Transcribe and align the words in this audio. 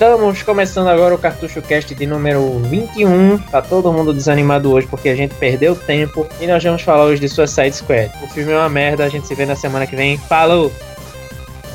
estamos 0.00 0.42
começando 0.42 0.88
agora 0.88 1.14
o 1.14 1.18
Cartucho 1.18 1.60
Cast 1.60 1.94
de 1.94 2.06
número 2.06 2.58
21. 2.60 3.36
Tá 3.36 3.60
todo 3.60 3.92
mundo 3.92 4.14
desanimado 4.14 4.72
hoje 4.72 4.86
porque 4.86 5.10
a 5.10 5.14
gente 5.14 5.34
perdeu 5.34 5.76
tempo 5.76 6.26
e 6.40 6.46
nós 6.46 6.64
vamos 6.64 6.80
falar 6.80 7.04
hoje 7.04 7.20
de 7.20 7.28
Suicide 7.28 7.76
Squad. 7.76 8.10
O 8.22 8.26
filme 8.28 8.50
é 8.50 8.56
uma 8.56 8.70
merda, 8.70 9.04
a 9.04 9.10
gente 9.10 9.26
se 9.26 9.34
vê 9.34 9.44
na 9.44 9.54
semana 9.54 9.86
que 9.86 9.94
vem. 9.94 10.16
Falou! 10.16 10.72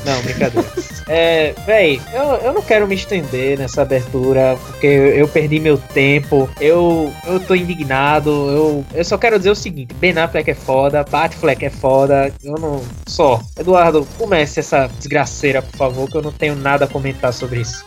Não, 0.06 0.22
brincadeira. 0.22 0.66
É, 1.08 1.54
véi, 1.64 2.02
eu, 2.12 2.24
eu 2.38 2.52
não 2.52 2.60
quero 2.60 2.84
me 2.88 2.96
estender 2.96 3.56
nessa 3.56 3.82
abertura, 3.82 4.58
porque 4.66 4.88
eu, 4.88 5.06
eu 5.06 5.28
perdi 5.28 5.60
meu 5.60 5.78
tempo, 5.78 6.50
eu, 6.60 7.14
eu 7.24 7.38
tô 7.38 7.54
indignado, 7.54 8.28
eu, 8.28 8.84
eu 8.92 9.04
só 9.04 9.16
quero 9.16 9.38
dizer 9.38 9.50
o 9.50 9.54
seguinte, 9.54 9.94
Ben 9.94 10.18
Affleck 10.18 10.50
é 10.50 10.54
foda, 10.54 11.04
Batfleck 11.08 11.64
é 11.64 11.70
foda, 11.70 12.34
eu 12.42 12.54
não... 12.54 12.82
Só. 13.06 13.40
Eduardo, 13.56 14.04
comece 14.18 14.58
essa 14.58 14.88
desgraceira, 14.98 15.62
por 15.62 15.76
favor, 15.76 16.10
que 16.10 16.16
eu 16.16 16.22
não 16.22 16.32
tenho 16.32 16.56
nada 16.56 16.86
a 16.86 16.88
comentar 16.88 17.32
sobre 17.32 17.60
isso. 17.60 17.86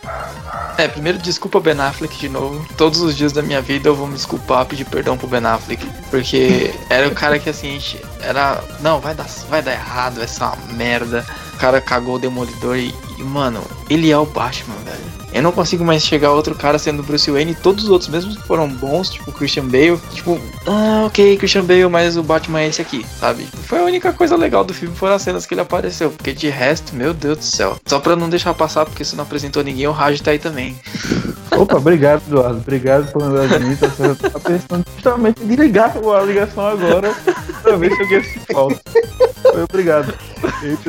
É, 0.78 0.88
primeiro 0.88 1.18
desculpa 1.18 1.60
Ben 1.60 1.78
Affleck 1.78 2.18
de 2.18 2.30
novo. 2.30 2.66
Todos 2.78 3.02
os 3.02 3.18
dias 3.18 3.34
da 3.34 3.42
minha 3.42 3.62
vida 3.62 3.90
eu 3.90 3.96
vou 3.96 4.08
me 4.08 4.14
desculpar, 4.14 4.66
pedir 4.66 4.86
perdão 4.86 5.18
pro 5.18 5.28
Ben 5.28 5.46
Affleck. 5.46 5.86
Porque 6.10 6.74
era 6.90 7.06
o 7.10 7.12
cara 7.14 7.38
que 7.38 7.50
assim, 7.50 7.78
era. 8.22 8.64
Não, 8.80 9.02
vai 9.02 9.14
dar, 9.14 9.28
vai 9.50 9.62
dar 9.62 9.74
errado, 9.74 10.20
vai 10.20 10.28
ser 10.28 10.42
uma 10.42 10.56
merda. 10.72 11.26
Cara 11.60 11.82
cagou 11.82 12.16
o 12.16 12.20
Demolidor 12.20 12.78
e, 12.78 12.96
e, 13.18 13.24
mano, 13.24 13.62
ele 13.90 14.10
é 14.10 14.18
o 14.18 14.26
Batman, 14.26 14.76
velho. 14.78 15.19
Eu 15.32 15.44
não 15.44 15.52
consigo 15.52 15.84
mais 15.84 16.04
chegar 16.04 16.30
a 16.30 16.34
outro 16.34 16.56
cara 16.56 16.80
sendo 16.80 17.04
Bruce 17.04 17.30
Wayne. 17.30 17.56
Todos 17.56 17.86
os 17.86 17.90
outros, 17.90 18.10
mesmo 18.10 18.36
que 18.36 18.42
foram 18.44 18.68
bons, 18.68 19.10
tipo 19.10 19.32
Christian 19.32 19.66
Bale, 19.66 20.00
tipo, 20.14 20.40
ah, 20.66 21.04
ok, 21.06 21.38
Christian 21.38 21.64
Bale, 21.64 21.88
mas 21.88 22.18
o 22.18 22.24
Batman 22.24 22.62
é 22.62 22.68
esse 22.68 22.82
aqui, 22.82 23.06
sabe? 23.20 23.48
Foi 23.66 23.80
a 23.80 23.84
única 23.84 24.12
coisa 24.12 24.36
legal 24.36 24.64
do 24.64 24.74
filme, 24.74 24.96
foram 24.96 25.16
as 25.16 25.22
cenas 25.22 25.46
que 25.46 25.54
ele 25.54 25.62
apareceu. 25.62 26.12
Porque 26.12 26.34
de 26.34 26.50
resto, 26.50 26.96
meu 26.96 27.14
Deus 27.14 27.38
do 27.38 27.44
céu. 27.44 27.78
Só 27.86 28.00
pra 28.00 28.16
não 28.16 28.30
deixar 28.30 28.54
passar, 28.54 28.86
porque 28.86 29.06
se 29.06 29.16
não 29.16 29.24
apresentou 29.24 29.64
ninguém, 29.64 29.88
o 29.88 29.92
Raj 29.92 30.20
tá 30.22 30.32
aí 30.32 30.40
também. 30.40 30.76
Opa, 31.58 31.78
obrigado, 31.78 32.22
Eduardo. 32.28 32.58
Obrigado 32.58 33.12
por 33.12 33.22
lembrar 33.22 33.48
de 33.48 33.66
mim. 33.66 33.76
Tá 33.76 34.40
pensando 34.40 34.86
justamente 34.96 35.44
de 35.44 35.56
ligar 35.56 35.96
a 35.98 36.22
ligação 36.24 36.68
agora 36.68 37.14
pra 37.62 37.76
ver 37.76 37.94
se 37.96 38.02
alguém 38.02 38.24
se 38.24 38.40
falta. 38.54 38.82
Obrigado. 39.70 40.14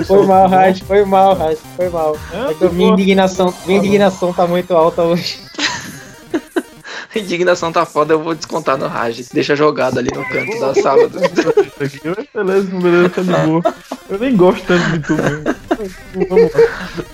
Foi 0.06 0.26
mal, 0.26 0.48
Raj, 0.48 0.82
foi 0.82 1.04
mal, 1.04 1.34
Raj, 1.34 1.58
foi 1.76 1.88
mal. 1.88 2.16
Ah, 2.32 2.48
é 2.50 2.54
que 2.54 2.74
minha 2.74 2.92
indignação, 2.92 3.52
minha 3.66 3.78
indignação 3.78 4.29
tá 4.32 4.46
muito 4.46 4.74
alta 4.74 5.02
hoje. 5.02 5.40
A 7.14 7.18
indignação 7.18 7.72
tá 7.72 7.84
foda, 7.84 8.14
eu 8.14 8.22
vou 8.22 8.34
descontar 8.34 8.76
no 8.76 8.86
Raj. 8.86 9.28
Deixa 9.32 9.56
jogado 9.56 9.98
ali 9.98 10.10
no 10.14 10.24
canto 10.24 10.60
da 10.60 10.74
sala. 10.74 11.08
beleza, 12.34 12.70
beleza, 12.70 13.08
tá 13.10 13.22
de 13.22 13.46
boa. 13.46 13.74
Eu 14.08 14.18
nem 14.18 14.36
gosto 14.36 14.64
tanto 14.66 14.90
de 14.90 14.98
tu 15.00 15.14
mesmo. 15.14 16.50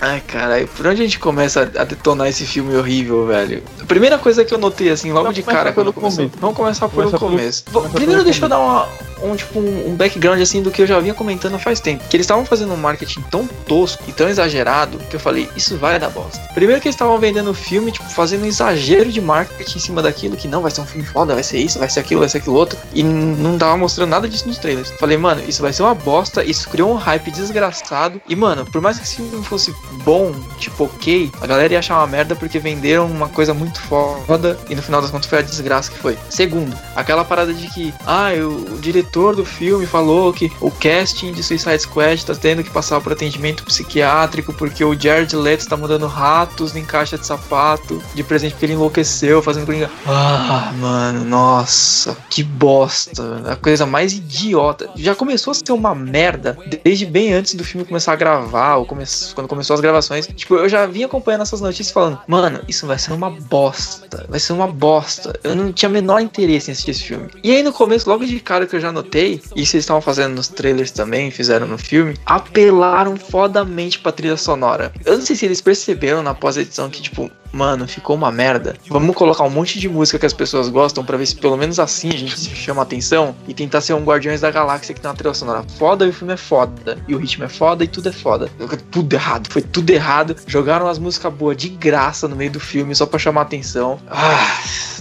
Ai, 0.01 0.21
caralho, 0.27 0.67
por 0.69 0.87
onde 0.87 1.03
a 1.03 1.05
gente 1.05 1.19
começa 1.19 1.71
a 1.77 1.85
detonar 1.85 2.29
esse 2.29 2.45
filme 2.47 2.75
horrível, 2.77 3.27
velho? 3.27 3.63
A 3.81 3.85
primeira 3.85 4.19
coisa 4.19 4.45
que 4.45 4.53
eu 4.53 4.59
notei, 4.59 4.91
assim, 4.91 5.13
logo 5.13 5.33
de 5.33 5.43
cara. 5.43 5.73
Pelo 5.73 5.93
começo. 5.93 6.31
Vamos 6.41 6.57
começar 6.57 6.89
pelo 6.89 7.11
começa 7.11 7.19
começo. 7.19 7.65
Pelo... 7.65 7.89
Primeiro, 7.91 8.25
deixa 8.25 8.45
eu 8.45 8.49
dar 8.49 8.59
uma, 8.59 8.89
um, 9.23 9.37
tipo, 9.37 9.59
um 9.59 9.95
background 9.95 10.41
assim 10.41 10.63
do 10.63 10.71
que 10.71 10.83
eu 10.83 10.87
já 10.87 10.99
vinha 11.01 11.15
comentando 11.15 11.59
faz 11.59 11.81
tempo. 11.81 12.05
Que 12.09 12.17
eles 12.17 12.25
estavam 12.25 12.45
fazendo 12.45 12.73
um 12.73 12.77
marketing 12.77 13.23
tão 13.31 13.47
tosco 13.47 14.03
e 14.09 14.13
tão 14.13 14.29
exagerado 14.29 14.99
que 15.11 15.17
eu 15.17 15.21
falei, 15.21 15.49
isso 15.57 15.77
vai 15.77 15.99
dar 15.99 16.11
bosta. 16.11 16.41
Primeiro 16.55 16.81
que 16.81 16.89
eles 16.89 16.95
estavam 16.95 17.19
vendendo 17.19 17.51
o 17.51 17.55
filme, 17.55 17.93
tipo, 17.93 18.09
fazendo 18.09 18.45
um 18.45 18.47
exagero 18.47 19.11
de 19.11 19.21
marketing 19.21 19.79
cima 19.87 20.03
daquilo, 20.03 20.37
que 20.37 20.49
não, 20.49 20.63
vai 20.63 20.71
ser 20.71 20.81
um 20.81 20.87
filme 20.87 21.07
foda, 21.07 21.35
vai 21.35 21.43
ser 21.43 21.59
isso, 21.59 21.79
vai 21.79 21.89
ser 21.89 22.01
aquilo, 22.01 22.21
vai 22.21 22.29
ser 22.29 22.39
aquilo 22.39 22.57
outro. 22.57 22.79
E 22.93 23.03
não 23.03 23.57
tava 23.59 23.77
mostrando 23.77 24.11
nada 24.11 24.29
disso 24.29 24.47
nos 24.47 24.59
trailers. 24.59 24.91
Falei, 24.99 25.17
mano, 25.17 25.43
isso 25.47 25.63
vai 25.63 25.73
ser 25.73 25.83
uma 25.83 25.95
bosta, 25.95 26.45
isso 26.45 26.69
criou 26.69 26.93
um 26.93 26.97
hype 26.97 27.31
desgraçado. 27.31 28.21
E, 28.29 28.37
mano, 28.37 28.65
por 28.67 28.81
mais 28.81 28.99
que 28.99 29.05
esse 29.05 29.17
filme 29.17 29.45
fosse 29.45 29.75
bom, 30.05 30.35
tipo, 30.59 30.85
ok, 30.85 31.31
a 31.41 31.47
galera 31.47 31.73
ia 31.73 31.79
achar 31.79 31.99
uma 31.99 32.07
merda 32.07 32.35
porque 32.35 32.59
venderam 32.59 33.07
uma 33.07 33.29
coisa 33.29 33.55
muito 33.55 33.81
foda 33.83 34.59
e 34.69 34.75
no 34.75 34.83
final 34.83 35.01
das 35.01 35.11
contas 35.11 35.29
foi 35.29 35.39
a 35.39 35.43
desgraça 35.43 35.91
que 35.91 35.99
foi. 35.99 36.19
Segundo, 36.29 36.77
aquela 36.95 37.25
parada 37.25 37.53
de 37.53 37.69
que, 37.69 37.95
ah, 38.07 38.31
o, 38.35 38.79
diretor 38.79 39.35
do 39.35 39.45
filme 39.45 39.87
falou 39.87 40.33
que 40.33 40.51
o 40.61 40.71
casting 40.71 41.33
de 41.33 41.43
Suicide 41.43 41.81
Squad 41.81 42.25
tá 42.25 42.35
tendo 42.35 42.63
que 42.63 42.71
passar 42.71 43.01
por 43.01 43.13
atendimento 43.13 43.65
psiquiátrico 43.65 44.53
porque 44.53 44.85
o 44.85 44.99
Jared 44.99 45.35
Leto 45.35 45.67
tá 45.67 45.77
mudando 45.77 46.07
ratos 46.07 46.75
em 46.77 46.85
caixa 46.85 47.19
de 47.19 47.27
sapato 47.27 48.03
de 48.15 48.23
presente 48.23 48.53
porque 48.53 48.67
ele 48.67 48.75
enlouqueceu 48.75 49.43
fazendo 49.43 49.67
coringa. 49.77 49.91
Ah, 50.07 50.73
mano, 50.79 51.25
nossa, 51.25 52.17
que 52.31 52.43
bosta. 52.43 53.43
A 53.51 53.57
coisa 53.57 53.85
mais 53.85 54.13
idiota. 54.13 54.89
Já 54.97 55.15
começou 55.15 55.51
a 55.51 55.55
ser 55.55 55.73
uma 55.73 55.95
merda 55.95 56.57
desde 56.83 57.05
bem 57.05 57.33
antes 57.33 57.55
do 57.55 57.65
filme 57.65 57.87
começar 57.87 58.13
a 58.13 58.17
gravar, 58.17 58.77
ou 58.77 58.87
come 58.87 59.05
quando 59.35 59.49
começou 59.49 59.75
as 59.75 59.81
gravações. 59.81 60.27
Tipo, 60.27 60.55
eu 60.57 60.69
já 60.69 60.87
vinha 60.87 61.07
acompanhando 61.07 61.43
essas 61.43 61.61
notícias 61.61 61.91
falando, 61.91 62.19
mano, 62.27 62.61
isso 62.67 62.87
vai 62.87 62.99
ser 62.99 63.13
uma 63.13 63.31
bosta. 63.31 64.27
Vai 64.29 64.41
ser 64.41 64.53
uma 64.53 64.67
bosta. 64.67 65.39
Eu 65.45 65.55
não 65.55 65.73
tinha 65.73 65.89
menor 65.89 66.21
interesse 66.21 66.71
em 66.71 66.73
assistir 66.73 66.91
esse 66.93 67.05
filme. 67.05 67.29
E 67.43 67.51
aí 67.51 67.63
no 67.63 67.73
começo, 67.73 68.09
logo 68.09 68.25
de 68.25 68.41
cara 68.41 68.67
que 68.67 68.77
eu 68.77 68.81
já 68.81 68.91
notei, 68.91 69.43
e 69.55 69.67
vocês 69.67 69.83
estavam 69.83 70.01
fazendo 70.01 70.35
nos 70.35 70.49
trailers 70.49 70.91
também, 70.91 71.31
fizeram 71.31 71.67
no 71.67 71.79
filme, 71.79 72.17
apelaram 72.25 73.17
fodamente 73.17 73.99
pra 73.99 74.13
trilha 74.13 74.37
sonora. 74.37 74.93
Eu 75.05 75.19
não 75.19 75.25
sei 75.25 75.37
se 75.37 75.45
eles 75.45 75.61
perceberam 75.61 76.23
na 76.23 76.35
pós-edição 76.35 76.89
que, 76.89 77.03
tipo, 77.03 77.31
mano, 77.57 77.89
ficou 77.89 78.15
uma 78.15 78.31
merda. 78.31 78.77
Vamos 78.89 79.17
colocar 79.17 79.43
um 79.45 79.51
monte 79.51 79.81
de 79.81 79.89
música 79.89 80.19
que 80.19 80.27
as 80.27 80.33
pessoas 80.33 80.69
gostam 80.69 81.05
para 81.05 81.17
ver 81.17 81.27
se 81.27 81.37
pelo 81.37 81.57
menos 81.57 81.81
assim 81.81 82.09
a 82.11 82.17
gente 82.17 82.55
chama 82.55 82.83
atenção 82.83 83.35
e 83.49 83.55
tentar 83.55 83.81
ser 83.81 83.95
um 83.95 84.05
Guardiões 84.05 84.43
da 84.43 84.51
Galáxia 84.51 84.95
que 84.95 85.01
tem 85.01 85.11
uma 85.11 85.17
trilha 85.17 85.35
sonora 85.35 85.65
foda 85.79 86.05
e 86.05 86.11
o 86.11 86.13
filme 86.13 86.35
é 86.35 86.37
foda. 86.37 86.99
E 87.09 87.15
o 87.15 87.19
ritmo 87.19 87.45
é 87.45 87.49
foda 87.49 87.83
e 87.83 87.89
tudo 87.89 88.09
é 88.11 88.13
foda. 88.13 88.51
Tudo 88.91 89.13
errado, 89.13 89.51
foi 89.51 89.63
tudo 89.63 89.91
errado. 89.91 90.37
Jogaram 90.47 90.87
as 90.87 90.99
músicas 90.99 91.33
boas 91.33 91.57
de 91.57 91.71
graça 91.71 92.29
no 92.29 92.37
meio 92.37 92.51
do 92.51 92.61
filme 92.61 92.95
só 92.95 93.07
pra 93.07 93.19
chamar 93.19 93.43
atenção. 93.43 93.99
Ah, 94.11 94.61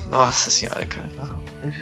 nossa 0.10 0.50
senhora, 0.50 0.86
cara. 0.86 1.10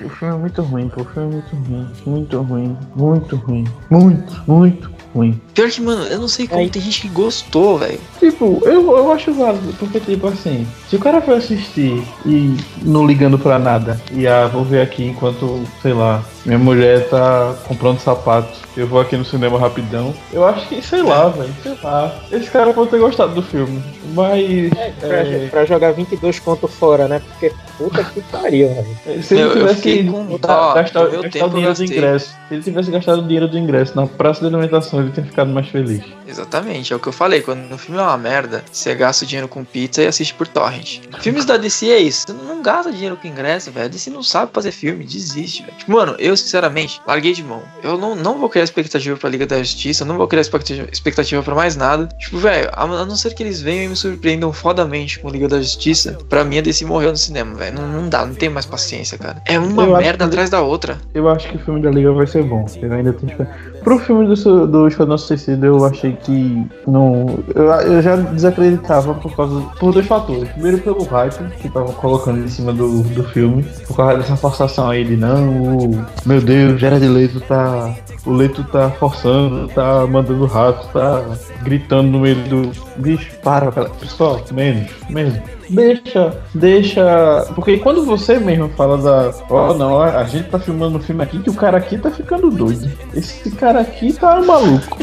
O 0.05 0.09
filme 0.09 0.33
é 0.33 0.37
muito 0.37 0.61
ruim, 0.61 0.89
pô. 0.89 1.01
O 1.01 1.05
filme 1.05 1.27
é 1.29 1.39
muito 1.39 1.55
ruim. 1.55 1.87
Muito 2.05 2.39
ruim. 2.39 2.77
Muito 2.95 3.35
ruim. 3.35 3.65
Muito, 3.89 4.43
muito 4.47 5.02
ruim. 5.13 5.39
Pior 5.53 5.69
que, 5.69 5.81
mano, 5.81 6.03
eu 6.05 6.19
não 6.19 6.27
sei 6.27 6.47
como 6.47 6.61
Aí. 6.61 6.69
tem 6.69 6.81
gente 6.81 7.01
que 7.01 7.07
gostou, 7.09 7.77
velho. 7.77 7.99
Tipo, 8.19 8.61
eu, 8.65 8.97
eu 8.97 9.11
acho 9.11 9.33
válido, 9.33 9.73
porque, 9.79 9.99
tipo 9.99 10.27
assim, 10.27 10.67
se 10.89 10.95
o 10.95 10.99
cara 10.99 11.21
for 11.21 11.35
assistir 11.35 12.03
e 12.25 12.57
não 12.81 13.05
ligando 13.05 13.37
pra 13.37 13.59
nada, 13.59 13.99
e 14.11 14.27
ah, 14.27 14.47
vou 14.47 14.63
ver 14.63 14.81
aqui 14.81 15.05
enquanto, 15.05 15.63
sei 15.81 15.93
lá, 15.93 16.23
minha 16.45 16.59
mulher 16.59 17.07
tá 17.09 17.55
comprando 17.67 17.99
sapatos, 17.99 18.59
eu 18.75 18.87
vou 18.87 18.99
aqui 18.99 19.15
no 19.15 19.23
cinema 19.23 19.57
rapidão, 19.59 20.13
eu 20.31 20.45
acho 20.45 20.67
que, 20.67 20.81
sei 20.81 21.01
lá, 21.01 21.29
velho, 21.29 21.53
sei 21.61 21.77
lá. 21.83 22.13
Esse 22.31 22.49
cara 22.49 22.73
pode 22.73 22.89
ter 22.89 22.99
gostado 22.99 23.33
do 23.33 23.41
filme, 23.41 23.81
mas. 24.13 24.71
É, 24.73 24.93
pra, 24.99 25.17
é... 25.17 25.47
pra 25.49 25.65
jogar 25.65 25.91
22 25.93 26.39
conto 26.39 26.67
fora, 26.67 27.07
né? 27.07 27.21
Porque 27.29 27.53
puta 27.77 28.03
que 28.03 28.21
pariu, 28.23 28.69
velho. 28.69 29.23
Se 29.23 29.35
ele 29.35 29.43
eu, 29.43 29.53
tivesse 29.53 30.05
eu 30.05 30.11
com... 30.11 30.25
gastar, 30.25 30.73
gastar, 30.73 31.07
gastar 31.07 31.45
o 31.45 31.49
dinheiro 31.49 31.73
do 31.73 31.83
ingresso, 31.83 32.29
se 32.29 32.53
ele 32.53 32.63
tivesse 32.63 32.91
gastado 32.91 33.19
o 33.19 33.23
dinheiro 33.23 33.47
do 33.47 33.57
ingresso 33.57 33.95
na 33.95 34.07
praça 34.07 34.41
de 34.41 34.47
alimentação, 34.47 35.02
ele 35.03 35.11
teria 35.11 35.29
ficado 35.29 35.51
mais 35.51 35.67
feliz. 35.67 36.03
Exatamente, 36.27 36.93
é 36.93 36.95
o 36.95 36.99
que 36.99 37.07
eu 37.07 37.13
falei. 37.13 37.41
Quando 37.41 37.71
o 37.71 37.77
filme 37.77 37.99
é 37.99 38.03
uma 38.03 38.17
merda, 38.17 38.63
você 38.71 38.95
gasta 38.95 39.23
o 39.23 39.27
dinheiro 39.27 39.47
com 39.47 39.63
pizza 39.63 40.01
e 40.01 40.07
assiste 40.07 40.33
por 40.33 40.47
torrent. 40.47 40.99
Filmes 41.19 41.45
da 41.45 41.57
DC 41.57 41.89
é 41.89 41.99
isso. 41.99 42.25
Você 42.27 42.33
não 42.33 42.61
gasta 42.61 42.91
dinheiro 42.91 43.17
com 43.17 43.27
ingresso, 43.27 43.71
velho. 43.71 43.85
A 43.85 43.89
DC 43.89 44.09
não 44.09 44.23
sabe 44.23 44.51
fazer 44.53 44.71
filme, 44.71 45.05
desiste, 45.05 45.63
velho. 45.63 45.77
Tipo, 45.77 45.91
mano, 45.91 46.15
eu 46.17 46.35
sinceramente 46.35 47.01
larguei 47.05 47.33
de 47.33 47.43
mão. 47.43 47.61
Eu 47.83 47.97
não, 47.97 48.15
não 48.15 48.37
vou 48.37 48.49
criar 48.49 48.63
expectativa 48.63 49.17
pra 49.17 49.29
Liga 49.29 49.45
da 49.45 49.59
Justiça, 49.59 50.05
não 50.05 50.17
vou 50.17 50.27
criar 50.27 50.41
expectativa, 50.41 50.87
expectativa 50.91 51.43
pra 51.43 51.55
mais 51.55 51.75
nada. 51.75 52.07
Tipo, 52.17 52.37
velho, 52.37 52.69
a, 52.73 52.83
a, 52.83 53.05
não 53.05 53.15
ser 53.15 53.33
que 53.33 53.43
eles 53.43 53.61
venham 53.61 53.85
e 53.85 53.87
me 53.89 53.95
surpreendam 53.95 54.51
fodamente 54.53 55.19
com 55.19 55.29
Liga 55.29 55.47
da 55.47 55.61
Justiça, 55.61 56.17
pra 56.29 56.43
mim 56.43 56.57
a 56.57 56.61
DC 56.61 56.85
morreu 56.85 57.11
no 57.11 57.17
cinema, 57.17 57.55
velho. 57.55 57.75
Não, 57.79 57.87
não 57.87 58.09
dá, 58.09 58.25
não 58.25 58.33
tem 58.33 58.49
mais 58.49 58.65
paciência, 58.65 59.17
cara. 59.17 59.41
É 59.45 59.59
uma 59.59 59.83
eu 59.83 59.97
merda 59.97 60.25
atrás 60.25 60.49
da 60.49 60.61
outra. 60.61 60.97
Eu 61.13 61.29
acho 61.29 61.47
que 61.49 61.57
o 61.57 61.59
filme 61.59 61.81
da 61.81 61.91
Liga 61.91 62.11
vai 62.11 62.25
ser 62.27 62.43
bom. 62.43 62.65
Eu 62.81 62.91
ainda 62.91 63.13
tenho 63.13 63.47
Pro 63.83 63.99
filme 63.99 64.25
do, 64.25 64.67
do 64.67 64.87
Esquadrão 64.93 65.17
Suicida, 65.17 65.65
eu 65.67 65.85
achei 65.85 66.13
que 66.13 66.65
não. 66.87 67.39
Eu, 67.53 67.63
eu, 67.63 68.01
já 68.01 68.15
desacreditava 68.15 69.13
por 69.15 69.35
causa. 69.35 69.61
por 69.79 69.93
dois 69.93 70.05
fatores. 70.05 70.49
Primeiro, 70.49 70.77
pelo 70.79 71.03
hype 71.03 71.49
que 71.57 71.67
estavam 71.67 71.93
colocando 71.93 72.43
em 72.43 72.47
cima 72.47 72.71
do, 72.71 73.03
do 73.03 73.23
filme. 73.23 73.63
Por 73.87 73.97
causa 73.97 74.17
dessa 74.17 74.35
forçação 74.35 74.89
aí 74.89 75.03
de 75.03 75.17
não. 75.17 75.49
O, 75.49 76.05
meu 76.25 76.41
Deus, 76.41 76.79
Jared 76.79 77.07
Leto 77.07 77.41
tá. 77.41 77.93
O 78.25 78.31
Leto 78.31 78.63
tá 78.65 78.89
forçando, 78.91 79.67
tá 79.69 80.07
mandando 80.07 80.45
rato, 80.45 80.87
tá 80.93 81.23
gritando 81.63 82.09
no 82.09 82.19
meio 82.19 82.35
do. 82.47 82.71
Bicho, 82.97 83.31
para, 83.43 83.71
pessoal, 83.71 84.41
menos, 84.51 84.89
menos. 85.09 85.39
Deixa, 85.73 86.37
deixa. 86.53 87.47
Porque 87.55 87.77
quando 87.77 88.05
você 88.05 88.39
mesmo 88.39 88.69
fala 88.69 88.97
da. 88.97 89.33
Ó, 89.49 89.71
oh, 89.71 89.73
não, 89.73 90.01
a 90.01 90.23
gente 90.25 90.49
tá 90.49 90.59
filmando 90.59 90.97
um 90.97 91.01
filme 91.01 91.23
aqui 91.23 91.39
que 91.39 91.49
o 91.49 91.53
cara 91.53 91.77
aqui 91.77 91.97
tá 91.97 92.11
ficando 92.11 92.49
doido. 92.51 92.91
Esse 93.13 93.49
cara 93.51 93.81
aqui 93.81 94.13
tá 94.13 94.39
maluco. 94.41 94.97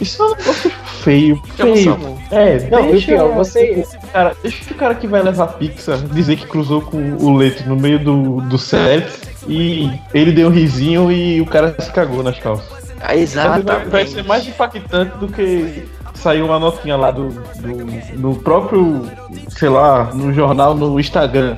Isso 0.00 0.22
é 0.22 0.26
um 0.26 0.30
negócio 0.30 0.70
feio, 1.02 1.42
feio. 1.56 2.18
É, 2.30 2.68
não, 2.70 2.90
deixa, 2.90 3.12
pior, 3.12 3.34
você... 3.34 3.84
cara, 4.12 4.36
deixa 4.42 4.72
o 4.72 4.76
cara 4.76 4.94
que 4.94 5.06
vai 5.06 5.22
levar 5.22 5.48
pizza 5.54 5.96
dizer 6.12 6.36
que 6.36 6.46
cruzou 6.46 6.82
com 6.82 7.16
o 7.16 7.36
Leto 7.36 7.68
no 7.68 7.76
meio 7.76 7.98
do, 7.98 8.40
do 8.42 8.58
set 8.58 9.06
e 9.48 9.90
ele 10.14 10.30
deu 10.30 10.48
um 10.48 10.52
risinho 10.52 11.10
e 11.10 11.40
o 11.40 11.46
cara 11.46 11.74
se 11.80 11.90
cagou 11.90 12.22
nas 12.22 12.38
calças. 12.38 12.78
Ah, 13.00 13.16
exatamente. 13.16 13.66
Vai, 13.66 13.84
vai 13.86 14.06
ser 14.06 14.24
mais 14.24 14.46
impactante 14.46 15.16
do 15.18 15.28
que 15.28 15.84
saiu 16.18 16.46
uma 16.46 16.58
notinha 16.58 16.96
lá 16.96 17.10
do, 17.10 17.28
do, 17.28 18.16
do 18.16 18.40
próprio, 18.40 19.02
sei 19.48 19.68
lá, 19.68 20.10
no 20.12 20.32
jornal, 20.32 20.74
no 20.74 20.98
Instagram. 20.98 21.56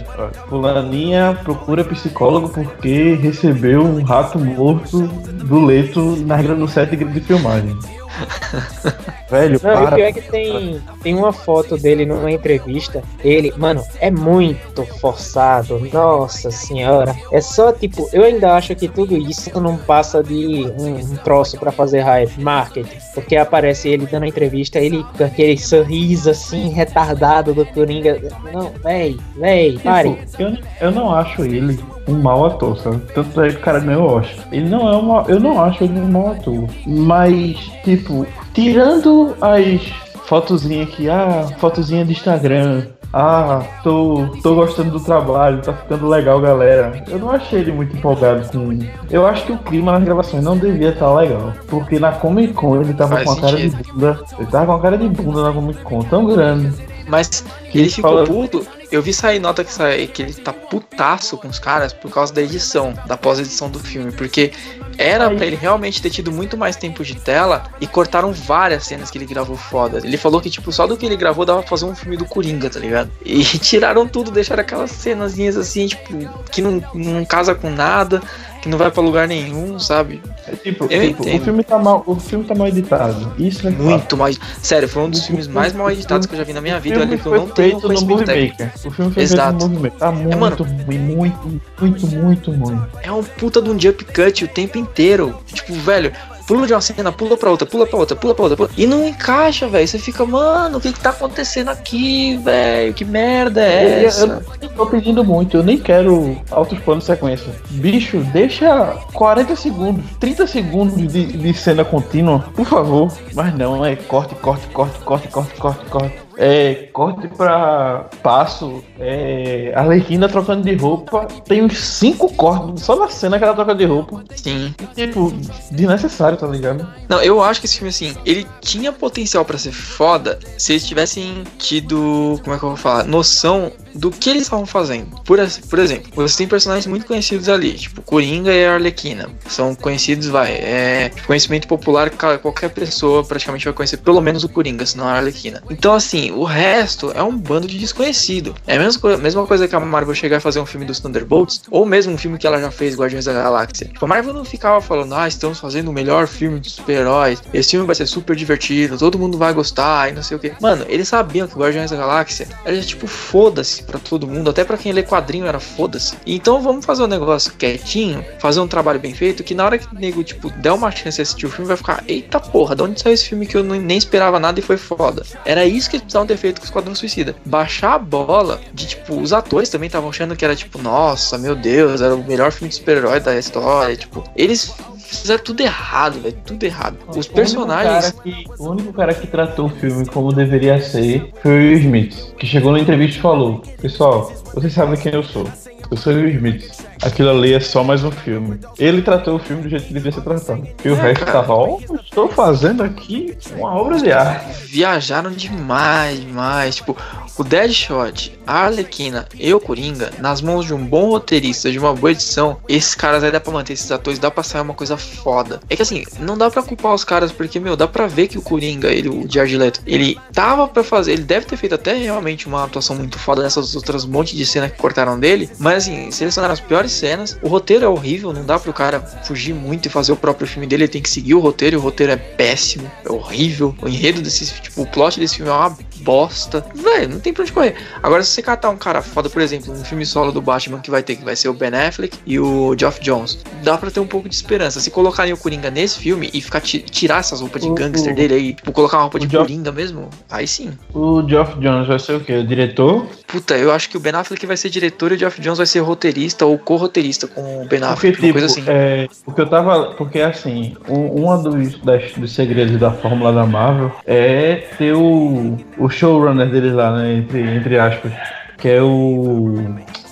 Fulaninha 0.48 1.38
procura 1.42 1.84
psicólogo 1.84 2.48
porque 2.48 3.14
recebeu 3.14 3.82
um 3.82 4.02
rato 4.02 4.38
morto 4.38 5.02
do 5.06 5.64
leito 5.64 6.16
na, 6.24 6.42
no 6.42 6.68
set 6.68 6.96
de 6.96 7.20
filmagem. 7.20 7.76
Velho, 9.30 9.60
Não, 9.62 9.72
para. 9.72 9.84
o 9.84 9.94
pior 9.94 10.06
é 10.06 10.12
que 10.12 10.22
tem, 10.22 10.82
tem 11.02 11.14
uma 11.14 11.32
foto 11.32 11.76
dele 11.76 12.04
numa 12.04 12.30
entrevista. 12.30 13.02
Ele, 13.22 13.52
mano, 13.56 13.82
é 14.00 14.10
muito 14.10 14.84
forçado. 15.00 15.78
Nossa 15.92 16.50
senhora. 16.50 17.14
É 17.32 17.40
só 17.40 17.72
tipo, 17.72 18.08
eu 18.12 18.24
ainda 18.24 18.54
acho 18.54 18.74
que 18.74 18.88
tudo 18.88 19.16
isso 19.16 19.60
não 19.60 19.76
passa 19.76 20.22
de 20.22 20.66
um, 20.78 20.96
um 20.96 21.16
troço 21.16 21.58
para 21.58 21.70
fazer 21.70 22.00
hype, 22.00 22.40
marketing. 22.40 22.98
Porque 23.14 23.36
aparece 23.36 23.88
ele 23.88 24.06
dando 24.06 24.24
a 24.24 24.28
entrevista, 24.28 24.78
ele 24.78 25.04
com 25.16 25.24
aquele 25.24 25.56
sorriso 25.58 26.30
assim, 26.30 26.68
retardado 26.70 27.54
do 27.54 27.64
Coringa. 27.66 28.20
Não, 28.52 28.72
véi, 28.82 29.16
véi, 29.36 29.72
tipo, 29.72 29.84
pare. 29.84 30.18
Eu, 30.38 30.56
eu 30.80 30.90
não 30.90 31.14
acho 31.14 31.44
ele 31.44 31.78
um 32.08 32.14
mau 32.14 32.46
ator, 32.46 32.76
sabe? 32.78 33.00
Tanto 33.14 33.40
é 33.42 33.50
que 33.50 33.56
o 33.56 33.60
cara 33.60 33.80
ganhou 33.80 34.16
Oscar. 34.16 34.44
Ele 34.52 34.68
não 34.68 34.88
é 34.88 34.96
uma. 34.96 35.24
Eu 35.28 35.40
não 35.40 35.62
acho 35.62 35.84
ele 35.84 36.00
um 36.00 36.08
mau 36.08 36.32
ator. 36.32 36.68
Mas, 36.86 37.56
tipo, 37.84 38.26
tirando 38.52 39.36
as 39.40 39.80
fotozinhas 40.26 40.88
aqui, 40.88 41.08
ah, 41.08 41.46
fotozinha 41.58 42.04
de 42.04 42.12
Instagram. 42.12 42.86
Ah, 43.12 43.62
tô, 43.82 44.28
tô 44.40 44.54
gostando 44.54 44.92
do 44.92 45.00
trabalho, 45.00 45.60
tá 45.62 45.72
ficando 45.72 46.08
legal, 46.08 46.40
galera. 46.40 47.02
Eu 47.08 47.18
não 47.18 47.30
achei 47.30 47.58
ele 47.58 47.72
muito 47.72 47.96
empolgado 47.96 48.48
com. 48.50 48.78
Eu 49.10 49.26
acho 49.26 49.46
que 49.46 49.52
o 49.52 49.58
clima 49.58 49.92
nas 49.92 50.04
gravações 50.04 50.44
não 50.44 50.56
devia 50.56 50.90
estar 50.90 51.06
tá 51.06 51.14
legal. 51.14 51.52
Porque 51.66 51.98
na 51.98 52.12
Comic 52.12 52.52
Con 52.52 52.80
ele 52.80 52.94
tava 52.94 53.16
Faz 53.16 53.24
com 53.24 53.32
a 53.32 53.40
cara 53.40 53.56
de 53.56 53.68
bunda. 53.68 54.20
Ele 54.38 54.46
tava 54.46 54.66
com 54.66 54.72
a 54.72 54.80
cara 54.80 54.96
de 54.96 55.08
bunda 55.08 55.42
na 55.42 55.52
Comic 55.52 55.82
Con, 55.82 56.02
tão 56.02 56.24
grande. 56.26 56.72
Mas 57.08 57.44
ele, 57.78 57.84
ele 57.84 57.90
ficou 57.90 58.10
fala... 58.10 58.24
puto 58.24 58.66
eu 58.90 59.00
vi 59.00 59.12
sair 59.12 59.38
nota 59.38 59.62
que, 59.62 59.72
sai, 59.72 60.06
que 60.08 60.22
ele 60.22 60.34
tá 60.34 60.52
putaço 60.52 61.36
com 61.36 61.46
os 61.46 61.58
caras 61.58 61.92
por 61.92 62.10
causa 62.10 62.34
da 62.34 62.42
edição, 62.42 62.92
da 63.06 63.16
pós-edição 63.16 63.70
do 63.70 63.78
filme, 63.78 64.10
porque 64.10 64.52
era 64.98 65.30
para 65.30 65.46
ele 65.46 65.54
realmente 65.54 66.02
ter 66.02 66.10
tido 66.10 66.32
muito 66.32 66.56
mais 66.56 66.74
tempo 66.74 67.04
de 67.04 67.14
tela 67.14 67.64
e 67.80 67.86
cortaram 67.86 68.32
várias 68.32 68.84
cenas 68.84 69.10
que 69.10 69.16
ele 69.16 69.26
gravou 69.26 69.56
foda. 69.56 69.98
Ele 69.98 70.16
falou 70.16 70.40
que, 70.40 70.50
tipo, 70.50 70.72
só 70.72 70.86
do 70.86 70.96
que 70.96 71.06
ele 71.06 71.16
gravou 71.16 71.44
dava 71.44 71.60
pra 71.60 71.68
fazer 71.68 71.84
um 71.84 71.94
filme 71.94 72.16
do 72.16 72.24
Coringa, 72.24 72.68
tá 72.68 72.80
ligado? 72.80 73.10
E 73.24 73.44
tiraram 73.58 74.06
tudo, 74.08 74.30
deixaram 74.30 74.62
aquelas 74.62 74.90
cenazinhas 74.90 75.56
assim, 75.56 75.86
tipo, 75.86 76.12
que 76.50 76.60
não, 76.60 76.82
não 76.94 77.24
casa 77.24 77.54
com 77.54 77.70
nada 77.70 78.20
que 78.60 78.68
não 78.68 78.76
vai 78.76 78.90
para 78.90 79.02
lugar 79.02 79.26
nenhum, 79.26 79.78
sabe? 79.78 80.20
É 80.46 80.54
tipo, 80.54 80.86
tipo 80.86 81.22
o 81.22 81.40
filme 81.40 81.64
tá 81.64 81.78
mal, 81.78 82.02
o 82.06 82.16
filme 82.16 82.44
tá 82.44 82.54
mal 82.54 82.68
editado. 82.68 83.32
Isso 83.38 83.66
é 83.66 83.70
muito 83.70 84.16
mal. 84.16 84.28
Sério, 84.62 84.88
foi 84.88 85.02
um 85.02 85.10
dos 85.10 85.20
o 85.20 85.26
filmes 85.26 85.46
filme, 85.46 85.58
mais 85.58 85.72
mal 85.72 85.90
editados 85.90 86.26
que 86.26 86.34
eu 86.34 86.38
já 86.38 86.44
vi 86.44 86.52
na 86.52 86.60
minha 86.60 86.78
vida, 86.78 87.00
olha 87.00 87.16
que 87.16 87.26
eu 87.26 87.34
não 87.34 87.48
tenho 87.48 87.59
conhecimento 87.80 88.24
técnico. 88.24 88.88
O 88.88 88.90
filme 88.90 89.12
foi 89.12 89.22
Exato. 89.22 89.50
feito 89.50 89.62
no 89.62 89.68
movimento. 89.68 89.98
Tá 89.98 90.12
muito, 90.12 90.32
é, 90.32 90.36
mano, 90.36 90.56
ruim, 90.56 90.98
muito, 90.98 91.60
muito, 91.80 92.06
muito 92.06 92.50
ruim. 92.52 92.80
É 93.02 93.12
um 93.12 93.22
puta 93.22 93.60
de 93.60 93.70
um 93.70 93.78
jump 93.78 94.04
cut 94.04 94.44
o 94.44 94.48
tempo 94.48 94.78
inteiro. 94.78 95.38
Tipo, 95.46 95.74
velho, 95.74 96.12
pula 96.50 96.66
de 96.66 96.74
uma 96.74 96.80
cena, 96.80 97.12
pula 97.12 97.36
pra 97.36 97.48
outra, 97.48 97.64
pula 97.64 97.86
pra 97.86 97.96
outra, 97.96 98.16
pula 98.16 98.34
pra 98.34 98.42
outra. 98.42 98.56
Pula... 98.56 98.70
E 98.76 98.84
não 98.84 99.06
encaixa, 99.06 99.68
velho. 99.68 99.86
Você 99.86 100.00
fica, 100.00 100.26
mano, 100.26 100.78
o 100.78 100.80
que 100.80 100.92
que 100.92 100.98
tá 100.98 101.10
acontecendo 101.10 101.68
aqui, 101.68 102.36
velho? 102.38 102.92
Que 102.92 103.04
merda 103.04 103.62
é 103.62 104.04
essa? 104.04 104.42
Eu, 104.60 104.68
eu, 104.68 104.68
tô 104.70 104.86
pedindo 104.86 105.22
muito, 105.22 105.56
eu 105.56 105.62
nem 105.62 105.78
quero 105.78 106.36
altos 106.50 106.78
planos 106.80 107.04
sequência. 107.04 107.52
Bicho, 107.70 108.18
deixa 108.32 108.96
40 109.12 109.54
segundos, 109.54 110.04
30 110.18 110.46
segundos 110.48 110.96
de, 111.12 111.26
de 111.26 111.54
cena 111.54 111.84
contínua, 111.84 112.44
por 112.52 112.66
favor. 112.66 113.12
Mas 113.32 113.54
não, 113.56 113.84
é 113.84 113.94
corte, 113.94 114.34
corte, 114.34 114.66
corte, 114.68 114.98
corte, 115.04 115.28
corte, 115.28 115.54
corte, 115.54 115.84
corte 115.86 116.29
é, 116.40 116.88
corte 116.94 117.28
pra 117.28 118.08
passo, 118.22 118.82
é, 118.98 119.72
Arlequina 119.76 120.26
trocando 120.26 120.62
de 120.62 120.74
roupa. 120.74 121.26
Tem 121.46 121.62
uns 121.62 121.78
cinco 121.78 122.32
cortes 122.32 122.82
só 122.82 122.96
na 122.96 123.08
cena 123.10 123.38
que 123.38 123.44
ela 123.44 123.52
troca 123.52 123.74
de 123.74 123.84
roupa. 123.84 124.24
Sim. 124.34 124.74
Tipo, 124.94 125.30
desnecessário, 125.70 126.38
tá 126.38 126.46
ligado? 126.46 126.88
Não, 127.10 127.20
eu 127.20 127.42
acho 127.42 127.60
que 127.60 127.66
esse 127.66 127.76
filme, 127.76 127.90
assim, 127.90 128.16
ele 128.24 128.46
tinha 128.62 128.90
potencial 128.90 129.44
para 129.44 129.58
ser 129.58 129.72
foda 129.72 130.38
se 130.56 130.72
eles 130.72 130.86
tivessem 130.86 131.44
tido, 131.58 132.40
como 132.42 132.56
é 132.56 132.58
que 132.58 132.64
eu 132.64 132.70
vou 132.70 132.76
falar, 132.76 133.04
noção 133.04 133.70
do 133.94 134.10
que 134.10 134.30
eles 134.30 134.42
estavam 134.42 134.66
fazendo. 134.66 135.20
Por, 135.22 135.38
por 135.68 135.78
exemplo, 135.78 136.10
você 136.14 136.38
tem 136.38 136.48
personagens 136.48 136.86
muito 136.86 137.06
conhecidos 137.06 137.48
ali, 137.48 137.74
tipo 137.74 138.02
Coringa 138.02 138.52
e 138.52 138.66
Arlequina. 138.66 139.28
São 139.48 139.74
conhecidos, 139.74 140.28
vai, 140.28 140.52
é 140.52 141.10
conhecimento 141.26 141.66
popular, 141.66 142.10
qualquer 142.10 142.70
pessoa 142.70 143.24
praticamente 143.24 143.64
vai 143.64 143.74
conhecer 143.74 143.98
pelo 143.98 144.20
menos 144.20 144.44
o 144.44 144.48
Coringa, 144.48 144.84
senão 144.86 145.06
a 145.06 145.12
Arlequina. 145.12 145.62
Então, 145.70 145.94
assim, 145.94 146.30
o 146.32 146.44
resto 146.44 147.12
é 147.14 147.22
um 147.22 147.36
bando 147.36 147.66
de 147.66 147.78
desconhecido. 147.78 148.54
É 148.66 148.76
a 148.76 148.78
mesma, 148.78 149.16
mesma 149.16 149.46
coisa 149.46 149.66
que 149.66 149.74
a 149.74 149.80
Marvel 149.80 150.14
chegar 150.14 150.38
a 150.38 150.40
fazer 150.40 150.60
um 150.60 150.66
filme 150.66 150.86
dos 150.86 151.00
Thunderbolts, 151.00 151.62
ou 151.70 151.84
mesmo 151.84 152.12
um 152.12 152.18
filme 152.18 152.38
que 152.38 152.46
ela 152.46 152.60
já 152.60 152.70
fez, 152.70 152.96
Guardiões 152.96 153.24
da 153.24 153.32
Galáxia. 153.32 153.88
Tipo, 153.88 154.04
a 154.04 154.08
Marvel 154.08 154.34
não 154.34 154.44
ficava 154.44 154.80
falando, 154.80 155.14
ah, 155.14 155.28
estamos 155.28 155.58
fazendo 155.58 155.88
o 155.88 155.92
melhor 155.92 156.26
filme 156.26 156.60
de 156.60 156.70
super-heróis, 156.70 157.42
esse 157.52 157.70
filme 157.70 157.86
vai 157.86 157.94
ser 157.94 158.06
super 158.06 158.36
divertido, 158.36 158.98
todo 158.98 159.18
mundo 159.18 159.38
vai 159.38 159.52
gostar 159.52 160.10
e 160.10 160.12
não 160.12 160.22
sei 160.22 160.36
o 160.36 160.40
que. 160.40 160.52
Mano, 160.60 160.84
eles 160.88 161.08
sabiam 161.08 161.46
que 161.46 161.56
Guardiões 161.56 161.90
da 161.90 161.96
Galáxia 161.96 162.48
era 162.64 162.80
tipo, 162.80 163.06
foda-se 163.06 163.79
foda-se 163.80 163.82
para 163.82 163.98
todo 163.98 164.26
mundo, 164.26 164.50
até 164.50 164.64
para 164.64 164.76
quem 164.76 164.92
lê 164.92 165.02
quadrinho 165.02 165.46
era 165.46 165.58
foda-se. 165.58 166.16
Então 166.26 166.60
vamos 166.60 166.84
fazer 166.84 167.02
um 167.02 167.06
negócio 167.06 167.52
quietinho, 167.52 168.24
fazer 168.38 168.60
um 168.60 168.68
trabalho 168.68 169.00
bem 169.00 169.14
feito, 169.14 169.42
que 169.42 169.54
na 169.54 169.64
hora 169.64 169.78
que 169.78 169.92
o 169.92 169.98
nego, 169.98 170.22
tipo, 170.22 170.50
der 170.50 170.72
uma 170.72 170.90
chance 170.90 171.16
de 171.16 171.22
assistir 171.22 171.46
o 171.46 171.50
filme, 171.50 171.66
vai 171.66 171.76
ficar, 171.76 172.04
eita 172.06 172.38
porra, 172.38 172.76
de 172.76 172.82
onde 172.82 173.00
saiu 173.00 173.14
esse 173.14 173.28
filme 173.28 173.46
que 173.46 173.56
eu 173.56 173.64
nem 173.64 173.98
esperava 173.98 174.38
nada 174.38 174.60
e 174.60 174.62
foi 174.62 174.76
foda? 174.76 175.24
Era 175.44 175.64
isso 175.64 175.88
que 175.88 175.96
eles 175.96 176.04
precisavam 176.04 176.26
ter 176.26 176.36
feito 176.36 176.60
com 176.60 176.64
o 176.64 176.66
Esquadrão 176.66 176.94
Suicida. 176.94 177.34
Baixar 177.44 177.94
a 177.94 177.98
bola 177.98 178.60
de, 178.72 178.86
tipo, 178.86 179.20
os 179.20 179.32
atores 179.32 179.68
também 179.68 179.86
estavam 179.86 180.10
achando 180.10 180.36
que 180.36 180.44
era, 180.44 180.54
tipo, 180.54 180.80
nossa, 180.80 181.38
meu 181.38 181.54
Deus, 181.54 182.00
era 182.00 182.14
o 182.14 182.24
melhor 182.24 182.52
filme 182.52 182.68
de 182.68 182.76
super-herói 182.76 183.20
da 183.20 183.36
história, 183.38 183.96
tipo, 183.96 184.24
eles 184.36 184.72
fizeram 185.18 185.42
tudo 185.42 185.60
errado, 185.60 186.20
velho. 186.20 186.36
Tudo 186.44 186.64
errado. 186.64 186.96
Os 187.08 187.26
o 187.26 187.32
personagens. 187.32 188.12
Que, 188.22 188.44
o 188.58 188.70
único 188.70 188.92
cara 188.92 189.14
que 189.14 189.26
tratou 189.26 189.66
o 189.66 189.68
filme 189.68 190.06
como 190.06 190.32
deveria 190.32 190.80
ser 190.80 191.32
foi 191.42 191.50
o 191.50 191.54
Will 191.54 191.78
Smith, 191.78 192.34
que 192.36 192.46
chegou 192.46 192.72
na 192.72 192.80
entrevista 192.80 193.18
e 193.18 193.22
falou: 193.22 193.62
Pessoal, 193.80 194.32
vocês 194.54 194.72
sabem 194.72 194.98
quem 194.98 195.12
eu 195.12 195.22
sou. 195.22 195.46
Eu 195.90 195.96
sou 195.96 196.12
o 196.12 196.16
Will 196.16 196.28
Smith. 196.30 196.90
Aquilo 197.02 197.30
ali 197.30 197.54
é 197.54 197.60
só 197.60 197.82
mais 197.82 198.04
um 198.04 198.10
filme. 198.10 198.60
Ele 198.78 199.00
tratou 199.00 199.36
o 199.36 199.38
filme 199.38 199.62
do 199.62 199.68
jeito 199.70 199.86
que 199.86 199.94
devia 199.94 200.12
ser 200.12 200.20
tratado. 200.20 200.68
E 200.84 200.88
o 200.88 200.94
é, 200.94 201.00
resto 201.00 201.24
cara. 201.24 201.40
tava, 201.40 201.54
ó, 201.54 201.78
oh, 201.78 201.96
estou 201.96 202.28
fazendo 202.28 202.82
aqui 202.82 203.36
uma 203.56 203.74
obra 203.74 203.96
de 203.98 204.12
arte. 204.12 204.66
Viajaram 204.66 205.30
demais, 205.30 206.20
demais. 206.20 206.76
Tipo, 206.76 206.96
o 207.38 207.42
Deadshot, 207.42 208.38
a 208.50 208.64
Arlequina 208.64 209.28
e 209.38 209.54
o 209.54 209.60
Coringa, 209.60 210.10
nas 210.18 210.42
mãos 210.42 210.66
de 210.66 210.74
um 210.74 210.84
bom 210.84 211.10
roteirista, 211.10 211.70
de 211.70 211.78
uma 211.78 211.94
boa 211.94 212.10
edição, 212.10 212.56
esses 212.68 212.96
caras 212.96 213.22
aí 213.22 213.30
dá 213.30 213.38
pra 213.38 213.52
manter 213.52 213.74
esses 213.74 213.90
atores, 213.92 214.18
dá 214.18 214.28
pra 214.28 214.42
sair 214.42 214.62
uma 214.62 214.74
coisa 214.74 214.96
foda. 214.96 215.60
É 215.70 215.76
que 215.76 215.82
assim, 215.82 216.04
não 216.18 216.36
dá 216.36 216.50
pra 216.50 216.60
culpar 216.60 216.92
os 216.92 217.04
caras, 217.04 217.30
porque, 217.30 217.60
meu, 217.60 217.76
dá 217.76 217.86
pra 217.86 218.08
ver 218.08 218.26
que 218.26 218.36
o 218.36 218.42
Coringa, 218.42 218.88
ele, 218.88 219.08
o 219.08 219.24
Jared 219.30 219.56
Leto, 219.56 219.80
ele 219.86 220.18
tava 220.32 220.66
pra 220.66 220.82
fazer, 220.82 221.12
ele 221.12 221.22
deve 221.22 221.46
ter 221.46 221.56
feito 221.56 221.76
até 221.76 221.94
realmente 221.94 222.48
uma 222.48 222.64
atuação 222.64 222.96
muito 222.96 223.20
foda 223.20 223.42
nessas 223.42 223.76
outras 223.76 224.04
montes 224.04 224.36
de 224.36 224.44
cena 224.44 224.68
que 224.68 224.76
cortaram 224.76 225.18
dele, 225.18 225.48
mas 225.58 225.84
assim, 225.84 226.10
selecionaram 226.10 226.52
as 226.52 226.60
piores 226.60 226.90
cenas, 226.90 227.38
o 227.42 227.48
roteiro 227.48 227.84
é 227.84 227.88
horrível, 227.88 228.32
não 228.32 228.44
dá 228.44 228.58
pro 228.58 228.72
cara 228.72 229.00
fugir 229.22 229.54
muito 229.54 229.86
e 229.86 229.88
fazer 229.88 230.10
o 230.10 230.16
próprio 230.16 230.48
filme 230.48 230.66
dele, 230.66 230.84
ele 230.84 230.92
tem 230.92 231.02
que 231.02 231.10
seguir 231.10 231.34
o 231.34 231.40
roteiro, 231.40 231.76
e 231.76 231.78
o 231.78 231.82
roteiro 231.82 232.12
é 232.12 232.16
péssimo, 232.16 232.90
é 233.04 233.12
horrível, 233.12 233.76
o 233.80 233.88
enredo 233.88 234.20
desse, 234.20 234.46
tipo, 234.60 234.82
o 234.82 234.86
plot 234.86 235.20
desse 235.20 235.36
filme 235.36 235.50
é 235.50 235.54
uma 235.54 235.76
bosta. 236.00 236.64
Velho, 236.74 237.08
não 237.08 237.20
tem 237.20 237.32
pra 237.32 237.42
onde 237.42 237.52
correr. 237.52 237.76
Agora, 238.02 238.22
se 238.22 238.39
você 238.40 238.42
catar 238.42 238.70
um 238.70 238.76
cara 238.76 239.02
foda, 239.02 239.28
por 239.28 239.40
exemplo, 239.40 239.72
um 239.72 239.84
filme 239.84 240.04
solo 240.04 240.32
do 240.32 240.40
Batman 240.40 240.80
que 240.80 240.90
vai 240.90 241.02
ter, 241.02 241.16
que 241.16 241.24
vai 241.24 241.36
ser 241.36 241.48
o 241.48 241.54
Ben 241.54 241.70
Affleck 241.74 242.18
e 242.26 242.38
o 242.38 242.74
Geoff 242.76 243.00
Jones, 243.00 243.38
dá 243.62 243.76
pra 243.76 243.90
ter 243.90 244.00
um 244.00 244.06
pouco 244.06 244.28
de 244.28 244.34
esperança. 244.34 244.80
Se 244.80 244.90
colocarem 244.90 245.32
o 245.32 245.36
Coringa 245.36 245.70
nesse 245.70 245.98
filme 245.98 246.30
e 246.32 246.40
ficar 246.40 246.60
tirar 246.60 247.18
essas 247.18 247.40
roupas 247.40 247.62
de 247.62 247.68
o, 247.68 247.74
gangster 247.74 248.12
o, 248.12 248.16
dele 248.16 248.34
aí, 248.34 248.54
tipo, 248.54 248.72
colocar 248.72 248.96
uma 248.96 249.02
roupa 249.04 249.20
de 249.20 249.28
Geoff, 249.28 249.46
Coringa 249.46 249.70
mesmo, 249.70 250.08
aí 250.30 250.46
sim. 250.46 250.72
O 250.94 251.26
Geoff 251.28 251.58
Jones 251.60 251.86
vai 251.86 251.98
ser 251.98 252.14
o 252.14 252.20
quê? 252.20 252.38
O 252.38 252.46
diretor? 252.46 253.06
Puta, 253.26 253.56
eu 253.56 253.70
acho 253.70 253.88
que 253.88 253.96
o 253.96 254.00
Ben 254.00 254.14
Affleck 254.14 254.44
vai 254.46 254.56
ser 254.56 254.70
diretor 254.70 255.12
e 255.12 255.14
o 255.14 255.18
Geoff 255.18 255.40
Jones 255.40 255.58
vai 255.58 255.66
ser 255.66 255.80
roteirista 255.80 256.46
ou 256.46 256.58
co-roteirista 256.58 257.26
com 257.26 257.62
o 257.62 257.66
Ben 257.66 257.82
Affleck, 257.82 258.16
porque, 258.16 258.26
tipo, 258.26 258.32
coisa 258.32 258.46
assim. 258.46 258.64
É, 258.66 259.08
porque 259.24 259.40
eu 259.40 259.48
tava. 259.48 259.94
Porque 259.94 260.20
assim, 260.20 260.76
um, 260.88 261.28
um 261.28 261.42
dos, 261.42 261.78
das, 261.80 262.12
dos 262.12 262.32
segredos 262.32 262.78
da 262.78 262.90
fórmula 262.90 263.32
da 263.32 263.46
Marvel 263.46 263.92
é 264.06 264.66
ter 264.78 264.94
o, 264.94 265.56
o 265.78 265.88
showrunner 265.88 266.48
deles 266.48 266.72
lá, 266.72 266.96
né? 266.96 267.14
Entre, 267.14 267.40
entre 267.40 267.78
aspas. 267.78 268.12
Que 268.60 268.68
é 268.68 268.82
o. 268.82 269.54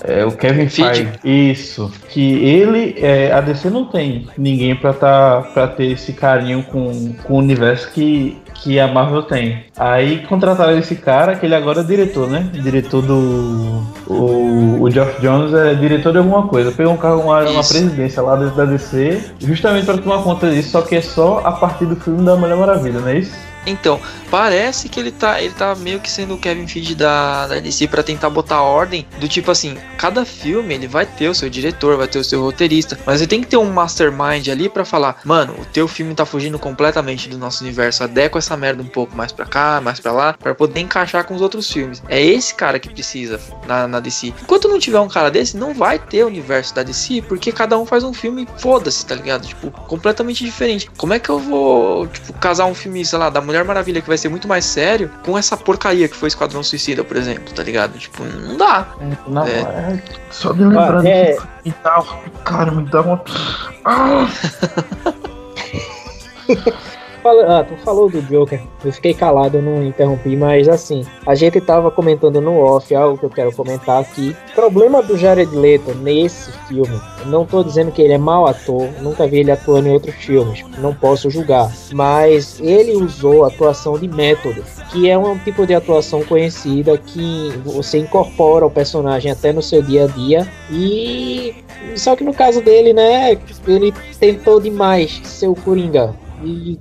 É 0.04 0.24
o 0.24 0.32
Kevin 0.32 0.68
Feige. 0.68 1.08
Isso. 1.22 1.92
Que 2.08 2.44
ele. 2.44 2.94
É, 2.98 3.32
a 3.32 3.40
DC 3.40 3.68
não 3.68 3.84
tem 3.84 4.26
ninguém 4.38 4.74
pra, 4.74 4.92
tá, 4.92 5.42
pra 5.52 5.66
ter 5.66 5.92
esse 5.92 6.12
carinho 6.12 6.62
com, 6.62 7.12
com 7.24 7.34
o 7.34 7.38
universo 7.38 7.90
que, 7.92 8.38
que 8.54 8.80
a 8.80 8.88
Marvel 8.88 9.22
tem. 9.24 9.64
Aí 9.76 10.24
contrataram 10.26 10.78
esse 10.78 10.96
cara, 10.96 11.36
que 11.36 11.44
ele 11.44 11.54
agora 11.54 11.80
é 11.80 11.84
diretor, 11.84 12.28
né? 12.28 12.48
Diretor 12.52 13.02
do. 13.02 13.82
O, 14.06 14.82
o 14.82 14.90
Geoff 14.90 15.20
Jones 15.20 15.52
é 15.52 15.74
diretor 15.74 16.12
de 16.12 16.18
alguma 16.18 16.46
coisa. 16.46 16.72
Pegou 16.72 16.94
um 16.94 16.96
carro, 16.96 17.20
uma, 17.20 17.42
uma 17.42 17.64
presidência 17.64 18.22
lá 18.22 18.36
da 18.36 18.64
DC, 18.64 19.32
justamente 19.40 19.84
para 19.84 19.98
tomar 19.98 20.22
conta 20.22 20.50
disso, 20.50 20.70
só 20.70 20.80
que 20.80 20.96
é 20.96 21.00
só 21.00 21.42
a 21.44 21.52
partir 21.52 21.86
do 21.86 21.96
filme 21.96 22.24
da 22.24 22.36
Mulher 22.36 22.56
Maravilha, 22.56 23.00
não 23.00 23.08
é 23.08 23.18
isso? 23.18 23.47
Então, 23.66 24.00
parece 24.30 24.88
que 24.88 24.98
ele 24.98 25.10
tá, 25.10 25.40
ele 25.40 25.54
tá 25.54 25.74
meio 25.74 26.00
que 26.00 26.10
sendo 26.10 26.34
o 26.34 26.38
Kevin 26.38 26.66
Feige 26.66 26.94
da, 26.94 27.46
da 27.46 27.60
DC 27.60 27.88
para 27.88 28.02
tentar 28.02 28.30
botar 28.30 28.62
ordem 28.62 29.06
do 29.20 29.28
tipo 29.28 29.50
assim, 29.50 29.76
cada 29.96 30.24
filme 30.24 30.74
ele 30.74 30.86
vai 30.86 31.06
ter 31.06 31.28
o 31.28 31.34
seu 31.34 31.50
diretor, 31.50 31.96
vai 31.96 32.08
ter 32.08 32.18
o 32.18 32.24
seu 32.24 32.42
roteirista, 32.42 32.98
mas 33.04 33.20
ele 33.20 33.28
tem 33.28 33.40
que 33.40 33.46
ter 33.46 33.56
um 33.56 33.70
mastermind 33.70 34.48
ali 34.48 34.68
para 34.68 34.84
falar, 34.84 35.20
mano, 35.24 35.54
o 35.58 35.64
teu 35.66 35.86
filme 35.88 36.14
tá 36.14 36.24
fugindo 36.24 36.58
completamente 36.58 37.28
do 37.28 37.38
nosso 37.38 37.62
universo, 37.64 38.04
adequa 38.04 38.38
essa 38.38 38.56
merda 38.56 38.82
um 38.82 38.86
pouco 38.86 39.16
mais 39.16 39.32
para 39.32 39.46
cá, 39.46 39.80
mais 39.80 40.00
para 40.00 40.12
lá, 40.12 40.32
para 40.32 40.54
poder 40.54 40.80
encaixar 40.80 41.24
com 41.24 41.34
os 41.34 41.40
outros 41.40 41.70
filmes. 41.70 42.02
É 42.08 42.20
esse 42.20 42.54
cara 42.54 42.78
que 42.78 42.88
precisa 42.88 43.40
na, 43.66 43.86
na 43.86 44.00
DC. 44.00 44.34
Enquanto 44.42 44.68
não 44.68 44.78
tiver 44.78 45.00
um 45.00 45.08
cara 45.08 45.30
desse, 45.30 45.56
não 45.56 45.74
vai 45.74 45.98
ter 45.98 46.24
o 46.24 46.26
universo 46.26 46.74
da 46.74 46.82
DC, 46.82 47.22
porque 47.22 47.52
cada 47.52 47.78
um 47.78 47.86
faz 47.86 48.04
um 48.04 48.12
filme, 48.12 48.46
foda-se, 48.58 49.04
tá 49.04 49.14
ligado? 49.14 49.46
Tipo, 49.46 49.70
completamente 49.70 50.44
diferente. 50.44 50.90
Como 50.96 51.12
é 51.12 51.18
que 51.18 51.28
eu 51.28 51.38
vou, 51.38 52.06
tipo, 52.08 52.32
casar 52.34 52.66
um 52.66 52.74
filme, 52.74 53.04
sei 53.04 53.18
lá, 53.18 53.30
da 53.30 53.40
Mulher 53.48 53.64
Maravilha, 53.64 54.02
que 54.02 54.08
vai 54.08 54.18
ser 54.18 54.28
muito 54.28 54.46
mais 54.46 54.62
sério, 54.66 55.10
com 55.24 55.38
essa 55.38 55.56
porcaria 55.56 56.06
que 56.06 56.14
foi 56.14 56.28
Esquadrão 56.28 56.62
Suicida, 56.62 57.02
por 57.02 57.16
exemplo, 57.16 57.54
tá 57.54 57.62
ligado? 57.62 57.98
Tipo, 57.98 58.22
não 58.22 58.58
dá. 58.58 58.86
Não, 59.26 59.46
é. 59.46 59.60
é... 59.60 60.02
Só 60.30 60.52
de 60.52 60.64
lembrar 60.64 60.98
ah, 60.98 61.08
é... 61.08 61.38
me 61.64 61.74
dá, 61.82 62.04
cara, 62.44 62.70
me 62.70 62.82
dá 62.90 63.00
uma. 63.00 63.24
Ah! 63.86 64.28
ah, 67.30 67.64
tu 67.64 67.76
falou 67.76 68.08
do 68.08 68.20
Joker, 68.22 68.60
eu 68.84 68.92
fiquei 68.92 69.14
calado, 69.14 69.60
não 69.60 69.82
interrompi, 69.82 70.36
mas 70.36 70.68
assim, 70.68 71.04
a 71.26 71.34
gente 71.34 71.60
tava 71.60 71.90
comentando 71.90 72.40
no 72.40 72.58
off 72.58 72.94
algo 72.94 73.18
que 73.18 73.24
eu 73.24 73.30
quero 73.30 73.52
comentar 73.52 74.00
aqui. 74.00 74.36
O 74.52 74.54
problema 74.54 75.02
do 75.02 75.16
Jared 75.16 75.54
Leto 75.54 75.94
nesse 75.94 76.50
filme, 76.66 77.00
não 77.26 77.44
tô 77.44 77.62
dizendo 77.62 77.92
que 77.92 78.02
ele 78.02 78.12
é 78.12 78.18
mau 78.18 78.46
ator, 78.46 78.88
nunca 79.00 79.26
vi 79.26 79.38
ele 79.38 79.50
atuando 79.50 79.88
em 79.88 79.92
outros 79.92 80.14
filmes, 80.14 80.64
não 80.78 80.94
posso 80.94 81.30
julgar, 81.30 81.70
mas 81.92 82.60
ele 82.60 82.92
usou 82.92 83.44
atuação 83.44 83.98
de 83.98 84.08
método, 84.08 84.64
que 84.90 85.08
é 85.08 85.16
um 85.18 85.38
tipo 85.38 85.66
de 85.66 85.74
atuação 85.74 86.22
conhecida 86.24 86.96
que 86.98 87.52
você 87.64 87.98
incorpora 87.98 88.66
o 88.66 88.70
personagem 88.70 89.30
até 89.30 89.52
no 89.52 89.62
seu 89.62 89.82
dia 89.82 90.04
a 90.04 90.06
dia 90.06 90.48
e 90.70 91.54
só 91.96 92.16
que 92.16 92.24
no 92.24 92.34
caso 92.34 92.60
dele, 92.60 92.92
né, 92.92 93.38
ele 93.66 93.92
tentou 94.18 94.60
demais 94.60 95.20
ser 95.24 95.48
o 95.48 95.54
Coringa 95.54 96.14
e 96.42 96.78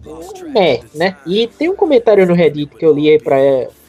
é, 0.56 0.82
né? 0.94 1.18
E 1.26 1.48
tem 1.48 1.70
um 1.70 1.76
comentário 1.76 2.26
no 2.26 2.34
Reddit 2.34 2.76
que 2.76 2.86
eu 2.86 2.94
li 2.94 3.10
aí 3.10 3.20
pra 3.20 3.38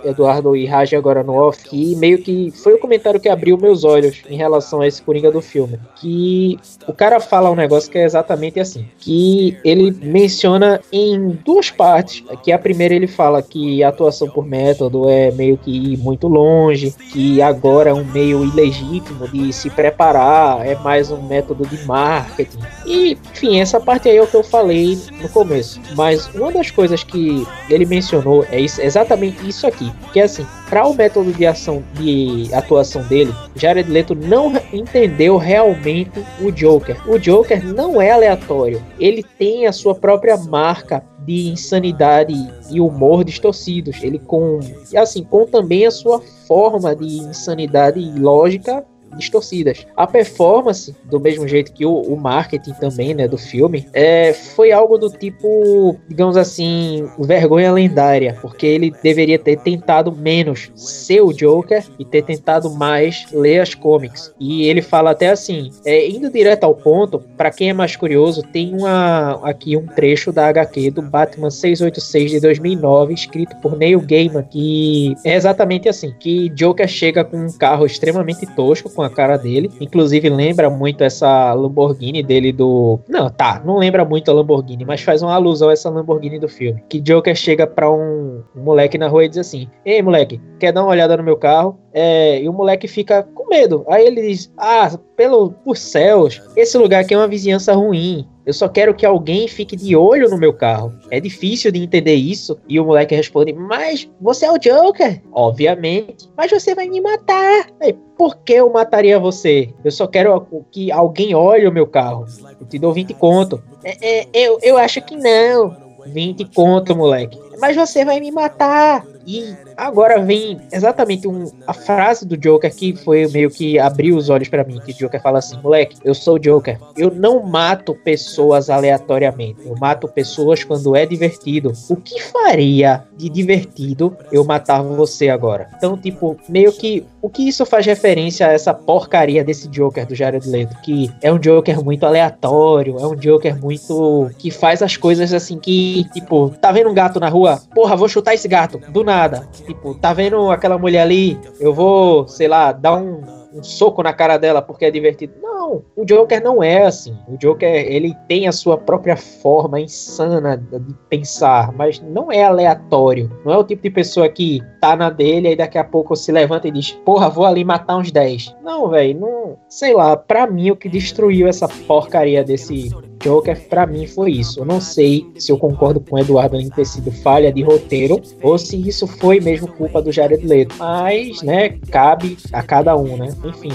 Eduardo 0.04 0.56
e 0.56 0.66
Raj 0.66 0.94
agora 0.94 1.22
no 1.22 1.34
off, 1.34 1.64
que 1.64 1.96
meio 1.96 2.18
que 2.18 2.50
foi 2.50 2.74
o 2.74 2.78
comentário 2.78 3.20
que 3.20 3.28
abriu 3.28 3.56
meus 3.56 3.84
olhos 3.84 4.22
em 4.28 4.36
relação 4.36 4.80
a 4.80 4.86
esse 4.86 5.02
Coringa 5.02 5.30
do 5.30 5.40
filme. 5.40 5.78
Que 5.96 6.58
o 6.86 6.92
cara 6.92 7.20
fala 7.20 7.50
um 7.50 7.54
negócio 7.54 7.90
que 7.90 7.98
é 7.98 8.04
exatamente 8.04 8.60
assim: 8.60 8.86
que 8.98 9.56
ele 9.64 9.90
menciona 9.90 10.80
em 10.92 11.30
duas 11.44 11.70
partes. 11.70 12.24
Que 12.42 12.52
a 12.52 12.58
primeira 12.58 12.94
ele 12.94 13.06
fala 13.06 13.42
que 13.42 13.82
a 13.82 13.88
atuação 13.88 14.28
por 14.28 14.46
método 14.46 15.08
é 15.08 15.30
meio 15.30 15.56
que 15.56 15.92
ir 15.92 15.96
muito 15.98 16.28
longe, 16.28 16.94
que 17.12 17.42
agora 17.42 17.90
é 17.90 17.94
um 17.94 18.04
meio 18.04 18.44
ilegítimo 18.44 19.28
de 19.28 19.52
se 19.52 19.70
preparar, 19.70 20.66
é 20.66 20.74
mais 20.76 21.10
um 21.10 21.22
método 21.22 21.66
de 21.66 21.84
marketing. 21.84 22.58
E, 22.86 23.18
enfim, 23.32 23.60
essa 23.60 23.80
parte 23.80 24.08
aí 24.08 24.16
é 24.16 24.22
o 24.22 24.26
que 24.26 24.36
eu 24.36 24.44
falei 24.44 24.98
no 25.20 25.28
começo. 25.28 25.80
Mas 25.94 26.28
uma 26.34 26.52
das 26.52 26.70
coisas 26.70 27.02
que 27.02 27.46
ele 27.68 27.86
mencionou 27.86 28.44
é 28.50 28.60
exatamente 28.60 29.46
isso 29.46 29.66
aqui 29.66 29.87
que 30.12 30.20
é 30.20 30.24
assim, 30.24 30.46
para 30.68 30.86
o 30.86 30.94
método 30.94 31.32
de 31.32 31.46
ação 31.46 31.82
de 31.94 32.48
atuação 32.52 33.02
dele, 33.04 33.34
Jared 33.54 33.90
Leto 33.90 34.14
não 34.14 34.52
entendeu 34.72 35.36
realmente 35.36 36.24
o 36.40 36.50
Joker. 36.50 36.96
O 37.08 37.18
Joker 37.18 37.64
não 37.64 38.00
é 38.00 38.10
aleatório. 38.10 38.82
Ele 38.98 39.22
tem 39.22 39.66
a 39.66 39.72
sua 39.72 39.94
própria 39.94 40.36
marca 40.36 41.02
de 41.24 41.48
insanidade 41.48 42.34
e 42.70 42.80
humor 42.80 43.24
distorcidos. 43.24 44.02
Ele 44.02 44.18
com 44.18 44.60
assim, 44.96 45.22
com 45.24 45.46
também 45.46 45.86
a 45.86 45.90
sua 45.90 46.20
forma 46.46 46.94
de 46.96 47.18
insanidade 47.18 48.00
lógica 48.18 48.84
distorcidas. 49.16 49.86
A 49.96 50.06
performance, 50.06 50.94
do 51.04 51.20
mesmo 51.20 51.46
jeito 51.46 51.72
que 51.72 51.84
o, 51.84 51.92
o 51.92 52.16
marketing 52.16 52.72
também, 52.74 53.14
né, 53.14 53.26
do 53.26 53.38
filme, 53.38 53.88
é, 53.92 54.32
foi 54.32 54.72
algo 54.72 54.98
do 54.98 55.10
tipo, 55.10 55.96
digamos 56.08 56.36
assim, 56.36 57.08
vergonha 57.18 57.72
lendária, 57.72 58.36
porque 58.40 58.66
ele 58.66 58.92
deveria 59.02 59.38
ter 59.38 59.58
tentado 59.58 60.12
menos 60.12 60.70
ser 60.74 61.20
o 61.20 61.32
Joker 61.32 61.84
e 61.98 62.04
ter 62.04 62.22
tentado 62.22 62.70
mais 62.70 63.26
ler 63.32 63.60
as 63.60 63.74
comics. 63.74 64.32
E 64.38 64.64
ele 64.64 64.82
fala 64.82 65.10
até 65.10 65.30
assim, 65.30 65.70
é, 65.84 66.08
indo 66.08 66.30
direto 66.30 66.64
ao 66.64 66.74
ponto, 66.74 67.18
para 67.36 67.50
quem 67.50 67.70
é 67.70 67.72
mais 67.72 67.96
curioso, 67.96 68.42
tem 68.42 68.74
uma 68.74 69.40
aqui 69.42 69.76
um 69.76 69.86
trecho 69.86 70.32
da 70.32 70.46
HQ 70.48 70.90
do 70.90 71.02
Batman 71.02 71.50
686 71.50 72.30
de 72.32 72.40
2009, 72.40 73.14
escrito 73.14 73.56
por 73.56 73.76
Neil 73.76 74.00
Gaiman, 74.00 74.42
que 74.42 75.14
é 75.24 75.34
exatamente 75.34 75.88
assim, 75.88 76.12
que 76.18 76.48
Joker 76.50 76.88
chega 76.88 77.24
com 77.24 77.36
um 77.36 77.52
carro 77.52 77.86
extremamente 77.86 78.46
tosco 78.54 78.88
com 78.98 79.02
a 79.04 79.08
cara 79.08 79.36
dele. 79.36 79.70
Inclusive 79.80 80.28
lembra 80.28 80.68
muito 80.68 81.04
essa 81.04 81.54
Lamborghini 81.54 82.20
dele 82.20 82.52
do. 82.52 82.98
Não, 83.08 83.30
tá, 83.30 83.62
não 83.64 83.78
lembra 83.78 84.04
muito 84.04 84.28
a 84.28 84.34
Lamborghini, 84.34 84.84
mas 84.84 85.02
faz 85.02 85.22
uma 85.22 85.32
alusão 85.32 85.68
a 85.68 85.72
essa 85.72 85.88
Lamborghini 85.88 86.40
do 86.40 86.48
filme. 86.48 86.82
Que 86.88 87.00
Joker 87.00 87.36
chega 87.36 87.64
pra 87.64 87.88
um, 87.88 88.42
um 88.56 88.60
moleque 88.60 88.98
na 88.98 89.06
rua 89.06 89.24
e 89.24 89.28
diz 89.28 89.38
assim: 89.38 89.68
Ei, 89.84 90.02
moleque, 90.02 90.40
quer 90.58 90.72
dar 90.72 90.82
uma 90.82 90.90
olhada 90.90 91.16
no 91.16 91.22
meu 91.22 91.36
carro? 91.36 91.78
É, 91.92 92.42
e 92.42 92.48
o 92.48 92.52
moleque 92.52 92.86
fica 92.86 93.22
com 93.22 93.48
medo. 93.48 93.84
Aí 93.88 94.06
ele 94.06 94.22
diz: 94.22 94.52
Ah, 94.56 94.98
pelo, 95.16 95.50
por 95.50 95.76
céus, 95.76 96.40
esse 96.56 96.76
lugar 96.76 97.02
aqui 97.02 97.14
é 97.14 97.16
uma 97.16 97.28
vizinhança 97.28 97.72
ruim. 97.72 98.26
Eu 98.44 98.54
só 98.54 98.66
quero 98.66 98.94
que 98.94 99.04
alguém 99.04 99.46
fique 99.46 99.76
de 99.76 99.94
olho 99.94 100.30
no 100.30 100.38
meu 100.38 100.54
carro. 100.54 100.92
É 101.10 101.20
difícil 101.20 101.70
de 101.70 101.82
entender 101.82 102.14
isso. 102.14 102.58
E 102.68 102.80
o 102.80 102.84
moleque 102.84 103.14
responde: 103.14 103.52
Mas 103.52 104.08
você 104.20 104.46
é 104.46 104.52
o 104.52 104.58
Joker? 104.58 105.20
Obviamente. 105.32 106.28
Mas 106.36 106.50
você 106.50 106.74
vai 106.74 106.88
me 106.88 107.00
matar. 107.00 107.66
Aí, 107.80 107.94
por 108.16 108.36
que 108.38 108.54
eu 108.54 108.70
mataria 108.70 109.18
você? 109.18 109.72
Eu 109.84 109.90
só 109.90 110.06
quero 110.06 110.46
que 110.70 110.90
alguém 110.90 111.34
olhe 111.34 111.66
o 111.66 111.72
meu 111.72 111.86
carro. 111.86 112.24
Eu 112.60 112.66
te 112.66 112.78
dou 112.78 112.92
20 112.92 113.14
conto. 113.14 113.62
É, 113.84 114.22
é, 114.22 114.28
eu, 114.32 114.58
eu 114.62 114.76
acho 114.76 115.00
que 115.02 115.16
não. 115.16 115.76
20 116.06 116.46
conto, 116.54 116.96
moleque. 116.96 117.38
Mas 117.60 117.76
você 117.76 118.04
vai 118.04 118.20
me 118.20 118.30
matar. 118.30 119.04
E 119.26 119.54
agora 119.76 120.22
vem 120.22 120.58
exatamente 120.72 121.28
um, 121.28 121.50
a 121.66 121.74
frase 121.74 122.26
do 122.26 122.34
Joker 122.34 122.74
que 122.74 122.96
foi 122.96 123.26
meio 123.28 123.50
que 123.50 123.78
abriu 123.78 124.16
os 124.16 124.30
olhos 124.30 124.48
para 124.48 124.64
mim. 124.64 124.80
Que 124.80 124.92
o 124.92 124.94
Joker 124.94 125.20
fala 125.20 125.38
assim: 125.38 125.58
moleque, 125.60 125.98
eu 126.02 126.14
sou 126.14 126.36
o 126.36 126.38
Joker. 126.38 126.78
Eu 126.96 127.10
não 127.10 127.42
mato 127.42 127.94
pessoas 127.94 128.70
aleatoriamente. 128.70 129.60
Eu 129.66 129.76
mato 129.76 130.08
pessoas 130.08 130.64
quando 130.64 130.96
é 130.96 131.04
divertido. 131.04 131.72
O 131.90 131.96
que 131.96 132.22
faria 132.22 133.04
de 133.16 133.28
divertido 133.28 134.16
eu 134.32 134.44
matar 134.44 134.82
você 134.82 135.28
agora? 135.28 135.68
Então, 135.76 135.96
tipo, 135.96 136.36
meio 136.48 136.72
que 136.72 137.04
o 137.20 137.28
que 137.28 137.46
isso 137.46 137.66
faz 137.66 137.84
referência 137.84 138.46
a 138.46 138.52
essa 138.52 138.72
porcaria 138.72 139.42
desse 139.44 139.68
Joker 139.68 140.06
do 140.06 140.14
Jared 140.14 140.48
Leto? 140.48 140.80
Que 140.82 141.10
é 141.20 141.32
um 141.32 141.38
Joker 141.38 141.84
muito 141.84 142.06
aleatório, 142.06 142.96
é 142.98 143.06
um 143.06 143.14
Joker 143.14 143.60
muito. 143.60 144.30
que 144.38 144.50
faz 144.50 144.82
as 144.82 144.96
coisas 144.96 145.34
assim 145.34 145.58
que, 145.58 146.04
tipo, 146.14 146.50
tá 146.60 146.72
vendo 146.72 146.88
um 146.88 146.94
gato 146.94 147.20
na 147.20 147.28
rua? 147.28 147.47
Porra, 147.74 147.96
vou 147.96 148.08
chutar 148.08 148.34
esse 148.34 148.46
gato. 148.46 148.78
Do 148.90 149.02
nada. 149.02 149.48
Tipo, 149.52 149.94
tá 149.94 150.12
vendo 150.12 150.50
aquela 150.50 150.78
mulher 150.78 151.02
ali? 151.02 151.38
Eu 151.58 151.72
vou, 151.72 152.28
sei 152.28 152.48
lá, 152.48 152.72
dar 152.72 152.94
um, 152.94 153.22
um 153.52 153.62
soco 153.62 154.02
na 154.02 154.12
cara 154.12 154.36
dela 154.36 154.62
porque 154.62 154.84
é 154.84 154.90
divertido. 154.90 155.34
Não, 155.42 155.57
o 155.96 156.04
Joker 156.04 156.42
não 156.42 156.62
é 156.62 156.86
assim. 156.86 157.16
O 157.28 157.36
Joker, 157.36 157.68
ele 157.68 158.14
tem 158.28 158.48
a 158.48 158.52
sua 158.52 158.76
própria 158.76 159.16
forma 159.16 159.80
insana 159.80 160.56
de 160.56 160.94
pensar, 161.08 161.72
mas 161.72 162.00
não 162.00 162.30
é 162.30 162.44
aleatório. 162.44 163.30
Não 163.44 163.52
é 163.52 163.56
o 163.56 163.64
tipo 163.64 163.82
de 163.82 163.90
pessoa 163.90 164.28
que 164.28 164.62
tá 164.80 164.96
na 164.96 165.10
dele 165.10 165.52
e 165.52 165.56
daqui 165.56 165.78
a 165.78 165.84
pouco 165.84 166.16
se 166.16 166.32
levanta 166.32 166.68
e 166.68 166.70
diz: 166.70 166.92
Porra, 167.04 167.28
vou 167.28 167.44
ali 167.44 167.64
matar 167.64 167.96
uns 167.96 168.10
10. 168.10 168.56
Não, 168.62 168.88
velho, 168.88 169.18
não. 169.18 169.58
Sei 169.68 169.94
lá, 169.94 170.16
pra 170.16 170.46
mim 170.46 170.70
o 170.70 170.76
que 170.76 170.88
destruiu 170.88 171.46
essa 171.46 171.68
porcaria 171.68 172.44
desse 172.44 172.90
Joker, 173.22 173.60
para 173.68 173.86
mim, 173.86 174.06
foi 174.06 174.32
isso. 174.32 174.60
Eu 174.60 174.64
não 174.64 174.80
sei 174.80 175.26
se 175.36 175.50
eu 175.50 175.58
concordo 175.58 176.00
com 176.00 176.16
o 176.16 176.18
Eduardo 176.18 176.56
em 176.56 176.70
ter 176.70 176.84
sido 176.84 177.10
falha 177.10 177.52
de 177.52 177.62
roteiro 177.62 178.20
ou 178.42 178.56
se 178.58 178.76
isso 178.88 179.06
foi 179.06 179.40
mesmo 179.40 179.68
culpa 179.68 180.00
do 180.00 180.12
Jared 180.12 180.46
Leto. 180.46 180.76
Mas, 180.78 181.42
né, 181.42 181.70
cabe 181.90 182.38
a 182.52 182.62
cada 182.62 182.96
um, 182.96 183.16
né? 183.16 183.28
Enfim. 183.44 183.72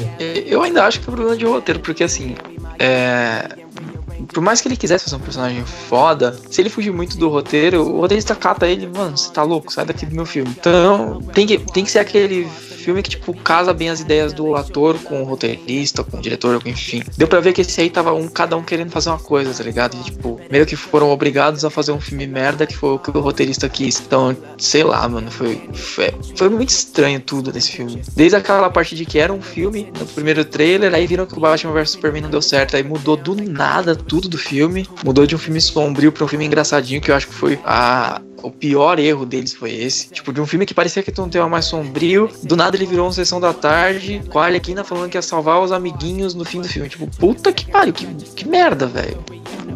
Eu 0.48 0.62
ainda 0.62 0.86
acho 0.86 1.00
que 1.00 1.10
é 1.10 1.12
problema 1.12 1.38
de 1.38 1.46
roteiro, 1.46 1.80
porque 1.84 2.04
assim. 2.04 2.36
É 2.80 3.63
por 4.28 4.42
mais 4.42 4.62
que 4.62 4.68
ele 4.68 4.76
quisesse 4.76 5.06
fazer 5.06 5.16
um 5.16 5.20
personagem 5.20 5.64
foda, 5.66 6.38
se 6.50 6.62
ele 6.62 6.70
fugir 6.70 6.92
muito 6.92 7.18
do 7.18 7.30
roteiro, 7.30 7.82
o 7.82 8.02
roteirista 8.02 8.36
cata 8.36 8.68
ele, 8.68 8.88
mano, 8.88 9.18
você 9.18 9.32
tá 9.32 9.44
louco, 9.44 9.72
sai 9.72 9.86
daqui 9.86 10.06
do 10.06 10.16
meu 10.16 10.26
filme. 10.26 10.54
Então, 10.58 11.22
tem 11.34 11.48
que, 11.48 11.58
tem 11.58 11.84
que 11.84 11.92
ser 11.92 12.00
aquele 12.00 12.48
filme 12.84 13.02
que, 13.02 13.12
tipo, 13.12 13.34
casa 13.34 13.74
bem 13.74 13.90
as 13.90 14.02
ideias 14.02 14.34
do 14.34 14.56
ator 14.56 14.98
com 15.00 15.22
o 15.22 15.26
roteirista, 15.26 16.04
com 16.04 16.18
o 16.18 16.22
diretor, 16.22 16.62
enfim. 16.66 17.02
Deu 17.18 17.28
pra 17.28 17.40
ver 17.40 17.54
que 17.54 17.62
esse 17.62 17.80
aí 17.80 17.90
tava 17.90 18.14
um, 18.14 18.28
cada 18.28 18.58
um 18.58 18.64
querendo 18.64 18.92
fazer 18.92 19.10
uma 19.10 19.20
coisa, 19.20 19.54
tá 19.54 19.64
ligado? 19.64 19.96
E, 19.96 20.04
tipo, 20.04 20.40
meio 20.52 20.66
que 20.66 20.76
foram 20.76 21.10
obrigados 21.10 21.64
a 21.64 21.70
fazer 21.70 21.94
um 21.94 22.02
filme 22.02 22.28
merda 22.28 22.68
que 22.68 22.76
foi 22.76 22.92
o 22.92 23.00
que 23.00 23.10
o 23.10 23.22
roteirista 23.22 23.70
quis. 23.70 24.02
Então, 24.06 24.36
sei 24.58 24.84
lá, 24.84 25.08
mano, 25.08 25.32
foi, 25.32 25.62
foi, 25.74 26.14
foi 26.36 26.50
muito 26.50 26.70
estranho 26.70 27.22
tudo 27.22 27.54
nesse 27.54 27.72
filme. 27.72 28.02
Desde 28.16 28.36
aquela 28.36 28.70
parte 28.70 28.96
de 28.96 29.06
que 29.06 29.18
era 29.18 29.32
um 29.32 29.42
filme, 29.42 29.92
no 29.98 30.06
primeiro 30.06 30.44
trailer, 30.44 30.94
aí 30.94 31.08
viram 31.08 31.26
que 31.26 31.38
o 31.38 31.40
Batman 31.40 31.74
vs 31.74 31.92
Superman 31.92 32.24
não 32.24 32.30
deu 32.30 32.42
certo, 32.42 32.76
aí 32.76 32.84
mudou 32.84 33.16
do 33.16 33.34
nada 33.34 33.96
tudo 33.96 34.13
do 34.22 34.38
filme, 34.38 34.88
mudou 35.04 35.26
de 35.26 35.36
um 35.36 35.38
filme 35.38 35.60
sombrio 35.62 36.12
pra 36.12 36.26
um 36.26 36.28
filme 36.28 36.46
engraçadinho, 36.46 37.02
que 37.02 37.12
eu 37.12 37.16
acho 37.16 37.28
que 37.28 37.34
foi 37.34 37.60
a 37.66 38.22
O 38.42 38.52
pior 38.52 39.00
erro 39.00 39.26
deles 39.26 39.54
foi 39.54 39.74
esse. 39.74 40.10
Tipo, 40.10 40.34
de 40.34 40.42
um 40.42 40.46
filme 40.46 40.66
que 40.66 40.74
parecia 40.74 41.02
que 41.02 41.12
tinha 41.12 41.26
um 41.26 41.30
tema 41.30 41.48
mais 41.48 41.66
sombrio, 41.66 42.30
do 42.44 42.56
nada 42.56 42.76
ele 42.76 42.86
virou 42.86 43.06
uma 43.06 43.14
sessão 43.14 43.40
da 43.40 43.54
tarde, 43.54 44.22
com 44.30 44.40
a 44.40 44.46
Arlequina 44.46 44.84
falando 44.84 45.10
que 45.10 45.18
ia 45.18 45.22
salvar 45.22 45.62
os 45.62 45.72
amiguinhos 45.72 46.34
no 46.34 46.44
fim 46.44 46.60
do 46.60 46.68
filme. 46.68 46.90
Tipo, 46.90 47.08
puta 47.08 47.54
que 47.54 47.66
pariu, 47.72 47.94
que, 47.94 48.06
que 48.06 48.48
merda, 48.48 48.86
velho 48.86 49.18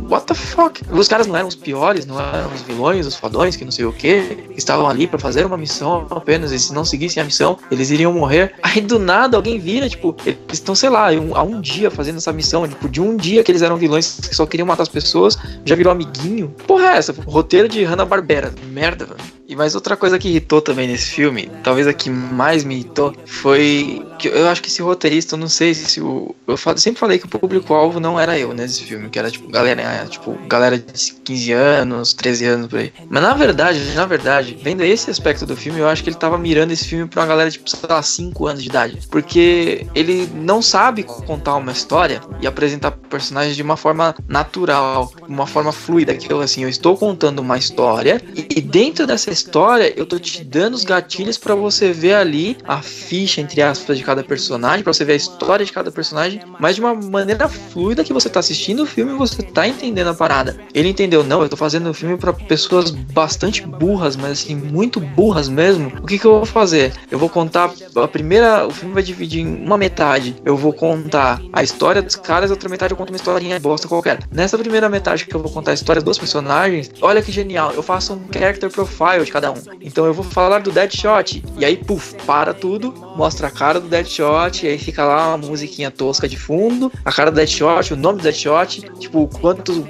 what 0.09 0.25
the 0.25 0.33
fuck? 0.33 0.81
Os 0.91 1.07
caras 1.07 1.27
não 1.27 1.35
eram 1.35 1.47
os 1.47 1.55
piores, 1.55 2.05
não 2.05 2.19
eram 2.19 2.53
os 2.53 2.61
vilões, 2.61 3.05
os 3.05 3.15
fodões, 3.15 3.55
que 3.55 3.63
não 3.63 3.71
sei 3.71 3.85
o 3.85 3.93
que, 3.93 4.45
estavam 4.55 4.87
ali 4.87 5.07
para 5.07 5.19
fazer 5.19 5.45
uma 5.45 5.57
missão 5.57 6.07
apenas, 6.09 6.51
e 6.51 6.59
se 6.59 6.73
não 6.73 6.85
seguissem 6.85 7.21
a 7.21 7.25
missão, 7.25 7.57
eles 7.71 7.89
iriam 7.89 8.13
morrer. 8.13 8.53
Aí 8.63 8.81
do 8.81 8.99
nada 8.99 9.37
alguém 9.37 9.59
vira, 9.59 9.89
tipo, 9.89 10.15
eles 10.25 10.39
estão, 10.51 10.75
sei 10.75 10.89
lá, 10.89 11.09
há 11.09 11.43
um 11.43 11.61
dia 11.61 11.89
fazendo 11.91 12.17
essa 12.17 12.33
missão, 12.33 12.67
tipo, 12.67 12.89
de 12.89 13.01
um 13.01 13.15
dia 13.15 13.43
que 13.43 13.51
eles 13.51 13.61
eram 13.61 13.77
vilões 13.77 14.19
que 14.19 14.35
só 14.35 14.45
queriam 14.45 14.65
matar 14.65 14.83
as 14.83 14.89
pessoas, 14.89 15.37
já 15.65 15.75
virou 15.75 15.91
amiguinho. 15.91 16.53
Porra 16.65 16.87
é 16.87 16.97
essa? 16.97 17.13
Roteiro 17.25 17.67
de 17.67 17.83
Hanna-Barbera. 17.83 18.53
Merda, 18.71 19.05
velho. 19.05 19.36
E 19.47 19.55
mais 19.55 19.75
outra 19.75 19.95
coisa 19.95 20.19
que 20.19 20.27
irritou 20.27 20.61
também 20.61 20.89
nesse 20.89 21.11
filme, 21.11 21.49
talvez 21.63 21.87
a 21.87 21.93
que 21.93 22.09
mais 22.09 22.65
me 22.65 22.75
irritou, 22.75 23.15
foi 23.25 24.05
que 24.19 24.27
eu 24.27 24.47
acho 24.49 24.61
que 24.61 24.67
esse 24.67 24.81
roteirista, 24.81 25.35
eu 25.35 25.39
não 25.39 25.47
sei 25.47 25.73
se 25.73 26.01
o. 26.01 26.35
Eu 26.45 26.57
sempre 26.75 26.99
falei 26.99 27.17
que 27.17 27.25
o 27.25 27.29
público-alvo 27.29 27.99
não 27.99 28.19
era 28.19 28.37
eu 28.37 28.53
nesse 28.53 28.83
filme, 28.83 29.09
que 29.09 29.17
era 29.17 29.31
tipo 29.31 29.49
galera, 29.49 30.05
tipo, 30.09 30.37
galera 30.47 30.77
de 30.77 31.13
15 31.13 31.51
anos, 31.53 32.13
13 32.13 32.45
anos 32.45 32.67
por 32.67 32.79
aí. 32.79 32.91
Mas 33.09 33.23
na 33.23 33.33
verdade, 33.33 33.79
na 33.95 34.05
verdade, 34.05 34.57
vendo 34.61 34.83
esse 34.83 35.09
aspecto 35.09 35.45
do 35.45 35.55
filme, 35.55 35.79
eu 35.79 35.87
acho 35.87 36.03
que 36.03 36.09
ele 36.09 36.17
tava 36.17 36.37
mirando 36.37 36.71
esse 36.71 36.85
filme 36.85 37.07
pra 37.07 37.21
uma 37.21 37.27
galera, 37.27 37.49
tipo, 37.49 37.69
sei 37.69 37.79
lá, 37.87 38.01
5 38.01 38.47
anos 38.47 38.63
de 38.63 38.69
idade. 38.69 38.99
Porque 39.09 39.87
ele 39.95 40.29
não 40.35 40.61
sabe 40.61 41.03
contar 41.03 41.55
uma 41.55 41.71
história 41.71 42.21
e 42.41 42.47
apresentar 42.47 42.91
personagens 42.91 43.55
de 43.55 43.61
uma 43.61 43.77
forma 43.77 44.13
natural, 44.27 45.13
uma 45.27 45.47
forma 45.47 45.71
fluida. 45.71 46.15
Que 46.15 46.31
eu, 46.31 46.41
assim, 46.41 46.63
eu 46.63 46.69
estou 46.69 46.97
contando 46.97 47.39
uma 47.39 47.57
história 47.57 48.21
e 48.35 48.59
dentro 48.59 49.07
dessa 49.07 49.36
história, 49.37 49.93
eu 49.95 50.05
tô 50.05 50.17
te 50.17 50.43
dando 50.43 50.73
os 50.73 50.83
gatilhos 50.83 51.37
para 51.37 51.53
você 51.55 51.91
ver 51.91 52.15
ali 52.15 52.57
a 52.67 52.81
ficha, 52.81 53.39
entre 53.39 53.61
aspas, 53.61 53.97
de 53.97 54.03
cada 54.03 54.23
personagem, 54.23 54.83
para 54.83 54.93
você 54.93 55.05
ver 55.05 55.13
a 55.13 55.15
história 55.17 55.65
de 55.65 55.71
cada 55.71 55.91
personagem, 55.91 56.41
mas 56.59 56.75
de 56.75 56.81
uma 56.81 56.93
maneira 56.93 57.47
fluida 57.47 58.03
que 58.03 58.13
você 58.13 58.29
tá 58.29 58.39
assistindo 58.39 58.83
o 58.83 58.85
filme 58.85 59.13
e 59.13 59.17
você 59.17 59.43
tá 59.43 59.67
entendendo 59.67 60.07
a 60.07 60.13
parada. 60.13 60.57
Ele 60.73 60.89
entendeu, 60.89 61.23
não, 61.23 61.43
eu 61.43 61.49
tô 61.49 61.55
fazendo 61.55 61.87
o 61.87 61.89
um 61.91 61.93
filme 61.93 62.17
para 62.17 62.33
pessoas 62.33 62.89
bastante 62.89 63.61
burras, 63.61 64.15
mas 64.15 64.31
assim, 64.31 64.55
muito 64.55 64.99
burras 64.99 65.47
mesmo. 65.47 65.91
O 66.01 66.07
que 66.07 66.17
que 66.17 66.25
eu 66.25 66.37
vou 66.37 66.45
fazer? 66.45 66.93
Eu 67.11 67.19
vou 67.19 67.29
contar 67.29 67.71
a 67.95 68.07
primeira, 68.07 68.65
o 68.65 68.71
filme 68.71 68.93
vai 68.93 69.03
dividir 69.03 69.41
em 69.41 69.65
uma 69.65 69.77
metade. 69.77 70.35
Eu 70.43 70.57
vou 70.57 70.73
contar 70.73 71.41
a 71.53 71.61
história 71.61 72.01
dos 72.01 72.15
caras, 72.15 72.49
a 72.49 72.53
outra 72.53 72.69
metade 72.69 72.91
eu 72.91 72.97
conto 72.97 73.09
uma 73.09 73.17
historinha 73.17 73.59
bosta 73.59 73.87
qualquer. 73.87 74.19
Nessa 74.31 74.57
primeira 74.57 74.89
metade 74.89 75.25
que 75.25 75.35
eu 75.35 75.41
vou 75.41 75.51
contar 75.51 75.71
a 75.71 75.73
história 75.73 76.01
dos 76.01 76.17
personagens, 76.17 76.89
olha 77.01 77.21
que 77.21 77.31
genial, 77.31 77.71
eu 77.73 77.83
faço 77.83 78.13
um 78.13 78.21
character 78.31 78.69
profile 78.69 79.26
de 79.27 79.31
cada 79.31 79.51
um. 79.51 79.55
Então 79.81 80.05
eu 80.05 80.13
vou 80.13 80.23
falar 80.23 80.59
do 80.59 80.71
Deadshot. 80.71 81.43
E 81.57 81.65
aí, 81.65 81.77
puf, 81.77 82.15
para 82.25 82.53
tudo, 82.53 82.93
mostra 83.15 83.47
a 83.47 83.51
cara 83.51 83.79
do 83.79 83.87
Deadshot, 83.87 84.65
e 84.65 84.69
aí 84.69 84.77
fica 84.77 85.05
lá 85.05 85.35
uma 85.35 85.47
musiquinha 85.47 85.91
tosca 85.91 86.27
de 86.27 86.37
fundo, 86.37 86.91
a 87.05 87.11
cara 87.11 87.29
do 87.29 87.35
Deadshot, 87.35 87.93
o 87.93 87.97
nome 87.97 88.19
do 88.19 88.23
Deadshot, 88.23 88.81
tipo, 88.99 89.27
quanto, 89.27 89.87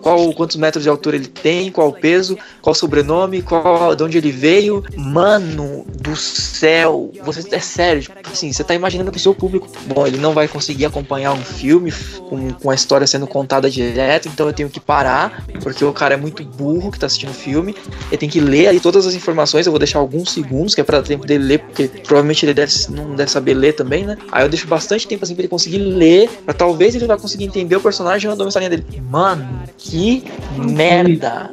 qual, 0.00 0.32
quantos 0.32 0.56
metros 0.56 0.84
de 0.84 0.88
altura 0.88 1.16
ele 1.16 1.26
tem, 1.26 1.70
qual 1.70 1.88
o 1.88 1.92
peso, 1.92 2.38
qual 2.60 2.72
o 2.72 2.76
sobrenome, 2.76 3.42
qual, 3.42 3.94
de 3.94 4.02
onde 4.02 4.18
ele 4.18 4.30
veio. 4.30 4.84
Mano 4.96 5.84
do 6.00 6.14
céu, 6.16 7.10
você 7.22 7.54
é 7.54 7.60
sério, 7.60 8.02
tipo 8.02 8.30
assim, 8.30 8.52
você 8.52 8.62
tá 8.62 8.74
imaginando 8.74 9.10
que 9.10 9.16
o 9.16 9.20
seu 9.20 9.34
público, 9.34 9.68
bom, 9.86 10.06
ele 10.06 10.18
não 10.18 10.32
vai 10.32 10.46
conseguir 10.46 10.84
acompanhar 10.84 11.32
um 11.32 11.44
filme 11.44 11.92
com, 12.28 12.52
com 12.52 12.70
a 12.70 12.74
história 12.74 13.06
sendo 13.06 13.26
contada 13.26 13.70
direto, 13.70 14.28
então 14.28 14.46
eu 14.46 14.52
tenho 14.52 14.68
que 14.68 14.80
parar, 14.80 15.44
porque 15.62 15.84
o 15.84 15.92
cara 15.92 16.14
é 16.14 16.16
muito 16.16 16.44
burro 16.44 16.90
que 16.90 16.98
tá 16.98 17.06
assistindo 17.06 17.30
o 17.30 17.34
filme, 17.34 17.74
ele 18.08 18.18
tem 18.18 18.28
que 18.28 18.40
ler 18.40 18.73
aí 18.74 18.80
todas 18.80 19.06
as 19.06 19.14
informações, 19.14 19.66
eu 19.66 19.72
vou 19.72 19.78
deixar 19.78 19.98
alguns 19.98 20.30
segundos, 20.30 20.74
que 20.74 20.80
é 20.80 20.84
para 20.84 21.02
tempo 21.02 21.26
dele 21.26 21.44
ler, 21.44 21.58
porque 21.60 21.88
provavelmente 21.88 22.44
ele 22.44 22.54
deve, 22.54 22.72
não 22.90 23.14
deve 23.14 23.30
saber 23.30 23.54
ler 23.54 23.72
também, 23.72 24.04
né? 24.04 24.16
Aí 24.30 24.44
eu 24.44 24.48
deixo 24.48 24.66
bastante 24.66 25.06
tempo 25.08 25.24
assim 25.24 25.34
pra 25.34 25.42
ele 25.42 25.48
conseguir 25.48 25.78
ler, 25.78 26.28
pra 26.44 26.54
talvez 26.54 26.94
ele 26.94 27.06
vai 27.06 27.16
conseguir 27.16 27.44
entender 27.44 27.76
o 27.76 27.80
personagem 27.80 28.30
e 28.30 28.34
uma 28.34 28.48
historinha 28.48 28.70
dele. 28.70 28.84
Mano, 29.10 29.46
que 29.78 30.24
merda! 30.56 31.50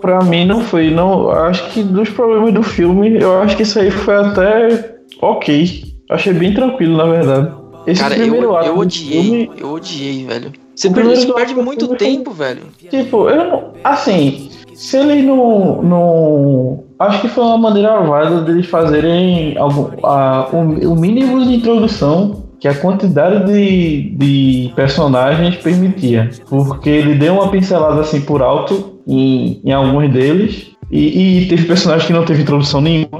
Pra 0.00 0.20
mim 0.20 0.44
não 0.44 0.62
foi, 0.62 0.90
não. 0.90 1.30
Acho 1.30 1.70
que 1.70 1.82
dos 1.82 2.08
problemas 2.10 2.54
do 2.54 2.62
filme, 2.62 3.20
eu 3.20 3.40
acho 3.40 3.56
que 3.56 3.62
isso 3.62 3.78
aí 3.78 3.90
foi 3.90 4.14
até 4.14 4.96
ok. 5.20 5.94
Achei 6.10 6.32
bem 6.32 6.54
tranquilo, 6.54 6.96
na 6.96 7.04
verdade. 7.04 7.52
Esse 7.86 8.02
Cara, 8.02 8.16
eu, 8.18 8.34
eu 8.34 8.76
odiei, 8.76 9.22
filme, 9.22 9.50
eu 9.56 9.70
odiei, 9.70 10.26
velho. 10.26 10.52
Você 10.74 10.90
perde, 10.90 11.32
perde 11.32 11.54
muito 11.54 11.88
tempo, 11.96 12.32
foi, 12.32 12.46
velho. 12.46 12.62
Tipo, 12.88 13.28
eu 13.28 13.44
não. 13.44 13.72
Assim, 13.82 14.50
se 14.78 14.96
eles 14.96 15.24
não, 15.24 15.82
não. 15.82 16.84
Acho 17.00 17.20
que 17.20 17.28
foi 17.28 17.42
uma 17.42 17.58
maneira 17.58 18.00
válida 18.00 18.42
deles 18.42 18.66
fazerem 18.66 19.58
algum, 19.58 19.88
a, 20.04 20.48
o, 20.52 20.92
o 20.92 20.96
mínimo 20.96 21.44
de 21.44 21.56
introdução 21.56 22.44
que 22.60 22.68
a 22.68 22.74
quantidade 22.74 23.44
de, 23.44 24.10
de 24.16 24.72
personagens 24.76 25.56
permitia. 25.56 26.30
Porque 26.48 26.88
ele 26.88 27.16
deu 27.16 27.34
uma 27.34 27.48
pincelada 27.50 28.00
assim 28.00 28.20
por 28.20 28.40
alto 28.40 29.00
em, 29.04 29.60
em 29.64 29.72
alguns 29.72 30.12
deles. 30.12 30.70
E, 30.92 31.42
e, 31.42 31.48
teve 31.48 31.66
personagens 31.66 32.06
que 32.06 32.12
não 32.12 32.24
teve 32.24 32.42
introdução 32.42 32.80
nenhuma. 32.80 33.18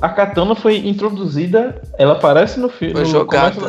a 0.00 0.08
Katana 0.08 0.54
foi 0.54 0.76
introduzida, 0.88 1.82
ela 1.98 2.12
aparece 2.12 2.60
no 2.60 2.68
filme. 2.68 2.94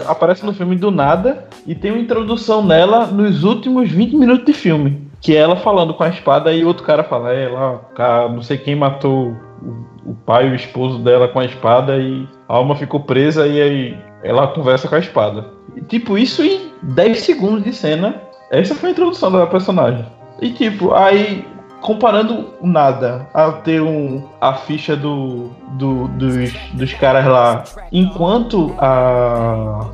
Aparece 0.07 0.45
no 0.45 0.53
filme 0.53 0.75
do 0.75 0.91
nada 0.91 1.45
e 1.65 1.73
tem 1.73 1.91
uma 1.91 1.99
introdução 1.99 2.63
nela 2.63 3.07
nos 3.07 3.43
últimos 3.43 3.89
20 3.89 4.15
minutos 4.15 4.45
de 4.45 4.53
filme. 4.53 5.08
Que 5.21 5.35
ela 5.35 5.55
falando 5.55 5.93
com 5.93 6.03
a 6.03 6.09
espada 6.09 6.53
e 6.53 6.63
outro 6.63 6.85
cara 6.85 7.03
fala, 7.03 7.33
é 7.33 7.47
lá, 7.47 8.29
não 8.29 8.41
sei 8.41 8.57
quem 8.57 8.75
matou 8.75 9.35
o, 9.61 10.11
o 10.11 10.15
pai 10.25 10.47
e 10.47 10.51
o 10.51 10.55
esposo 10.55 10.99
dela 10.99 11.27
com 11.27 11.39
a 11.39 11.45
espada 11.45 11.97
e 11.97 12.27
a 12.47 12.55
alma 12.55 12.75
ficou 12.75 13.01
presa 13.01 13.45
e 13.47 13.61
aí 13.61 13.97
ela 14.23 14.47
conversa 14.47 14.87
com 14.87 14.95
a 14.95 14.99
espada. 14.99 15.45
E, 15.75 15.81
tipo, 15.81 16.17
isso 16.17 16.43
em 16.43 16.71
10 16.81 17.21
segundos 17.21 17.63
de 17.63 17.73
cena. 17.73 18.21
Essa 18.49 18.73
foi 18.75 18.89
a 18.89 18.91
introdução 18.91 19.31
da 19.31 19.45
personagem. 19.45 20.05
E 20.41 20.51
tipo, 20.51 20.93
aí 20.93 21.45
comparando 21.81 22.53
nada 22.61 23.27
a 23.33 23.51
ter 23.51 23.81
um, 23.81 24.27
a 24.39 24.53
ficha 24.53 24.95
do, 24.95 25.49
do 25.73 26.07
dos, 26.09 26.51
dos 26.73 26.93
caras 26.93 27.25
lá, 27.25 27.63
enquanto 27.91 28.75
a. 28.77 29.89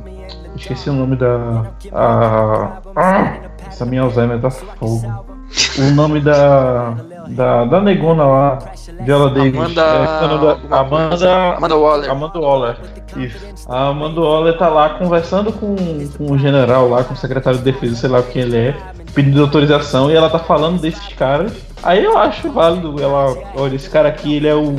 Esqueci 0.56 0.88
o 0.88 0.94
nome 0.94 1.16
da. 1.16 1.66
A, 1.92 2.80
ah, 2.96 3.40
essa 3.66 3.84
minha 3.84 4.02
Alzheimer 4.02 4.40
tá 4.40 4.50
fogo. 4.50 5.36
O 5.78 5.90
nome 5.92 6.20
da. 6.20 6.96
Da, 7.28 7.64
da 7.64 7.80
negona 7.80 8.24
lá, 8.24 8.58
Viola 9.00 9.30
Davis. 9.30 9.56
Amanda, 9.56 9.82
é, 9.82 10.74
Amanda, 10.74 11.56
Amanda 11.56 11.76
Waller. 11.76 12.10
Amanda 12.10 12.38
Waller. 12.38 12.76
Isso. 13.16 13.68
A 13.68 13.88
Amanda 13.88 14.20
Waller 14.20 14.56
tá 14.56 14.68
lá 14.68 14.90
conversando 14.90 15.52
com, 15.52 15.74
com 16.16 16.32
o 16.32 16.38
general 16.38 16.88
lá, 16.88 17.02
com 17.02 17.14
o 17.14 17.16
secretário 17.16 17.58
de 17.58 17.64
defesa, 17.64 17.96
sei 17.96 18.10
lá 18.10 18.22
quem 18.22 18.42
ele 18.42 18.56
é, 18.56 18.76
pedindo 19.12 19.42
autorização, 19.42 20.08
e 20.08 20.14
ela 20.14 20.30
tá 20.30 20.38
falando 20.38 20.80
desses 20.80 21.08
caras. 21.14 21.52
Aí 21.82 22.04
eu 22.04 22.16
acho 22.16 22.50
válido 22.50 22.94
ela, 23.02 23.36
olha, 23.56 23.74
esse 23.74 23.90
cara 23.90 24.08
aqui, 24.08 24.36
ele 24.36 24.46
é 24.46 24.54
o 24.54 24.76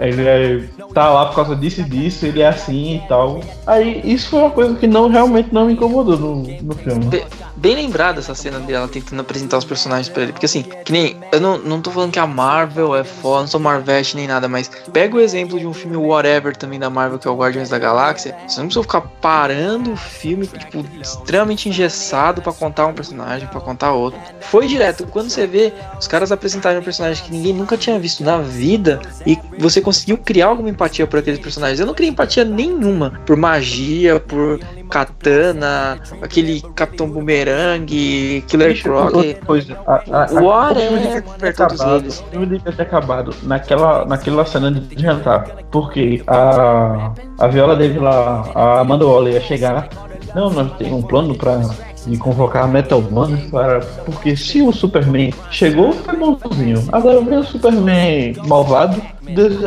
ele 0.00 0.26
é, 0.26 0.64
tá 0.94 1.10
lá 1.10 1.26
por 1.26 1.36
causa 1.36 1.54
disso 1.54 1.82
e 1.82 1.84
disso, 1.84 2.24
ele 2.24 2.40
é 2.40 2.48
assim 2.48 2.96
e 2.96 3.08
tal. 3.08 3.40
Aí 3.66 4.00
isso 4.02 4.30
foi 4.30 4.40
uma 4.40 4.50
coisa 4.50 4.74
que 4.74 4.86
não 4.86 5.08
realmente 5.08 5.52
não 5.52 5.66
me 5.66 5.74
incomodou 5.74 6.16
no, 6.18 6.36
no 6.36 6.74
filme. 6.74 7.22
Bem, 7.60 7.74
lembrada 7.74 8.20
essa 8.20 8.34
cena 8.34 8.58
dela 8.58 8.88
tentando 8.88 9.20
apresentar 9.20 9.58
os 9.58 9.66
personagens 9.66 10.08
pra 10.08 10.22
ele. 10.22 10.32
Porque 10.32 10.46
assim, 10.46 10.62
que 10.62 10.90
nem. 10.90 11.20
Eu 11.30 11.42
não, 11.42 11.58
não 11.58 11.82
tô 11.82 11.90
falando 11.90 12.10
que 12.10 12.18
a 12.18 12.26
Marvel 12.26 12.96
é 12.96 13.04
foda, 13.04 13.40
não 13.40 13.46
sou 13.46 13.60
Marvete 13.60 14.16
nem 14.16 14.26
nada, 14.26 14.48
mas 14.48 14.70
pega 14.90 15.14
o 15.14 15.20
exemplo 15.20 15.58
de 15.58 15.66
um 15.66 15.74
filme 15.74 15.94
Whatever 15.94 16.56
também 16.56 16.78
da 16.78 16.88
Marvel, 16.88 17.18
que 17.18 17.28
é 17.28 17.30
o 17.30 17.36
Guardiões 17.36 17.68
da 17.68 17.78
Galáxia. 17.78 18.34
Você 18.48 18.60
não 18.60 18.66
precisa 18.66 18.82
ficar 18.82 19.02
parando 19.20 19.92
o 19.92 19.96
filme, 19.96 20.46
tipo, 20.46 20.82
extremamente 21.02 21.68
engessado 21.68 22.40
para 22.40 22.54
contar 22.54 22.86
um 22.86 22.94
personagem, 22.94 23.46
para 23.46 23.60
contar 23.60 23.92
outro. 23.92 24.18
Foi 24.40 24.66
direto. 24.66 25.06
Quando 25.08 25.28
você 25.28 25.46
vê 25.46 25.70
os 25.98 26.08
caras 26.08 26.32
apresentarem 26.32 26.80
um 26.80 26.82
personagem 26.82 27.22
que 27.22 27.30
ninguém 27.30 27.52
nunca 27.52 27.76
tinha 27.76 27.98
visto 27.98 28.24
na 28.24 28.38
vida 28.38 29.02
e 29.26 29.38
você 29.58 29.82
conseguiu 29.82 30.16
criar 30.16 30.46
alguma 30.46 30.70
empatia 30.70 31.06
por 31.06 31.18
aqueles 31.18 31.38
personagens. 31.38 31.78
Eu 31.78 31.84
não 31.84 31.92
criei 31.92 32.10
empatia 32.10 32.42
nenhuma 32.42 33.20
por 33.26 33.36
magia, 33.36 34.18
por 34.18 34.58
katana, 34.90 35.98
aquele 36.20 36.60
Capitão 36.74 37.08
Boomerang, 37.08 38.44
Killer 38.46 38.82
Croc. 38.82 39.12
Coisa, 39.46 39.78
a, 39.86 40.24
a, 40.24 40.42
whatever, 40.42 41.22
todos 41.56 41.80
eles. 41.80 42.20
O 42.20 42.24
filme 42.24 42.46
devia 42.46 42.72
ter 42.72 42.82
acabado 42.82 43.34
naquela, 43.44 44.04
naquela 44.04 44.44
cena 44.44 44.70
de 44.70 45.00
jantar. 45.00 45.46
Porque 45.70 46.22
a, 46.26 47.12
a 47.38 47.46
Viola 47.46 47.76
deve 47.76 47.98
lá, 47.98 48.50
a 48.54 48.80
Amanda 48.80 49.06
Waller 49.06 49.34
ia 49.34 49.40
chegar. 49.40 49.88
Não, 50.34 50.50
nós 50.50 50.76
temos 50.76 50.92
um 50.92 51.02
plano 51.02 51.34
pra 51.34 51.60
de 52.06 52.16
convocar 52.16 52.68
Metal 52.68 53.00
Man 53.10 53.36
para. 53.50 53.80
Porque 54.04 54.36
se 54.36 54.62
o 54.62 54.72
Superman 54.72 55.32
chegou, 55.50 55.92
foi 55.92 56.16
bonzinho. 56.16 56.84
Agora 56.92 57.20
vem 57.20 57.38
o 57.38 57.44
Superman 57.44 58.34
malvado, 58.46 59.00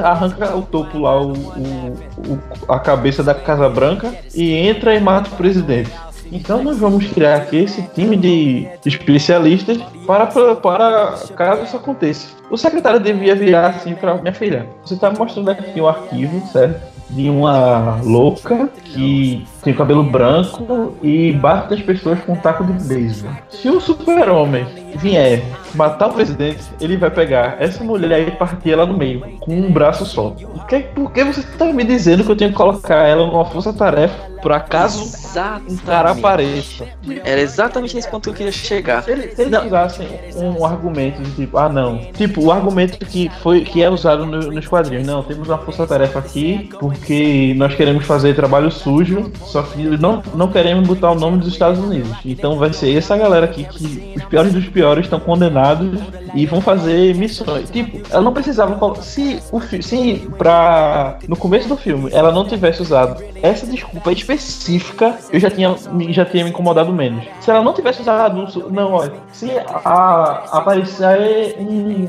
arranca 0.04 0.56
o 0.56 0.62
topo 0.62 0.98
lá, 1.00 1.22
o, 1.22 1.34
o, 1.34 1.98
o, 2.28 2.40
a 2.72 2.80
cabeça 2.80 3.24
da 3.24 3.34
Casa 3.34 3.70
Branca 3.70 4.14
e 4.34 4.54
entra 4.54 4.96
e 4.96 5.00
mata 5.00 5.30
o 5.30 5.38
presidente. 5.38 5.92
Então 6.32 6.64
nós 6.64 6.78
vamos 6.78 7.06
criar 7.08 7.36
aqui 7.36 7.58
esse 7.58 7.82
time 7.94 8.18
de 8.18 8.68
especialistas 8.86 9.78
para, 10.08 10.26
para, 10.26 10.56
para 10.56 11.16
caso 11.36 11.64
isso 11.64 11.78
aconteça. 11.78 12.28
O 12.50 12.58
secretário 12.58 13.00
devia 13.00 13.36
virar 13.36 13.68
assim 13.68 13.94
para 13.94 14.16
minha 14.16 14.34
filha. 14.34 14.68
Você 14.84 14.96
está 14.96 15.12
mostrando 15.12 15.50
aqui 15.50 15.80
o 15.80 15.88
arquivo, 15.88 16.42
certo? 16.48 16.94
de 17.10 17.30
uma 17.30 18.00
louca 18.04 18.70
que 18.86 19.46
tem 19.64 19.74
cabelo 19.74 20.04
branco 20.04 20.96
e 21.02 21.32
bate 21.34 21.72
nas 21.72 21.82
pessoas 21.82 22.20
com 22.22 22.34
um 22.34 22.36
taco 22.36 22.64
de 22.66 22.74
beisebol. 22.84 23.32
Se 23.50 23.70
o 23.70 23.80
super-homem 23.80 24.66
vier 24.96 25.44
matar 25.74 26.08
o 26.08 26.14
presidente, 26.14 26.64
ele 26.80 26.98
vai 26.98 27.10
pegar 27.10 27.58
essa 27.60 27.84
mulher 27.84 28.28
e 28.28 28.32
partir 28.32 28.72
ela 28.72 28.86
no 28.86 28.98
meio, 28.98 29.22
com 29.40 29.54
um 29.56 29.72
braço 29.72 30.06
só. 30.06 30.30
Por 30.32 30.68
que, 30.68 30.80
por 30.80 31.12
que 31.12 31.24
você 31.24 31.40
está 31.40 31.66
me 31.66 31.84
dizendo 31.84 32.24
que 32.24 32.32
eu 32.32 32.36
tenho 32.36 32.52
que 32.52 32.58
colocar 32.58 33.08
ela 33.08 33.26
numa 33.26 33.46
força-tarefa 33.46 34.34
por 34.42 34.52
acaso 34.52 35.04
exatamente. 35.04 35.74
um 35.74 35.78
cara 35.78 36.12
apareça? 36.12 36.86
Era 37.24 37.42
exatamente 37.42 37.96
nesse 37.96 38.10
ponto 38.10 38.24
que 38.24 38.30
eu 38.30 38.34
queria 38.34 38.52
chegar. 38.52 39.04
Se, 39.04 39.12
ele, 39.12 39.34
eles 39.38 39.66
usassem 39.66 40.08
um 40.36 40.66
argumento 40.66 41.22
de 41.22 41.32
tipo, 41.32 41.58
ah 41.58 41.70
não, 41.70 41.98
tipo, 42.14 42.44
o 42.44 42.52
argumento 42.52 43.04
que, 43.06 43.32
foi, 43.42 43.62
que 43.62 43.82
é 43.82 43.90
usado 43.90 44.26
no, 44.26 44.52
nos 44.52 44.68
quadrinhos, 44.68 45.08
não, 45.08 45.24
temos 45.24 45.48
uma 45.48 45.58
força-tarefa 45.58 46.20
aqui 46.20 46.70
porque 46.80 47.54
nós 47.56 47.74
queremos 47.74 48.06
fazer 48.06 48.36
trabalho 48.36 48.70
sujo, 48.70 49.32
só 49.54 49.62
que 49.62 49.84
não, 50.00 50.24
não 50.34 50.48
queremos 50.48 50.88
botar 50.88 51.12
o 51.12 51.16
nome 51.16 51.38
dos 51.38 51.50
Estados 51.50 51.80
Unidos. 51.80 52.12
Então 52.26 52.58
vai 52.58 52.74
ser 52.74 52.98
essa 52.98 53.16
galera 53.16 53.46
aqui 53.46 53.64
que 53.64 54.16
os 54.18 54.24
piores 54.26 54.52
dos 54.52 54.68
piores 54.68 55.06
estão 55.06 55.20
condenados 55.20 56.00
e 56.34 56.48
vão 56.48 56.60
fazer 56.60 57.14
missões. 57.14 57.70
Tipo, 57.70 58.02
ela 58.12 58.24
não 58.24 58.34
precisava. 58.34 58.74
Se, 59.04 59.40
o, 59.52 59.62
se 59.62 60.28
pra. 60.40 61.20
No 61.28 61.36
começo 61.36 61.70
do 61.70 61.78
filme 61.78 62.10
ela 62.12 62.32
não 62.32 62.48
tivesse 62.48 62.82
usado 62.82 63.24
essa 63.44 63.68
desculpa 63.68 64.12
específica, 64.12 65.16
eu 65.32 65.40
já 65.40 65.52
tinha, 65.52 65.76
já 66.10 66.26
tinha 66.26 66.44
me 66.44 66.50
incomodado 66.50 66.92
menos. 66.92 67.24
Se 67.40 67.52
ela 67.52 67.62
não 67.62 67.74
tivesse 67.74 68.02
usado. 68.02 68.48
Não, 68.72 68.94
olha. 68.94 69.14
Se 69.32 69.52
a, 69.86 70.46
aparecer 70.52 71.58
um, 71.60 72.08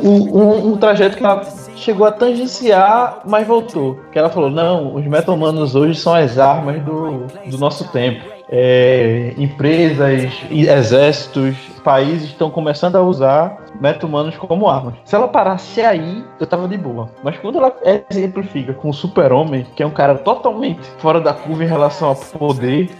um, 0.00 0.68
um 0.68 0.76
trajeto 0.76 1.16
que 1.16 1.24
ela 1.24 1.44
chegou 1.76 2.06
a 2.06 2.12
tangenciar, 2.12 3.20
mas 3.24 3.46
voltou. 3.46 4.00
Que 4.10 4.18
ela 4.18 4.30
falou: 4.30 4.50
não, 4.50 4.94
os 4.94 5.04
metahumanos 5.06 5.74
hoje 5.74 5.98
são 5.98 6.14
as 6.14 6.38
armas 6.38 6.82
do, 6.82 7.26
do 7.50 7.58
nosso 7.58 7.86
tempo 7.88 8.36
é, 8.48 9.34
empresas, 9.36 10.32
exércitos, 10.50 11.56
países 11.82 12.28
estão 12.28 12.50
começando 12.50 12.96
a 12.96 13.02
usar 13.02 13.65
meta-humanos 13.80 14.36
como 14.36 14.68
armas. 14.68 14.94
Se 15.04 15.14
ela 15.14 15.28
parasse 15.28 15.80
aí, 15.80 16.24
eu 16.38 16.46
tava 16.46 16.68
de 16.68 16.76
boa. 16.76 17.10
Mas 17.22 17.36
quando 17.38 17.58
ela 17.58 17.74
exemplifica 18.10 18.72
com 18.74 18.90
o 18.90 18.94
super-homem, 18.94 19.66
que 19.74 19.82
é 19.82 19.86
um 19.86 19.90
cara 19.90 20.16
totalmente 20.16 20.82
fora 20.98 21.20
da 21.20 21.32
curva 21.32 21.64
em 21.64 21.68
relação 21.68 22.08
ao 22.08 22.16
poder, 22.16 22.90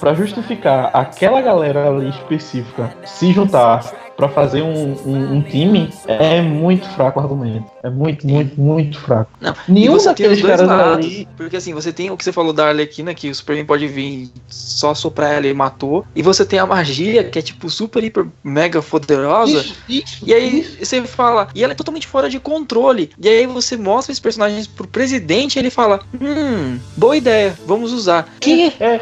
para 0.00 0.14
justificar 0.14 0.90
aquela 0.92 1.40
galera 1.40 1.88
ali 1.88 2.08
específica 2.08 2.90
se 3.04 3.32
juntar 3.32 3.82
para 4.16 4.28
fazer 4.28 4.62
um, 4.62 4.92
um, 5.04 5.36
um, 5.36 5.42
time, 5.42 5.92
é 6.06 6.40
muito 6.40 6.88
fraco 6.90 7.18
o 7.18 7.22
argumento. 7.22 7.64
É 7.82 7.90
muito, 7.90 8.26
muito, 8.26 8.60
muito 8.60 9.00
fraco. 9.00 9.30
Não, 9.40 9.54
Nenhum 9.66 9.96
daqueles 9.96 10.40
caras 10.42 10.68
lados, 10.68 11.06
ali. 11.06 11.28
Porque 11.36 11.56
assim, 11.56 11.74
você 11.74 11.92
tem 11.92 12.10
o 12.10 12.16
que 12.16 12.24
você 12.24 12.32
falou 12.32 12.52
da 12.52 12.68
Arlequina, 12.68 13.14
que 13.14 13.30
o 13.30 13.34
Superman 13.34 13.64
pode 13.64 13.86
vir 13.88 14.30
só 14.46 14.94
soprar 14.94 15.32
ela 15.32 15.46
e 15.46 15.54
matou. 15.54 16.06
E 16.14 16.22
você 16.22 16.44
tem 16.44 16.58
a 16.58 16.66
magia, 16.66 17.24
que 17.24 17.38
é 17.38 17.42
tipo 17.42 17.68
super, 17.68 18.04
hiper, 18.04 18.26
mega 18.44 18.80
poderosa. 18.82 19.58
Isso, 19.58 19.76
isso, 19.88 20.21
e 20.24 20.32
aí 20.32 20.62
você 20.80 21.02
fala, 21.02 21.48
e 21.54 21.62
ela 21.62 21.72
é 21.72 21.76
totalmente 21.76 22.06
fora 22.06 22.28
de 22.28 22.38
controle. 22.38 23.10
E 23.18 23.28
aí 23.28 23.46
você 23.46 23.76
mostra 23.76 24.12
esses 24.12 24.20
personagens 24.20 24.66
pro 24.66 24.86
presidente 24.86 25.56
e 25.56 25.58
ele 25.58 25.70
fala: 25.70 26.00
Hum, 26.20 26.78
boa 26.96 27.16
ideia, 27.16 27.54
vamos 27.66 27.92
usar. 27.92 28.28
Que? 28.40 28.72
É, 28.80 28.94
é 28.94 29.00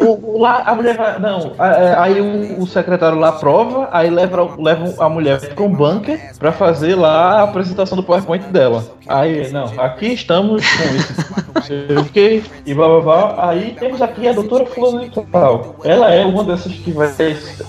o, 0.00 0.34
o, 0.34 0.38
lá 0.38 0.62
a 0.66 0.74
mulher 0.74 0.96
vai, 0.96 1.18
Não, 1.18 1.54
aí 1.58 2.20
o, 2.20 2.62
o 2.62 2.66
secretário 2.66 3.18
lá 3.18 3.28
aprova, 3.28 3.88
aí 3.92 4.10
leva, 4.10 4.54
leva 4.58 5.04
a 5.04 5.08
mulher 5.08 5.54
para 5.54 5.64
um 5.64 5.72
bunker 5.72 6.34
para 6.38 6.52
fazer 6.52 6.94
lá 6.94 7.40
a 7.40 7.42
apresentação 7.44 7.96
do 7.96 8.02
PowerPoint 8.02 8.44
dela. 8.48 8.84
Aí, 9.06 9.50
não, 9.52 9.66
aqui 9.80 10.06
estamos 10.06 10.64
com 10.64 10.94
isso. 10.96 12.04
que, 12.12 12.42
e 12.64 12.74
blá 12.74 12.88
blá 12.88 13.00
blá. 13.00 13.50
Aí 13.50 13.76
temos 13.78 14.02
aqui 14.02 14.28
a 14.28 14.32
doutora 14.32 14.66
Fulano 14.66 15.04
e 15.04 15.10
tal. 15.10 15.76
Ela 15.84 16.12
é 16.12 16.24
uma 16.24 16.44
dessas 16.44 16.72
que 16.72 16.90
vai. 16.90 17.14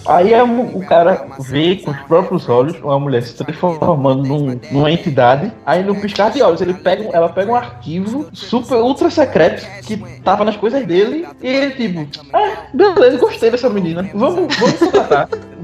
Aí 0.05 0.33
é 0.33 0.43
o 0.43 0.85
cara 0.85 1.27
vê 1.39 1.75
com 1.77 1.91
os 1.91 1.97
próprios 2.01 2.46
olhos 2.49 2.79
uma 2.81 2.99
mulher 2.99 3.23
se 3.23 3.35
transformando 3.35 4.23
num, 4.23 4.59
numa 4.71 4.91
entidade. 4.91 5.51
Aí 5.65 5.83
no 5.83 5.95
piscar 5.95 6.31
de 6.31 6.41
olhos, 6.41 6.61
ele 6.61 6.73
pega, 6.73 7.09
ela 7.13 7.29
pega 7.29 7.51
um 7.51 7.55
arquivo 7.55 8.27
super 8.33 8.77
ultra 8.77 9.09
secreto 9.09 9.65
que 9.83 9.97
tava 10.21 10.43
nas 10.43 10.57
coisas 10.57 10.85
dele. 10.85 11.27
E 11.41 11.47
ele, 11.47 11.71
tipo, 11.71 12.07
ah, 12.33 12.67
beleza, 12.73 13.17
gostei 13.17 13.51
dessa 13.51 13.69
menina. 13.69 14.09
Vamos, 14.13 14.55
vamos 14.55 14.79
contratar. 14.79 15.29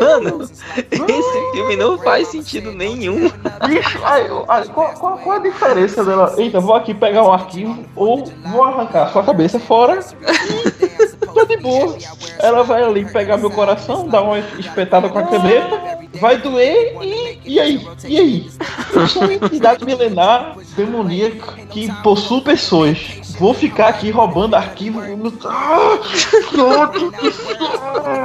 Mano, 0.00 0.42
esse 0.42 1.52
filme 1.52 1.76
não 1.76 1.98
faz 1.98 2.28
sentido 2.28 2.72
nenhum. 2.72 3.30
Bicho, 3.66 4.00
aí, 4.04 4.26
aí, 4.48 4.68
qual, 4.68 4.92
qual, 4.94 5.18
qual, 5.18 5.36
a 5.36 5.40
diferença 5.40 6.04
dela? 6.04 6.34
Eita, 6.38 6.60
vou 6.60 6.74
aqui 6.74 6.94
pegar 6.94 7.24
um 7.24 7.32
arquivo 7.32 7.84
ou 7.96 8.24
vou 8.46 8.62
arrancar 8.62 9.10
sua 9.12 9.22
cabeça 9.22 9.58
fora 9.58 9.98
tá 11.34 11.44
de 11.44 11.56
boa. 11.56 11.96
Ela 12.38 12.62
vai 12.62 12.82
ali 12.82 13.04
pegar 13.04 13.36
meu 13.36 13.50
coração, 13.50 14.08
dar 14.08 14.22
uma 14.22 14.38
espetada 14.38 15.08
com 15.08 15.18
a 15.18 15.24
caneta, 15.24 15.93
vai 16.20 16.38
doer 16.38 16.96
e. 17.02 17.38
E 17.44 17.60
aí? 17.60 17.86
E 18.04 18.18
aí? 18.18 18.50
Eu 18.94 19.06
sou 19.08 19.22
uma 19.22 19.34
entidade 19.34 19.84
milenar 19.84 20.56
demoníaca 20.76 21.52
que 21.66 21.90
possui 22.02 22.40
pessoas 22.40 22.98
Vou 23.38 23.52
ficar 23.52 23.88
aqui 23.88 24.10
roubando 24.10 24.54
arquivo. 24.54 25.00
Ah, 25.00 25.86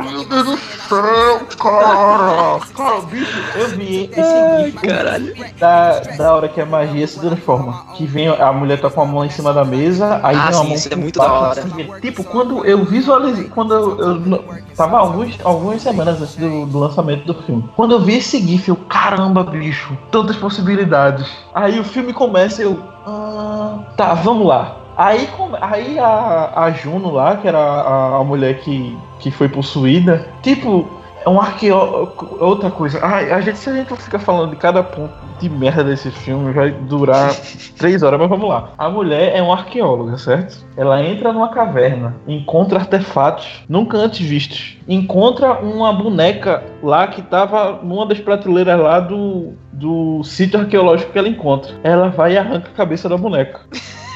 meu 0.04 0.24
Deus 0.26 0.46
do 0.46 0.58
céu, 0.58 1.42
cara! 1.58 2.60
Cara, 2.76 3.02
bicho, 3.02 3.40
eu 3.56 3.68
vi 3.70 4.10
esse 4.12 4.22
Ai, 4.22 4.72
caralho. 4.72 5.36
Da, 5.60 6.00
da 6.00 6.36
hora 6.36 6.48
que 6.48 6.62
a 6.62 6.66
magia 6.66 7.08
se 7.08 7.20
transforma. 7.20 7.86
Que 7.96 8.06
vem 8.06 8.28
a 8.28 8.54
mulher 8.54 8.80
tá 8.80 8.90
com 8.90 9.02
a 9.02 9.06
mão 9.06 9.26
em 9.26 9.30
cima 9.30 9.54
da 9.54 9.66
mesa, 9.66 10.20
aí 10.24 10.36
ah, 10.36 10.46
vem 10.46 10.56
uma 10.56 10.62
sim, 10.62 10.68
mão. 10.68 10.76
Isso 10.76 10.94
é 10.94 10.96
muito 10.96 11.20
da 11.20 11.32
hora. 11.32 11.60
Assim, 11.60 11.70
tipo, 12.02 12.24
quando 12.24 12.66
eu 12.66 12.86
visualizei. 12.86 13.46
Quando 13.46 13.74
eu, 13.74 14.00
eu 14.00 14.44
tava 14.76 15.00
alguns, 15.00 15.38
algumas 15.44 15.82
semanas 15.82 16.22
antes 16.22 16.36
do, 16.36 16.66
do 16.66 16.80
lançamento 16.80 17.26
do 17.26 17.34
filme. 17.44 17.64
Quando 17.76 17.94
eu 17.94 18.02
vi 18.02 18.18
esse 18.18 18.40
GIF, 18.40 18.70
eu, 18.70 18.76
caramba, 18.76 19.44
bicho, 19.44 19.98
tantas 20.12 20.36
possibilidades. 20.36 21.28
Aí 21.54 21.80
o 21.80 21.84
filme 21.84 22.14
começa, 22.14 22.62
eu. 22.62 22.80
Ah, 23.06 23.80
tá, 23.96 24.14
vamos 24.14 24.48
lá. 24.48 24.78
Aí, 25.00 25.30
aí 25.62 25.98
a, 25.98 26.52
a 26.54 26.72
Juno 26.72 27.10
lá, 27.10 27.38
que 27.38 27.48
era 27.48 27.58
a, 27.58 28.18
a 28.18 28.24
mulher 28.26 28.60
que, 28.60 28.98
que 29.20 29.32
foi 29.32 29.48
possuída, 29.48 30.28
tipo, 30.44 30.90
é 31.26 31.30
um 31.30 31.40
arqueólogo. 31.40 32.38
Outra 32.38 32.70
coisa. 32.70 33.00
Ai, 33.02 33.32
a 33.32 33.40
gente, 33.40 33.60
se 33.60 33.70
a 33.70 33.76
gente 33.78 33.96
fica 33.96 34.20
falando 34.20 34.50
de 34.50 34.58
cada 34.58 34.84
ponto 34.84 35.14
de 35.40 35.50
merda 35.50 35.86
desse 35.86 36.12
filme, 36.12 36.52
vai 36.52 36.72
durar 36.72 37.34
três 37.80 38.04
horas, 38.04 38.20
mas 38.20 38.28
vamos 38.28 38.50
lá. 38.50 38.72
A 38.78 38.90
mulher 38.90 39.34
é 39.34 39.42
um 39.42 39.54
arqueóloga, 39.54 40.18
certo? 40.18 40.66
Ela 40.76 41.02
entra 41.02 41.32
numa 41.32 41.48
caverna, 41.48 42.18
encontra 42.28 42.80
artefatos 42.80 43.64
nunca 43.70 43.98
antes 43.98 44.28
vistos. 44.28 44.78
Encontra 44.86 45.62
uma 45.62 45.94
boneca 45.94 46.62
lá 46.84 47.08
que 47.08 47.22
tava 47.22 47.80
numa 47.82 48.06
das 48.06 48.20
prateleiras 48.20 48.78
lá 48.78 49.00
do, 49.00 49.54
do 49.72 50.22
sítio 50.26 50.60
arqueológico 50.60 51.14
que 51.14 51.20
ela 51.20 51.30
encontra. 51.30 51.74
Ela 51.86 52.10
vai 52.10 52.34
e 52.34 52.38
arranca 52.38 52.68
a 52.68 52.76
cabeça 52.76 53.08
da 53.08 53.16
boneca. 53.16 53.62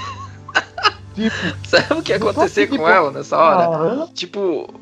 Tipo, 1.14 1.32
sabe 1.68 1.94
o 2.00 2.02
que 2.04 2.12
ia 2.12 2.18
acontecer 2.18 2.68
com 2.68 2.88
ela 2.88 3.12
nessa 3.12 3.38
hora? 3.38 4.08
Tipo, 4.14 4.74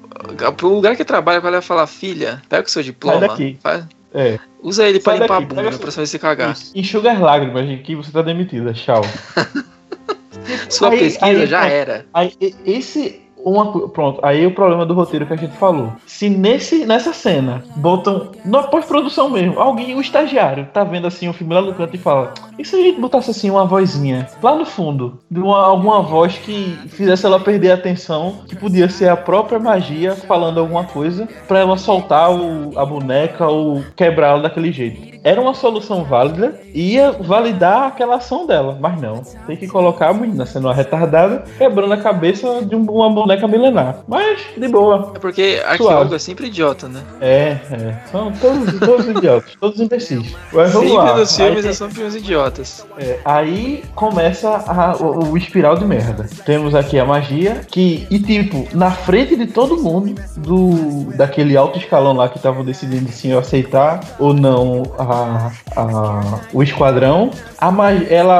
pro 0.57 0.69
lugar 0.69 0.95
que 0.95 1.05
trabalha, 1.05 1.37
ela 1.37 1.57
ia 1.57 1.61
falar: 1.61 1.87
Filha, 1.87 2.41
pega 2.49 2.67
o 2.67 2.69
seu 2.69 2.83
diploma. 2.83 3.19
Daqui. 3.19 3.57
Faz... 3.61 3.85
É. 4.13 4.39
Usa 4.61 4.87
ele 4.87 4.99
pra 4.99 5.13
Sai 5.13 5.21
limpar 5.21 5.41
daqui, 5.41 5.53
a 5.53 5.63
bunda, 5.63 5.77
pra 5.77 5.91
saber 5.91 6.07
se 6.07 6.19
cagar. 6.19 6.55
Enxuga 6.75 7.13
as 7.13 7.19
lágrimas, 7.19 7.81
que 7.81 7.95
você 7.95 8.11
tá 8.11 8.21
demitida. 8.21 8.73
Tchau. 8.73 9.01
Sua 10.69 10.89
aí, 10.89 10.99
pesquisa 10.99 11.25
aí, 11.25 11.47
já 11.47 11.65
era. 11.65 12.05
Aí, 12.13 12.33
esse 12.65 13.21
uma, 13.43 13.89
pronto, 13.89 14.19
aí 14.23 14.45
o 14.45 14.54
problema 14.54 14.86
do 14.86 14.93
roteiro 14.93 15.25
que 15.25 15.34
a 15.34 15.38
gente 15.38 15.56
falou. 15.58 15.91
Se 16.06 16.30
nesse, 16.30 16.86
nessa 16.86 17.13
cena 17.13 17.63
botam, 17.75 18.32
na 18.45 18.63
pós-produção 18.63 19.30
mesmo, 19.30 19.60
alguém, 19.60 19.95
o 19.95 20.01
estagiário, 20.01 20.67
tá 20.73 20.84
vendo 20.84 21.08
assim 21.08 21.27
o 21.27 21.34
filme 21.34 21.54
lá 21.54 21.62
no 21.62 21.73
canto 21.73 21.95
e 21.95 21.99
fala: 21.99 22.34
E 22.58 22.65
se 22.65 22.75
a 22.75 22.80
gente 22.80 22.99
botasse 22.99 23.32
assim 23.32 23.49
uma 23.49 23.65
vozinha 23.65 24.27
lá 24.41 24.56
no 24.56 24.65
fundo, 24.65 25.19
de 25.30 25.39
uma, 25.39 25.65
alguma 25.65 26.01
voz 26.01 26.38
que 26.38 26.77
fizesse 26.89 27.25
ela 27.25 27.39
perder 27.39 27.71
a 27.71 27.75
atenção, 27.75 28.41
que 28.47 28.56
podia 28.56 28.89
ser 28.89 29.10
a 29.10 29.17
própria 29.17 29.60
magia 29.60 30.15
falando 30.15 30.60
alguma 30.60 30.84
coisa, 30.84 31.27
para 31.47 31.60
ela 31.60 31.77
soltar 31.77 32.32
o, 32.32 32.77
a 32.77 32.86
boneca 32.86 33.47
ou 33.47 33.84
quebrá-la 33.95 34.43
daquele 34.43 34.71
jeito. 34.71 35.12
Era 35.23 35.39
uma 35.39 35.54
solução 35.54 36.04
válida, 36.04 36.60
ia 36.73 37.12
validar 37.12 37.84
aquela 37.84 38.15
ação 38.15 38.47
dela, 38.47 38.77
mas 38.80 38.99
não. 38.99 39.21
Tem 39.45 39.56
que 39.56 39.67
colocar 39.67 40.10
a 40.10 40.13
menina 40.13 40.45
sendo 40.45 40.67
uma 40.67 40.73
retardada, 40.73 41.43
quebrando 41.58 41.93
a 41.93 41.97
cabeça 41.97 42.63
de 42.65 42.75
uma 42.75 43.10
boneca 43.10 43.30
boneca 43.31 43.47
milenar. 43.47 43.97
Mas, 44.07 44.39
de 44.57 44.67
boa. 44.67 45.11
É 45.15 45.19
porque 45.19 45.61
arqueólogo 45.65 46.15
é 46.15 46.19
sempre 46.19 46.47
idiota, 46.47 46.87
né? 46.87 47.01
É, 47.19 47.57
é. 47.71 47.95
São 48.11 48.31
todos, 48.33 48.79
todos 48.79 49.07
idiotas, 49.07 49.55
todos 49.59 49.79
imbecis. 49.79 50.35
Mas 50.51 50.71
vamos 50.71 50.89
sempre 50.89 51.05
lá. 51.05 51.17
nos 51.17 51.35
filmes 51.35 51.65
aí, 51.65 51.73
são 51.73 51.87
os 51.87 52.15
idiotas. 52.15 52.85
É, 52.97 53.19
aí 53.23 53.83
começa 53.95 54.49
a, 54.49 54.95
o, 54.97 55.31
o, 55.31 55.37
espiral 55.37 55.77
de 55.77 55.85
merda. 55.85 56.27
Temos 56.45 56.75
aqui 56.75 56.99
a 56.99 57.05
magia, 57.05 57.61
que, 57.69 58.07
e 58.09 58.19
tipo, 58.19 58.67
na 58.75 58.91
frente 58.91 59.35
de 59.35 59.47
todo 59.47 59.77
mundo, 59.77 60.15
do 60.37 61.11
daquele 61.15 61.55
alto 61.55 61.77
escalão 61.77 62.13
lá 62.13 62.27
que 62.29 62.37
estavam 62.37 62.63
decidindo 62.63 63.11
se 63.11 63.31
aceitar 63.31 63.99
ou 64.19 64.33
não 64.33 64.83
a, 64.97 65.51
a, 65.75 66.39
o 66.53 66.63
esquadrão, 66.63 67.31
a, 67.59 67.71
ela, 68.09 68.39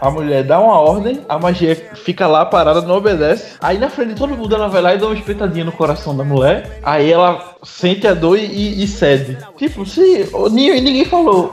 a, 0.00 0.08
a 0.08 0.10
mulher 0.10 0.44
dá 0.44 0.58
uma 0.58 0.78
ordem, 0.78 1.20
a 1.28 1.38
magia 1.38 1.76
fica 2.04 2.26
lá 2.26 2.44
parada, 2.44 2.80
não 2.80 2.96
obedece. 2.96 3.56
Aí 3.60 3.78
na 3.78 3.88
frente 3.88 3.99
de 4.04 4.14
todo 4.14 4.36
mundo 4.36 4.54
ela 4.54 4.68
vai 4.68 4.82
lá 4.82 4.94
e 4.94 4.98
dá 4.98 5.06
uma 5.06 5.14
espetadinha 5.14 5.64
no 5.64 5.72
coração 5.72 6.16
da 6.16 6.24
mulher. 6.24 6.80
Aí 6.82 7.10
ela 7.10 7.56
sente 7.62 8.06
a 8.06 8.14
dor 8.14 8.38
e, 8.38 8.82
e 8.82 8.86
cede. 8.86 9.36
Tipo, 9.56 9.84
se 9.84 10.28
ninguém 10.50 11.04
falou, 11.04 11.50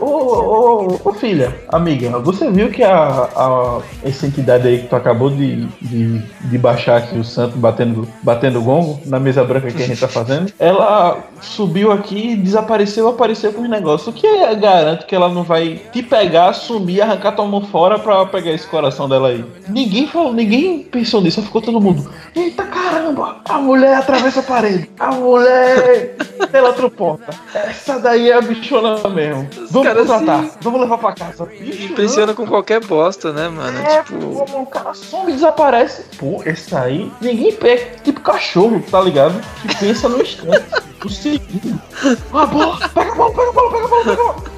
ô, 1.04 1.14
filha, 1.14 1.56
amiga, 1.70 2.18
você 2.20 2.50
viu 2.50 2.70
que 2.70 2.84
a, 2.84 3.30
a, 3.36 3.82
essa 4.04 4.28
entidade 4.28 4.68
aí 4.68 4.80
que 4.80 4.88
tu 4.88 4.96
acabou 4.96 5.30
de, 5.30 5.66
de, 5.82 6.20
de 6.20 6.58
baixar 6.58 6.98
aqui 6.98 7.18
o 7.18 7.24
santo 7.24 7.58
batendo, 7.58 8.08
batendo 8.24 8.62
gongo 8.62 9.00
na 9.06 9.20
mesa 9.20 9.44
branca 9.44 9.72
que 9.72 9.84
a 9.84 9.88
gente 9.88 10.00
tá 10.00 10.08
fazendo, 10.08 10.52
ela 10.60 11.24
subiu 11.42 11.92
aqui, 11.92 12.36
desapareceu, 12.36 13.08
apareceu 13.08 13.52
com 13.54 13.62
os 13.62 13.70
negócios. 13.70 14.08
O 14.08 14.14
que 14.14 14.26
é, 14.26 14.56
garante 14.56 15.06
que 15.06 15.16
ela 15.16 15.30
não 15.30 15.44
vai 15.44 15.82
te 15.92 16.02
pegar, 16.02 16.54
sumir, 16.54 17.02
arrancar 17.02 17.34
tua 17.34 17.46
mão 17.46 17.62
fora 17.62 18.00
pra 18.00 18.26
pegar 18.26 18.52
esse 18.52 18.68
coração 18.68 19.10
dela 19.10 19.30
aí? 19.30 19.44
Ninguém 19.68 20.08
falou, 20.08 20.34
ninguém 20.34 20.84
pensou 20.84 21.22
nisso, 21.22 21.42
só 21.42 21.46
ficou 21.46 21.62
todo 21.62 21.80
mundo. 21.80 22.10
Eita 22.38 22.66
caramba, 22.66 23.38
a 23.50 23.58
mulher 23.58 23.96
atravessa 23.96 24.42
a 24.42 24.44
parede, 24.44 24.92
a 25.00 25.12
mulher 25.12 26.16
pela 26.52 26.68
outra 26.68 26.88
porta. 26.88 27.34
Essa 27.52 27.98
daí 27.98 28.30
é 28.30 28.36
a 28.36 28.42
bichona 28.42 29.10
mesmo. 29.10 29.50
Os 29.60 29.72
vamos 29.72 29.90
contratar, 29.90 30.40
assim, 30.42 30.58
vamos 30.62 30.82
levar 30.82 31.00
pra 31.00 31.14
casa. 31.14 31.46
Bicho, 31.46 31.94
Impressiona 31.94 32.36
com 32.36 32.46
qualquer 32.46 32.86
bosta, 32.86 33.34
né, 33.34 33.50
mano? 33.50 33.80
É, 33.80 34.04
tipo... 34.04 34.46
Pô, 34.46 34.60
o 34.62 34.66
cara 34.68 34.94
some 34.94 35.32
e 35.32 35.34
desaparece. 35.34 36.04
Pô, 36.20 36.44
esse 36.46 36.76
aí, 36.76 37.12
ninguém 37.20 37.54
pega, 37.54 37.98
tipo 38.04 38.22
cachorro, 38.22 38.84
tá 38.92 39.02
ligado? 39.02 39.34
Que 39.64 39.76
pensa 39.76 40.08
no 40.08 40.22
instante. 40.22 40.64
O 41.06 41.10
segundo. 41.10 41.80
Ah, 42.34 42.46
bola, 42.48 42.90
pega 42.90 43.12
a 43.12 43.16
bola, 43.16 43.32
pega 43.32 43.50
a 43.50 43.54
bola, 43.54 43.72
pega 43.72 43.86
a 43.86 43.88
bola, 43.88 44.04
pega 44.04 44.22
a 44.22 44.34
bola 44.34 44.57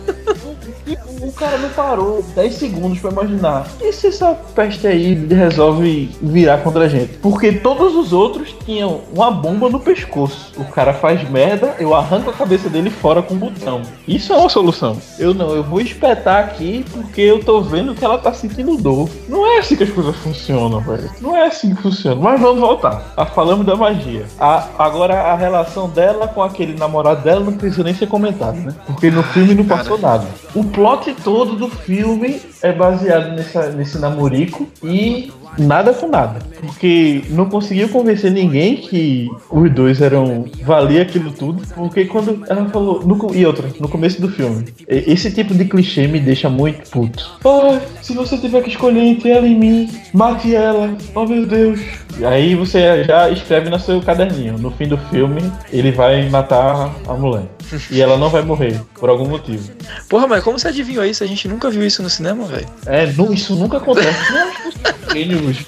o 1.22 1.32
cara 1.32 1.58
não 1.58 1.70
parou 1.70 2.24
10 2.36 2.56
segundos 2.56 3.00
para 3.00 3.12
imaginar. 3.12 3.68
E 3.82 3.92
se 3.92 4.08
essa 4.08 4.34
peste 4.56 4.88
aí 4.88 5.14
resolve 5.14 6.10
virar 6.22 6.60
contra 6.60 6.86
a 6.86 6.88
gente? 6.88 7.18
Porque 7.18 7.52
todos 7.52 7.96
os 7.96 8.14
outros 8.14 8.54
tinham 8.66 9.02
uma 9.14 9.32
bomba 9.32 9.70
no 9.70 9.80
pescoço. 9.80 10.52
O 10.58 10.66
cara 10.66 10.94
faz 10.94 11.28
merda, 11.30 11.76
eu 11.80 11.94
arranco 11.94 12.30
a 12.30 12.34
cabeça 12.34 12.70
dele 12.70 12.90
fora 12.90 13.22
com 13.22 13.34
um 13.34 13.38
botão. 13.38 13.82
Isso 14.08 14.34
é 14.34 14.38
uma 14.38 14.50
solução. 14.50 14.98
Eu 15.18 15.34
não, 15.34 15.56
eu 15.56 15.64
vou 15.64 15.82
espetar 15.82 16.44
aqui 16.44 16.86
porque 16.92 17.22
eu 17.22 17.44
tô 17.44 17.62
vendo 17.62 17.96
que 17.96 18.04
ela 18.04 18.18
tá 18.18 18.34
sentindo 18.34 18.78
dor. 18.78 19.10
Não 19.28 19.46
é 19.46 19.60
assim 19.60 19.76
que 19.76 19.84
as 19.84 19.90
coisas 19.90 20.16
funcionam, 20.18 20.80
velho. 20.80 21.10
Não 21.22 21.36
é 21.36 21.48
assim 21.48 21.74
que 21.76 21.82
funciona. 21.82 22.20
Mas 22.20 22.40
vamos 22.40 22.60
voltar. 22.60 23.14
A, 23.16 23.26
falamos 23.26 23.66
da 23.66 23.76
magia. 23.76 24.26
A, 24.40 24.68
agora 24.78 25.16
a 25.16 25.36
relação 25.36 25.90
dela 25.90 26.28
com 26.28 26.42
aquele 26.42 26.78
namorado 26.78 27.24
dela 27.24 27.40
não 27.40 27.54
precisa 27.54 27.84
nem 27.84 27.94
ser 27.94 28.08
comentado, 28.08 28.56
né? 28.56 28.74
Porque 28.86 29.12
no 29.12 29.24
filme 29.24 29.54
não 29.54 29.66
passou 29.66 29.98
nada. 29.98 30.26
O 30.56 30.64
plot 30.64 31.09
todo 31.14 31.56
do 31.56 31.70
filme 31.70 32.40
é 32.62 32.72
baseado 32.72 33.36
nessa, 33.36 33.70
nesse 33.72 33.98
namorico 34.00 34.68
e 34.84 35.32
nada 35.58 35.94
com 35.94 36.08
nada. 36.08 36.40
Porque 36.60 37.24
não 37.30 37.46
conseguiu 37.50 37.90
convencer 37.90 38.32
ninguém 38.32 38.78
que 38.78 39.30
os 39.50 39.72
dois 39.72 40.02
eram. 40.02 40.46
valia 40.64 41.02
aquilo 41.02 41.32
tudo. 41.32 41.64
Porque 41.76 42.06
quando 42.06 42.44
ela 42.48 42.68
falou. 42.70 43.06
No, 43.06 43.34
e 43.34 43.46
outra, 43.46 43.70
no 43.80 43.88
começo 43.88 44.22
do 44.22 44.30
filme, 44.30 44.66
esse 44.88 45.32
tipo 45.32 45.54
de 45.54 45.66
clichê 45.66 46.08
me 46.08 46.20
deixa 46.20 46.50
muito 46.50 46.90
puto. 46.90 47.40
Oh, 47.44 47.78
se 48.02 48.14
você 48.14 48.38
tiver 48.38 48.62
que 48.62 48.70
escolher 48.70 49.02
entre 49.02 49.30
ela 49.30 49.48
e 49.48 49.56
mim, 49.56 49.90
mate 50.14 50.54
ela. 50.56 50.96
Oh 51.16 51.26
meu 51.26 51.46
Deus. 51.46 51.80
Aí 52.26 52.56
você 52.56 53.04
já 53.04 53.30
escreve 53.30 53.70
no 53.70 53.80
seu 53.80 54.02
caderninho. 54.02 54.58
No 54.58 54.72
fim 54.72 54.88
do 54.88 54.98
filme, 54.98 55.42
ele 55.72 55.92
vai 55.92 56.30
matar 56.30 56.94
a 57.08 57.14
mulher. 57.14 57.46
E 57.90 58.02
ela 58.02 58.18
não 58.18 58.30
vai 58.30 58.42
morrer, 58.42 58.82
por 58.96 59.10
algum 59.10 59.28
motivo. 59.28 59.72
Porra, 60.08 60.28
mas 60.28 60.44
como 60.44 60.58
você 60.58 60.68
adivinhou 60.70 61.06
isso? 61.06 61.24
A 61.24 61.28
gente 61.28 61.48
nunca 61.48 61.70
viu 61.70 61.86
isso 61.86 62.02
no 62.04 62.10
cinema, 62.10 62.46
velho. 62.46 62.68
É, 62.86 63.06
não, 63.14 63.34
isso 63.34 63.56
nunca 63.56 63.78
acontece. 63.78 64.18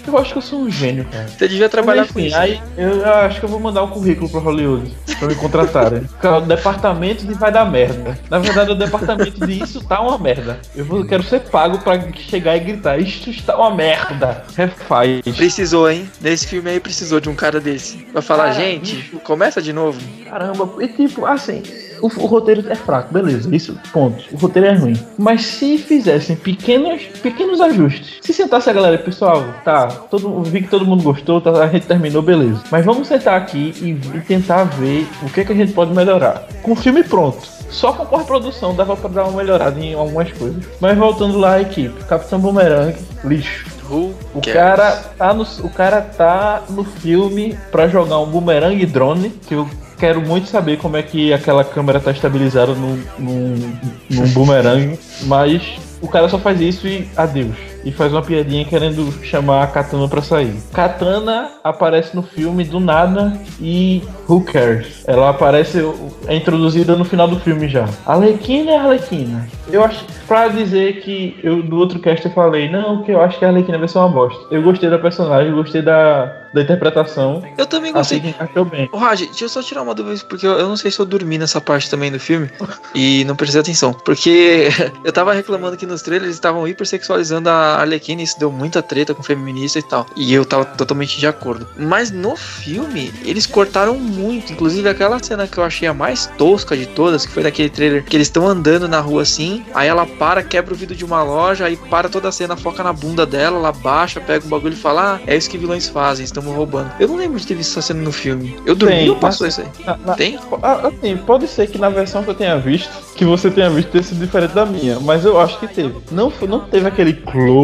Eu 0.07 0.17
acho 0.17 0.33
que 0.33 0.37
eu 0.37 0.41
sou 0.41 0.59
um 0.61 0.71
gênio, 0.71 1.05
cara. 1.05 1.27
Você 1.27 1.47
devia 1.47 1.67
trabalhar 1.67 2.03
enfim, 2.03 2.13
com 2.13 2.19
isso. 2.19 2.35
Aí 2.37 2.61
eu 2.77 3.05
acho 3.05 3.39
que 3.39 3.45
eu 3.45 3.49
vou 3.49 3.59
mandar 3.59 3.83
um 3.83 3.87
currículo 3.87 4.29
pra 4.29 4.39
Hollywood 4.39 4.95
pra 5.17 5.27
me 5.27 5.35
contratarem. 5.35 6.07
o 6.23 6.41
departamento 6.41 7.25
de 7.25 7.33
vai 7.33 7.51
dar 7.51 7.65
merda. 7.65 8.17
Na 8.29 8.39
verdade, 8.39 8.71
o 8.71 8.75
departamento 8.75 9.45
de 9.45 9.63
isso 9.63 9.83
tá 9.83 9.99
uma 9.99 10.17
merda. 10.17 10.59
Eu 10.75 10.85
vou, 10.85 11.03
quero 11.05 11.23
ser 11.23 11.41
pago 11.41 11.79
pra 11.79 11.99
chegar 12.11 12.55
e 12.55 12.59
gritar: 12.59 12.99
Isso 12.99 13.29
está 13.29 13.57
uma 13.57 13.73
merda. 13.73 14.45
Refaz. 14.55 15.21
Precisou, 15.35 15.89
hein? 15.89 16.09
Nesse 16.21 16.47
filme 16.47 16.69
aí 16.69 16.79
precisou 16.79 17.19
de 17.19 17.29
um 17.29 17.35
cara 17.35 17.59
desse. 17.59 17.97
Pra 18.11 18.21
falar, 18.21 18.51
cara, 18.51 18.55
gente, 18.55 18.95
bicho. 18.95 19.19
começa 19.19 19.61
de 19.61 19.73
novo. 19.73 19.99
Caramba, 20.29 20.69
e 20.83 20.87
tipo, 20.87 21.25
assim, 21.25 21.63
o, 22.01 22.07
o, 22.07 22.25
roteiro 22.25 22.63
é 22.69 22.75
fraco, 22.75 23.13
beleza, 23.13 23.53
isso, 23.53 23.77
ponto. 23.91 24.23
O 24.31 24.37
roteiro 24.37 24.67
é 24.67 24.73
ruim. 24.73 24.97
Mas 25.17 25.45
se 25.45 25.77
fizessem 25.77 26.35
pequenos, 26.35 27.03
pequenos 27.21 27.61
ajustes, 27.61 28.19
se 28.21 28.33
sentasse 28.33 28.69
a 28.69 28.73
galera, 28.73 28.97
pessoal, 28.97 29.43
tá, 29.63 29.87
todo, 29.87 30.41
vi 30.43 30.61
que 30.61 30.69
todo 30.69 30.85
mundo 30.85 31.03
gostou, 31.03 31.39
tá, 31.39 31.51
a 31.51 31.67
gente 31.67 31.87
terminou, 31.87 32.21
beleza. 32.21 32.61
Mas 32.71 32.85
vamos 32.85 33.07
sentar 33.07 33.37
aqui 33.37 33.73
e, 33.81 34.17
e 34.17 34.21
tentar 34.21 34.63
ver 34.63 35.07
o 35.21 35.29
que, 35.29 35.41
é 35.41 35.45
que 35.45 35.51
a 35.51 35.55
gente 35.55 35.73
pode 35.73 35.93
melhorar. 35.93 36.47
Com 36.61 36.71
o 36.71 36.75
filme 36.75 37.03
pronto. 37.03 37.61
Só 37.69 37.93
com 37.93 38.17
a 38.17 38.23
produção 38.23 38.75
dava 38.75 38.97
pra 38.97 39.09
dar 39.09 39.23
uma 39.23 39.37
melhorada 39.37 39.79
em 39.79 39.93
algumas 39.93 40.31
coisas. 40.33 40.63
Mas 40.79 40.97
voltando 40.97 41.39
lá 41.39 41.53
a 41.53 41.61
equipe, 41.61 42.03
Capitão 42.03 42.39
Boomerang, 42.39 42.95
lixo. 43.23 43.65
o 43.89 44.41
cara, 44.41 44.91
tá 45.17 45.33
no, 45.33 45.43
o 45.43 45.69
cara 45.69 46.01
tá 46.01 46.63
no 46.69 46.83
filme 46.83 47.57
pra 47.71 47.87
jogar 47.87 48.19
um 48.19 48.25
boomerang 48.25 48.85
drone, 48.85 49.29
que 49.29 49.55
eu 49.55 49.67
quero 50.01 50.19
muito 50.19 50.47
saber 50.47 50.79
como 50.79 50.97
é 50.97 51.03
que 51.03 51.31
aquela 51.31 51.63
câmera 51.63 51.99
tá 51.99 52.09
estabilizada 52.09 52.73
num, 52.73 52.99
num, 53.19 53.77
num 54.09 54.27
boomerang, 54.33 54.97
mas 55.25 55.61
o 56.01 56.07
cara 56.07 56.27
só 56.27 56.39
faz 56.39 56.59
isso 56.59 56.87
e 56.87 57.07
adeus 57.15 57.70
e 57.83 57.91
faz 57.91 58.11
uma 58.11 58.21
piadinha 58.21 58.65
querendo 58.65 59.11
chamar 59.23 59.63
a 59.63 59.67
Katana 59.67 60.07
pra 60.07 60.21
sair. 60.21 60.55
Katana 60.73 61.49
aparece 61.63 62.15
no 62.15 62.23
filme 62.23 62.63
do 62.63 62.79
nada 62.79 63.33
e 63.59 64.03
who 64.27 64.41
cares? 64.43 65.03
Ela 65.07 65.29
aparece, 65.29 65.79
é 66.27 66.35
introduzida 66.35 66.95
no 66.95 67.05
final 67.05 67.27
do 67.27 67.39
filme 67.39 67.67
já. 67.67 67.87
Arlequina 68.05 68.71
é 68.71 68.77
Arlequina. 68.77 69.47
Eu 69.71 69.83
acho, 69.83 70.05
pra 70.27 70.47
dizer 70.47 71.01
que 71.01 71.39
eu 71.43 71.63
do 71.63 71.77
outro 71.77 71.99
cast 71.99 72.25
eu 72.25 72.31
falei, 72.31 72.69
não, 72.69 73.03
que 73.03 73.11
eu 73.11 73.21
acho 73.21 73.39
que 73.39 73.45
a 73.45 73.49
Arlequina 73.49 73.77
vai 73.77 73.87
ser 73.87 73.99
uma 73.99 74.09
bosta. 74.09 74.45
Eu 74.51 74.61
gostei 74.61 74.89
da 74.89 74.99
personagem, 74.99 75.53
gostei 75.53 75.81
da, 75.81 76.25
da 76.53 76.61
interpretação. 76.61 77.41
Eu 77.57 77.65
também 77.65 77.93
gostei. 77.93 78.19
Assim, 78.19 78.29
encaixou 78.29 78.65
bem. 78.65 78.89
Oh, 78.91 78.97
Raj, 78.97 79.21
deixa 79.21 79.45
eu 79.45 79.49
só 79.49 79.61
tirar 79.61 79.81
uma 79.81 79.95
dúvida, 79.95 80.21
porque 80.27 80.45
eu, 80.45 80.53
eu, 80.53 80.67
não 80.67 80.75
sei 80.75 80.91
se 80.91 80.99
eu 80.99 81.05
dormi 81.05 81.37
nessa 81.37 81.61
parte 81.61 81.89
também 81.89 82.11
do 82.11 82.19
filme 82.19 82.49
e 82.93 83.23
não 83.25 83.35
prestei 83.35 83.61
atenção. 83.61 83.93
Porque 83.93 84.69
eu 85.03 85.11
tava 85.11 85.33
reclamando 85.33 85.77
que 85.77 85.85
nos 85.85 86.01
trailers 86.01 86.33
estavam 86.33 86.67
hipersexualizando 86.67 87.49
a 87.49 87.70
a 87.75 87.81
Arlequina, 87.81 88.21
isso 88.21 88.39
deu 88.39 88.51
muita 88.51 88.81
treta 88.81 89.13
com 89.13 89.23
feminista 89.23 89.79
e 89.79 89.83
tal. 89.83 90.05
E 90.15 90.33
eu 90.33 90.45
tava 90.45 90.65
totalmente 90.65 91.19
de 91.19 91.27
acordo. 91.27 91.67
Mas 91.77 92.11
no 92.11 92.35
filme, 92.35 93.11
eles 93.23 93.45
cortaram 93.45 93.95
muito. 93.95 94.53
Inclusive 94.53 94.87
aquela 94.87 95.21
cena 95.21 95.47
que 95.47 95.57
eu 95.57 95.63
achei 95.63 95.87
a 95.87 95.93
mais 95.93 96.27
tosca 96.37 96.75
de 96.75 96.85
todas, 96.85 97.25
que 97.25 97.31
foi 97.31 97.43
naquele 97.43 97.69
trailer 97.69 98.03
que 98.03 98.15
eles 98.15 98.27
estão 98.27 98.47
andando 98.47 98.87
na 98.87 98.99
rua 98.99 99.21
assim, 99.21 99.63
aí 99.73 99.87
ela 99.87 100.05
para, 100.05 100.43
quebra 100.43 100.73
o 100.73 100.77
vidro 100.77 100.95
de 100.95 101.05
uma 101.05 101.23
loja, 101.23 101.65
aí 101.65 101.75
para 101.75 102.09
toda 102.09 102.29
a 102.29 102.31
cena, 102.31 102.55
foca 102.55 102.83
na 102.83 102.93
bunda 102.93 103.25
dela, 103.25 103.57
ela 103.57 103.71
baixa, 103.71 104.19
pega 104.19 104.45
o 104.45 104.49
bagulho 104.49 104.73
e 104.73 104.77
fala: 104.77 105.15
Ah, 105.15 105.19
é 105.25 105.35
isso 105.35 105.49
que 105.49 105.57
vilões 105.57 105.87
fazem, 105.87 106.23
estamos 106.23 106.53
roubando. 106.55 106.91
Eu 106.99 107.07
não 107.07 107.15
lembro 107.15 107.39
de 107.39 107.47
ter 107.47 107.55
visto 107.55 107.71
essa 107.71 107.81
cena 107.81 108.01
no 108.01 108.11
filme. 108.11 108.57
Eu 108.65 108.75
dormi 108.75 108.95
Tem, 108.95 109.09
ou 109.09 109.15
passou 109.15 109.47
isso 109.47 109.61
aí? 109.61 109.67
Na, 109.85 109.97
na, 109.97 110.13
Tem? 110.13 110.39
Assim, 110.61 111.17
pode 111.17 111.47
ser 111.47 111.67
que 111.67 111.77
na 111.77 111.89
versão 111.89 112.23
que 112.23 112.29
eu 112.29 112.35
tenha 112.35 112.57
visto, 112.57 112.89
que 113.15 113.25
você 113.25 113.49
tenha 113.49 113.69
visto 113.69 113.91
ter 113.91 114.03
sido 114.03 114.19
diferente 114.19 114.53
da 114.53 114.65
minha, 114.65 114.99
mas 114.99 115.25
eu 115.25 115.39
acho 115.39 115.59
que 115.59 115.67
teve. 115.67 115.95
Não, 116.11 116.31
não 116.47 116.59
teve 116.61 116.87
aquele 116.87 117.13
close 117.13 117.60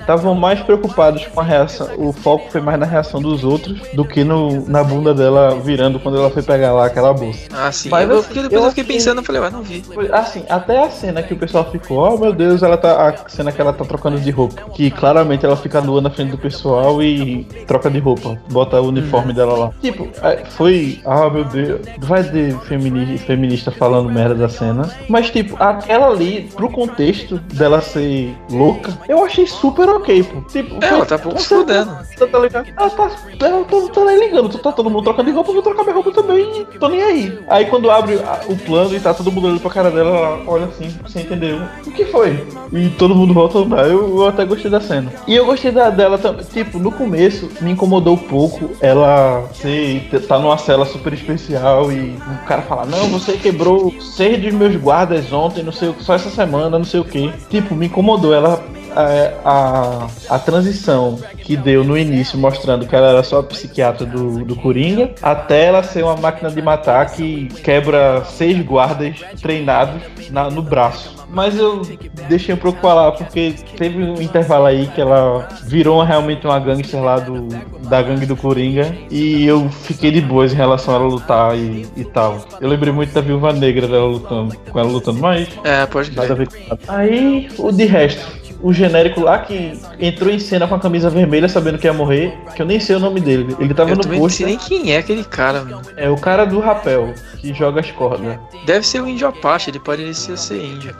estavam 0.00 0.34
mais 0.34 0.60
preocupados 0.60 1.26
com 1.26 1.40
a 1.40 1.44
reação. 1.44 1.88
O 1.96 2.12
foco 2.12 2.50
foi 2.50 2.60
mais 2.60 2.78
na 2.78 2.86
reação 2.86 3.20
dos 3.20 3.44
outros 3.44 3.80
do 3.94 4.04
que 4.04 4.24
no, 4.24 4.68
na 4.68 4.82
bunda 4.82 5.14
dela 5.14 5.58
virando 5.60 5.98
quando 5.98 6.18
ela 6.18 6.30
foi 6.30 6.42
pegar 6.42 6.72
lá 6.72 6.86
aquela 6.86 7.12
bolsa. 7.12 7.48
Ah, 7.52 7.70
sim. 7.72 7.88
Mas, 7.88 8.08
eu, 8.08 8.18
assim, 8.18 8.34
depois 8.34 8.52
eu, 8.52 8.62
eu 8.62 8.68
fiquei 8.70 8.84
pensando, 8.84 9.18
eu 9.18 9.24
falei, 9.24 9.40
ué, 9.40 9.50
não 9.50 9.62
vi. 9.62 9.82
Assim, 10.12 10.44
até 10.48 10.84
a 10.84 10.90
cena 10.90 11.22
que 11.22 11.34
o 11.34 11.36
pessoal 11.36 11.70
ficou, 11.70 12.14
oh 12.14 12.18
meu 12.18 12.32
Deus, 12.32 12.62
ela 12.62 12.76
tá. 12.76 13.08
A 13.08 13.28
cena 13.28 13.52
que 13.52 13.60
ela 13.60 13.72
tá 13.72 13.84
trocando 13.84 14.18
de 14.18 14.30
roupa. 14.30 14.70
Que 14.70 14.90
claramente 14.90 15.44
ela 15.44 15.56
fica 15.56 15.80
nua 15.80 16.00
na 16.00 16.10
frente 16.10 16.30
do 16.30 16.38
pessoal 16.38 17.02
e 17.02 17.44
troca 17.66 17.90
de 17.90 17.98
roupa. 17.98 18.38
Bota 18.50 18.80
o 18.80 18.88
uniforme 18.88 19.32
hum. 19.32 19.34
dela 19.34 19.58
lá. 19.58 19.70
Tipo, 19.80 20.08
é, 20.22 20.44
foi. 20.44 21.00
Ah, 21.04 21.28
meu 21.28 21.44
Deus. 21.44 21.80
Vai 22.00 22.22
de 22.22 22.52
feminista, 22.66 23.26
feminista 23.26 23.70
falando 23.70 24.10
merda 24.10 24.34
da 24.34 24.48
cena. 24.48 24.90
Mas, 25.08 25.30
tipo, 25.30 25.56
aquela 25.62 26.08
ali, 26.08 26.48
pro 26.54 26.70
contexto 26.70 27.38
dela 27.52 27.80
ser 27.80 28.34
louca, 28.50 28.93
eu 29.08 29.24
achei 29.24 29.46
super 29.46 29.88
ok, 29.88 30.22
pô. 30.24 30.40
Tipo, 30.42 30.84
é, 30.84 30.88
ela 30.88 31.06
tá 31.06 31.18
pouco 31.18 31.40
se 31.40 31.48
fudendo. 31.48 31.96
Tá 32.30 32.38
ligado? 32.38 32.68
Ela 32.76 32.90
tá. 32.90 33.10
Ela 33.40 33.64
tá, 33.64 33.76
tá 33.92 34.04
nem 34.04 34.20
ligando. 34.20 34.58
Tá 34.58 34.72
todo 34.72 34.90
mundo 34.90 35.04
trocando 35.04 35.30
de 35.30 35.34
roupa, 35.34 35.50
eu 35.50 35.54
vou 35.54 35.62
trocar 35.62 35.82
minha 35.82 35.94
roupa 35.94 36.12
também 36.12 36.64
tô 36.84 36.88
nem 36.88 37.02
aí. 37.02 37.38
Aí 37.48 37.66
quando 37.66 37.90
abre 37.90 38.20
o 38.48 38.56
plano 38.56 38.94
e 38.94 39.00
tá 39.00 39.14
todo 39.14 39.32
mundo 39.32 39.46
olhando 39.46 39.60
pra 39.60 39.70
cara 39.70 39.90
dela, 39.90 40.10
ela 40.10 40.42
olha 40.46 40.66
assim, 40.66 40.94
sem 41.08 41.22
entender 41.22 41.60
o 41.86 41.90
que 41.90 42.04
foi. 42.06 42.46
E 42.72 42.90
todo 42.90 43.14
mundo 43.14 43.32
volta 43.32 43.58
a 43.58 43.62
andar. 43.62 43.86
Eu, 43.86 44.18
eu 44.18 44.26
até 44.26 44.44
gostei 44.44 44.70
da 44.70 44.80
cena. 44.80 45.12
E 45.26 45.34
eu 45.34 45.46
gostei 45.46 45.70
da, 45.70 45.90
dela 45.90 46.18
também. 46.18 46.44
Tipo, 46.44 46.78
no 46.78 46.92
começo 46.92 47.50
me 47.60 47.70
incomodou 47.70 48.14
um 48.14 48.18
pouco 48.18 48.70
ela 48.80 49.44
ser, 49.54 50.08
tá 50.28 50.38
numa 50.38 50.58
cela 50.58 50.84
super 50.84 51.12
especial 51.12 51.90
e 51.90 52.16
o 52.42 52.46
cara 52.46 52.62
fala: 52.62 52.84
Não, 52.84 53.08
você 53.08 53.32
quebrou 53.32 53.94
seis 54.00 54.40
dos 54.40 54.52
meus 54.52 54.76
guardas 54.76 55.32
ontem, 55.32 55.62
não 55.62 55.72
sei 55.72 55.88
o 55.88 55.94
que, 55.94 56.04
só 56.04 56.14
essa 56.14 56.30
semana, 56.30 56.78
não 56.78 56.84
sei 56.84 57.00
o 57.00 57.04
que. 57.04 57.32
Tipo, 57.48 57.74
me 57.74 57.86
incomodou. 57.86 58.34
Ela 58.34 58.62
a, 58.94 60.08
a, 60.28 60.34
a, 60.36 60.38
transição 60.38 61.18
que 61.38 61.56
deu 61.56 61.84
no 61.84 61.96
início, 61.96 62.38
mostrando 62.38 62.86
que 62.86 62.94
ela 62.94 63.10
era 63.10 63.22
só 63.22 63.40
a 63.40 63.42
psiquiatra 63.42 64.06
do, 64.06 64.44
do 64.44 64.56
Coringa, 64.56 65.12
até 65.22 65.66
ela 65.66 65.82
ser 65.82 66.04
uma 66.04 66.16
máquina 66.16 66.50
de 66.50 66.62
matar 66.62 67.10
que 67.10 67.48
quebra 67.62 68.24
seis 68.24 68.64
guardas 68.64 69.16
treinados 69.40 70.00
na, 70.30 70.50
no 70.50 70.62
braço. 70.62 71.24
Mas 71.34 71.58
eu 71.58 71.82
deixei 72.28 72.54
um 72.54 72.58
pouco 72.58 72.80
falar, 72.80 73.10
porque 73.12 73.56
teve 73.76 74.02
um 74.04 74.22
intervalo 74.22 74.66
aí 74.66 74.86
que 74.86 75.00
ela 75.00 75.48
virou 75.64 76.00
realmente 76.02 76.46
uma 76.46 76.60
gangster 76.60 77.02
lá 77.02 77.18
do, 77.18 77.48
da 77.88 78.00
gangue 78.00 78.24
do 78.24 78.36
Coringa. 78.36 78.94
E 79.10 79.44
eu 79.44 79.68
fiquei 79.68 80.12
de 80.12 80.20
boas 80.20 80.52
em 80.52 80.56
relação 80.56 80.94
a 80.94 80.98
ela 80.98 81.08
lutar 81.08 81.58
e, 81.58 81.86
e 81.96 82.04
tal. 82.04 82.38
Eu 82.60 82.68
lembrei 82.68 82.92
muito 82.92 83.12
da 83.12 83.20
Viúva 83.20 83.52
Negra 83.52 83.88
dela 83.88 84.06
lutando, 84.06 84.56
com 84.70 84.78
ela 84.78 84.88
lutando 84.88 85.18
mais. 85.18 85.48
É, 85.64 85.84
pode 85.86 86.12
crer. 86.12 86.48
Aí, 86.86 87.48
o 87.58 87.72
de 87.72 87.84
resto 87.84 88.43
o 88.64 88.72
genérico 88.72 89.20
lá 89.20 89.40
que 89.40 89.78
entrou 90.00 90.32
em 90.32 90.38
cena 90.38 90.66
com 90.66 90.74
a 90.74 90.80
camisa 90.80 91.10
vermelha 91.10 91.46
sabendo 91.50 91.76
que 91.76 91.86
ia 91.86 91.92
morrer, 91.92 92.32
que 92.56 92.62
eu 92.62 92.66
nem 92.66 92.80
sei 92.80 92.96
o 92.96 92.98
nome 92.98 93.20
dele. 93.20 93.54
Ele 93.60 93.74
tava 93.74 93.90
eu 93.90 93.96
no 93.96 94.02
posto. 94.02 94.14
Eu 94.14 94.20
não 94.20 94.28
sei 94.30 94.46
nem 94.46 94.56
quem 94.56 94.92
é 94.94 94.96
aquele 94.96 95.22
cara, 95.22 95.62
mano. 95.62 95.82
É 95.98 96.08
o 96.08 96.16
cara 96.16 96.46
do 96.46 96.58
rapel, 96.60 97.12
que 97.36 97.52
joga 97.52 97.80
as 97.80 97.90
cordas. 97.90 98.38
Deve 98.64 98.86
ser 98.86 99.02
o 99.02 99.06
índio 99.06 99.28
Apache, 99.28 99.68
ele 99.68 99.78
parecia 99.78 100.34
ser 100.38 100.64
índio. 100.64 100.96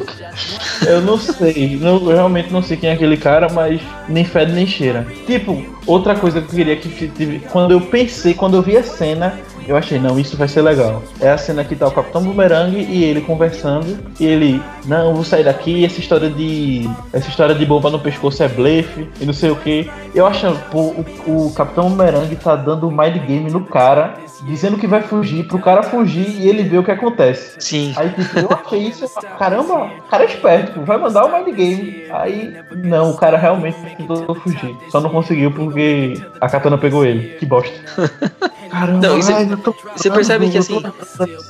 eu 0.88 1.02
não 1.02 1.18
sei, 1.18 1.76
não, 1.78 1.96
eu 1.96 2.16
realmente 2.16 2.50
não 2.50 2.62
sei 2.62 2.78
quem 2.78 2.88
é 2.88 2.94
aquele 2.94 3.18
cara, 3.18 3.48
mas 3.52 3.78
nem 4.08 4.24
fede 4.24 4.52
nem 4.52 4.66
cheira. 4.66 5.06
Tipo, 5.26 5.62
outra 5.86 6.14
coisa 6.14 6.40
que 6.40 6.46
eu 6.46 6.56
queria 6.56 6.76
que 6.76 7.40
quando 7.50 7.72
eu 7.72 7.80
pensei, 7.82 8.32
quando 8.32 8.56
eu 8.56 8.62
vi 8.62 8.74
a 8.74 8.82
cena, 8.82 9.38
eu 9.66 9.76
achei, 9.76 9.98
não, 9.98 10.18
isso 10.18 10.36
vai 10.36 10.48
ser 10.48 10.62
legal. 10.62 11.02
É 11.20 11.30
a 11.30 11.38
cena 11.38 11.64
que 11.64 11.74
tá 11.74 11.88
o 11.88 11.90
Capitão 11.90 12.22
Boomerang 12.22 12.76
e 12.76 13.04
ele 13.04 13.20
conversando. 13.20 13.98
E 14.18 14.24
ele, 14.24 14.62
não, 14.84 15.14
vou 15.14 15.24
sair 15.24 15.44
daqui, 15.44 15.84
essa 15.84 15.98
história 15.98 16.30
de. 16.30 16.88
Essa 17.12 17.28
história 17.28 17.54
de 17.54 17.66
bomba 17.66 17.90
no 17.90 17.98
pescoço 17.98 18.42
é 18.42 18.48
blefe 18.48 19.08
e 19.20 19.26
não 19.26 19.32
sei 19.32 19.50
o 19.50 19.56
que. 19.56 19.90
Eu 20.14 20.26
acho, 20.26 20.52
pô, 20.70 20.94
o, 21.26 21.46
o 21.46 21.52
Capitão 21.52 21.88
Boomerang 21.88 22.34
tá 22.36 22.54
dando 22.54 22.90
mind 22.90 23.16
game 23.26 23.50
no 23.50 23.64
cara, 23.64 24.14
dizendo 24.44 24.78
que 24.78 24.86
vai 24.86 25.02
fugir, 25.02 25.46
pro 25.46 25.58
cara 25.58 25.82
fugir 25.82 26.28
e 26.28 26.48
ele 26.48 26.62
vê 26.62 26.78
o 26.78 26.84
que 26.84 26.90
acontece. 26.90 27.56
Sim. 27.58 27.92
Aí 27.96 28.08
tipo, 28.10 28.38
eu 28.38 28.48
achei 28.52 28.80
isso, 28.80 29.06
caramba, 29.38 29.84
o 29.84 30.02
cara 30.08 30.24
é 30.24 30.26
esperto, 30.26 30.82
vai 30.82 30.96
mandar 30.96 31.24
o 31.24 31.32
mind 31.32 31.54
game. 31.54 32.04
Aí, 32.10 32.56
não, 32.84 33.10
o 33.10 33.16
cara 33.16 33.36
realmente 33.36 33.78
tentou 33.96 34.34
fugir. 34.36 34.76
Só 34.90 35.00
não 35.00 35.10
conseguiu 35.10 35.50
porque 35.50 36.14
a 36.40 36.48
katana 36.48 36.78
pegou 36.78 37.04
ele. 37.04 37.36
Que 37.38 37.46
bosta. 37.46 37.74
Caramba, 38.70 39.06
não, 39.06 39.18
isso, 39.18 39.32
ai, 39.32 39.46
tô 39.62 39.74
você 39.96 40.10
percebe 40.10 40.50
que 40.50 40.58
assim. 40.58 40.82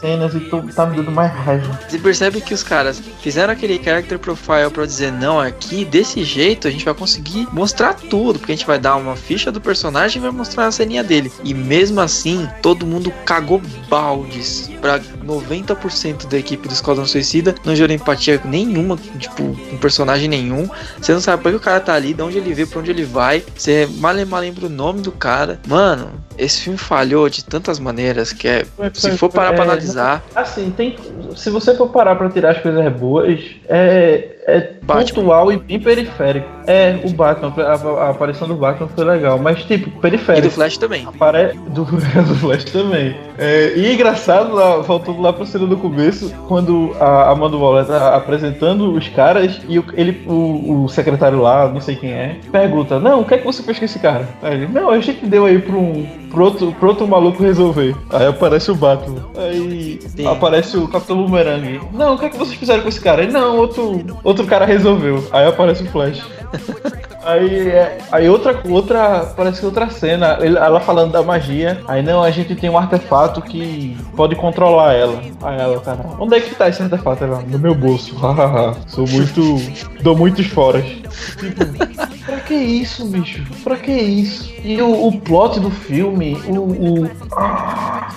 Cenas 0.01 0.35
e 0.35 0.41
tô, 0.41 0.63
tá 0.63 0.87
me 0.87 0.97
dando 0.97 1.11
mais 1.11 1.33
raiva. 1.33 1.79
Você 1.89 1.99
percebe 1.99 2.41
que 2.41 2.55
os 2.55 2.63
caras 2.63 3.03
fizeram 3.21 3.53
aquele 3.53 3.83
character 3.83 4.19
profile 4.19 4.71
pra 4.73 4.87
dizer, 4.87 5.13
não, 5.13 5.41
aqui 5.41 5.85
desse 5.85 6.23
jeito 6.25 6.69
a 6.69 6.71
gente 6.71 6.85
vai 6.85 6.95
conseguir 6.95 7.49
mostrar 7.53 7.95
tudo, 7.95 8.39
porque 8.39 8.53
a 8.53 8.57
gente 8.57 8.67
vai 8.67 8.79
dar 8.79 8.97
uma 8.97 9.17
ficha 9.17 9.51
do 9.51 9.61
personagem 9.61 10.19
e 10.19 10.23
vai 10.23 10.31
mostrar 10.31 10.67
a 10.67 10.73
ceninha 10.73 11.03
dele. 11.03 11.33
E 11.43 11.55
mesmo 11.55 12.01
assim, 12.01 12.49
todo 12.63 12.87
mundo 12.87 13.13
cagou 13.25 13.61
baldes 13.89 14.71
pra 14.81 14.99
90% 14.99 16.29
da 16.29 16.39
equipe 16.39 16.69
do 16.69 16.75
Esquadrão 16.75 17.07
Suicida, 17.07 17.55
não 17.65 17.75
gerou 17.75 17.95
empatia 17.95 18.41
nenhuma, 18.45 18.97
tipo, 19.19 19.57
com 19.71 19.77
personagem 19.79 20.29
nenhum. 20.29 20.69
Você 21.01 21.13
não 21.13 21.21
sabe 21.21 21.43
pra 21.43 21.51
que 21.51 21.57
o 21.57 21.61
cara 21.61 21.81
tá 21.81 21.95
ali, 21.95 22.15
de 22.15 22.23
onde 22.23 22.39
ele 22.39 22.55
veio, 22.55 22.69
pra 22.69 22.81
onde 22.81 22.91
ele 22.91 23.05
vai. 23.05 23.43
Você 23.57 23.89
mal 23.99 24.13
lembra 24.13 24.67
o 24.67 24.69
nome 24.69 25.01
do 25.01 25.13
cara. 25.13 25.61
Mano, 25.67 26.11
esse 26.39 26.63
filme 26.63 26.79
falhou 26.79 27.29
de 27.29 27.45
tantas 27.45 27.79
maneiras 27.79 28.33
que 28.33 28.47
é. 28.47 28.67
Se 28.93 29.17
for 29.17 29.31
parar 29.31 29.53
é, 29.53 29.57
pra 29.57 29.65
analisar. 29.65 30.25
Assim, 30.35 30.71
tem. 30.71 30.97
Se 31.35 31.51
você 31.51 31.75
for 31.75 31.89
parar 31.89 32.17
pra 32.17 32.29
tirar 32.29 32.51
as 32.51 32.63
coisas 32.63 32.93
boas, 32.93 33.41
é 33.69 34.36
é 34.47 34.61
Batman. 34.83 35.05
pontual 35.05 35.53
e 35.53 35.57
bem 35.57 35.81
periférico. 35.81 36.49
É, 36.67 36.99
o 37.05 37.11
Batman, 37.11 37.53
a, 37.59 38.07
a, 38.07 38.11
aparição 38.11 38.47
do 38.49 38.55
Batman 38.55 38.89
foi 38.89 39.05
legal, 39.05 39.39
mas 39.39 39.63
tipo, 39.65 39.91
periférico. 40.01 40.47
E 40.47 40.49
do 40.49 40.55
Flash 40.55 40.79
também. 40.79 41.07
Apare... 41.07 41.53
Do, 41.71 41.85
do 41.85 42.35
Flash 42.37 42.65
também. 42.65 43.17
É, 43.39 43.73
e 43.77 43.93
engraçado, 43.93 44.55
lá, 44.55 44.79
voltando 44.79 45.21
lá 45.21 45.33
pro 45.33 45.47
cena 45.47 45.67
do 45.67 45.77
começo, 45.77 46.33
quando 46.49 46.95
a 46.99 47.31
Amanda 47.31 47.57
Waller 47.57 47.87
tá 47.87 48.17
apresentando 48.17 48.93
os 48.93 49.09
caras 49.09 49.61
e 49.69 49.79
o, 49.79 49.85
ele, 49.95 50.23
o, 50.27 50.85
o, 50.85 50.89
secretário 50.89 51.41
lá, 51.41 51.69
não 51.69 51.81
sei 51.81 51.97
quem 51.97 52.13
é, 52.13 52.37
pergunta: 52.51 52.99
Não, 52.99 53.21
o 53.21 53.25
que 53.25 53.35
é 53.35 53.39
que 53.39 53.47
você 53.47 53.63
fez 53.63 53.79
com 53.79 53.85
esse 53.85 53.99
cara? 53.99 54.29
Aí 54.43 54.55
ele: 54.55 54.67
Não, 54.69 54.91
a 54.91 54.99
gente 55.01 55.27
deu 55.27 55.45
aí 55.45 55.59
pra 55.59 55.77
um. 55.77 56.07
Pro 56.31 56.45
outro, 56.45 56.73
pro 56.73 56.89
outro 56.89 57.07
maluco 57.07 57.43
resolver. 57.43 57.95
Aí 58.11 58.27
aparece 58.27 58.71
o 58.71 58.75
Batman. 58.75 59.25
Aí 59.39 59.99
Sim. 60.07 60.27
aparece 60.27 60.77
o 60.77 60.89
Capitão 60.89 61.17
Boomerang. 61.17 61.81
Não, 61.93 62.15
o 62.15 62.19
que 62.19 62.27
é 62.27 62.29
que 62.29 62.37
vocês 62.37 62.59
fizeram 62.59 62.83
com 62.83 62.89
esse 62.89 63.01
cara? 63.01 63.23
Ele, 63.23 63.33
não, 63.33 63.57
outro, 63.57 64.05
outro 64.23 64.36
outro 64.37 64.47
cara 64.47 64.67
resolveu. 64.67 65.27
Aí 65.33 65.47
aparece 65.47 65.83
o 65.83 65.87
Flash. 65.87 66.23
Aí, 67.27 67.71
é, 67.71 67.99
aí 68.13 68.29
outra, 68.29 68.61
outra, 68.69 69.33
parece 69.37 69.59
que 69.59 69.67
outra 69.67 69.91
cena, 69.91 70.39
ela 70.41 70.79
falando 70.79 71.11
da 71.11 71.25
magia. 71.25 71.81
Aí 71.89 72.01
não, 72.01 72.23
a 72.23 72.31
gente 72.31 72.55
tem 72.55 72.71
um 72.71 72.79
artefato 72.79 73.43
que 73.43 73.97
pode 74.15 74.37
controlar 74.37 74.93
ela. 74.93 75.21
Aí 75.43 75.61
ela, 75.61 75.81
cara, 75.81 76.07
onde 76.21 76.37
é 76.37 76.41
que 76.41 76.55
tá 76.55 76.69
esse 76.69 76.81
artefato? 76.81 77.25
Ela, 77.25 77.43
no 77.43 77.59
meu 77.59 77.75
bolso. 77.75 78.15
Sou 78.87 79.09
muito. 79.09 79.61
dou 80.03 80.17
muitos 80.17 80.47
foras. 80.47 80.85
Tipo, 80.85 81.65
que 82.47 82.55
isso, 82.55 83.05
bicho? 83.07 83.45
Pra 83.65 83.77
que 83.77 83.93
isso? 83.93 84.53
E 84.63 84.81
o, 84.81 85.09
o 85.09 85.21
plot 85.21 85.61
do 85.61 85.71
filme, 85.71 86.35
o. 86.47 87.03
o... 87.03 87.11
Ah, 87.37 88.15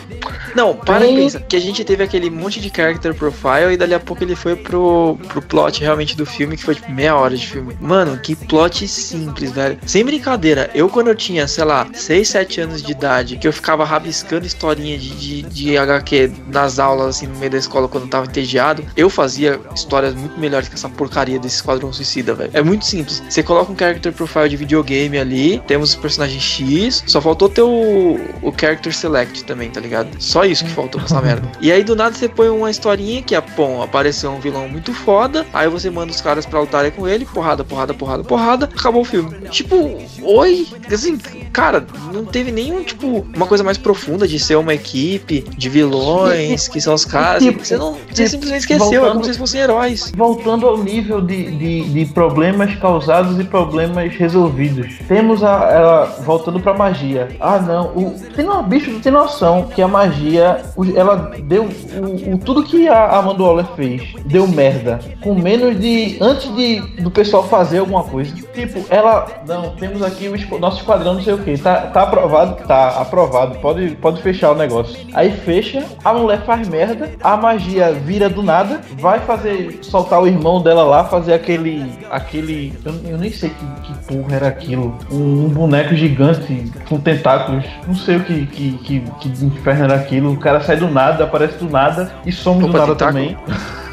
não, 0.56 0.76
para 0.76 1.06
e 1.06 1.16
pensa, 1.16 1.40
que 1.40 1.56
a 1.56 1.60
gente 1.60 1.84
teve 1.84 2.04
aquele 2.04 2.30
monte 2.30 2.60
de 2.60 2.72
character 2.76 3.14
profile 3.14 3.74
e 3.74 3.78
dali 3.78 3.94
a 3.94 4.00
pouco 4.00 4.24
ele 4.24 4.36
foi 4.36 4.56
pro, 4.56 5.18
pro 5.28 5.42
plot 5.42 5.82
realmente 5.82 6.16
do 6.16 6.26
filme, 6.26 6.58
que 6.58 6.64
foi 6.64 6.76
tipo 6.76 6.92
meia 6.92 7.16
hora 7.16 7.36
de 7.36 7.46
filme. 7.46 7.78
Mano, 7.80 8.20
que 8.20 8.36
plot 8.36 8.88
simples, 8.88 9.52
velho. 9.52 9.78
Sem 9.86 10.04
brincadeira, 10.04 10.70
eu 10.74 10.90
quando 10.90 11.08
eu 11.08 11.16
tinha, 11.16 11.48
sei 11.48 11.64
lá, 11.64 11.88
6, 11.94 12.28
7 12.28 12.62
anos 12.62 12.84
de 12.84 12.92
idade, 12.92 13.38
que 13.38 13.48
eu 13.48 13.54
ficava 13.54 13.86
rabiscando 13.86 14.46
historinha 14.46 14.98
de, 14.98 15.10
de, 15.10 15.42
de 15.44 15.78
HQ 15.78 16.32
nas 16.48 16.80
aulas, 16.80 17.18
assim, 17.18 17.28
no 17.28 17.38
meio 17.38 17.52
da 17.52 17.58
escola, 17.58 17.88
quando 17.88 18.06
eu 18.06 18.10
tava 18.10 18.26
entediado, 18.26 18.84
eu 18.96 19.10
fazia 19.10 19.60
histórias 19.74 20.14
muito 20.14 20.40
melhores 20.40 20.68
que 20.68 20.76
essa 20.76 20.90
porcaria 20.90 21.40
desse 21.40 21.56
Esquadrão 21.56 21.92
Suicida, 21.92 22.34
velho. 22.34 22.52
É 22.54 22.62
muito 22.62 22.86
simples. 22.86 23.22
Você 23.30 23.44
coloca 23.44 23.72
um 23.72 23.78
character 23.78 24.12
profile 24.20 24.50
de 24.50 24.58
videogame 24.58 25.18
ali, 25.18 25.62
temos 25.66 25.94
o 25.94 26.00
personagem 26.00 26.40
X, 26.40 27.04
só 27.08 27.22
faltou 27.22 27.48
ter 27.48 27.62
o, 27.62 28.20
o 28.42 28.54
character 28.60 28.94
select 28.94 29.46
também, 29.46 29.70
tá 29.70 29.80
ligado? 29.80 30.10
Só 30.20 30.44
isso 30.44 30.66
que 30.66 30.72
faltou 30.72 31.02
essa 31.02 31.22
merda. 31.22 31.50
E 31.62 31.72
aí 31.72 31.84
do 31.84 31.96
nada 31.96 32.16
você 32.16 32.28
põe 32.28 32.50
uma 32.50 32.72
historinha 32.72 33.22
que 33.22 33.36
é, 33.36 33.42
bom, 33.42 33.82
apareceu 33.82 34.32
um 34.32 34.40
vilão 34.40 34.68
muito 34.68 34.94
foda, 34.94 35.46
aí 35.54 35.68
você 35.68 35.90
manda 35.90 36.12
os 36.12 36.22
caras 36.22 36.46
pra 36.46 36.60
lutarem 36.60 36.90
com 36.92 37.08
ele, 37.08 37.26
porrada, 37.26 37.64
porrada, 37.64 37.94
porrada, 37.94 38.24
porrada, 38.24 38.66
acabou 38.66 39.02
o 39.02 39.06
filme. 39.06 39.30
Tipo, 39.50 39.98
oi? 40.24 40.68
Assim, 40.92 41.18
cara, 41.52 41.86
não 42.14 42.26
teve 42.26 42.52
nenhum, 42.52 42.84
tipo, 42.84 43.26
uma 43.36 43.46
coisa 43.46 43.64
mais 43.64 43.78
profunda 43.78 44.28
de 44.28 44.40
ser 44.40 44.56
uma 44.56 44.74
equipe 44.74 45.42
de 45.42 45.70
vilões, 45.70 46.68
que 46.68 46.80
são 46.82 46.94
os 46.94 47.06
caras. 47.06 47.44
Tipo, 47.44 47.64
você 47.64 47.78
não. 47.78 47.98
Você 48.12 48.28
simplesmente 48.28 48.62
esqueceu, 48.62 48.86
voltando, 48.86 49.06
é 49.06 49.12
como 49.12 49.24
se 49.24 49.30
eles 49.30 49.38
fossem 49.38 49.62
heróis. 49.62 50.12
Voltando 50.16 50.68
ao 50.68 50.78
nível 50.78 51.22
de, 51.22 51.52
de, 51.52 51.84
de 51.90 52.06
problemas 52.14 52.76
causados 52.76 53.40
e 53.40 53.44
problemas 53.44 54.09
resolvidos. 54.16 54.98
Temos 55.08 55.44
a. 55.44 55.70
Ela, 55.72 56.06
voltando 56.24 56.60
pra 56.60 56.74
magia. 56.74 57.28
Ah 57.40 57.60
não, 57.60 57.88
o, 57.96 58.16
tem 58.36 58.46
uma 58.46 58.64
bicho, 58.64 59.00
tem 59.00 59.12
noção 59.12 59.64
que 59.64 59.82
a 59.82 59.88
magia, 59.88 60.62
ela 60.96 61.32
deu 61.44 61.64
o, 61.66 62.34
o 62.34 62.38
tudo 62.38 62.64
que 62.64 62.88
a 62.88 63.18
Amanda 63.18 63.44
Waller 63.44 63.66
fez, 63.76 64.14
deu 64.26 64.48
merda. 64.48 65.00
Com 65.22 65.36
menos 65.36 65.80
de. 65.80 66.18
Antes 66.22 66.54
de 66.56 66.80
do 67.02 67.12
pessoal 67.12 67.44
fazer 67.44 67.80
alguma 67.80 68.04
coisa. 68.04 68.34
Tipo, 68.54 68.86
ela. 68.90 69.28
Não, 69.48 69.76
temos 69.76 70.02
aqui 70.02 70.28
o 70.28 70.60
nosso 70.60 70.80
esquadrão, 70.80 71.16
não 71.16 71.22
sei 71.22 71.34
o 71.34 71.40
que. 71.40 71.58
Tá, 71.58 71.88
tá 71.88 72.04
aprovado? 72.04 72.68
Tá 72.68 73.02
aprovado. 73.02 73.60
Pode, 73.60 73.92
pode 73.96 74.22
fechar 74.22 74.52
o 74.52 74.56
negócio. 74.56 75.00
Aí 75.14 75.32
fecha, 75.32 75.86
a 76.04 76.14
mulher 76.14 76.44
faz 76.46 76.68
merda, 76.68 77.12
a 77.22 77.38
magia 77.38 77.92
vira 77.94 78.30
do 78.30 78.44
nada, 78.44 78.82
vai 78.94 79.20
fazer. 79.20 79.80
soltar 79.82 80.22
o 80.22 80.28
irmão 80.28 80.62
dela 80.62 80.84
lá, 80.84 81.06
fazer 81.06 81.34
aquele. 81.34 81.92
aquele. 82.10 82.74
Eu, 82.86 82.94
eu 83.12 83.18
nem 83.18 83.32
sei 83.32 83.50
que, 83.50 83.82
que 83.82 83.99
porra 84.08 84.36
era 84.36 84.48
aquilo. 84.48 84.98
Um, 85.12 85.46
um, 85.46 85.50
boneco 85.50 85.96
gigante 85.96 86.72
com 86.88 87.00
tentáculos. 87.00 87.66
Não 87.88 87.96
sei 87.96 88.18
o 88.18 88.24
que, 88.24 88.46
que, 88.48 88.72
que, 88.80 89.00
que 89.00 89.46
inferno 89.46 89.86
era 89.86 89.96
aquilo. 89.96 90.34
O 90.34 90.38
cara 90.38 90.62
sai 90.62 90.78
do 90.78 90.90
nada, 90.90 91.24
aparece 91.24 91.58
do 91.58 91.70
nada 91.70 92.12
e 92.26 92.32
some 92.32 92.64
Opa, 92.64 92.72
do 92.72 92.78
nada 92.78 92.96
tentáculo. 92.96 93.36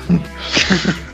também. 0.07 0.96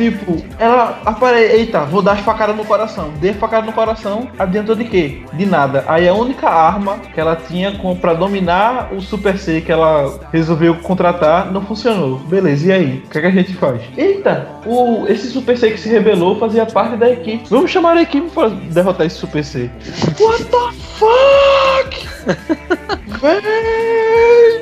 Tipo, 0.00 0.42
ela 0.58 1.02
aparece. 1.04 1.56
Eita, 1.56 1.80
vou 1.80 2.00
dar 2.00 2.12
as 2.12 2.20
facadas 2.20 2.56
no 2.56 2.64
coração. 2.64 3.12
Dei 3.20 3.34
facada 3.34 3.66
no 3.66 3.72
coração, 3.74 4.30
adiantou 4.38 4.74
de 4.74 4.84
quê? 4.86 5.20
De 5.34 5.44
nada. 5.44 5.84
Aí 5.86 6.08
a 6.08 6.14
única 6.14 6.48
arma 6.48 6.98
que 7.12 7.20
ela 7.20 7.36
tinha 7.36 7.76
com, 7.76 7.94
pra 7.94 8.14
dominar 8.14 8.94
o 8.94 9.02
Super 9.02 9.36
C 9.36 9.60
que 9.60 9.70
ela 9.70 10.18
resolveu 10.32 10.76
contratar 10.76 11.52
não 11.52 11.60
funcionou. 11.60 12.16
Beleza, 12.20 12.68
e 12.68 12.72
aí? 12.72 13.02
O 13.04 13.10
que, 13.10 13.18
é 13.18 13.20
que 13.20 13.26
a 13.26 13.30
gente 13.30 13.52
faz? 13.52 13.82
Eita, 13.94 14.48
o, 14.64 15.04
esse 15.06 15.28
Super 15.28 15.58
C 15.58 15.70
que 15.70 15.78
se 15.78 15.90
rebelou 15.90 16.38
fazia 16.38 16.64
parte 16.64 16.96
da 16.96 17.10
equipe. 17.10 17.44
Vamos 17.50 17.70
chamar 17.70 17.98
a 17.98 18.02
equipe 18.02 18.30
para 18.30 18.48
derrotar 18.48 19.06
esse 19.06 19.16
Super 19.16 19.44
C. 19.44 19.70
What 20.18 20.44
the 20.44 20.72
fuck? 20.96 22.08
Velho! 23.20 24.59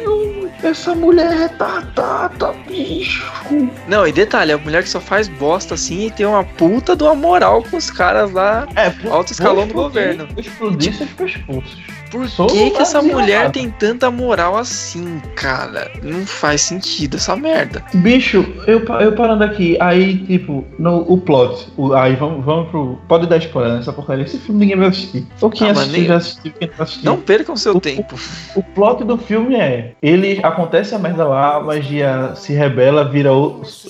Essa 0.63 0.95
mulher 0.95 1.33
é 1.33 1.37
retardada, 1.43 2.53
bicho. 2.67 3.25
Não, 3.87 4.07
e 4.07 4.13
detalhe, 4.13 4.53
a 4.53 4.59
mulher 4.59 4.83
que 4.83 4.89
só 4.89 5.01
faz 5.01 5.29
bosta 5.29 5.75
assim 5.75 6.07
e 6.07 6.11
tem 6.11 6.27
uma 6.27 6.43
puta 6.43 6.97
de 6.97 7.05
uma 7.05 7.15
moral 7.15 7.63
com 7.63 7.77
os 7.77 7.91
caras 7.91 8.33
lá, 8.33 8.67
é, 8.75 8.93
alto 9.09 9.33
escalão 9.33 9.67
do 9.67 9.75
governo. 9.75 10.29
Explodir 10.37 10.95
seus 10.95 11.11
pescoços. 11.11 11.98
Por 12.11 12.47
que, 12.49 12.71
que 12.71 12.83
essa 12.83 13.03
mulher 13.03 13.51
tem 13.51 13.71
tanta 13.71 14.11
moral 14.11 14.57
assim, 14.57 15.21
cara? 15.35 15.91
Não 16.03 16.25
faz 16.25 16.63
sentido 16.63 17.17
essa 17.17 17.37
merda. 17.37 17.83
Bicho, 17.95 18.45
eu, 18.67 18.85
eu 19.01 19.13
parando 19.13 19.45
aqui, 19.45 19.77
aí, 19.81 20.19
tipo, 20.19 20.65
no, 20.79 21.01
o 21.01 21.19
plot, 21.19 21.69
o, 21.77 21.93
aí 21.93 22.17
vamos, 22.17 22.45
vamos 22.45 22.71
pro. 22.71 22.99
Pode 23.07 23.27
dar 23.27 23.37
spoiler 23.39 23.75
nessa 23.75 23.93
porcaria. 23.93 24.25
Esse 24.25 24.39
filme 24.39 24.61
ninguém 24.61 24.77
vai 24.77 24.89
assistir. 24.89 25.27
Ou 25.41 25.51
quem 25.51 25.69
ah, 25.69 25.73
assistiu, 25.73 26.05
já 26.05 26.17
assistiu, 26.17 26.53
quem 26.53 26.69
não 26.69 26.83
assistiu. 26.83 27.05
Não 27.05 27.21
percam 27.21 27.57
seu 27.57 27.77
o, 27.77 27.81
tempo. 27.81 28.15
O, 28.55 28.61
o, 28.61 28.63
plot 28.63 29.05
do 29.05 29.19
filme 29.19 29.57
é: 29.57 29.95
ele 30.03 30.41
acontece 30.43 30.95
a 30.95 30.99
merda 30.99 31.25
lá, 31.27 31.57
a 31.57 31.61
magia 31.61 32.33
se 32.35 32.53
rebela, 32.53 33.05
vira. 33.05 33.31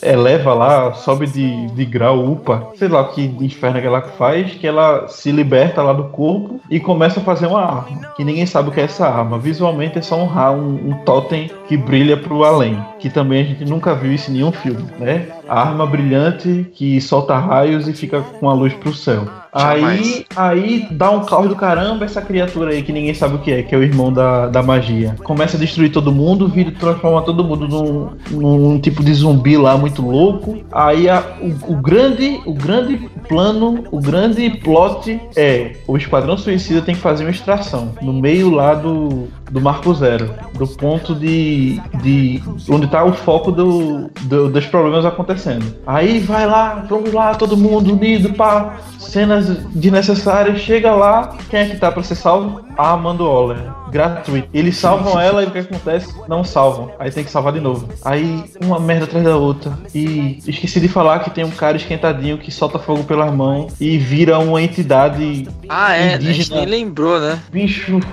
eleva 0.03 0.55
lá, 0.55 0.93
sobe 0.95 1.27
de, 1.27 1.69
de 1.69 1.85
grau, 1.85 2.33
upa, 2.33 2.73
sei 2.77 2.89
lá 2.89 3.05
que 3.05 3.23
inferno 3.41 3.81
que 3.81 3.87
ela 3.87 4.03
faz, 4.03 4.53
que 4.55 4.67
ela 4.67 5.07
se 5.09 5.31
liberta 5.31 5.83
lá 5.83 5.93
do 5.93 6.05
corpo 6.05 6.61
e 6.71 6.81
começa 6.81 7.21
a 7.21 7.23
fazer 7.23 7.47
uma 7.47 7.63
arma 7.63 8.08
que 8.19 8.25
ninguém 8.25 8.45
sabe 8.47 8.69
o 8.69 8.73
que 8.73 8.81
é 8.81 8.83
essa 8.83 9.07
arma. 9.07 9.39
Visualmente 9.39 9.97
é 9.97 10.03
só 10.03 10.17
um, 10.17 10.27
um, 10.27 10.91
um 10.91 10.95
totem 11.05 11.49
que 11.69 11.77
brilha 11.77 12.17
pro 12.17 12.43
além, 12.43 12.77
que 12.99 13.09
também 13.09 13.43
a 13.43 13.45
gente 13.45 13.65
nunca 13.65 13.95
viu 13.95 14.13
isso 14.13 14.29
em 14.29 14.35
nenhum 14.35 14.51
filme, 14.51 14.85
né? 14.99 15.29
A 15.49 15.61
arma 15.61 15.87
brilhante 15.87 16.69
que 16.75 17.01
solta 17.01 17.39
raios 17.39 17.87
e 17.87 17.93
fica 17.93 18.21
com 18.21 18.51
a 18.51 18.53
luz 18.53 18.75
pro 18.75 18.93
céu. 18.93 19.25
Aí, 19.59 20.25
aí 20.37 20.87
dá 20.91 21.11
um 21.11 21.25
caos 21.25 21.49
do 21.49 21.57
caramba 21.57 22.05
essa 22.05 22.23
criatura 22.23 22.71
aí 22.71 22.83
que 22.83 22.93
ninguém 22.93 23.13
sabe 23.13 23.35
o 23.35 23.39
que 23.39 23.51
é, 23.51 23.63
que 23.63 23.75
é 23.75 23.79
o 23.79 23.83
irmão 23.83 24.13
da, 24.13 24.47
da 24.47 24.63
magia. 24.63 25.17
Começa 25.25 25.57
a 25.57 25.61
destruir 25.61 25.91
todo 25.91 26.13
mundo, 26.13 26.49
vira 26.49 26.71
transforma 26.71 27.23
todo 27.23 27.45
mundo 27.45 27.67
num, 27.67 28.11
num 28.31 28.81
tipo 28.81 29.03
de 29.03 29.13
zumbi 29.13 29.57
lá 29.57 29.77
muito 29.77 30.03
louco. 30.03 30.59
Aí 30.71 31.09
a, 31.09 31.25
o, 31.41 31.73
o, 31.73 31.77
grande, 31.77 32.41
o 32.47 32.55
grande 32.55 32.97
plano, 33.29 33.85
o 33.91 34.01
grande 34.01 34.49
plot 34.51 35.21
é 35.37 35.73
o 35.87 35.97
Esquadrão 35.97 36.39
Suicida 36.39 36.81
tem 36.81 36.95
que 36.95 37.01
fazer 37.01 37.25
uma 37.25 37.31
extração 37.31 37.93
no 38.01 38.13
meio 38.13 38.51
lá 38.51 38.75
do, 38.75 39.29
do 39.51 39.61
Marco 39.61 39.93
Zero, 39.95 40.31
do 40.55 40.67
ponto 40.67 41.15
de, 41.15 41.81
de 42.03 42.43
onde 42.69 42.87
está 42.87 43.05
o 43.05 43.13
foco 43.13 43.51
do, 43.51 44.11
do, 44.23 44.49
dos 44.49 44.67
problemas 44.67 45.05
acontecendo. 45.05 45.65
Aí 45.87 46.21
vai 46.21 46.47
lá, 46.47 46.87
vamos 46.89 47.13
lá, 47.13 47.35
todo 47.35 47.57
mundo 47.57 47.93
unido, 47.93 48.33
pá, 48.35 48.79
cenas 48.99 49.48
desnecessárias, 49.71 50.61
chega 50.61 50.93
lá, 50.95 51.37
quem 51.49 51.61
é 51.61 51.69
que 51.69 51.77
tá 51.77 51.91
pra 51.91 52.03
ser 52.03 52.15
salvo? 52.15 52.68
A 52.79 52.93
Amanda 52.93 53.25
Waller. 53.25 53.59
Gratuito. 53.91 54.49
Eles 54.55 54.77
salvam 54.77 55.21
ela 55.21 55.43
e 55.43 55.47
o 55.47 55.51
que 55.51 55.59
acontece? 55.59 56.15
Não 56.29 56.45
salvam. 56.45 56.93
Aí 56.97 57.11
tem 57.11 57.25
que 57.25 57.31
salvar 57.31 57.53
de 57.53 57.59
novo. 57.59 57.89
Aí 58.05 58.45
uma 58.63 58.79
merda 58.79 59.05
atrás 59.05 59.25
da 59.25 59.37
outra. 59.37 59.77
E 59.93 60.39
esqueci 60.47 60.79
de 60.79 60.87
falar 60.87 61.19
que 61.19 61.31
tem 61.31 61.43
um 61.43 61.51
cara 61.51 61.77
esquentadinho 61.77 62.39
que 62.39 62.53
solta 62.53 62.79
fogo 62.79 63.03
pelas 63.03 63.35
mãos 63.35 63.73
e 63.81 63.99
vira 63.99 64.39
uma 64.39 64.63
entidade. 64.63 65.49
Ah, 65.69 65.97
é, 65.97 66.15
indígena. 66.15 66.31
a 66.31 66.35
gente 66.35 66.55
nem 66.55 66.67
lembrou, 66.67 67.19
né? 67.19 67.41
Bicho. 67.51 67.99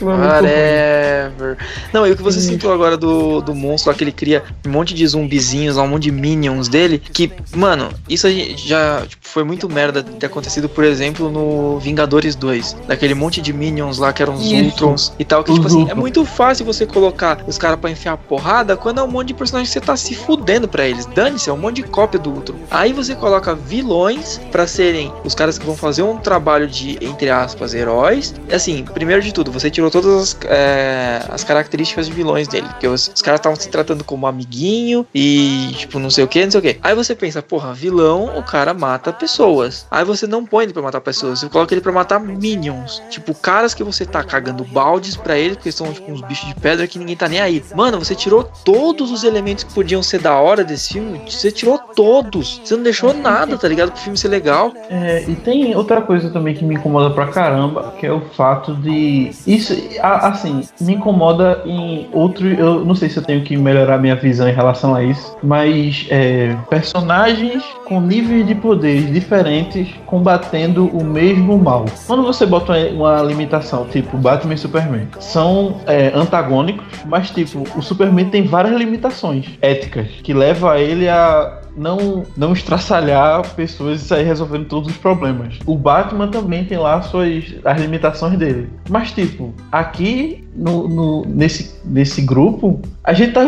Whatever. 0.00 1.56
Não, 1.92 2.06
e 2.06 2.10
o 2.10 2.16
que 2.16 2.22
você 2.22 2.40
sentiu 2.40 2.72
agora 2.72 2.96
do, 2.96 3.40
do 3.40 3.54
monstro 3.54 3.90
lá 3.90 3.96
que 3.96 4.04
ele 4.04 4.12
cria 4.12 4.42
um 4.66 4.70
monte 4.70 4.94
de 4.94 5.06
zumbizinhos, 5.06 5.76
um 5.76 5.86
monte 5.86 6.04
de 6.04 6.12
minions 6.12 6.68
dele, 6.68 6.98
que, 6.98 7.30
mano, 7.54 7.88
isso 8.08 8.28
já 8.56 9.04
tipo, 9.06 9.26
foi 9.26 9.44
muito 9.44 9.68
merda 9.68 10.02
ter 10.02 10.26
acontecido, 10.26 10.68
por 10.68 10.84
exemplo, 10.84 11.30
no 11.30 11.78
Vingadores 11.78 12.34
2. 12.34 12.76
Daquele 12.86 13.14
monte 13.14 13.40
de 13.40 13.51
minions 13.52 13.98
lá 13.98 14.12
que 14.12 14.22
eram 14.22 14.34
os 14.34 14.50
Ultrons 14.50 15.12
e 15.18 15.24
tal, 15.24 15.44
que, 15.44 15.52
tipo 15.52 15.66
assim, 15.66 15.88
é 15.88 15.94
muito 15.94 16.24
fácil 16.24 16.64
você 16.64 16.86
colocar 16.86 17.42
os 17.46 17.58
caras 17.58 17.78
pra 17.78 17.90
enfiar 17.90 18.16
porrada 18.16 18.76
quando 18.76 19.00
é 19.00 19.02
um 19.02 19.08
monte 19.08 19.28
de 19.28 19.34
personagens 19.34 19.68
que 19.68 19.74
você 19.74 19.84
tá 19.84 19.96
se 19.96 20.14
fudendo 20.14 20.66
pra 20.68 20.86
eles. 20.86 21.06
Dane-se, 21.06 21.50
é 21.50 21.52
um 21.52 21.56
monte 21.56 21.76
de 21.76 21.82
cópia 21.84 22.18
do 22.18 22.30
Ultron. 22.30 22.56
Aí 22.70 22.92
você 22.92 23.14
coloca 23.14 23.54
vilões 23.54 24.40
para 24.50 24.66
serem 24.66 25.12
os 25.24 25.34
caras 25.34 25.58
que 25.58 25.66
vão 25.66 25.76
fazer 25.76 26.02
um 26.02 26.16
trabalho 26.16 26.66
de, 26.66 26.98
entre 27.00 27.30
aspas, 27.30 27.74
heróis. 27.74 28.34
Assim, 28.52 28.84
primeiro 28.84 29.22
de 29.22 29.32
tudo, 29.32 29.50
você 29.50 29.70
tirou 29.70 29.90
todas 29.90 30.12
as, 30.12 30.36
é, 30.46 31.22
as 31.28 31.44
características 31.44 32.06
de 32.06 32.12
vilões 32.12 32.48
dele. 32.48 32.68
Porque 32.68 32.86
os, 32.88 33.10
os 33.14 33.22
caras 33.22 33.40
estavam 33.40 33.58
se 33.58 33.68
tratando 33.68 34.04
como 34.04 34.26
amiguinho 34.26 35.06
e, 35.14 35.72
tipo, 35.76 35.98
não 35.98 36.10
sei 36.10 36.24
o 36.24 36.28
que, 36.28 36.44
não 36.44 36.50
sei 36.50 36.60
o 36.60 36.62
que. 36.62 36.78
Aí 36.82 36.94
você 36.94 37.14
pensa, 37.14 37.42
porra, 37.42 37.72
vilão, 37.74 38.36
o 38.36 38.42
cara 38.42 38.72
mata 38.74 39.12
pessoas. 39.12 39.86
Aí 39.90 40.04
você 40.04 40.26
não 40.26 40.44
põe 40.44 40.64
ele 40.64 40.72
pra 40.72 40.82
matar 40.82 41.00
pessoas, 41.00 41.40
você 41.40 41.48
coloca 41.48 41.74
ele 41.74 41.80
pra 41.80 41.92
matar 41.92 42.20
minions. 42.20 43.02
Tipo, 43.10 43.34
caras 43.42 43.74
que 43.74 43.82
você 43.82 44.06
tá 44.06 44.22
cagando 44.22 44.64
baldes 44.64 45.16
pra 45.16 45.36
eles, 45.36 45.56
porque 45.56 45.72
são, 45.72 45.92
tipo, 45.92 46.10
uns 46.10 46.20
bichos 46.22 46.48
de 46.48 46.54
pedra 46.54 46.86
que 46.86 46.98
ninguém 46.98 47.16
tá 47.16 47.28
nem 47.28 47.40
aí. 47.40 47.62
Mano, 47.74 47.98
você 47.98 48.14
tirou 48.14 48.44
todos 48.64 49.10
os 49.10 49.24
elementos 49.24 49.64
que 49.64 49.74
podiam 49.74 50.02
ser 50.02 50.20
da 50.20 50.36
hora 50.36 50.64
desse 50.64 50.94
filme. 50.94 51.20
Você 51.28 51.50
tirou 51.50 51.78
todos. 51.78 52.60
Você 52.64 52.76
não 52.76 52.82
deixou 52.82 53.12
nada, 53.12 53.58
tá 53.58 53.66
ligado? 53.66 53.90
Pro 53.90 54.00
filme 54.00 54.16
ser 54.16 54.28
legal. 54.28 54.72
É, 54.88 55.24
e 55.28 55.34
tem 55.34 55.74
outra 55.74 56.00
coisa 56.00 56.30
também 56.30 56.54
que 56.54 56.64
me 56.64 56.76
incomoda 56.76 57.12
pra 57.12 57.26
caramba, 57.26 57.94
que 57.98 58.06
é 58.06 58.12
o 58.12 58.20
fato 58.20 58.74
de 58.74 59.30
isso, 59.46 59.74
assim, 60.00 60.62
me 60.80 60.94
incomoda 60.94 61.62
em 61.66 62.08
outro. 62.12 62.46
Eu 62.46 62.84
não 62.84 62.94
sei 62.94 63.08
se 63.08 63.16
eu 63.16 63.22
tenho 63.22 63.42
que 63.42 63.56
melhorar 63.56 63.98
minha 63.98 64.14
visão 64.14 64.48
em 64.48 64.54
relação 64.54 64.94
a 64.94 65.02
isso, 65.02 65.36
mas 65.42 66.06
é, 66.10 66.56
personagens 66.70 67.62
com 67.86 68.00
níveis 68.00 68.46
de 68.46 68.54
poderes 68.54 69.12
diferentes 69.12 69.88
combatendo 70.06 70.86
o 70.86 71.04
mesmo 71.04 71.58
mal. 71.58 71.84
Quando 72.06 72.22
você 72.22 72.46
bota 72.46 72.72
uma 72.90 73.22
limitação, 73.32 73.86
tipo 73.86 74.16
Batman 74.16 74.54
e 74.54 74.58
Superman, 74.58 75.08
são 75.20 75.80
é, 75.86 76.12
antagônicos, 76.14 76.84
mas 77.06 77.30
tipo, 77.30 77.64
o 77.76 77.82
Superman 77.82 78.28
tem 78.28 78.44
várias 78.44 78.76
limitações 78.76 79.46
éticas 79.60 80.08
que 80.22 80.32
levam 80.32 80.70
a 80.70 80.78
ele 80.78 81.08
a 81.08 81.60
não, 81.76 82.24
não 82.36 82.52
estraçalhar 82.52 83.54
pessoas 83.54 84.02
e 84.02 84.04
sair 84.04 84.24
resolvendo 84.24 84.66
todos 84.66 84.90
os 84.90 84.96
problemas. 84.96 85.58
O 85.66 85.76
Batman 85.76 86.28
também 86.28 86.64
tem 86.64 86.78
lá 86.78 87.00
suas 87.02 87.54
as 87.64 87.80
limitações 87.80 88.38
dele. 88.38 88.68
Mas, 88.88 89.12
tipo, 89.12 89.52
aqui 89.70 90.44
no, 90.54 90.88
no, 90.88 91.24
nesse, 91.26 91.74
nesse 91.84 92.20
grupo, 92.22 92.80
a 93.02 93.12
gente 93.12 93.32
tá 93.32 93.42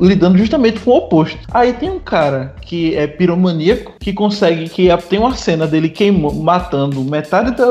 lidando 0.00 0.38
justamente 0.38 0.80
com 0.80 0.90
o 0.90 0.96
oposto. 0.96 1.38
Aí 1.50 1.72
tem 1.72 1.90
um 1.90 1.98
cara 1.98 2.54
que 2.60 2.94
é 2.94 3.06
piromaníaco, 3.06 3.94
que 3.98 4.12
consegue, 4.12 4.68
que 4.68 4.88
tem 5.08 5.18
uma 5.18 5.34
cena 5.34 5.66
dele 5.66 5.88
queimando, 5.88 6.34
matando 6.36 7.02
metade 7.02 7.56
da, 7.56 7.66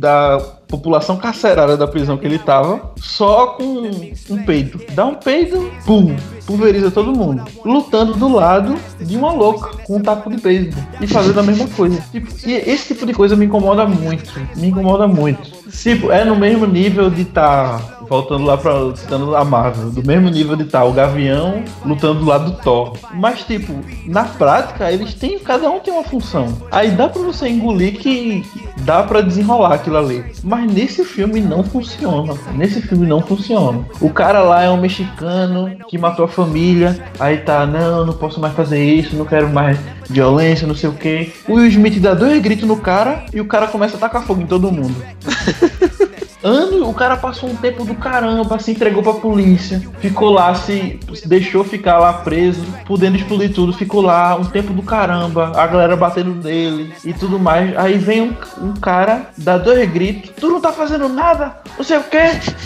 da 0.00 0.59
população 0.70 1.16
carcerária 1.16 1.76
da 1.76 1.86
prisão 1.86 2.16
que 2.16 2.24
ele 2.24 2.38
tava, 2.38 2.92
só 2.96 3.48
com 3.48 3.90
um 4.30 4.44
peido. 4.44 4.80
Dá 4.92 5.04
um 5.04 5.14
peido, 5.14 5.70
pum, 5.84 6.16
pulveriza 6.46 6.90
todo 6.90 7.12
mundo. 7.12 7.44
Lutando 7.64 8.14
do 8.14 8.32
lado 8.32 8.76
de 9.00 9.16
uma 9.16 9.32
louca 9.32 9.76
com 9.84 9.96
um 9.96 10.00
taco 10.00 10.30
de 10.30 10.36
beisebol 10.36 10.82
e 11.00 11.06
fazendo 11.06 11.40
a 11.40 11.42
mesma 11.42 11.66
coisa. 11.68 12.02
Tipo, 12.12 12.32
e 12.46 12.52
esse 12.52 12.94
tipo 12.94 13.04
de 13.04 13.12
coisa 13.12 13.36
me 13.36 13.46
incomoda 13.46 13.86
muito. 13.86 14.32
Me 14.56 14.68
incomoda 14.68 15.06
muito. 15.08 15.50
Tipo, 15.70 16.10
é 16.10 16.24
no 16.24 16.36
mesmo 16.36 16.66
nível 16.66 17.10
de. 17.10 17.30
Tá 17.30 18.00
voltando 18.10 18.44
lá 18.44 18.56
pra 18.56 18.72
citando 18.96 19.36
a 19.36 19.44
Marvel, 19.44 19.92
do 19.92 20.04
mesmo 20.04 20.28
nível 20.28 20.56
de 20.56 20.64
tal, 20.64 20.90
o 20.90 20.92
Gavião 20.92 21.62
lutando 21.86 22.18
do 22.18 22.26
lado 22.26 22.50
do 22.50 22.56
Thor. 22.58 22.96
Mas, 23.14 23.44
tipo, 23.44 23.72
na 24.04 24.24
prática, 24.24 24.90
eles 24.90 25.14
têm, 25.14 25.38
cada 25.38 25.70
um 25.70 25.78
tem 25.78 25.94
uma 25.94 26.02
função. 26.02 26.48
Aí 26.72 26.90
dá 26.90 27.08
pra 27.08 27.22
você 27.22 27.48
engolir 27.48 28.00
que 28.00 28.44
dá 28.78 29.04
para 29.04 29.20
desenrolar 29.20 29.74
aquilo 29.74 29.98
ali. 29.98 30.24
Mas 30.42 30.59
nesse 30.66 31.04
filme 31.04 31.40
não 31.40 31.62
funciona. 31.62 32.34
Nesse 32.54 32.80
filme 32.82 33.06
não 33.06 33.20
funciona. 33.20 33.84
O 34.00 34.10
cara 34.10 34.42
lá 34.42 34.62
é 34.62 34.70
um 34.70 34.80
mexicano 34.80 35.76
que 35.88 35.98
matou 35.98 36.24
a 36.24 36.28
família. 36.28 36.98
Aí 37.18 37.38
tá, 37.38 37.66
não, 37.66 38.06
não 38.06 38.12
posso 38.14 38.40
mais 38.40 38.54
fazer 38.54 38.82
isso, 38.82 39.16
não 39.16 39.24
quero 39.24 39.48
mais 39.48 39.78
violência, 40.08 40.66
não 40.66 40.74
sei 40.74 40.90
o 40.90 40.94
que. 40.94 41.32
O 41.48 41.54
Will 41.54 41.68
Smith 41.68 41.98
dá 42.00 42.14
dois 42.14 42.40
gritos 42.40 42.66
no 42.66 42.76
cara 42.76 43.24
e 43.32 43.40
o 43.40 43.46
cara 43.46 43.66
começa 43.66 43.96
a 43.96 44.00
tacar 44.00 44.24
fogo 44.24 44.42
em 44.42 44.46
todo 44.46 44.72
mundo. 44.72 44.94
Ano, 46.42 46.88
o 46.88 46.94
cara 46.94 47.18
passou 47.18 47.50
um 47.50 47.56
tempo 47.56 47.84
do 47.84 47.94
caramba, 47.94 48.58
se 48.58 48.70
entregou 48.70 49.02
pra 49.02 49.12
polícia, 49.12 49.80
ficou 49.98 50.30
lá, 50.30 50.54
se 50.54 50.98
deixou 51.26 51.62
ficar 51.62 51.98
lá 51.98 52.14
preso, 52.14 52.64
podendo 52.86 53.16
explodir 53.16 53.52
tudo, 53.52 53.74
ficou 53.74 54.00
lá 54.00 54.34
um 54.36 54.44
tempo 54.46 54.72
do 54.72 54.82
caramba, 54.82 55.52
a 55.54 55.66
galera 55.66 55.94
batendo 55.96 56.34
nele 56.34 56.94
e 57.04 57.12
tudo 57.12 57.38
mais. 57.38 57.76
Aí 57.76 57.98
vem 57.98 58.22
um, 58.22 58.36
um 58.62 58.74
cara, 58.74 59.30
dá 59.36 59.58
dois 59.58 59.90
gritos, 59.90 60.30
tu 60.40 60.48
não 60.48 60.62
tá 60.62 60.72
fazendo 60.72 61.10
nada, 61.10 61.56
não 61.76 61.84
sei 61.84 61.98
o 61.98 62.04
que. 62.04 62.16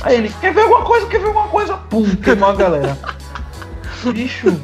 Aí 0.03 0.19
ele, 0.19 0.33
quer 0.41 0.55
ver 0.55 0.63
alguma 0.63 0.83
coisa, 0.83 1.07
quer 1.09 1.19
ver 1.19 1.27
alguma 1.27 1.49
coisa? 1.49 1.75
Pum, 1.75 2.05
queimou 2.17 2.51
a 2.51 2.55
galera. 2.55 2.97
Bicho, 4.13 4.55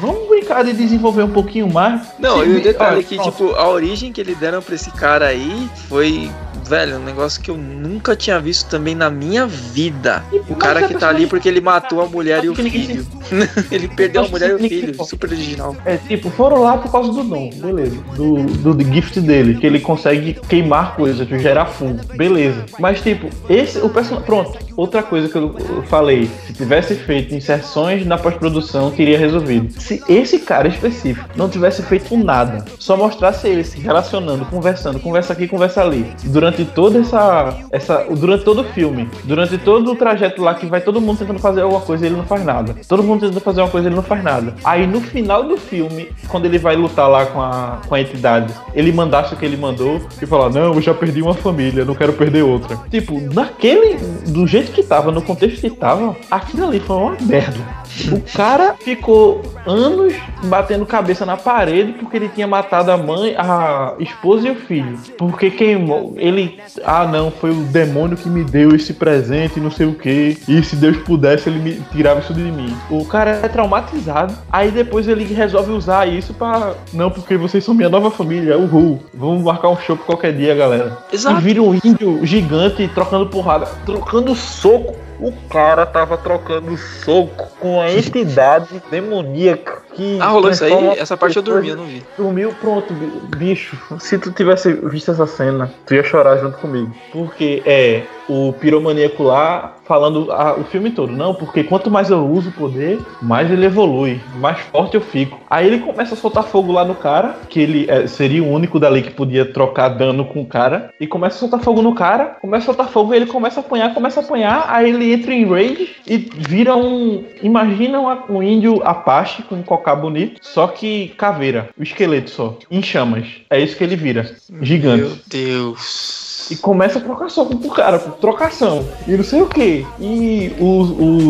vamos 0.00 0.28
cara 0.50 0.64
de 0.64 0.72
desenvolver 0.72 1.22
um 1.22 1.30
pouquinho 1.30 1.72
mais. 1.72 2.02
Não, 2.18 2.44
e 2.44 2.56
o 2.56 2.62
detalhe 2.62 3.00
é 3.00 3.02
que, 3.02 3.16
tipo, 3.16 3.54
a 3.54 3.68
origem 3.68 4.12
que 4.12 4.20
eles 4.20 4.36
deram 4.36 4.60
pra 4.60 4.74
esse 4.74 4.90
cara 4.90 5.26
aí 5.26 5.70
foi 5.88 6.28
velho, 6.70 6.98
um 6.98 7.04
negócio 7.04 7.40
que 7.42 7.50
eu 7.50 7.56
nunca 7.56 8.14
tinha 8.14 8.38
visto 8.38 8.68
também 8.68 8.94
na 8.94 9.10
minha 9.10 9.44
vida. 9.44 10.22
O 10.48 10.54
cara 10.54 10.86
que 10.86 10.94
tá 10.94 11.08
ali 11.08 11.26
porque 11.26 11.48
ele 11.48 11.60
matou 11.60 12.00
a 12.00 12.06
mulher 12.06 12.44
e 12.44 12.48
o 12.48 12.54
filho. 12.54 13.04
ele 13.72 13.88
perdeu 13.88 14.24
a 14.24 14.28
mulher 14.28 14.50
e 14.50 14.54
o 14.54 14.58
filho, 14.58 15.04
super 15.04 15.30
original. 15.30 15.76
É, 15.84 15.96
tipo, 15.96 16.30
foram 16.30 16.62
lá 16.62 16.78
por 16.78 16.92
causa 16.92 17.12
do 17.12 17.24
dom, 17.24 17.50
beleza. 17.54 17.96
Do, 18.14 18.74
do, 18.74 18.84
gift 18.84 19.20
dele, 19.20 19.56
que 19.56 19.66
ele 19.66 19.80
consegue 19.80 20.34
queimar 20.48 20.94
coisas, 20.94 21.26
gerar 21.28 21.66
fogo, 21.66 21.98
beleza. 22.14 22.64
Mas, 22.78 23.00
tipo, 23.00 23.28
esse, 23.48 23.78
o 23.78 23.88
personagem. 23.88 24.26
Pronto, 24.26 24.58
outra 24.76 25.02
coisa 25.02 25.28
que 25.28 25.36
eu 25.36 25.56
falei, 25.88 26.30
se 26.46 26.52
tivesse 26.52 26.94
feito 26.94 27.34
inserções 27.34 28.06
na 28.06 28.16
pós-produção, 28.16 28.90
teria 28.90 29.18
resolvido. 29.18 29.72
Se 29.80 30.02
esse 30.08 30.38
cara 30.40 30.68
específico 30.68 31.28
não 31.36 31.48
tivesse 31.48 31.82
feito 31.82 32.16
nada, 32.16 32.64
só 32.78 32.96
mostrasse 32.96 33.48
ele 33.48 33.64
se 33.64 33.78
relacionando, 33.78 34.44
conversando, 34.46 34.98
conversa 34.98 35.32
aqui, 35.32 35.46
conversa 35.46 35.82
ali, 35.82 36.06
durante 36.24 36.64
toda 36.64 36.98
essa, 36.98 37.56
essa. 37.70 38.06
Durante 38.10 38.44
todo 38.44 38.62
o 38.62 38.64
filme, 38.64 39.08
durante 39.24 39.56
todo 39.58 39.92
o 39.92 39.96
trajeto 39.96 40.42
lá 40.42 40.54
que 40.54 40.66
vai 40.66 40.80
todo 40.80 41.00
mundo 41.00 41.18
tentando 41.18 41.38
fazer 41.38 41.62
alguma 41.62 41.80
coisa 41.80 42.06
ele 42.06 42.16
não 42.16 42.24
faz 42.24 42.44
nada. 42.44 42.74
Todo 42.88 43.02
mundo 43.02 43.20
tentando 43.20 43.40
fazer 43.40 43.60
uma 43.60 43.70
coisa 43.70 43.88
ele 43.88 43.96
não 43.96 44.02
faz 44.02 44.22
nada. 44.22 44.54
Aí 44.64 44.86
no 44.86 45.00
final 45.00 45.44
do 45.44 45.56
filme, 45.56 46.08
quando 46.28 46.46
ele 46.46 46.58
vai 46.58 46.76
lutar 46.76 47.08
lá 47.08 47.26
com 47.26 47.40
a, 47.40 47.78
com 47.86 47.94
a 47.94 48.00
entidade, 48.00 48.52
ele 48.74 48.92
mandasse 48.92 49.34
o 49.34 49.36
que 49.36 49.44
ele 49.44 49.56
mandou 49.56 50.00
e 50.20 50.26
falar: 50.26 50.50
Não, 50.50 50.74
eu 50.74 50.80
já 50.80 50.94
perdi 50.94 51.22
uma 51.22 51.34
família, 51.34 51.84
não 51.84 51.94
quero 51.94 52.12
perder 52.12 52.42
outra. 52.42 52.76
Tipo, 52.90 53.20
naquele. 53.32 53.98
Do 54.26 54.46
jeito 54.46 54.72
que 54.72 54.82
tava, 54.82 55.10
no 55.10 55.22
contexto 55.22 55.60
que 55.60 55.70
tava, 55.70 56.16
aquilo 56.30 56.66
ali 56.66 56.80
foi 56.80 56.96
uma 56.96 57.16
merda. 57.20 57.79
O 58.12 58.20
cara 58.32 58.74
ficou 58.80 59.42
anos 59.66 60.14
batendo 60.44 60.86
cabeça 60.86 61.26
na 61.26 61.36
parede 61.36 61.92
porque 61.92 62.16
ele 62.16 62.28
tinha 62.28 62.46
matado 62.46 62.90
a 62.90 62.96
mãe, 62.96 63.34
a 63.36 63.94
esposa 63.98 64.48
e 64.48 64.50
o 64.50 64.54
filho. 64.54 64.98
Porque 65.18 65.50
queimou. 65.50 66.14
Ele. 66.16 66.60
Ah, 66.84 67.06
não, 67.06 67.30
foi 67.30 67.50
o 67.50 67.62
demônio 67.64 68.16
que 68.16 68.28
me 68.28 68.44
deu 68.44 68.74
esse 68.74 68.94
presente, 68.94 69.60
não 69.60 69.70
sei 69.70 69.86
o 69.86 69.94
que. 69.94 70.38
E 70.48 70.62
se 70.62 70.76
Deus 70.76 70.96
pudesse, 70.98 71.48
ele 71.48 71.58
me 71.58 71.80
tirava 71.92 72.20
isso 72.20 72.34
de 72.34 72.40
mim. 72.40 72.74
O 72.90 73.04
cara 73.04 73.40
é 73.42 73.48
traumatizado. 73.48 74.34
Aí 74.50 74.70
depois 74.70 75.08
ele 75.08 75.24
resolve 75.24 75.72
usar 75.72 76.06
isso 76.08 76.32
para 76.34 76.74
Não, 76.92 77.10
porque 77.10 77.36
vocês 77.36 77.64
são 77.64 77.74
minha 77.74 77.88
nova 77.88 78.10
família. 78.10 78.58
Uhul. 78.58 79.00
Vamos 79.12 79.42
marcar 79.42 79.68
um 79.68 79.76
show 79.76 79.96
qualquer 79.96 80.32
dia, 80.32 80.54
galera. 80.54 80.98
Exato. 81.12 81.38
E 81.38 81.42
vira 81.42 81.62
um 81.62 81.74
índio 81.74 82.24
gigante 82.24 82.88
trocando 82.88 83.26
porrada, 83.26 83.66
trocando 83.84 84.34
soco 84.34 84.94
o 85.20 85.32
cara 85.48 85.84
tava 85.84 86.16
trocando 86.16 86.76
soco 86.76 87.48
com 87.60 87.80
a 87.80 87.90
entidade 87.90 88.82
demoníaca 88.90 89.82
que. 89.94 90.18
Ah, 90.20 90.28
rolou 90.28 90.50
isso 90.50 90.64
aí? 90.64 90.98
Essa 90.98 91.16
parte 91.16 91.36
eu 91.36 91.42
dormi, 91.42 91.68
eu 91.68 91.76
não 91.76 91.84
vi. 91.84 92.02
Dormiu, 92.16 92.54
pronto, 92.60 92.92
bicho. 93.36 93.76
Se 93.98 94.18
tu 94.18 94.30
tivesse 94.32 94.72
visto 94.72 95.10
essa 95.10 95.26
cena, 95.26 95.70
tu 95.86 95.94
ia 95.94 96.02
chorar 96.02 96.38
junto 96.38 96.58
comigo. 96.58 96.94
Porque 97.12 97.62
é 97.66 98.02
o 98.28 98.52
piromaníaco 98.52 99.24
lá 99.24 99.74
falando 99.84 100.30
a, 100.30 100.54
o 100.54 100.62
filme 100.62 100.92
todo. 100.92 101.12
Não, 101.12 101.34
porque 101.34 101.64
quanto 101.64 101.90
mais 101.90 102.10
eu 102.10 102.24
uso 102.24 102.50
o 102.50 102.52
poder, 102.52 103.00
mais 103.20 103.50
ele 103.50 103.66
evolui, 103.66 104.20
mais 104.36 104.60
forte 104.60 104.94
eu 104.94 105.00
fico. 105.00 105.40
Aí 105.50 105.66
ele 105.66 105.80
começa 105.80 106.14
a 106.14 106.16
soltar 106.16 106.44
fogo 106.44 106.70
lá 106.70 106.84
no 106.84 106.94
cara, 106.94 107.34
que 107.48 107.58
ele 107.58 107.90
é, 107.90 108.06
seria 108.06 108.40
o 108.40 108.48
único 108.48 108.78
dali 108.78 109.02
que 109.02 109.10
podia 109.10 109.44
trocar 109.44 109.88
dano 109.88 110.24
com 110.24 110.42
o 110.42 110.46
cara. 110.46 110.94
E 111.00 111.08
começa 111.08 111.36
a 111.36 111.40
soltar 111.40 111.58
fogo 111.58 111.82
no 111.82 111.92
cara, 111.92 112.36
começa 112.40 112.62
a 112.62 112.66
soltar 112.66 112.88
fogo 112.88 113.12
e 113.12 113.16
ele 113.16 113.26
começa 113.26 113.58
a 113.58 113.64
apanhar, 113.64 113.92
começa 113.92 114.20
a 114.20 114.22
apanhar. 114.22 114.64
Aí 114.68 114.90
ele 114.90 115.12
entra 115.12 115.34
em 115.34 115.44
rage 115.44 115.96
e 116.06 116.16
vira 116.16 116.76
um. 116.76 117.24
Imagina 117.42 118.00
um, 118.00 118.36
um 118.36 118.42
índio 118.42 118.80
Apache 118.84 119.42
com 119.42 119.56
um 119.56 119.62
cocá 119.80 119.94
bonito, 119.94 120.40
só 120.42 120.68
que 120.68 121.08
caveira, 121.16 121.70
o 121.78 121.82
esqueleto 121.82 122.30
só, 122.30 122.58
em 122.70 122.82
chamas. 122.82 123.26
É 123.48 123.58
isso 123.58 123.76
que 123.76 123.84
ele 123.84 123.96
vira. 123.96 124.36
Gigante. 124.60 125.02
Meu 125.02 125.18
Deus 125.26 126.30
e 126.50 126.56
começa 126.56 126.98
a 126.98 127.02
trocar 127.02 127.30
soco 127.30 127.56
pro 127.56 127.70
cara, 127.70 127.98
trocação. 127.98 128.84
E 129.06 129.12
não 129.12 129.22
sei 129.22 129.40
o 129.40 129.46
que. 129.46 129.86
E 130.00 130.52
o, 130.58 130.82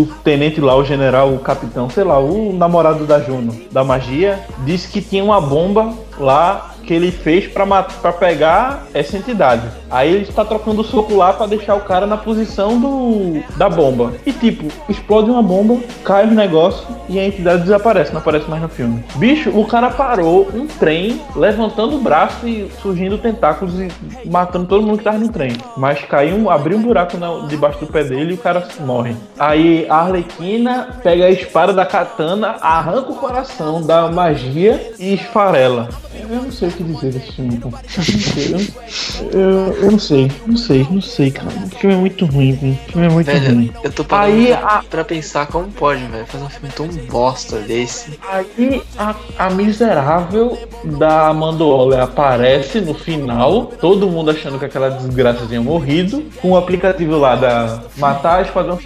o 0.03 0.07
tenente 0.24 0.61
lá, 0.61 0.74
o 0.74 0.84
general, 0.84 1.34
o 1.34 1.38
capitão, 1.38 1.90
sei 1.90 2.05
lá, 2.05 2.18
o 2.18 2.55
namorado 2.55 3.05
da 3.05 3.20
Juno, 3.20 3.55
da 3.70 3.84
magia, 3.84 4.40
disse 4.64 4.88
que 4.88 5.03
tinha 5.03 5.22
uma 5.22 5.40
bomba 5.40 5.94
lá 6.18 6.69
que 6.84 6.94
ele 6.94 7.10
fez 7.10 7.46
para 7.46 8.12
pegar 8.12 8.86
essa 8.92 9.16
entidade. 9.16 9.62
Aí 9.90 10.14
ele 10.14 10.22
está 10.22 10.44
trocando 10.44 10.82
o 10.82 10.84
soco 10.84 11.14
lá 11.14 11.32
para 11.32 11.46
deixar 11.46 11.74
o 11.74 11.80
cara 11.80 12.06
na 12.06 12.16
posição 12.16 12.78
do 12.78 13.42
da 13.56 13.68
bomba. 13.68 14.12
E 14.24 14.32
tipo, 14.32 14.66
explode 14.88 15.30
uma 15.30 15.42
bomba, 15.42 15.80
cai 16.04 16.24
o 16.24 16.30
negócio 16.30 16.86
e 17.08 17.18
a 17.18 17.26
entidade 17.26 17.62
desaparece, 17.62 18.12
não 18.12 18.20
aparece 18.20 18.48
mais 18.48 18.62
no 18.62 18.68
filme. 18.68 19.04
Bicho, 19.16 19.50
o 19.50 19.66
cara 19.66 19.90
parou 19.90 20.48
um 20.54 20.66
trem, 20.66 21.20
levantando 21.34 21.96
o 21.96 22.00
braço 22.00 22.46
e 22.46 22.70
surgindo 22.80 23.18
tentáculos 23.18 23.74
e 23.80 23.88
matando 24.24 24.66
todo 24.66 24.86
mundo 24.86 24.98
que 24.98 25.04
tava 25.04 25.18
no 25.18 25.28
trem. 25.28 25.52
Mas 25.76 26.00
caiu, 26.04 26.48
abriu 26.48 26.78
um 26.78 26.82
buraco 26.82 27.16
na, 27.16 27.46
debaixo 27.46 27.80
do 27.80 27.86
pé 27.86 28.04
dele 28.04 28.32
e 28.32 28.34
o 28.34 28.38
cara 28.38 28.66
morre. 28.80 29.14
Aí 29.38 29.86
a 29.88 29.96
Arlequina 29.96 30.88
pega 31.02 31.26
a 31.26 31.30
espada 31.30 31.72
da 31.72 31.84
katana, 31.84 32.56
arranca 32.60 33.10
o 33.10 33.16
coração 33.16 33.82
da 33.82 34.10
magia 34.10 34.92
e 34.98 35.14
esfarela. 35.14 35.88
Eu 36.14 36.42
não 36.42 36.52
sei 36.52 36.69
o 36.70 36.76
que 36.76 36.82
dizer 36.84 37.12
desse 37.12 37.32
filme. 37.32 37.60
Eu, 37.62 39.40
eu, 39.40 39.74
eu, 39.74 39.90
não 39.92 39.98
sei, 39.98 40.30
não 40.46 40.56
sei, 40.56 40.86
não 40.90 41.00
sei, 41.00 41.30
cara. 41.30 41.48
O 41.48 41.68
filme 41.76 41.96
é 41.96 41.98
muito 41.98 42.26
ruim, 42.26 42.52
velho. 42.52 42.72
O 42.72 42.92
filme 42.92 43.06
é 43.06 43.10
muito 43.10 43.26
velho, 43.26 43.54
ruim. 43.54 43.72
Eu 43.82 43.92
tô 43.92 44.04
parando 44.04 44.36
Aí, 44.36 44.46
pra, 44.48 44.58
a... 44.58 44.82
pra 44.82 45.04
pensar 45.04 45.46
como 45.46 45.68
pode, 45.68 46.04
velho, 46.04 46.26
fazer 46.26 46.44
um 46.44 46.48
filme 46.48 46.68
tão 46.74 46.86
bosta 47.08 47.58
desse. 47.58 48.18
Aí 48.28 48.82
a, 48.98 49.14
a 49.38 49.50
miserável 49.50 50.58
da 50.84 51.28
Amanda 51.28 51.64
Waller 51.64 52.00
aparece 52.00 52.80
no 52.80 52.94
final, 52.94 53.66
todo 53.80 54.08
mundo 54.08 54.30
achando 54.30 54.58
que 54.58 54.64
aquela 54.64 54.90
desgraça 54.90 55.46
tinha 55.46 55.60
morrido, 55.60 56.24
com 56.40 56.50
o 56.52 56.56
aplicativo 56.56 57.16
lá 57.16 57.36
da 57.36 57.82
Matar 57.96 58.42
Esquadrão 58.42 58.78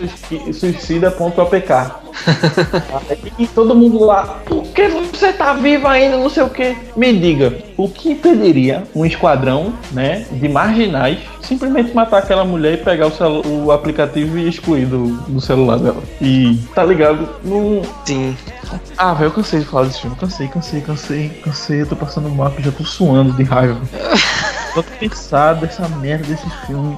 Suicida.apk. 0.52 2.04
Aí 3.10 3.48
todo 3.48 3.74
mundo 3.74 4.04
lá, 4.04 4.40
por 4.46 4.62
que 4.68 4.88
você 4.88 5.32
tá 5.32 5.54
vivo 5.54 5.86
ainda, 5.86 6.16
não 6.16 6.30
sei 6.30 6.42
o 6.42 6.50
que? 6.50 6.76
Me 6.96 7.12
diga, 7.12 7.52
o 7.76 7.88
que 7.88 8.12
impediria 8.12 8.84
um 8.94 9.04
esquadrão, 9.04 9.72
né, 9.92 10.26
de 10.30 10.48
marginais 10.48 11.18
simplesmente 11.42 11.94
matar 11.94 12.18
aquela 12.18 12.44
mulher 12.44 12.74
e 12.74 12.76
pegar 12.78 13.08
o, 13.08 13.64
o 13.66 13.72
aplicativo 13.72 14.38
e 14.38 14.48
excluir 14.48 14.86
do, 14.86 15.08
do, 15.28 15.40
celular 15.40 15.78
dela? 15.78 16.02
E, 16.20 16.58
tá 16.74 16.84
ligado? 16.84 17.28
Num... 17.44 17.82
Sim. 18.04 18.36
Ah, 18.96 19.12
velho, 19.12 19.28
eu 19.28 19.32
cansei 19.32 19.60
de 19.60 19.66
falar 19.66 19.86
desse 19.86 20.00
filme. 20.00 20.16
Cansei, 20.16 20.48
cansei, 20.48 20.80
cansei, 20.80 21.28
cansei. 21.44 21.82
Eu 21.82 21.86
tô 21.86 21.96
passando 21.96 22.28
mal, 22.30 22.52
já 22.58 22.72
tô 22.72 22.84
suando 22.84 23.32
de 23.32 23.42
raiva. 23.42 23.80
tô 24.74 24.82
pensado 24.82 25.60
dessa 25.60 25.86
merda 25.88 26.24
desse 26.24 26.48
filme. 26.66 26.96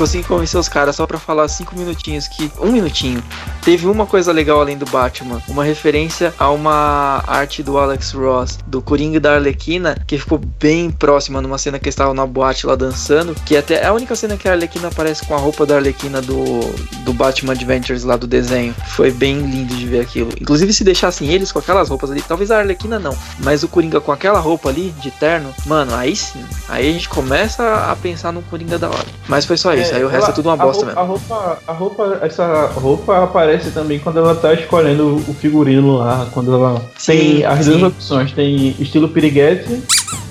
Consegui 0.00 0.24
convencer 0.24 0.58
os 0.58 0.66
caras 0.66 0.96
só 0.96 1.06
pra 1.06 1.18
falar 1.18 1.46
cinco 1.48 1.76
minutinhos 1.76 2.26
que. 2.26 2.50
Um 2.58 2.72
minutinho. 2.72 3.22
Teve 3.62 3.86
uma 3.86 4.06
coisa 4.06 4.32
legal 4.32 4.58
além 4.58 4.78
do 4.78 4.86
Batman. 4.86 5.42
Uma 5.46 5.62
referência 5.62 6.32
a 6.38 6.50
uma 6.50 7.22
arte 7.26 7.62
do 7.62 7.76
Alex 7.76 8.12
Ross, 8.12 8.58
do 8.66 8.80
Coringa 8.80 9.20
da 9.20 9.34
Arlequina, 9.34 10.02
que 10.06 10.16
ficou 10.16 10.38
bem 10.38 10.90
próxima 10.90 11.42
numa 11.42 11.58
cena 11.58 11.78
que 11.78 11.84
eles 11.84 11.92
estavam 11.92 12.14
na 12.14 12.26
boate 12.26 12.66
lá 12.66 12.74
dançando. 12.74 13.34
Que 13.44 13.58
até 13.58 13.74
é 13.74 13.86
a 13.86 13.92
única 13.92 14.16
cena 14.16 14.38
que 14.38 14.48
a 14.48 14.52
Arlequina 14.52 14.88
aparece 14.88 15.26
com 15.26 15.34
a 15.34 15.38
roupa 15.38 15.66
da 15.66 15.76
Arlequina 15.76 16.22
do, 16.22 16.60
do 17.04 17.12
Batman 17.12 17.52
Adventures 17.52 18.02
lá 18.02 18.16
do 18.16 18.26
desenho. 18.26 18.74
Foi 18.88 19.10
bem 19.10 19.38
lindo 19.40 19.74
de 19.74 19.86
ver 19.86 20.00
aquilo. 20.00 20.30
Inclusive, 20.40 20.72
se 20.72 20.82
deixassem 20.82 21.28
eles 21.28 21.52
com 21.52 21.58
aquelas 21.58 21.90
roupas 21.90 22.10
ali, 22.10 22.22
talvez 22.22 22.50
a 22.50 22.60
Arlequina 22.60 22.98
não, 22.98 23.16
mas 23.40 23.62
o 23.62 23.68
Coringa 23.68 24.00
com 24.00 24.12
aquela 24.12 24.40
roupa 24.40 24.70
ali, 24.70 24.94
de 25.02 25.10
terno, 25.10 25.54
mano, 25.66 25.94
aí 25.94 26.16
sim. 26.16 26.42
Aí 26.68 26.88
a 26.88 26.92
gente 26.92 27.08
começa 27.08 27.90
a 27.90 27.96
pensar 27.96 28.32
no 28.32 28.40
Coringa 28.42 28.78
da 28.78 28.88
hora. 28.88 29.06
Mas 29.28 29.44
foi 29.44 29.58
só 29.58 29.74
isso. 29.74 29.89
É, 29.89 29.89
aí 29.96 30.04
o 30.04 30.08
resto 30.08 30.24
ela, 30.24 30.32
é 30.32 30.34
tudo 30.34 30.48
uma 30.48 30.56
bosta 30.56 30.90
a 30.90 31.02
roupa, 31.02 31.34
mesmo. 31.34 31.34
A 31.36 31.42
roupa, 31.42 31.58
a 31.66 31.72
roupa, 31.72 32.18
essa 32.22 32.66
roupa 32.66 33.24
aparece 33.24 33.70
também 33.70 33.98
quando 33.98 34.18
ela 34.18 34.34
tá 34.34 34.52
escolhendo 34.54 35.16
o 35.16 35.34
figurino 35.34 35.96
lá, 35.98 36.28
quando 36.32 36.54
ela 36.54 36.82
sim, 36.96 37.12
tem 37.12 37.44
as 37.44 37.64
sim. 37.64 37.70
duas 37.72 37.82
opções, 37.84 38.32
tem 38.32 38.76
estilo 38.78 39.08
piriguete 39.08 39.82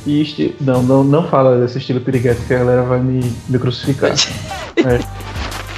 e 0.05 0.21
estilo... 0.21 0.53
Não, 0.61 0.81
não, 0.83 1.03
não 1.03 1.27
fala 1.27 1.59
desse 1.59 1.77
estilo 1.77 2.01
piriguete 2.01 2.41
que 2.41 2.53
a 2.53 2.59
galera 2.59 2.83
vai 2.83 2.99
me, 2.99 3.35
me 3.47 3.59
crucificar. 3.59 4.11
é. 4.77 5.18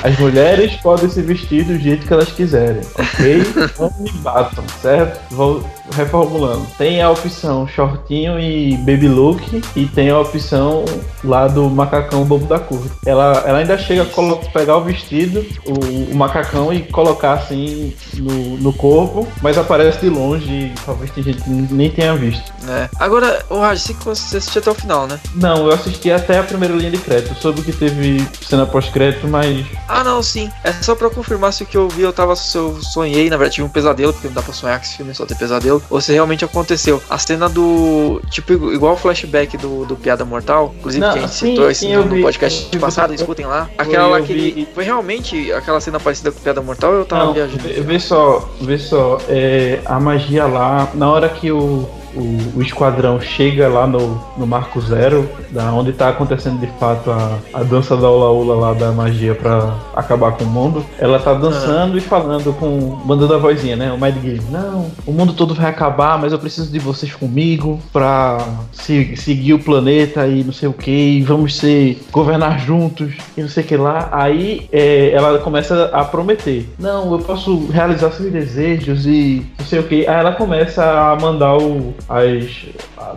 As 0.04 0.18
mulheres 0.18 0.74
podem 0.78 1.10
se 1.10 1.22
vestir 1.22 1.64
do 1.64 1.78
jeito 1.78 2.06
que 2.06 2.14
elas 2.14 2.32
quiserem, 2.32 2.82
ok? 2.96 3.44
Não 3.80 3.94
me 4.00 4.12
batam, 4.20 4.64
certo? 4.82 5.20
Vou 5.32 5.64
reformulando. 5.96 6.66
Tem 6.78 7.02
a 7.02 7.10
opção 7.10 7.68
shortinho 7.68 8.40
e 8.40 8.78
baby 8.78 9.08
look 9.08 9.62
e 9.76 9.86
tem 9.88 10.10
a 10.10 10.20
opção 10.20 10.86
lá 11.24 11.48
do 11.48 11.70
macacão 11.70 12.24
bobo 12.24 12.46
da 12.46 12.60
cor. 12.60 12.82
Ela, 13.06 13.44
ela 13.46 13.60
ainda 13.60 13.78
chega 13.78 14.04
a 14.04 14.50
pegar 14.52 14.78
o 14.78 14.84
vestido, 14.84 15.46
o, 15.66 16.12
o, 16.12 16.16
macacão 16.16 16.74
e 16.74 16.82
colocar 16.82 17.34
assim 17.34 17.94
no, 18.16 18.58
no 18.58 18.74
corpo, 18.74 19.28
mas 19.42 19.58
aparece 19.58 20.00
de 20.00 20.10
longe 20.10 20.50
e 20.50 20.74
talvez 20.86 21.12
tem 21.12 21.24
gente 21.24 21.42
que 21.42 21.50
nem 21.50 21.90
tenha 21.90 22.16
visto. 22.16 22.52
É. 22.68 22.90
Agora, 23.00 23.44
o 23.50 23.60
Raj, 23.60 23.82
você 24.04 24.38
assistiu 24.38 24.62
até 24.62 24.72
o 24.72 24.76
final, 24.76 25.08
né? 25.08 25.20
Não, 25.36 25.66
eu 25.66 25.74
assisti 25.74 26.12
até 26.12 26.40
a 26.40 26.44
primeira 26.44 26.74
linha 26.76 26.92
de 26.92 26.98
crédito. 26.98 27.36
Soube 27.42 27.62
que 27.62 27.72
teve 27.72 28.26
cena 28.42 28.66
pós-crédito, 28.66 29.28
mas. 29.28 29.66
Ah, 29.92 30.04
não, 30.04 30.24
sim. 30.24 30.50
É 30.64 30.72
só 30.72 30.96
pra 30.96 31.10
confirmar 31.10 31.52
se 31.52 31.64
o 31.64 31.66
que 31.66 31.76
eu 31.76 31.90
vi 31.90 32.02
eu 32.02 32.14
tava. 32.14 32.36
Se 32.36 32.58
eu 32.58 32.82
sonhei, 32.82 33.30
na 33.30 33.36
verdade, 33.36 33.56
tive 33.56 33.68
um 33.68 33.70
pesadelo, 33.70 34.14
porque 34.14 34.28
não 34.28 34.36
dá 34.36 34.42
pra 34.42 34.54
sonhar 34.54 34.80
que 34.80 34.86
esse 34.86 34.96
filme 34.96 35.14
só 35.14 35.26
tem 35.26 35.36
pesadelo. 35.36 35.84
Ou 35.90 36.00
se 36.00 36.14
realmente 36.14 36.46
aconteceu. 36.46 37.02
A 37.10 37.18
cena 37.18 37.50
do. 37.50 38.22
Tipo, 38.30 38.54
igual 38.74 38.94
o 38.94 38.98
flashback 38.98 39.58
do, 39.58 39.86
do 39.86 39.96
Piada 39.98 40.24
Mortal, 40.24 40.74
inclusive 40.80 41.06
não, 41.06 41.14
que 41.14 41.20
a 41.20 41.22
gente 41.24 41.34
sim, 41.34 41.50
citou 41.52 41.66
sim, 41.66 41.94
esse 41.94 41.96
no, 41.98 42.22
podcast 42.22 42.78
passado, 42.78 43.14
escutem 43.14 43.46
lá. 43.46 43.70
Aquela 43.78 44.08
lá 44.08 44.22
que 44.22 44.32
ele. 44.32 44.68
Foi 44.74 44.86
realmente 44.86 45.52
aquela 45.52 45.82
cena 45.82 46.00
parecida 46.00 46.32
com 46.32 46.40
Piada 46.40 46.62
Mortal 46.62 46.92
ou 46.94 46.98
eu 47.00 47.06
tava 47.06 47.26
não, 47.26 47.34
viajando? 47.34 47.62
Vê 47.62 48.00
só, 48.00 48.50
vê 48.62 48.78
só. 48.78 49.20
É, 49.28 49.82
a 49.86 50.00
magia 50.00 50.46
lá, 50.46 50.90
na 50.94 51.10
hora 51.10 51.28
que 51.28 51.52
o 51.52 51.88
o, 52.16 52.58
o, 52.58 52.62
esquadrão 52.62 53.20
chega 53.20 53.68
lá 53.68 53.88
no, 53.88 54.22
no 54.38 54.46
Marco 54.46 54.82
Zero, 54.82 55.30
da 55.50 55.72
onde 55.72 55.92
está 55.92 56.10
acontecendo 56.10 56.60
de 56.60 56.68
fato 56.80 57.12
a, 57.12 57.38
a 57.54 57.64
dança 57.64 57.96
da 57.96 58.10
Ula 58.10 58.32
Ula 58.32 58.56
lá 58.56 58.74
da 58.74 58.92
magia 58.92 59.36
para 59.36 59.74
acabar 59.96 60.34
com 60.34 60.44
o 60.44 60.48
mundo, 60.48 60.86
ela 60.98 61.20
tá 61.20 61.34
dançando 61.34 61.98
e 61.98 62.02
falando 62.02 62.54
com. 62.54 63.00
mandando 63.06 63.34
a 63.34 63.38
vozinha, 63.38 63.76
né? 63.76 63.92
O 63.92 63.98
Mad 63.98 64.16
Game. 64.16 64.42
Não, 64.50 64.92
o 65.06 65.12
mundo 65.12 65.34
todo 65.34 65.54
vai 65.54 65.70
acabar, 65.70 66.20
mas 66.20 66.32
eu 66.32 66.40
preciso 66.40 66.72
de 66.72 66.80
vocês 66.80 67.14
comigo 67.14 67.80
pra 67.92 68.40
se, 68.72 69.16
seguir 69.16 69.54
o 69.54 69.60
planeta 69.60 70.28
e 70.28 70.44
não 70.44 70.54
sei 70.54 70.68
o 70.70 70.74
que, 70.74 71.22
vamos 71.22 71.56
ser. 71.56 72.02
governar 72.12 72.60
juntos 72.60 73.14
e 73.38 73.42
não 73.42 73.50
sei 73.50 73.64
o 73.64 73.68
que 73.68 73.78
lá. 73.78 74.10
Aí 74.12 74.68
é, 74.72 75.12
ela 75.12 75.40
começa 75.40 75.90
a 75.94 76.04
prometer: 76.04 76.68
Não, 76.78 77.12
eu 77.14 77.20
posso 77.20 77.68
realizar 77.68 78.12
seus 78.12 78.32
desejos 78.32 79.06
e 79.06 79.46
não 79.58 79.66
sei 79.66 79.80
o 79.80 79.84
que. 79.84 80.08
Aí 80.08 80.20
ela 80.20 80.34
começa 80.34 80.84
a 80.84 81.16
mandar 81.20 81.58
o, 81.58 81.94
as 82.10 82.66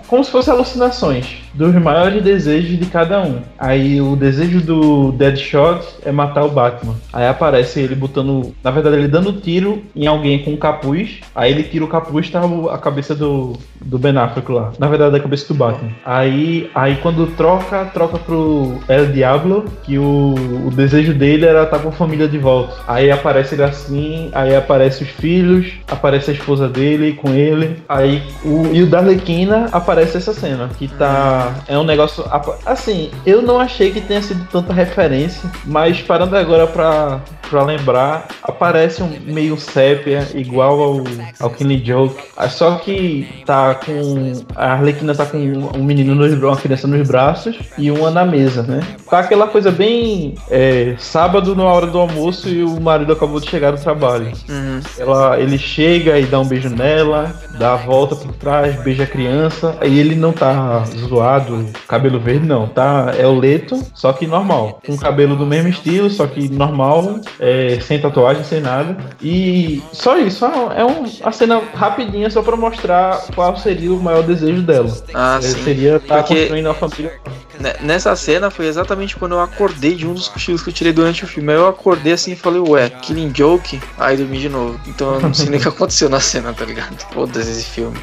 como 0.07 0.25
se 0.25 0.31
fossem 0.31 0.53
alucinações 0.53 1.45
dos 1.55 1.73
maiores 1.75 2.23
desejos 2.23 2.79
de 2.79 2.87
cada 2.87 3.23
um. 3.23 3.39
Aí 3.59 4.01
o 4.01 4.17
desejo 4.17 4.61
do 4.61 5.13
Deadshot 5.13 5.87
é 6.05 6.11
matar 6.11 6.45
o 6.45 6.51
Batman. 6.51 6.97
Aí 7.13 7.27
aparece 7.27 7.81
ele 7.81 7.95
botando, 7.95 8.53
na 8.63 8.71
verdade 8.71 8.97
ele 8.97 9.09
dando 9.09 9.33
tiro 9.33 9.83
em 9.95 10.07
alguém 10.07 10.43
com 10.43 10.53
um 10.53 10.57
capuz. 10.57 11.21
Aí 11.35 11.53
ele 11.53 11.63
tira 11.63 11.85
o 11.85 11.89
capuz, 11.89 12.29
tá 12.29 12.43
a 12.73 12.79
cabeça 12.79 13.15
do, 13.15 13.53
do 13.81 13.99
Ben 13.99 14.17
Affleck 14.17 14.51
lá. 14.51 14.73
Na 14.79 14.89
verdade 14.89 15.15
é 15.15 15.19
a 15.19 15.23
cabeça 15.23 15.47
do 15.47 15.55
Batman. 15.55 15.93
Aí, 16.05 16.69
aí 16.75 16.97
quando 16.97 17.27
troca, 17.37 17.85
troca 17.87 18.19
pro 18.19 18.79
El 18.89 19.07
Diablo, 19.13 19.65
que 19.85 19.97
o, 19.97 20.35
o 20.67 20.71
desejo 20.71 21.15
dele 21.15 21.47
era 21.47 21.63
estar 21.63 21.79
com 21.79 21.91
a 21.91 21.93
família 21.93 22.27
de 22.27 22.39
volta. 22.39 22.75
Aí 22.89 23.11
aparece 23.11 23.55
ele 23.55 23.63
assim, 23.63 24.31
aí 24.33 24.57
aparece 24.57 25.05
os 25.05 25.11
filhos, 25.11 25.73
aparece 25.89 26.33
a 26.33 26.35
esposa 26.35 26.69
dele 26.69 27.13
com 27.13 27.31
ele. 27.31 27.77
Aí 27.89 28.23
o, 28.45 28.75
e 28.75 28.83
o 28.83 28.87
da 28.87 28.99
Arlequina 28.99 29.69
aparece 29.75 30.17
essa 30.17 30.33
cena, 30.33 30.71
que 30.79 30.87
tá. 30.87 31.53
É 31.67 31.77
um 31.77 31.85
negócio. 31.85 32.25
Assim, 32.65 33.11
eu 33.27 33.43
não 33.43 33.59
achei 33.61 33.91
que 33.91 34.01
tenha 34.01 34.23
sido 34.23 34.47
tanta 34.51 34.73
referência, 34.73 35.51
mas 35.65 36.01
parando 36.01 36.37
agora 36.37 36.67
pra, 36.67 37.21
pra 37.51 37.65
lembrar, 37.65 38.29
aparece 38.43 39.03
um 39.03 39.11
meio 39.27 39.59
sépia, 39.59 40.29
igual 40.35 40.81
ao, 40.81 41.05
ao 41.41 41.51
Killing 41.51 41.85
Joke. 41.85 42.23
Ah, 42.37 42.49
só 42.49 42.77
que 42.77 43.43
tá 43.45 43.75
com. 43.75 44.45
A 44.55 44.73
Arlequina 44.73 45.15
tá 45.15 45.27
com 45.27 45.39
um 45.39 45.83
menino, 45.83 46.15
nos, 46.15 46.33
uma 46.33 46.57
criança 46.57 46.87
nos 46.87 47.07
braços 47.07 47.57
e 47.77 47.91
uma 47.91 48.11
na 48.11 48.25
mesa, 48.25 48.63
né? 48.63 48.81
Tá 49.11 49.19
aquela 49.19 49.49
coisa 49.49 49.73
bem. 49.73 50.35
É, 50.51 50.95
sábado 50.99 51.57
na 51.57 51.65
hora 51.65 51.87
do 51.87 51.99
almoço 51.99 52.49
e 52.49 52.63
o 52.63 52.81
marido 52.81 53.13
acabou 53.13 53.41
de 53.41 53.51
chegar 53.51 53.73
do 53.73 53.81
trabalho. 53.81 54.31
Uhum. 54.49 54.81
Ela, 54.99 55.41
ele 55.41 55.59
chega 55.59 56.19
e 56.19 56.27
dá 56.27 56.39
um 56.39 56.47
beijo 56.47 56.69
nela, 56.69 57.35
dá 57.59 57.75
a 57.75 57.77
volta 57.77 58.15
por 58.15 58.33
trás, 58.35 58.77
beija 58.83 59.03
a 59.03 59.07
criança, 59.07 59.64
aí 59.81 59.99
ele 59.99 60.15
não 60.15 60.33
tá 60.33 60.85
zoado, 60.85 61.67
cabelo 61.87 62.21
verde, 62.21 62.47
não, 62.47 62.67
tá? 62.67 63.13
É 63.17 63.27
o 63.27 63.39
Leto, 63.39 63.81
só 63.95 64.13
que 64.13 64.27
normal. 64.27 64.81
Com 64.85 64.97
cabelo 64.97 65.37
do 65.37 65.47
mesmo 65.47 65.69
estilo, 65.69 66.11
só 66.11 66.27
que 66.27 66.49
normal, 66.49 67.21
é, 67.39 67.79
sem 67.81 68.01
tatuagem, 68.01 68.45
sem 68.45 68.61
nada. 68.61 68.97
E 69.23 69.83
só 69.93 70.19
isso, 70.19 70.45
é 70.45 70.85
um, 70.85 71.05
a 71.23 71.33
cena 71.33 71.61
rapidinha 71.75 72.29
só 72.31 72.43
pra 72.43 72.57
mostrar 72.57 73.25
qual 73.35 73.57
seria 73.57 73.93
o 73.93 74.03
maior 74.03 74.23
desejo 74.23 74.63
dela. 74.63 74.93
Ah, 75.13 75.39
é, 75.39 75.43
sim. 75.43 75.63
Seria 75.65 75.97
estar 75.97 76.23
tá 76.23 76.23
construindo 76.23 76.69
a 76.69 76.75
família. 76.75 77.13
Nessa 77.81 78.15
cena 78.17 78.51
foi 78.51 78.67
exatamente 78.67 79.17
quando 79.17 79.33
eu 79.33 79.41
acordei 79.41 79.95
de 79.95 80.07
um 80.07 80.15
dos 80.15 80.29
cochilos 80.29 80.63
que 80.63 80.71
eu 80.71 80.75
tirei 80.75 80.93
durante 80.93 81.25
o 81.25 81.27
filme. 81.27 81.53
Aí 81.53 81.59
eu 81.59 81.69
acordei 81.69 82.13
assim 82.13 82.33
e 82.33 82.37
falei, 82.37 82.61
ué, 82.61 82.91
Killing 82.91 83.33
Joke? 83.35 83.81
Aí 83.99 84.17
dormi 84.17 84.39
de 84.39 84.49
novo. 84.49 84.79
Então 84.87 85.15
eu 85.15 85.21
não 85.21 85.35
sei 85.35 85.49
nem 85.49 85.59
o 85.59 85.63
que 85.63 85.69
aconteceu 85.69 86.09
na 86.09 86.21
cena, 86.21 86.53
tá 86.53 86.65
ligado? 86.65 86.99
Foda-se 87.13 87.51
esse 87.51 87.65
filme. 87.65 87.97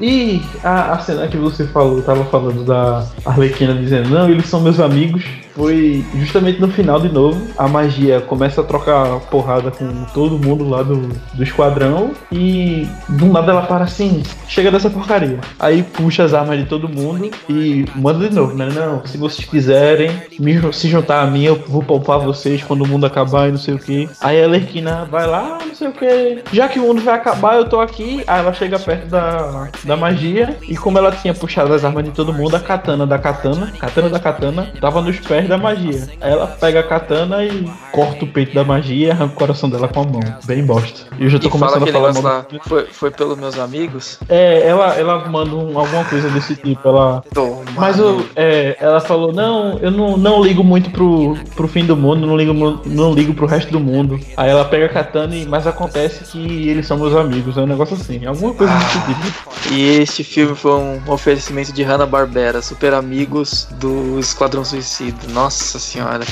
E 0.00 0.42
a, 0.64 0.94
a 0.94 0.97
cena 1.00 1.28
que 1.28 1.36
você 1.36 1.66
falou, 1.66 2.02
tava 2.02 2.24
falando 2.26 2.64
da 2.64 3.06
Arlequina 3.24 3.74
dizendo, 3.74 4.08
não, 4.10 4.28
eles 4.28 4.46
são 4.46 4.60
meus 4.60 4.80
amigos 4.80 5.24
foi 5.58 6.04
justamente 6.14 6.60
no 6.60 6.68
final 6.68 7.00
de 7.00 7.08
novo. 7.08 7.44
A 7.58 7.66
magia 7.66 8.20
começa 8.20 8.60
a 8.60 8.64
trocar 8.64 9.18
porrada 9.22 9.72
com 9.72 10.04
todo 10.14 10.38
mundo 10.38 10.68
lá 10.68 10.84
do, 10.84 11.08
do 11.34 11.42
esquadrão 11.42 12.12
e 12.30 12.86
do 13.08 13.26
nada 13.26 13.50
ela 13.50 13.62
para 13.62 13.84
assim, 13.84 14.22
chega 14.46 14.70
dessa 14.70 14.88
porcaria. 14.88 15.40
Aí 15.58 15.82
puxa 15.82 16.22
as 16.22 16.32
armas 16.32 16.58
de 16.60 16.66
todo 16.66 16.88
mundo 16.88 17.28
e 17.48 17.84
manda 17.96 18.28
de 18.28 18.34
novo, 18.34 18.54
né? 18.54 18.68
Não, 18.72 19.04
se 19.04 19.18
vocês 19.18 19.48
quiserem 19.48 20.10
me, 20.38 20.72
se 20.72 20.88
juntar 20.88 21.22
a 21.22 21.26
mim, 21.26 21.42
eu 21.42 21.56
vou 21.66 21.82
poupar 21.82 22.20
vocês 22.20 22.62
quando 22.62 22.82
o 22.82 22.86
mundo 22.86 23.04
acabar 23.04 23.48
e 23.48 23.52
não 23.52 23.58
sei 23.58 23.74
o 23.74 23.78
que. 23.78 24.08
Aí 24.20 24.42
a 24.42 24.46
Lerquina 24.46 25.08
vai 25.10 25.26
lá, 25.26 25.58
não 25.66 25.74
sei 25.74 25.88
o 25.88 25.92
que. 25.92 26.42
Já 26.52 26.68
que 26.68 26.78
o 26.78 26.82
mundo 26.82 27.02
vai 27.02 27.14
acabar, 27.14 27.56
eu 27.56 27.68
tô 27.68 27.80
aqui. 27.80 28.22
Aí 28.28 28.38
ela 28.38 28.52
chega 28.52 28.78
perto 28.78 29.08
da, 29.08 29.68
da 29.82 29.96
magia 29.96 30.56
e 30.68 30.76
como 30.76 30.98
ela 30.98 31.10
tinha 31.10 31.34
puxado 31.34 31.74
as 31.74 31.84
armas 31.84 32.04
de 32.04 32.10
todo 32.12 32.32
mundo, 32.32 32.54
a 32.54 32.60
katana 32.60 33.04
da 33.04 33.18
katana, 33.18 33.72
katana 33.76 34.08
da 34.08 34.20
katana, 34.20 34.72
tava 34.80 35.02
nos 35.02 35.18
pés 35.18 35.47
da 35.48 35.58
magia. 35.58 36.08
Aí 36.20 36.32
ela 36.32 36.46
pega 36.46 36.80
a 36.80 36.82
katana 36.82 37.44
e 37.44 37.64
corta 37.92 38.24
o 38.24 38.28
peito 38.28 38.54
da 38.54 38.64
magia 38.64 39.08
e 39.08 39.10
arranca 39.10 39.34
o 39.34 39.36
coração 39.36 39.68
dela 39.68 39.88
com 39.88 40.00
a 40.00 40.04
mão. 40.04 40.20
Bem 40.44 40.64
bosta. 40.64 41.08
E 41.18 41.24
eu 41.24 41.30
já 41.30 41.38
tô 41.38 41.48
e 41.48 41.50
começando 41.50 41.88
a 41.88 41.92
falar. 41.92 42.18
Lá, 42.18 42.46
foi, 42.62 42.86
foi 42.86 43.10
pelos 43.10 43.38
meus 43.38 43.58
amigos? 43.58 44.18
É, 44.28 44.66
ela, 44.66 44.94
ela 44.94 45.28
manda 45.28 45.54
um, 45.54 45.78
alguma 45.78 46.04
coisa 46.04 46.28
desse 46.30 46.56
tipo. 46.56 46.88
Ela. 46.88 47.22
Toma, 47.32 47.62
Mas 47.76 47.98
eu, 47.98 48.24
é, 48.36 48.76
ela 48.80 49.00
falou: 49.00 49.32
não, 49.32 49.78
eu 49.78 49.90
não, 49.90 50.16
não 50.16 50.42
ligo 50.42 50.62
muito 50.62 50.90
pro, 50.90 51.36
pro 51.54 51.68
fim 51.68 51.84
do 51.84 51.96
mundo, 51.96 52.26
não 52.26 52.36
ligo, 52.36 52.52
não 52.84 53.12
ligo 53.12 53.34
pro 53.34 53.46
resto 53.46 53.70
do 53.72 53.80
mundo. 53.80 54.18
Aí 54.36 54.50
ela 54.50 54.64
pega 54.64 54.86
a 54.86 54.88
katana 54.88 55.34
e. 55.34 55.46
Mas 55.46 55.66
acontece 55.66 56.24
que 56.24 56.68
eles 56.68 56.86
são 56.86 56.98
meus 56.98 57.14
amigos. 57.14 57.56
É 57.56 57.60
um 57.60 57.66
negócio 57.66 57.96
assim. 57.96 58.24
Alguma 58.26 58.54
coisa 58.54 58.72
ah. 58.72 58.78
desse 58.78 59.00
tipo. 59.00 59.74
E 59.74 59.98
este 60.00 60.24
filme 60.24 60.54
foi 60.54 60.72
um 60.72 61.00
oferecimento 61.06 61.72
de 61.72 61.82
Hanna-Barbera, 61.82 62.62
super 62.62 62.94
amigos 62.94 63.68
do 63.78 64.18
Esquadrão 64.18 64.64
Suicida. 64.64 65.16
Nossa 65.32 65.78
senhora. 65.78 66.24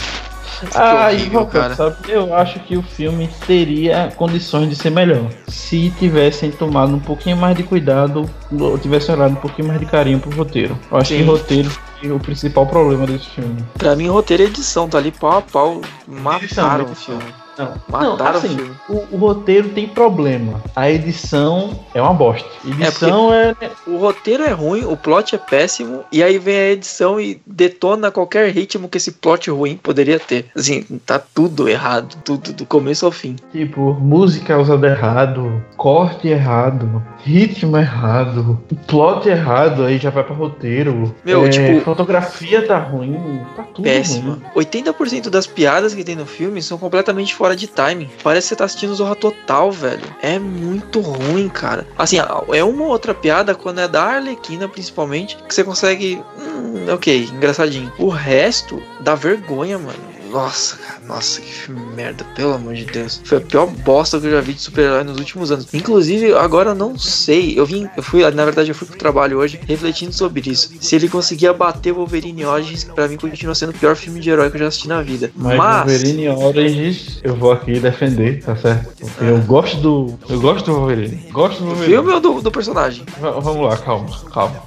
Ah, 0.74 1.08
horrível, 1.12 1.46
cara. 1.46 1.74
Sabe, 1.74 1.96
eu 2.08 2.34
acho 2.34 2.58
que 2.60 2.76
o 2.76 2.82
filme 2.82 3.28
teria 3.46 4.12
condições 4.16 4.70
de 4.70 4.76
ser 4.76 4.90
melhor. 4.90 5.28
Se 5.48 5.90
tivessem 5.98 6.50
tomado 6.50 6.94
um 6.94 7.00
pouquinho 7.00 7.36
mais 7.36 7.56
de 7.56 7.62
cuidado, 7.62 8.28
ou 8.58 8.78
tivessem 8.78 9.14
olhado 9.14 9.32
um 9.32 9.40
pouquinho 9.40 9.68
mais 9.68 9.80
de 9.80 9.86
carinho 9.86 10.18
pro 10.18 10.34
roteiro. 10.34 10.78
Eu 10.90 10.96
acho 10.96 11.10
Sim. 11.10 11.18
que 11.18 11.22
o 11.24 11.32
roteiro 11.32 11.70
é 12.02 12.08
o 12.08 12.18
principal 12.20 12.66
problema 12.66 13.06
desse 13.06 13.26
filme. 13.26 13.62
Pra 13.76 13.94
mim, 13.94 14.08
o 14.08 14.12
roteiro 14.12 14.44
e 14.44 14.46
edição 14.46 14.88
tá 14.88 14.98
ali 14.98 15.10
pau 15.10 15.38
a 15.38 15.42
pau. 15.42 15.80
Mataram 16.06 16.84
o 16.84 16.94
filme. 16.94 17.45
Não, 17.58 17.74
Mataram 17.88 18.16
não 18.16 18.38
assim, 18.38 18.70
o, 18.88 19.04
o, 19.12 19.16
roteiro 19.16 19.70
tem 19.70 19.88
problema. 19.88 20.62
A 20.74 20.90
edição 20.90 21.78
é 21.94 22.02
uma 22.02 22.12
bosta. 22.12 22.48
edição 22.64 23.32
é, 23.32 23.54
é, 23.60 23.70
O 23.86 23.96
roteiro 23.96 24.44
é 24.44 24.50
ruim, 24.50 24.84
o 24.84 24.96
plot 24.96 25.34
é 25.34 25.38
péssimo, 25.38 26.04
e 26.12 26.22
aí 26.22 26.38
vem 26.38 26.56
a 26.56 26.70
edição 26.72 27.18
e 27.18 27.40
detona 27.46 28.10
qualquer 28.10 28.50
ritmo 28.50 28.88
que 28.88 28.98
esse 28.98 29.12
plot 29.12 29.50
ruim 29.50 29.76
poderia 29.76 30.18
ter. 30.18 30.46
Assim, 30.54 30.82
tá 31.06 31.18
tudo 31.18 31.68
errado. 31.68 32.16
Tudo, 32.24 32.52
do 32.52 32.66
começo 32.66 33.06
ao 33.06 33.12
fim. 33.12 33.36
Tipo, 33.52 33.94
música 33.94 34.58
usada 34.58 34.86
errado, 34.88 35.62
corte 35.76 36.28
errado, 36.28 37.02
ritmo 37.24 37.76
errado, 37.76 38.60
plot 38.86 39.28
errado, 39.28 39.84
aí 39.84 39.98
já 39.98 40.10
vai 40.10 40.24
pra 40.24 40.34
roteiro. 40.34 41.14
Meu, 41.24 41.46
é, 41.46 41.48
tipo. 41.48 41.80
Fotografia 41.80 42.66
tá 42.66 42.78
ruim, 42.78 43.40
tá 43.56 43.62
tudo 43.62 43.84
péssimo. 43.84 44.32
ruim. 44.54 44.64
80% 44.64 45.30
das 45.30 45.46
piadas 45.46 45.94
que 45.94 46.04
tem 46.04 46.16
no 46.16 46.26
filme 46.26 46.60
são 46.60 46.76
completamente 46.76 47.34
fora 47.34 47.45
fora 47.46 47.54
de 47.54 47.68
timing. 47.68 48.10
Parece 48.24 48.46
que 48.46 48.48
você 48.48 48.56
tá 48.56 48.64
assistindo 48.64 48.94
Zorra 48.94 49.14
Total, 49.14 49.70
velho. 49.70 50.02
É 50.20 50.36
muito 50.36 51.00
ruim, 51.00 51.48
cara. 51.48 51.86
Assim, 51.96 52.16
é 52.52 52.64
uma 52.64 52.86
outra 52.86 53.14
piada 53.14 53.54
quando 53.54 53.80
é 53.80 53.86
da 53.86 54.02
Arlequina, 54.02 54.68
principalmente, 54.68 55.36
que 55.36 55.54
você 55.54 55.62
consegue. 55.62 56.20
Hum, 56.36 56.92
ok, 56.92 57.28
engraçadinho. 57.32 57.92
O 57.98 58.08
resto 58.08 58.82
dá 59.00 59.14
vergonha, 59.14 59.78
mano 59.78 60.15
Nossa, 60.30 60.76
cara, 60.76 61.00
nossa, 61.06 61.40
que 61.40 61.52
filme 61.52 61.86
merda, 61.94 62.24
pelo 62.34 62.54
amor 62.54 62.74
de 62.74 62.84
Deus. 62.84 63.20
Foi 63.24 63.38
a 63.38 63.40
pior 63.40 63.66
bosta 63.66 64.20
que 64.20 64.26
eu 64.26 64.30
já 64.32 64.40
vi 64.40 64.54
de 64.54 64.60
super-herói 64.60 65.04
nos 65.04 65.18
últimos 65.18 65.50
anos. 65.50 65.72
Inclusive, 65.72 66.34
agora 66.34 66.70
eu 66.70 66.74
não 66.74 66.98
sei. 66.98 67.58
Eu 67.58 67.64
vim, 67.64 67.88
eu 67.96 68.02
fui, 68.02 68.28
na 68.30 68.44
verdade, 68.44 68.70
eu 68.70 68.74
fui 68.74 68.86
pro 68.86 68.98
trabalho 68.98 69.38
hoje 69.38 69.58
refletindo 69.66 70.12
sobre 70.12 70.42
isso. 70.50 70.70
Se 70.80 70.96
ele 70.96 71.08
conseguia 71.08 71.52
bater 71.52 71.92
o 71.92 71.96
Wolverine 71.96 72.44
Origins, 72.44 72.84
pra 72.84 73.08
mim 73.08 73.16
continua 73.16 73.54
sendo 73.54 73.70
o 73.70 73.74
pior 73.74 73.96
filme 73.96 74.20
de 74.20 74.30
herói 74.30 74.50
que 74.50 74.56
eu 74.56 74.60
já 74.60 74.66
assisti 74.68 74.88
na 74.88 75.02
vida. 75.02 75.30
Mas, 75.34 75.56
Mas... 75.56 75.92
Wolverine 75.92 76.28
Origins, 76.28 77.20
eu 77.22 77.34
vou 77.34 77.52
aqui 77.52 77.78
defender, 77.78 78.42
tá 78.42 78.56
certo? 78.56 78.94
Porque 78.98 79.24
eu 79.24 79.38
gosto 79.42 79.76
do. 79.78 80.18
Eu 80.28 80.40
gosto 80.40 80.66
do 80.66 80.74
Wolverine. 80.74 81.28
Gosto 81.32 81.60
do 81.60 81.66
Wolverine. 81.66 81.94
filme 81.94 82.12
ou 82.12 82.20
do, 82.20 82.42
do 82.42 82.50
personagem? 82.50 83.04
V 83.04 83.40
vamos 83.40 83.68
lá, 83.68 83.76
calma, 83.76 84.08
calma. 84.32 84.62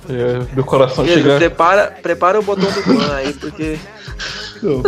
Meu 0.54 0.64
coração 0.64 1.06
chega. 1.06 1.38
Prepara, 1.38 1.98
prepara 2.02 2.40
o 2.40 2.44
botão 2.44 2.70
do 2.72 2.82
ban 2.84 3.14
aí, 3.16 3.34
porque. 3.34 3.78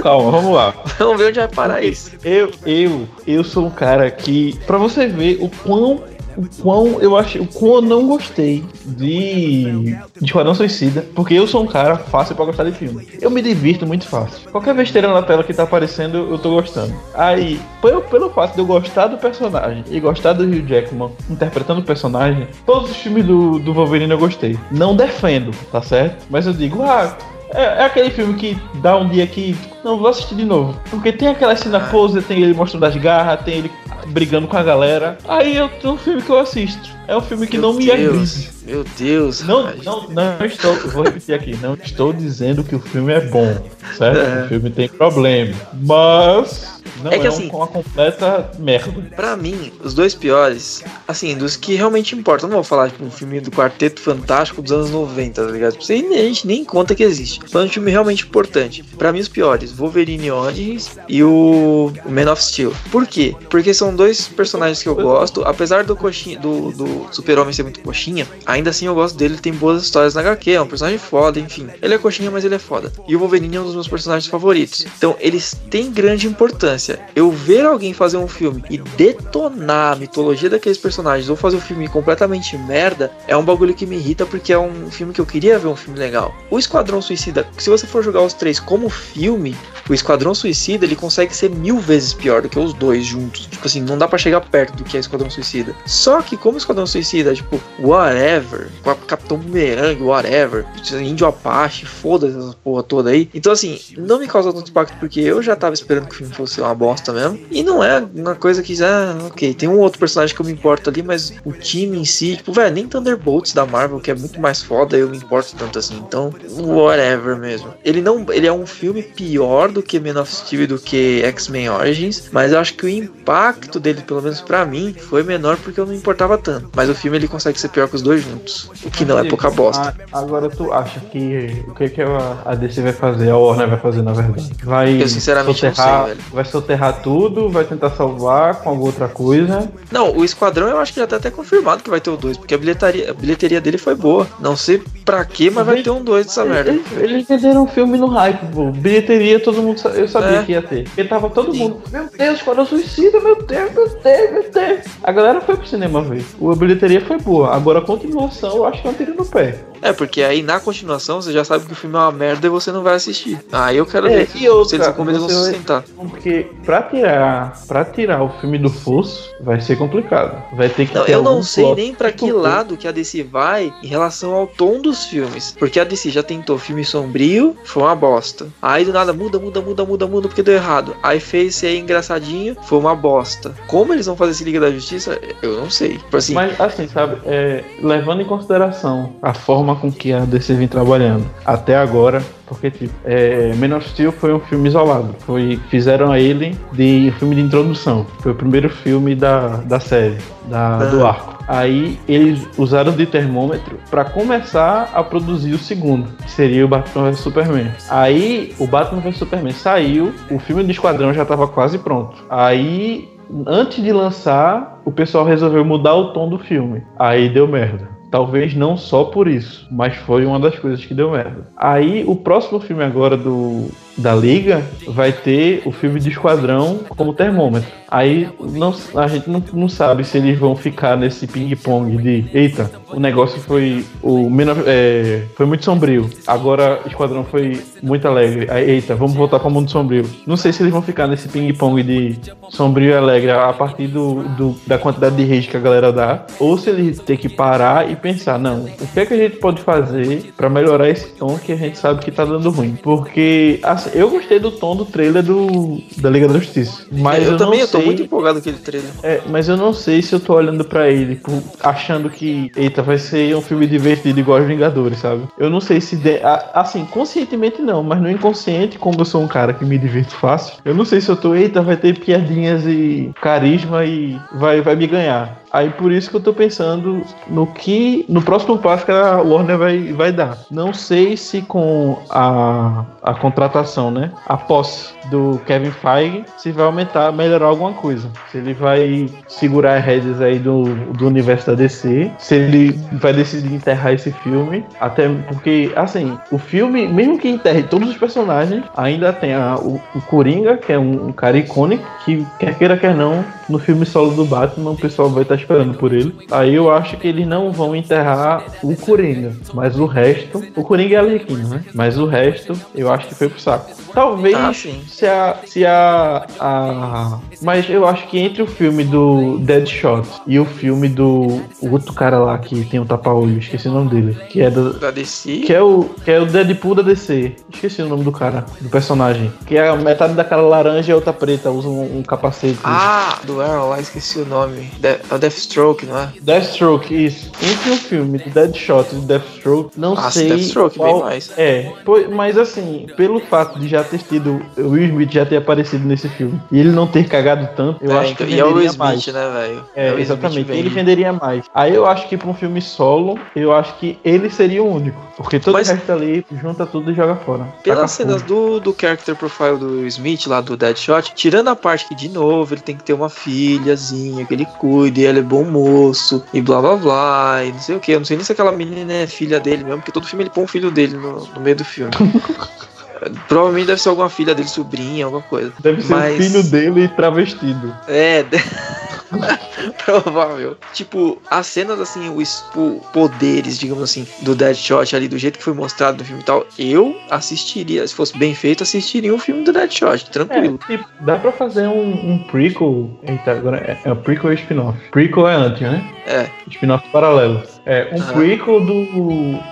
Calma, 0.01 0.31
vamos 0.31 0.55
lá. 0.55 0.73
Vamos 0.99 1.17
ver 1.17 1.29
onde 1.29 1.39
vai 1.39 1.47
parar 1.47 1.83
isso. 1.83 2.11
Eu, 2.23 2.51
eu, 2.65 3.07
eu 3.25 3.43
sou 3.43 3.65
um 3.65 3.69
cara 3.69 4.09
que, 4.11 4.57
para 4.67 4.77
você 4.77 5.07
ver 5.07 5.37
o 5.41 5.49
quão 5.49 6.03
o 6.37 6.61
quão 6.61 7.01
eu 7.01 7.17
acho, 7.17 7.41
o 7.41 7.47
quão 7.47 7.75
eu 7.75 7.81
não 7.81 8.07
gostei 8.07 8.63
de 8.85 9.91
de 10.19 10.25
Esquadrão 10.25 10.53
Suicida, 10.53 11.05
porque 11.15 11.33
eu 11.33 11.47
sou 11.47 11.63
um 11.63 11.67
cara 11.67 11.97
fácil 11.97 12.35
para 12.35 12.45
gostar 12.45 12.63
de 12.63 12.71
filme. 12.71 13.07
Eu 13.19 13.29
me 13.29 13.41
divirto 13.41 13.85
muito 13.85 14.07
fácil. 14.07 14.49
Qualquer 14.51 14.73
besteira 14.73 15.11
na 15.11 15.21
tela 15.21 15.43
que 15.43 15.53
tá 15.53 15.63
aparecendo, 15.63 16.29
eu 16.29 16.37
tô 16.37 16.51
gostando. 16.51 16.93
Aí, 17.13 17.59
pelo, 17.81 18.01
pelo 18.01 18.29
fato 18.29 18.53
de 18.53 18.59
eu 18.59 18.65
gostar 18.65 19.07
do 19.07 19.17
personagem 19.17 19.83
e 19.89 19.99
gostar 19.99 20.33
do 20.33 20.43
Hugh 20.43 20.65
Jackman 20.67 21.11
interpretando 21.29 21.81
o 21.81 21.83
personagem, 21.83 22.47
todos 22.65 22.91
os 22.91 22.97
filmes 22.97 23.25
do, 23.25 23.59
do 23.59 23.73
Wolverine 23.73 24.11
eu 24.11 24.17
gostei. 24.17 24.57
Não 24.71 24.95
defendo, 24.95 25.51
tá 25.71 25.81
certo? 25.81 26.25
Mas 26.29 26.45
eu 26.45 26.53
digo, 26.53 26.81
ah, 26.83 27.17
é, 27.53 27.63
é, 27.81 27.85
aquele 27.85 28.09
filme 28.09 28.33
que 28.35 28.57
dá 28.75 28.97
um 28.97 29.07
dia 29.07 29.25
que. 29.27 29.55
Não, 29.83 29.97
vou 29.97 30.07
assistir 30.07 30.35
de 30.35 30.45
novo. 30.45 30.79
Porque 30.89 31.11
tem 31.11 31.27
aquela 31.27 31.55
cena 31.55 31.77
ah. 31.77 31.89
pose, 31.89 32.21
tem 32.21 32.41
ele 32.41 32.53
mostrando 32.53 32.85
as 32.85 32.95
garras, 32.95 33.43
tem 33.43 33.59
ele 33.59 33.71
brigando 34.07 34.47
com 34.47 34.57
a 34.57 34.63
galera. 34.63 35.17
Aí 35.27 35.55
eu 35.55 35.69
tenho 35.69 35.93
um 35.93 35.97
filme 35.97 36.21
que 36.21 36.29
eu 36.29 36.39
assisto. 36.39 36.89
É 37.07 37.15
um 37.15 37.21
filme 37.21 37.47
que 37.47 37.57
Meu 37.57 37.71
não 37.71 37.77
me 37.77 37.91
agride. 37.91 38.49
Meu 38.65 38.85
Deus. 38.97 39.41
Não, 39.43 39.75
não, 39.83 40.07
não 40.09 40.45
estou. 40.45 40.73
Vou 40.89 41.03
repetir 41.03 41.35
aqui. 41.35 41.57
Não 41.61 41.73
estou 41.73 42.13
dizendo 42.13 42.63
que 42.63 42.75
o 42.75 42.79
filme 42.79 43.11
é 43.11 43.21
bom. 43.21 43.57
Certo? 43.97 44.19
É. 44.19 44.45
O 44.45 44.47
filme 44.47 44.69
tem 44.69 44.87
problema. 44.87 45.53
Mas 45.73 46.80
não, 47.03 47.11
é 47.11 47.19
que 47.19 47.25
é 47.25 47.29
assim, 47.29 47.49
uma 47.49 47.67
completa 47.67 48.51
merda. 48.59 48.91
Pra 49.15 49.35
mim, 49.35 49.71
os 49.83 49.93
dois 49.93 50.13
piores, 50.13 50.83
assim, 51.07 51.35
dos 51.37 51.55
que 51.55 51.75
realmente 51.75 52.15
importam. 52.15 52.49
Não 52.49 52.57
vou 52.57 52.63
falar 52.63 52.89
tipo, 52.89 53.03
um 53.03 53.11
filme 53.11 53.39
do 53.39 53.51
Quarteto 53.51 54.01
Fantástico 54.01 54.61
dos 54.61 54.71
anos 54.71 54.91
90, 54.91 55.45
tá 55.45 55.51
ligado? 55.51 55.75
Você, 55.75 55.93
a 55.93 56.23
gente 56.23 56.45
nem 56.47 56.63
conta 56.63 56.93
que 56.95 57.03
existe. 57.03 57.39
Falando 57.49 57.67
de 57.67 57.73
filme 57.75 57.91
realmente 57.91 58.25
importante. 58.25 58.83
Pra 58.97 59.11
mim, 59.11 59.19
os 59.19 59.27
piores: 59.27 59.71
Wolverine 59.71 60.31
Origins 60.31 60.97
e 61.07 61.23
o 61.23 61.91
Man 62.05 62.31
of 62.31 62.43
Steel. 62.43 62.73
Por 62.91 63.07
quê? 63.07 63.35
Porque 63.49 63.73
são 63.73 63.95
dois 63.95 64.27
personagens 64.27 64.81
que 64.81 64.89
eu 64.89 64.95
gosto. 64.95 65.43
Apesar 65.43 65.83
do 65.83 65.95
coxinha, 65.95 66.39
do, 66.39 66.71
do 66.71 67.07
Super-Homem 67.11 67.53
ser 67.53 67.63
muito 67.63 67.81
coxinha, 67.81 68.27
ainda 68.45 68.69
assim 68.69 68.85
eu 68.85 68.95
gosto 68.95 69.15
dele. 69.17 69.35
Ele 69.35 69.41
tem 69.41 69.53
boas 69.53 69.83
histórias 69.83 70.15
na 70.15 70.21
HQ. 70.21 70.51
É 70.51 70.61
um 70.61 70.67
personagem 70.67 70.99
foda, 70.99 71.39
enfim. 71.39 71.67
Ele 71.81 71.93
é 71.93 71.97
coxinha, 71.97 72.29
mas 72.29 72.43
ele 72.43 72.55
é 72.55 72.59
foda. 72.59 72.91
E 73.07 73.15
o 73.15 73.19
Wolverine 73.19 73.55
é 73.55 73.61
um 73.61 73.65
dos 73.65 73.75
meus 73.75 73.87
personagens 73.87 74.29
favoritos. 74.29 74.85
Então, 74.97 75.15
eles 75.19 75.55
têm 75.69 75.91
grande 75.91 76.27
importância 76.27 76.80
Eu 77.15 77.31
ver 77.31 77.65
alguém 77.65 77.93
fazer 77.93 78.17
um 78.17 78.27
filme 78.27 78.63
e 78.69 78.77
detonar 78.77 79.93
a 79.93 79.95
mitologia 79.95 80.49
daqueles 80.49 80.77
personagens 80.77 81.29
ou 81.29 81.35
fazer 81.35 81.57
um 81.57 81.61
filme 81.61 81.87
completamente 81.87 82.57
merda 82.57 83.11
é 83.27 83.35
um 83.35 83.43
bagulho 83.43 83.73
que 83.73 83.85
me 83.85 83.97
irrita 83.97 84.25
porque 84.25 84.53
é 84.53 84.59
um 84.59 84.89
filme 84.89 85.13
que 85.13 85.21
eu 85.21 85.25
queria 85.25 85.59
ver 85.59 85.67
um 85.67 85.75
filme 85.75 85.99
legal. 85.99 86.33
O 86.49 86.57
Esquadrão 86.57 87.01
Suicida, 87.01 87.47
se 87.57 87.69
você 87.69 87.85
for 87.85 88.03
jogar 88.03 88.21
os 88.21 88.33
três 88.33 88.59
como 88.59 88.89
filme, 88.89 89.55
o 89.89 89.93
Esquadrão 89.93 90.33
Suicida 90.33 90.85
ele 90.85 90.95
consegue 90.95 91.35
ser 91.35 91.49
mil 91.49 91.79
vezes 91.79 92.13
pior 92.13 92.41
do 92.41 92.49
que 92.49 92.59
os 92.59 92.73
dois 92.73 93.05
juntos. 93.05 93.47
Tipo 93.47 93.67
assim, 93.67 93.81
não 93.81 93.97
dá 93.97 94.07
para 94.07 94.17
chegar 94.17 94.41
perto 94.41 94.75
do 94.77 94.83
que 94.83 94.97
é 94.97 94.99
Esquadrão 94.99 95.29
Suicida. 95.29 95.75
Só 95.85 96.21
que 96.21 96.37
como 96.37 96.57
Esquadrão 96.57 96.87
Suicida, 96.87 97.33
tipo, 97.33 97.59
whatever, 97.79 98.69
Capitão 99.07 99.37
Boomerang, 99.37 100.01
whatever, 100.01 100.65
Índio 100.93 101.27
Apache, 101.27 101.85
foda-se 101.85 102.37
essa 102.37 102.55
porra 102.63 102.83
toda 102.83 103.09
aí. 103.09 103.29
Então 103.33 103.51
assim, 103.51 103.79
não 103.97 104.19
me 104.19 104.27
causa 104.27 104.53
tanto 104.53 104.69
impacto 104.69 104.97
porque 104.99 105.19
eu 105.19 105.41
já 105.41 105.55
tava 105.55 105.73
esperando 105.73 106.07
que 106.07 106.15
o 106.15 106.17
filme 106.17 106.33
fosse 106.33 106.61
uma 106.61 106.70
bosta 106.73 107.11
mesmo. 107.11 107.39
E 107.49 107.63
não 107.63 107.83
é 107.83 108.03
uma 108.15 108.35
coisa 108.35 108.61
que, 108.61 108.81
ah, 108.83 109.17
ok, 109.27 109.53
tem 109.53 109.69
um 109.69 109.79
outro 109.79 109.99
personagem 109.99 110.35
que 110.35 110.41
eu 110.41 110.45
me 110.45 110.51
importo 110.51 110.89
ali, 110.89 111.01
mas 111.01 111.33
o 111.45 111.51
time 111.51 111.97
em 111.97 112.05
si, 112.05 112.37
tipo, 112.37 112.51
velho, 112.51 112.73
nem 112.73 112.87
Thunderbolts 112.87 113.53
da 113.53 113.65
Marvel, 113.65 113.99
que 113.99 114.11
é 114.11 114.15
muito 114.15 114.39
mais 114.39 114.61
foda, 114.61 114.97
eu 114.97 115.09
me 115.09 115.17
importo 115.17 115.55
tanto 115.55 115.79
assim. 115.79 115.97
Então, 116.07 116.33
whatever 116.59 117.37
mesmo. 117.37 117.73
Ele 117.83 118.01
não, 118.01 118.25
ele 118.29 118.47
é 118.47 118.53
um 118.53 118.65
filme 118.65 119.03
pior 119.03 119.71
do 119.71 119.81
que 119.81 119.99
Man 119.99 120.19
of 120.19 120.33
Steel 120.33 120.67
do 120.67 120.77
que 120.77 121.21
X-Men 121.23 121.69
Origins, 121.69 122.29
mas 122.31 122.51
eu 122.51 122.59
acho 122.59 122.73
que 122.75 122.85
o 122.85 122.89
impacto 122.89 123.79
dele, 123.79 124.01
pelo 124.01 124.21
menos 124.21 124.41
para 124.41 124.65
mim, 124.65 124.93
foi 124.97 125.23
menor 125.23 125.57
porque 125.57 125.79
eu 125.79 125.85
não 125.85 125.93
importava 125.93 126.37
tanto. 126.37 126.69
Mas 126.75 126.89
o 126.89 126.95
filme 126.95 127.17
ele 127.17 127.27
consegue 127.27 127.59
ser 127.59 127.69
pior 127.69 127.87
que 127.87 127.95
os 127.95 128.01
dois 128.01 128.23
juntos, 128.23 128.69
o 128.83 128.91
que 128.91 129.05
não 129.05 129.17
é 129.17 129.27
pouca 129.27 129.49
bosta. 129.49 129.95
Agora 130.11 130.49
tu 130.49 130.71
acha 130.71 130.99
que 130.99 131.63
o 131.67 131.73
que 131.73 131.89
que 131.89 132.01
a 132.01 132.55
DC 132.55 132.81
vai 132.81 132.93
fazer, 132.93 133.29
a 133.29 133.37
Warner 133.37 133.69
vai 133.69 133.79
fazer 133.79 134.01
na 134.01 134.13
verdade? 134.13 134.51
Vai 134.63 135.01
eu 135.01 135.07
sinceramente 135.07 135.59
soterrar, 135.59 135.99
não 135.99 136.05
sei, 136.05 136.15
velho. 136.15 136.25
Vai 136.31 136.45
soterrar 136.45 136.60
tudo, 137.03 137.49
vai 137.49 137.63
tentar 137.63 137.91
salvar 137.91 138.61
com 138.61 138.69
alguma 138.69 138.87
outra 138.87 139.07
coisa. 139.07 139.71
Não, 139.91 140.15
o 140.15 140.23
Esquadrão 140.23 140.67
eu 140.67 140.79
acho 140.79 140.93
que 140.93 140.99
já 140.99 141.07
tá 141.07 141.17
até 141.17 141.29
confirmado 141.29 141.83
que 141.83 141.89
vai 141.89 141.99
ter 141.99 142.09
o 142.09 142.17
2, 142.17 142.37
porque 142.37 142.53
a 142.53 142.57
bilheteria, 142.57 143.11
a 143.11 143.13
bilheteria 143.13 143.61
dele 143.61 143.77
foi 143.77 143.95
boa. 143.95 144.27
Não 144.39 144.55
sei 144.55 144.81
pra 145.05 145.25
quê, 145.25 145.49
mas 145.49 145.65
vai 145.65 145.81
ter 145.81 145.89
um 145.89 146.03
2 146.03 146.25
dessa 146.25 146.45
merda. 146.45 146.71
Eles, 146.71 146.85
eles 146.97 147.27
venderam 147.27 147.63
um 147.63 147.67
filme 147.67 147.97
no 147.97 148.07
hype, 148.07 148.45
pô. 148.53 148.71
Bilheteria 148.71 149.39
todo 149.39 149.61
mundo 149.61 149.81
eu 149.95 150.07
sabia 150.07 150.39
é. 150.39 150.43
que 150.43 150.51
ia 150.51 150.61
ter. 150.61 150.83
Porque 150.85 151.03
tava 151.03 151.29
todo 151.29 151.51
Sim. 151.51 151.59
mundo, 151.59 151.81
meu 151.91 152.09
Deus, 152.17 152.37
Esquadrão 152.37 152.65
Suicida, 152.65 153.19
meu 153.19 153.41
Deus, 153.43 153.73
meu 153.73 153.87
Deus, 153.87 154.31
meu 154.31 154.51
Deus. 154.51 154.85
A 155.03 155.11
galera 155.11 155.41
foi 155.41 155.57
pro 155.57 155.67
cinema 155.67 156.01
ver. 156.01 156.23
A 156.41 156.55
bilheteria 156.55 157.01
foi 157.01 157.17
boa. 157.17 157.53
Agora 157.55 157.79
a 157.79 157.81
continuação 157.81 158.57
eu 158.57 158.65
acho 158.65 158.81
que 158.81 158.87
é 158.87 158.91
um 158.91 158.93
tiro 158.93 159.15
no 159.15 159.25
pé. 159.25 159.70
É, 159.81 159.91
porque 159.93 160.21
aí 160.21 160.43
na 160.43 160.59
continuação 160.59 161.21
você 161.21 161.31
já 161.31 161.43
sabe 161.43 161.65
que 161.65 161.73
o 161.73 161.75
filme 161.75 161.95
é 161.95 161.99
uma 161.99 162.11
merda 162.11 162.47
e 162.47 162.49
você 162.49 162.71
não 162.71 162.83
vai 162.83 162.95
assistir. 162.95 163.39
Aí 163.51 163.77
eu 163.77 163.85
quero 163.85 164.07
é, 164.07 164.23
ver 164.23 164.29
e 164.35 164.49
outra, 164.49 164.69
se 164.69 164.75
eles 164.75 165.17
vão 165.17 165.29
sustentar. 165.29 165.83
Porque 165.95 166.47
pra 166.63 166.83
tirar, 166.83 167.61
pra 167.67 167.85
tirar 167.85 168.23
o 168.23 168.29
filme 168.39 168.57
do 168.57 168.69
fosso, 168.69 169.29
vai 169.41 169.59
ser 169.59 169.77
complicado. 169.77 170.41
Vai 170.55 170.69
ter 170.69 170.87
que 170.87 170.95
não, 170.95 171.05
ter 171.05 171.13
Eu 171.13 171.23
não 171.23 171.43
sei 171.43 171.73
nem 171.75 171.93
para 171.93 172.11
que 172.11 172.31
lado 172.31 172.77
que 172.77 172.87
a 172.87 172.91
DC 172.91 173.23
vai 173.23 173.73
em 173.83 173.87
relação 173.87 174.33
ao 174.33 174.47
tom 174.47 174.79
dos 174.79 175.05
filmes. 175.05 175.55
Porque 175.57 175.79
a 175.79 175.83
DC 175.83 176.09
já 176.09 176.23
tentou 176.23 176.57
filme 176.57 176.83
sombrio, 176.83 177.55
foi 177.63 177.83
uma 177.83 177.95
bosta. 177.95 178.47
Aí 178.61 178.85
do 178.85 178.93
nada 178.93 179.13
muda, 179.13 179.39
muda, 179.39 179.61
muda, 179.61 179.85
muda, 179.85 180.07
muda 180.07 180.27
porque 180.27 180.43
deu 180.43 180.55
errado. 180.55 180.95
Aí 181.01 181.19
fez 181.19 181.55
esse 181.55 181.65
aí 181.65 181.79
engraçadinho, 181.79 182.55
foi 182.63 182.79
uma 182.79 182.95
bosta. 182.95 183.53
Como 183.67 183.93
eles 183.93 184.05
vão 184.05 184.15
fazer 184.15 184.31
esse 184.31 184.43
Liga 184.43 184.59
da 184.59 184.71
Justiça, 184.71 185.19
eu 185.41 185.57
não 185.57 185.69
sei. 185.69 185.97
Tipo 185.97 186.17
assim, 186.17 186.33
Mas 186.33 186.59
assim, 186.59 186.87
sabe, 186.87 187.21
é, 187.25 187.63
levando 187.81 188.21
em 188.21 188.25
consideração 188.25 189.15
a 189.21 189.33
forma 189.33 189.70
forma 189.71 189.75
com 189.75 189.91
que 189.91 190.11
a 190.11 190.19
DC 190.21 190.53
vem 190.53 190.67
trabalhando 190.67 191.25
até 191.45 191.75
agora, 191.75 192.21
porque 192.45 192.69
tipo, 192.69 192.93
é, 193.05 193.53
Man 193.55 193.75
of 193.77 193.87
Steel 193.89 194.11
foi 194.11 194.33
um 194.33 194.39
filme 194.39 194.67
isolado. 194.67 195.15
Foi, 195.19 195.59
fizeram 195.69 196.15
ele 196.15 196.57
de 196.73 197.09
um 197.09 197.19
filme 197.19 197.35
de 197.35 197.41
introdução. 197.41 198.05
Foi 198.19 198.31
o 198.31 198.35
primeiro 198.35 198.69
filme 198.69 199.15
da, 199.15 199.57
da 199.57 199.79
série, 199.79 200.17
da, 200.47 200.77
do 200.85 201.05
arco. 201.05 201.41
Aí 201.47 201.99
eles 202.07 202.47
usaram 202.57 202.91
de 202.93 203.05
termômetro 203.05 203.77
para 203.89 204.05
começar 204.05 204.89
a 204.93 205.03
produzir 205.03 205.53
o 205.53 205.57
segundo, 205.57 206.07
que 206.23 206.31
seria 206.31 206.65
o 206.65 206.67
Batman 206.67 207.11
vs 207.11 207.19
Superman. 207.19 207.71
Aí 207.89 208.53
o 208.59 208.67
Batman 208.67 209.01
vs 209.01 209.17
Superman 209.17 209.53
saiu, 209.53 210.13
o 210.29 210.39
filme 210.39 210.63
de 210.63 210.71
Esquadrão 210.71 211.13
já 211.13 211.23
estava 211.23 211.47
quase 211.47 211.77
pronto. 211.77 212.23
Aí 212.29 213.09
antes 213.45 213.83
de 213.83 213.91
lançar, 213.91 214.81
o 214.85 214.91
pessoal 214.91 215.25
resolveu 215.25 215.63
mudar 215.65 215.95
o 215.95 216.13
tom 216.13 216.29
do 216.29 216.37
filme. 216.37 216.83
Aí 216.97 217.29
deu 217.29 217.47
merda. 217.47 218.00
Talvez 218.11 218.53
não 218.53 218.75
só 218.75 219.05
por 219.05 219.25
isso, 219.25 219.65
mas 219.71 219.95
foi 219.95 220.25
uma 220.25 220.37
das 220.37 220.59
coisas 220.59 220.85
que 220.85 220.93
deu 220.93 221.11
merda. 221.11 221.47
Aí 221.55 222.03
o 222.05 222.13
próximo 222.13 222.59
filme 222.59 222.83
agora 222.83 223.15
do 223.15 223.69
da 223.97 224.15
Liga 224.15 224.63
vai 224.87 225.11
ter 225.11 225.61
o 225.65 225.71
filme 225.71 225.99
de 225.99 226.09
Esquadrão 226.09 226.79
como 226.89 227.13
termômetro. 227.13 227.69
Aí 227.91 228.29
não, 228.39 228.73
a 228.95 229.07
gente 229.07 229.29
não, 229.29 229.43
não 229.51 229.67
sabe 229.67 230.05
se 230.05 230.17
eles 230.17 230.39
vão 230.39 230.55
ficar 230.55 230.95
nesse 230.95 231.27
ping-pong 231.27 231.97
de 231.97 232.25
eita, 232.33 232.71
o 232.89 232.99
negócio 232.99 233.39
foi 233.41 233.85
o 234.01 234.29
é, 234.65 235.23
foi 235.35 235.45
muito 235.45 235.65
sombrio. 235.65 236.09
Agora 236.25 236.79
Esquadrão 236.85 237.25
foi 237.25 237.61
muito 237.83 238.07
alegre. 238.07 238.47
Aí, 238.49 238.69
eita, 238.69 238.95
vamos 238.95 239.13
voltar 239.13 239.39
para 239.39 239.49
o 239.49 239.51
mundo 239.51 239.69
sombrio. 239.69 240.05
Não 240.25 240.37
sei 240.37 240.53
se 240.53 240.63
eles 240.63 240.71
vão 240.71 240.81
ficar 240.81 241.05
nesse 241.05 241.27
ping-pong 241.27 241.83
de 241.83 242.17
sombrio 242.49 242.91
e 242.91 242.93
alegre 242.93 243.31
a 243.31 243.51
partir 243.51 243.87
do, 243.87 244.23
do, 244.23 244.55
da 244.65 244.77
quantidade 244.77 245.15
de 245.17 245.25
rage 245.25 245.49
que 245.49 245.57
a 245.57 245.59
galera 245.59 245.91
dá, 245.91 246.25
ou 246.39 246.57
se 246.57 246.69
eles 246.69 246.99
ter 246.99 247.17
que 247.17 247.27
parar 247.27 247.91
e 247.91 247.95
pensar, 247.95 248.39
não, 248.39 248.63
o 248.63 248.87
que 248.87 248.99
é 249.01 249.05
que 249.05 249.13
a 249.13 249.17
gente 249.17 249.35
pode 249.37 249.61
fazer 249.61 250.33
para 250.37 250.49
melhorar 250.49 250.89
esse 250.89 251.07
tom 251.15 251.37
que 251.37 251.51
a 251.51 251.57
gente 251.57 251.77
sabe 251.77 251.99
que 251.99 252.11
tá 252.11 252.23
dando 252.23 252.49
ruim? 252.49 252.77
Porque 252.81 253.59
a 253.63 253.75
Assim, 253.87 253.97
eu 253.97 254.09
gostei 254.09 254.39
do 254.39 254.51
tom 254.51 254.75
do 254.75 254.85
trailer 254.85 255.23
do, 255.23 255.81
da 255.97 256.09
Liga 256.09 256.27
da 256.27 256.39
Justiça. 256.39 256.85
Mas 256.91 257.25
eu, 257.25 257.33
eu 257.33 257.37
também, 257.37 257.59
eu 257.59 257.67
tô 257.67 257.81
muito 257.81 258.01
empolgado 258.01 258.35
com 258.35 258.49
aquele 258.49 258.63
trailer. 258.63 258.89
É, 259.03 259.21
mas 259.27 259.49
eu 259.49 259.57
não 259.57 259.73
sei 259.73 260.01
se 260.01 260.13
eu 260.13 260.19
tô 260.19 260.33
olhando 260.35 260.63
pra 260.63 260.89
ele 260.89 261.15
por, 261.15 261.41
achando 261.61 262.09
que, 262.09 262.51
eita, 262.55 262.81
vai 262.81 262.97
ser 262.97 263.35
um 263.35 263.41
filme 263.41 263.65
divertido 263.67 264.19
igual 264.19 264.39
os 264.39 264.47
Vingadores, 264.47 264.99
sabe? 264.99 265.23
Eu 265.37 265.49
não 265.49 265.61
sei 265.61 265.81
se. 265.81 265.95
De, 265.95 266.19
assim, 266.53 266.85
conscientemente 266.85 267.61
não, 267.61 267.83
mas 267.83 268.01
no 268.01 268.09
inconsciente, 268.09 268.77
como 268.77 268.99
eu 268.99 269.05
sou 269.05 269.21
um 269.21 269.27
cara 269.27 269.53
que 269.53 269.65
me 269.65 269.77
divirto 269.77 270.15
fácil, 270.15 270.55
eu 270.65 270.73
não 270.73 270.85
sei 270.85 271.01
se 271.01 271.09
eu 271.09 271.15
tô, 271.15 271.35
eita, 271.35 271.61
vai 271.61 271.77
ter 271.77 271.97
piadinhas 271.99 272.65
e 272.65 273.11
carisma 273.21 273.85
e 273.85 274.19
vai, 274.33 274.61
vai 274.61 274.75
me 274.75 274.87
ganhar. 274.87 275.40
Aí 275.53 275.69
por 275.69 275.91
isso 275.91 276.09
que 276.09 276.15
eu 276.15 276.21
tô 276.21 276.33
pensando 276.33 277.01
no 277.27 277.45
que. 277.47 278.05
no 278.07 278.21
próximo 278.21 278.57
passo 278.57 278.85
que 278.85 278.91
a 278.91 279.21
Warner 279.21 279.57
vai, 279.57 279.93
vai 279.93 280.11
dar. 280.11 280.37
Não 280.49 280.73
sei 280.73 281.17
se 281.17 281.41
com 281.41 281.97
a, 282.09 282.85
a 283.03 283.13
contratação, 283.13 283.91
né? 283.91 284.11
A 284.25 284.37
posse 284.37 284.93
do 285.09 285.41
Kevin 285.45 285.71
Feige, 285.71 286.25
se 286.37 286.51
vai 286.51 286.65
aumentar, 286.65 287.11
melhorar 287.11 287.47
alguma 287.47 287.73
coisa. 287.73 288.09
Se 288.31 288.37
ele 288.37 288.53
vai 288.53 289.09
segurar 289.27 289.77
as 289.77 289.83
rédeas 289.85 290.21
aí 290.21 290.39
do, 290.39 290.63
do 290.93 291.07
universo 291.07 291.47
da 291.47 291.55
DC, 291.55 292.11
se 292.17 292.35
ele 292.35 292.79
vai 292.93 293.11
decidir 293.11 293.53
enterrar 293.53 293.93
esse 293.93 294.11
filme. 294.11 294.63
Até 294.79 295.09
porque, 295.27 295.71
assim, 295.75 296.17
o 296.31 296.37
filme, 296.37 296.87
mesmo 296.87 297.17
que 297.17 297.27
enterre 297.27 297.63
todos 297.63 297.89
os 297.89 297.97
personagens, 297.97 298.63
ainda 298.75 299.11
tem 299.11 299.33
a, 299.33 299.55
o, 299.55 299.81
o 299.95 300.01
Coringa, 300.01 300.57
que 300.57 300.71
é 300.71 300.79
um, 300.79 301.07
um 301.07 301.11
cara 301.11 301.37
icônico, 301.37 301.85
que 302.05 302.25
quer 302.39 302.57
queira, 302.57 302.77
quer 302.77 302.95
não, 302.95 303.23
no 303.51 303.59
filme 303.59 303.85
solo 303.85 304.11
do 304.11 304.25
Batman, 304.25 304.71
o 304.71 304.77
pessoal 304.77 305.09
vai 305.09 305.23
estar 305.23 305.35
esperando 305.35 305.77
por 305.77 305.93
ele. 305.93 306.15
Aí 306.31 306.55
eu 306.55 306.71
acho 306.71 306.97
que 306.97 307.07
eles 307.07 307.27
não 307.27 307.51
vão 307.51 307.75
enterrar 307.75 308.45
o 308.63 308.75
Coringa, 308.75 309.33
mas 309.53 309.77
o 309.77 309.85
resto. 309.85 310.43
O 310.55 310.63
Coringa 310.63 310.95
é 310.95 310.99
Arlequino, 310.99 311.47
né? 311.47 311.63
Mas 311.73 311.97
o 311.97 312.05
resto 312.05 312.53
eu 312.73 312.91
acho 312.91 313.07
que 313.07 313.15
foi 313.15 313.29
pro 313.29 313.39
saco. 313.39 313.71
Talvez 313.93 314.35
ah, 314.35 314.53
se 314.53 315.05
a. 315.05 315.37
Se 315.45 315.65
a, 315.65 316.25
a. 316.39 317.19
Mas 317.41 317.69
eu 317.69 317.85
acho 317.85 318.07
que 318.07 318.19
entre 318.19 318.41
o 318.41 318.47
filme 318.47 318.83
do 318.83 319.37
Deadshot 319.39 320.07
e 320.25 320.39
o 320.39 320.45
filme 320.45 320.87
do 320.87 321.41
outro 321.61 321.93
cara 321.93 322.17
lá 322.17 322.37
que 322.37 322.63
tem 322.65 322.79
um 322.79 322.85
tapa-olho, 322.85 323.37
esqueci 323.37 323.67
o 323.67 323.71
nome 323.71 323.89
dele. 323.89 324.17
Que 324.29 324.41
é 324.41 324.49
do. 324.49 324.73
Da 324.73 324.91
DC? 324.91 325.39
Que 325.39 325.53
é, 325.53 325.61
o, 325.61 325.89
que 326.03 326.11
é 326.11 326.19
o 326.19 326.25
Deadpool 326.25 326.75
da 326.75 326.81
DC. 326.81 327.35
Esqueci 327.53 327.81
o 327.81 327.89
nome 327.89 328.03
do 328.03 328.11
cara, 328.11 328.45
do 328.59 328.69
personagem. 328.69 329.31
Que 329.45 329.57
é 329.57 329.67
a 329.67 329.75
metade 329.75 330.13
daquela 330.13 330.43
laranja 330.43 330.91
e 330.91 330.93
a 330.93 330.95
outra 330.95 331.13
preta, 331.13 331.51
usa 331.51 331.67
um, 331.67 331.99
um 331.99 332.03
capacete. 332.03 332.59
Ah, 332.63 333.19
do 333.25 333.40
Lá, 333.47 333.79
esqueci 333.79 334.19
o 334.19 334.25
nome. 334.25 334.71
De 334.79 334.87
é 334.87 335.01
o 335.11 335.17
Deathstroke, 335.17 335.85
não 335.85 335.97
é? 335.97 336.09
Deathstroke, 336.21 337.05
isso. 337.05 337.31
Entre 337.41 337.71
o 337.71 337.77
filme 337.77 338.17
do 338.17 338.29
Deadshot 338.29 338.87
e 338.91 338.95
do 338.95 339.01
Deathstroke, 339.01 339.79
não 339.79 339.93
ah, 339.97 340.11
sei. 340.11 340.29
Deathstroke, 340.29 340.77
qual... 340.77 340.93
bem 340.93 341.03
mais. 341.03 341.31
É, 341.37 341.71
mas 342.11 342.37
assim, 342.37 342.87
pelo 342.95 343.19
fato 343.19 343.59
de 343.59 343.67
já 343.67 343.83
ter 343.83 343.99
tido. 343.99 344.41
O 344.57 344.69
Will 344.69 344.85
Smith 344.85 345.11
já 345.11 345.25
ter 345.25 345.37
aparecido 345.37 345.85
nesse 345.85 346.07
filme. 346.09 346.39
E 346.51 346.59
ele 346.59 346.71
não 346.71 346.87
ter 346.87 347.07
cagado 347.07 347.49
tanto, 347.55 347.83
eu 347.83 347.91
é, 347.91 347.99
acho 347.99 348.15
que. 348.15 348.23
E 348.23 348.39
é 348.39 348.45
o 348.45 348.53
Will 348.53 348.65
Smith, 348.65 348.77
mais. 348.77 349.07
né, 349.07 349.29
velho? 349.29 349.65
É, 349.75 349.87
é 349.89 349.99
exatamente. 349.99 350.51
Ele 350.51 350.69
venderia 350.69 351.13
mais. 351.13 351.45
Aí 351.53 351.73
eu 351.73 351.85
acho 351.85 352.07
que 352.07 352.17
pra 352.17 352.29
um 352.29 352.33
filme 352.33 352.61
solo, 352.61 353.19
eu 353.35 353.53
acho 353.53 353.75
que 353.77 353.97
ele 354.03 354.29
seria 354.29 354.63
o 354.63 354.71
único. 354.71 354.99
Porque 355.17 355.39
todo 355.39 355.53
mas... 355.53 355.69
o 355.69 355.73
resto 355.73 355.91
ali 355.91 356.25
junta 356.41 356.65
tudo 356.65 356.91
e 356.91 356.95
joga 356.95 357.15
fora. 357.15 357.45
Pelas 357.63 357.91
cenas 357.91 358.21
do, 358.21 358.59
do 358.59 358.75
character 358.79 359.15
profile 359.15 359.57
do 359.57 359.87
Smith, 359.87 360.27
lá 360.27 360.41
do 360.41 360.57
Deadshot, 360.57 361.13
tirando 361.15 361.49
a 361.49 361.55
parte 361.55 361.87
que, 361.87 361.95
de 361.95 362.09
novo, 362.09 362.53
ele 362.53 362.61
tem 362.61 362.75
que 362.75 362.83
ter 362.83 362.93
uma 362.93 363.09
filhazinha 363.23 364.25
que 364.25 364.33
ele 364.33 364.45
cuide, 364.57 365.01
ele 365.01 365.19
é 365.19 365.23
bom 365.23 365.43
moço, 365.43 366.23
e 366.33 366.41
blá 366.41 366.61
blá 366.61 366.75
blá, 366.75 367.43
e 367.43 367.51
não 367.51 367.59
sei 367.59 367.75
o 367.75 367.79
que. 367.79 367.91
Eu 367.91 367.99
não 367.99 368.05
sei 368.05 368.17
nem 368.17 368.23
se 368.23 368.31
aquela 368.31 368.51
menina 368.51 368.93
é 368.93 369.07
filha 369.07 369.39
dele 369.39 369.63
mesmo, 369.63 369.79
porque 369.79 369.91
todo 369.91 370.07
filme 370.07 370.23
ele 370.23 370.31
põe 370.31 370.43
um 370.43 370.47
filho 370.47 370.71
dele 370.71 370.97
no, 370.97 371.25
no 371.25 371.41
meio 371.41 371.55
do 371.55 371.65
filme. 371.65 371.91
Provavelmente 373.27 373.67
deve 373.67 373.81
ser 373.81 373.89
alguma 373.89 374.09
filha 374.09 374.35
dele, 374.35 374.47
sobrinha, 374.47 375.05
alguma 375.05 375.23
coisa. 375.23 375.51
Deve 375.59 375.81
ser 375.81 375.91
Mas... 375.91 376.17
filho 376.17 376.43
dele 376.43 376.87
travestido. 376.89 377.75
É. 377.87 378.23
Provável. 379.85 380.57
Tipo, 380.73 381.21
as 381.29 381.47
cenas, 381.47 381.79
assim, 381.79 382.09
os 382.09 382.45
poderes, 382.93 383.57
digamos 383.57 383.83
assim, 383.83 384.07
do 384.21 384.35
Deadshot 384.35 384.95
ali, 384.95 385.07
do 385.07 385.17
jeito 385.17 385.37
que 385.37 385.43
foi 385.43 385.53
mostrado 385.53 385.99
no 385.99 386.05
filme 386.05 386.21
e 386.21 386.25
tal, 386.25 386.45
eu 386.57 386.95
assistiria, 387.09 387.85
se 387.87 387.93
fosse 387.93 388.17
bem 388.17 388.33
feito, 388.33 388.63
assistiria 388.63 389.13
um 389.13 389.19
filme 389.19 389.43
do 389.43 389.53
Deadshot, 389.53 390.09
tranquilo. 390.11 390.59
É, 390.63 390.77
tipo, 390.77 390.85
dá 391.01 391.17
pra 391.17 391.31
fazer 391.31 391.67
um, 391.67 392.13
um 392.13 392.23
prequel. 392.23 392.89
Eita, 393.03 393.31
agora 393.31 393.57
é, 393.57 393.77
é 393.83 393.91
um 393.91 393.97
prequel 393.97 394.31
e 394.31 394.35
spin-off. 394.35 394.77
Prequel 394.91 395.27
é 395.27 395.35
antes, 395.35 395.61
né? 395.61 395.93
É. 396.05 396.29
Spin-off 396.49 396.87
paralelo. 396.89 397.43
É, 397.65 397.89
um 397.91 398.01
ah. 398.01 398.13
prequel 398.13 398.65
do, 398.65 398.85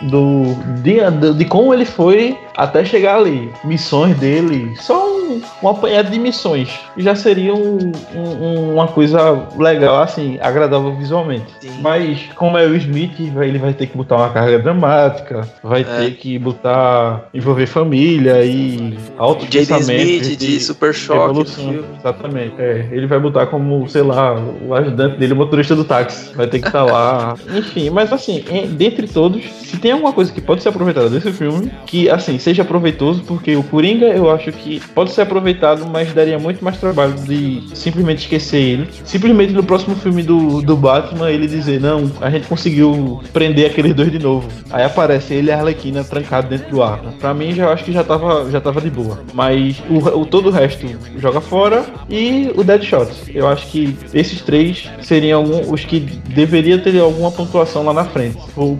do, 0.09 0.55
de, 0.81 1.33
de 1.37 1.45
como 1.45 1.73
ele 1.73 1.85
foi 1.85 2.37
até 2.55 2.83
chegar 2.83 3.17
ali. 3.17 3.51
Missões 3.63 4.17
dele, 4.17 4.73
só 4.77 5.09
um, 5.09 5.41
um 5.63 5.69
apanhado 5.69 6.09
de 6.09 6.19
missões. 6.19 6.69
Já 6.97 7.15
seria 7.15 7.53
um, 7.53 7.91
um, 8.15 8.73
uma 8.73 8.87
coisa 8.87 9.47
legal, 9.57 10.01
assim, 10.01 10.37
agradável 10.41 10.93
visualmente. 10.95 11.45
Sim. 11.61 11.79
Mas, 11.81 12.19
como 12.35 12.57
é 12.57 12.65
o 12.65 12.75
Smith, 12.75 13.19
ele 13.19 13.57
vai 13.57 13.73
ter 13.73 13.87
que 13.87 13.95
botar 13.95 14.17
uma 14.17 14.29
carga 14.29 14.59
dramática, 14.59 15.47
vai 15.63 15.81
é. 15.81 15.83
ter 15.83 16.11
que 16.15 16.37
botar. 16.37 17.29
envolver 17.33 17.67
família 17.67 18.43
e 18.43 18.97
alto 19.17 19.45
Jaden 19.45 19.79
Smith 19.79 20.23
de, 20.23 20.35
de 20.35 20.59
Super 20.59 20.93
Shock. 20.93 21.39
Exatamente. 21.99 22.55
É, 22.59 22.89
ele 22.91 23.07
vai 23.07 23.19
botar 23.19 23.47
como, 23.47 23.87
sei 23.87 24.01
lá, 24.01 24.35
o 24.35 24.73
ajudante 24.73 25.17
dele, 25.17 25.33
o 25.33 25.37
motorista 25.37 25.75
do 25.75 25.85
táxi. 25.85 26.35
Vai 26.35 26.47
ter 26.47 26.59
que 26.59 26.67
estar 26.67 26.85
tá 26.85 26.91
lá. 26.91 27.35
Enfim, 27.55 27.89
mas 27.99 28.13
assim, 28.13 28.41
dentre 28.77 29.09
todos, 29.09 29.43
se 29.43 29.75
tem 29.75 29.91
alguma 29.91 30.13
coisa 30.13 30.31
que 30.31 30.39
pode 30.39 30.63
ser 30.63 30.69
aproveitada 30.69 31.09
desse 31.09 31.33
filme, 31.33 31.69
que 31.85 32.09
assim, 32.09 32.39
seja 32.39 32.63
proveitoso, 32.63 33.23
porque 33.27 33.57
o 33.57 33.63
Coringa 33.63 34.05
eu 34.05 34.31
acho 34.31 34.53
que 34.53 34.79
pode 34.95 35.11
ser 35.11 35.23
aproveitado, 35.23 35.85
mas 35.85 36.13
daria 36.13 36.39
muito 36.39 36.63
mais 36.63 36.77
trabalho 36.77 37.15
de 37.15 37.61
simplesmente 37.73 38.19
esquecer 38.19 38.61
ele. 38.61 38.89
Simplesmente 39.03 39.51
no 39.51 39.65
próximo 39.65 39.97
filme 39.97 40.23
do, 40.23 40.61
do 40.61 40.77
Batman 40.77 41.29
ele 41.29 41.45
dizer, 41.45 41.81
não, 41.81 42.09
a 42.21 42.29
gente 42.29 42.47
conseguiu 42.47 43.21
prender 43.33 43.69
aqueles 43.69 43.93
dois 43.93 44.09
de 44.09 44.19
novo. 44.19 44.47
Aí 44.71 44.85
aparece 44.85 45.33
ele 45.33 45.49
e 45.49 45.51
a 45.51 45.57
Arlequina 45.57 46.01
trancado 46.01 46.47
dentro 46.47 46.71
do 46.71 46.81
ar. 46.81 47.01
Pra 47.19 47.33
mim 47.33 47.53
já 47.53 47.69
acho 47.69 47.83
que 47.83 47.91
já 47.91 48.01
tava, 48.01 48.49
já 48.49 48.61
tava 48.61 48.79
de 48.79 48.89
boa. 48.89 49.19
Mas 49.33 49.83
o, 49.89 50.21
o 50.21 50.25
todo 50.25 50.47
o 50.47 50.51
resto 50.51 50.87
joga 51.17 51.41
fora 51.41 51.83
e 52.09 52.49
o 52.55 52.63
Deadshot. 52.63 53.09
Eu 53.35 53.45
acho 53.45 53.67
que 53.67 53.93
esses 54.13 54.39
três 54.39 54.89
seriam 55.01 55.43
os 55.69 55.83
que 55.83 55.99
deveria 55.99 56.77
ter 56.77 56.97
alguma 56.97 57.29
pontuação 57.29 57.88
lá 57.89 58.03
na 58.03 58.05
frente. 58.05 58.37
Ou 58.55 58.79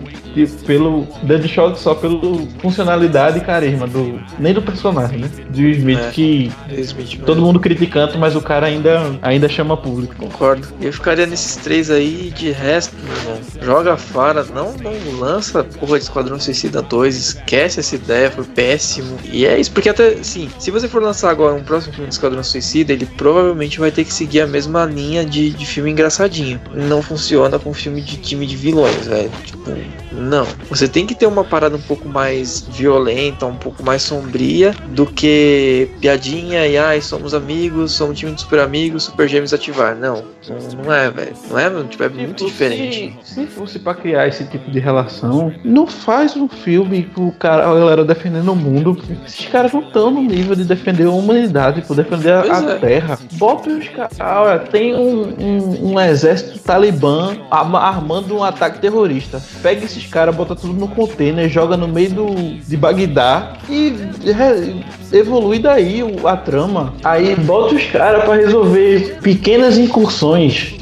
pelo 0.66 1.06
Deadshot 1.22 1.78
só 1.78 1.94
pelo 1.94 2.46
funcionalidade 2.60 3.38
e 3.38 3.40
carisma 3.40 3.86
do 3.86 4.20
nem 4.38 4.54
do 4.54 4.62
personagem, 4.62 5.18
né? 5.18 5.30
Do 5.48 5.60
Smith 5.60 5.98
é, 5.98 6.10
que 6.10 6.52
Smith 6.78 7.20
todo 7.24 7.40
mundo 7.40 7.58
criticando, 7.58 8.18
mas 8.18 8.36
o 8.36 8.40
cara 8.40 8.66
ainda 8.66 9.18
ainda 9.22 9.48
chama 9.48 9.76
público. 9.76 10.14
Concordo. 10.16 10.68
Eu 10.80 10.92
ficaria 10.92 11.26
nesses 11.26 11.56
três 11.56 11.90
aí 11.90 12.32
de 12.34 12.50
resto, 12.50 12.94
meu 13.02 13.16
irmão. 13.16 13.40
Joga 13.62 13.96
fora, 13.96 14.44
não, 14.44 14.74
não 14.74 15.18
lança 15.18 15.64
porra 15.64 15.98
de 15.98 16.04
Esquadrão 16.04 16.38
Suicida 16.38 16.82
2, 16.82 17.16
esquece 17.16 17.80
essa 17.80 17.94
ideia, 17.94 18.30
foi 18.30 18.44
péssimo. 18.44 19.16
E 19.24 19.44
é 19.44 19.58
isso, 19.58 19.72
porque 19.72 19.88
até 19.88 20.22
sim, 20.22 20.48
se 20.58 20.70
você 20.70 20.88
for 20.88 21.02
lançar 21.02 21.30
agora 21.30 21.54
um 21.54 21.62
próximo 21.62 21.92
filme 21.92 22.08
de 22.08 22.14
Esquadrão 22.14 22.42
Suicida, 22.42 22.92
ele 22.92 23.06
provavelmente 23.06 23.78
vai 23.78 23.90
ter 23.90 24.04
que 24.04 24.12
seguir 24.12 24.40
a 24.40 24.46
mesma 24.46 24.84
linha 24.84 25.24
de, 25.24 25.50
de 25.50 25.66
filme 25.66 25.90
engraçadinho. 25.90 26.60
Não 26.74 27.02
funciona 27.02 27.58
com 27.58 27.72
filme 27.74 28.00
de 28.00 28.16
time 28.16 28.46
de 28.46 28.56
vilões, 28.56 28.99
velho. 29.06 29.30
Tipo, 29.44 29.70
não. 30.12 30.46
Você 30.68 30.88
tem 30.88 31.06
que 31.06 31.14
ter 31.14 31.26
uma 31.26 31.44
parada 31.44 31.76
um 31.76 31.80
pouco 31.80 32.08
mais 32.08 32.60
violenta, 32.68 33.46
um 33.46 33.56
pouco 33.56 33.82
mais 33.82 34.02
sombria 34.02 34.72
do 34.88 35.06
que 35.06 35.88
piadinha 36.00 36.66
e 36.66 36.76
ai, 36.76 37.00
somos 37.00 37.34
amigos, 37.34 37.92
somos 37.92 38.12
um 38.12 38.14
time 38.14 38.32
de 38.32 38.40
super 38.40 38.60
amigos, 38.60 39.04
super 39.04 39.28
gêmeos 39.28 39.52
ativar. 39.52 39.94
Não, 39.94 40.24
não, 40.48 40.84
não 40.84 40.92
é, 40.92 41.10
velho. 41.10 41.32
Não 41.50 41.58
é, 41.58 41.84
tipo, 41.84 42.02
é 42.02 42.08
muito 42.08 42.46
diferente. 42.46 43.16
Se, 43.22 43.34
se 43.34 43.46
fosse 43.46 43.78
pra 43.78 43.94
criar 43.94 44.26
esse 44.26 44.44
tipo 44.44 44.70
de 44.70 44.78
relação, 44.78 45.52
não 45.64 45.86
faz 45.86 46.36
um 46.36 46.48
filme 46.48 47.02
pro 47.02 47.32
cara, 47.32 47.68
a 47.68 47.74
galera 47.74 48.04
defendendo 48.04 48.52
o 48.52 48.56
mundo. 48.56 48.96
Esses 49.26 49.46
caras 49.46 49.72
não 49.72 49.80
estão 49.80 50.10
no 50.10 50.22
nível 50.22 50.56
de 50.56 50.64
defender 50.64 51.06
a 51.06 51.10
humanidade, 51.10 51.82
por 51.82 51.94
defender 51.94 52.32
a, 52.32 52.42
a 52.42 52.72
é. 52.72 52.78
terra. 52.78 53.18
Bota 53.32 53.70
os 53.70 53.88
caras. 53.88 54.68
Tem 54.70 54.94
um, 54.94 55.34
um, 55.38 55.92
um 55.92 56.00
exército 56.00 56.58
talibã 56.60 57.36
armando 57.50 58.36
um 58.36 58.44
ataque 58.44 58.78
terrorista. 58.78 59.42
Pega 59.62 59.84
esses 59.84 60.06
caras, 60.06 60.34
bota 60.34 60.56
tudo 60.56 60.72
no 60.72 60.88
container, 60.88 61.48
joga 61.48 61.76
no 61.76 61.88
meio 61.88 62.10
do, 62.10 62.34
de 62.34 62.76
Bagdá 62.76 63.58
e 63.68 63.94
re, 64.24 64.84
evolui 65.12 65.58
daí 65.58 66.02
a 66.24 66.36
trama. 66.36 66.94
Aí 67.04 67.34
bota 67.36 67.74
os 67.74 67.84
caras 67.86 68.24
para 68.24 68.36
resolver 68.36 69.18
pequenas 69.22 69.76
incursões. 69.76 70.29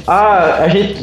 Ah, 0.07 0.59
a 0.59 0.67
gente 0.67 0.95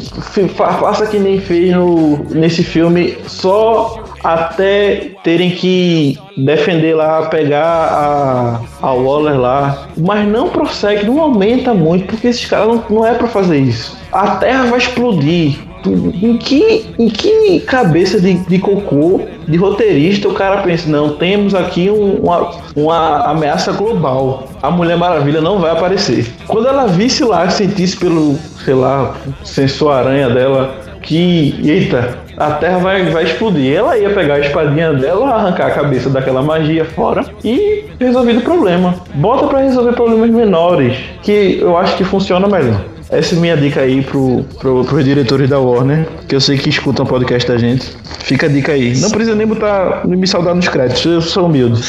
faça 0.55 1.07
que 1.07 1.17
nem 1.17 1.39
fez 1.39 1.73
no, 1.73 2.17
nesse 2.29 2.63
filme 2.63 3.17
só 3.27 4.03
até 4.23 5.11
terem 5.23 5.51
que 5.51 6.17
defender 6.35 6.95
lá, 6.95 7.27
pegar 7.27 7.63
a, 7.63 8.61
a 8.81 8.91
Waller 8.91 9.39
lá. 9.39 9.87
Mas 9.97 10.27
não 10.27 10.49
prossegue, 10.49 11.05
não 11.05 11.21
aumenta 11.21 11.73
muito, 11.73 12.07
porque 12.07 12.27
esses 12.27 12.45
caras 12.45 12.67
não, 12.67 12.83
não 12.89 13.05
é 13.05 13.13
para 13.13 13.27
fazer 13.27 13.59
isso. 13.59 13.97
A 14.11 14.35
Terra 14.37 14.65
vai 14.65 14.79
explodir 14.79 15.66
Em 15.85 16.37
que, 16.37 16.85
em 16.97 17.09
que 17.09 17.59
cabeça 17.61 18.19
de, 18.19 18.33
de 18.33 18.59
cocô, 18.59 19.21
de 19.47 19.57
roteirista, 19.57 20.27
o 20.27 20.33
cara 20.33 20.61
pensa, 20.61 20.89
não, 20.89 21.13
temos 21.15 21.53
aqui 21.55 21.89
um, 21.89 22.15
uma, 22.15 22.51
uma 22.75 23.31
ameaça 23.31 23.71
global. 23.71 24.49
A 24.61 24.69
Mulher 24.69 24.97
Maravilha 24.97 25.41
não 25.41 25.59
vai 25.59 25.71
aparecer. 25.71 26.25
Quando 26.47 26.67
ela 26.67 26.87
visse 26.87 27.23
lá, 27.23 27.49
sentisse 27.49 27.95
pelo, 27.97 28.37
sei 28.65 28.73
lá, 28.73 29.15
sensor 29.43 29.93
aranha 29.93 30.29
dela, 30.29 30.75
que, 31.01 31.59
eita, 31.63 32.17
a 32.37 32.51
Terra 32.51 32.77
vai, 32.79 33.05
vai 33.09 33.23
explodir. 33.23 33.73
Ela 33.73 33.97
ia 33.97 34.09
pegar 34.09 34.35
a 34.35 34.39
espadinha 34.39 34.93
dela, 34.93 35.29
arrancar 35.29 35.67
a 35.67 35.71
cabeça 35.71 36.09
daquela 36.09 36.41
magia 36.41 36.85
fora 36.85 37.25
e 37.43 37.85
resolvido 37.99 38.39
o 38.39 38.43
problema. 38.43 38.95
Bota 39.15 39.47
para 39.47 39.59
resolver 39.59 39.93
problemas 39.93 40.29
menores, 40.29 40.97
que 41.23 41.59
eu 41.61 41.77
acho 41.77 41.95
que 41.97 42.03
funciona 42.03 42.47
melhor. 42.47 42.96
Essa 43.09 43.35
é 43.35 43.39
minha 43.39 43.55
dica 43.55 43.81
aí 43.81 44.01
pro, 44.01 44.43
pro, 44.59 44.83
pros 44.83 45.05
diretores 45.05 45.49
da 45.49 45.57
Warner, 45.57 46.05
que 46.27 46.35
eu 46.35 46.41
sei 46.41 46.57
que 46.57 46.69
escutam 46.69 47.05
o 47.05 47.07
podcast 47.07 47.47
da 47.47 47.57
gente. 47.57 47.95
Fica 48.19 48.47
a 48.47 48.49
dica 48.49 48.73
aí. 48.73 48.97
Não 48.97 49.09
precisa 49.09 49.35
nem 49.35 49.47
botar, 49.47 50.05
me 50.05 50.27
saudar 50.27 50.53
nos 50.53 50.67
créditos, 50.67 51.05
eu 51.05 51.21
sou 51.21 51.45
humilde. 51.45 51.81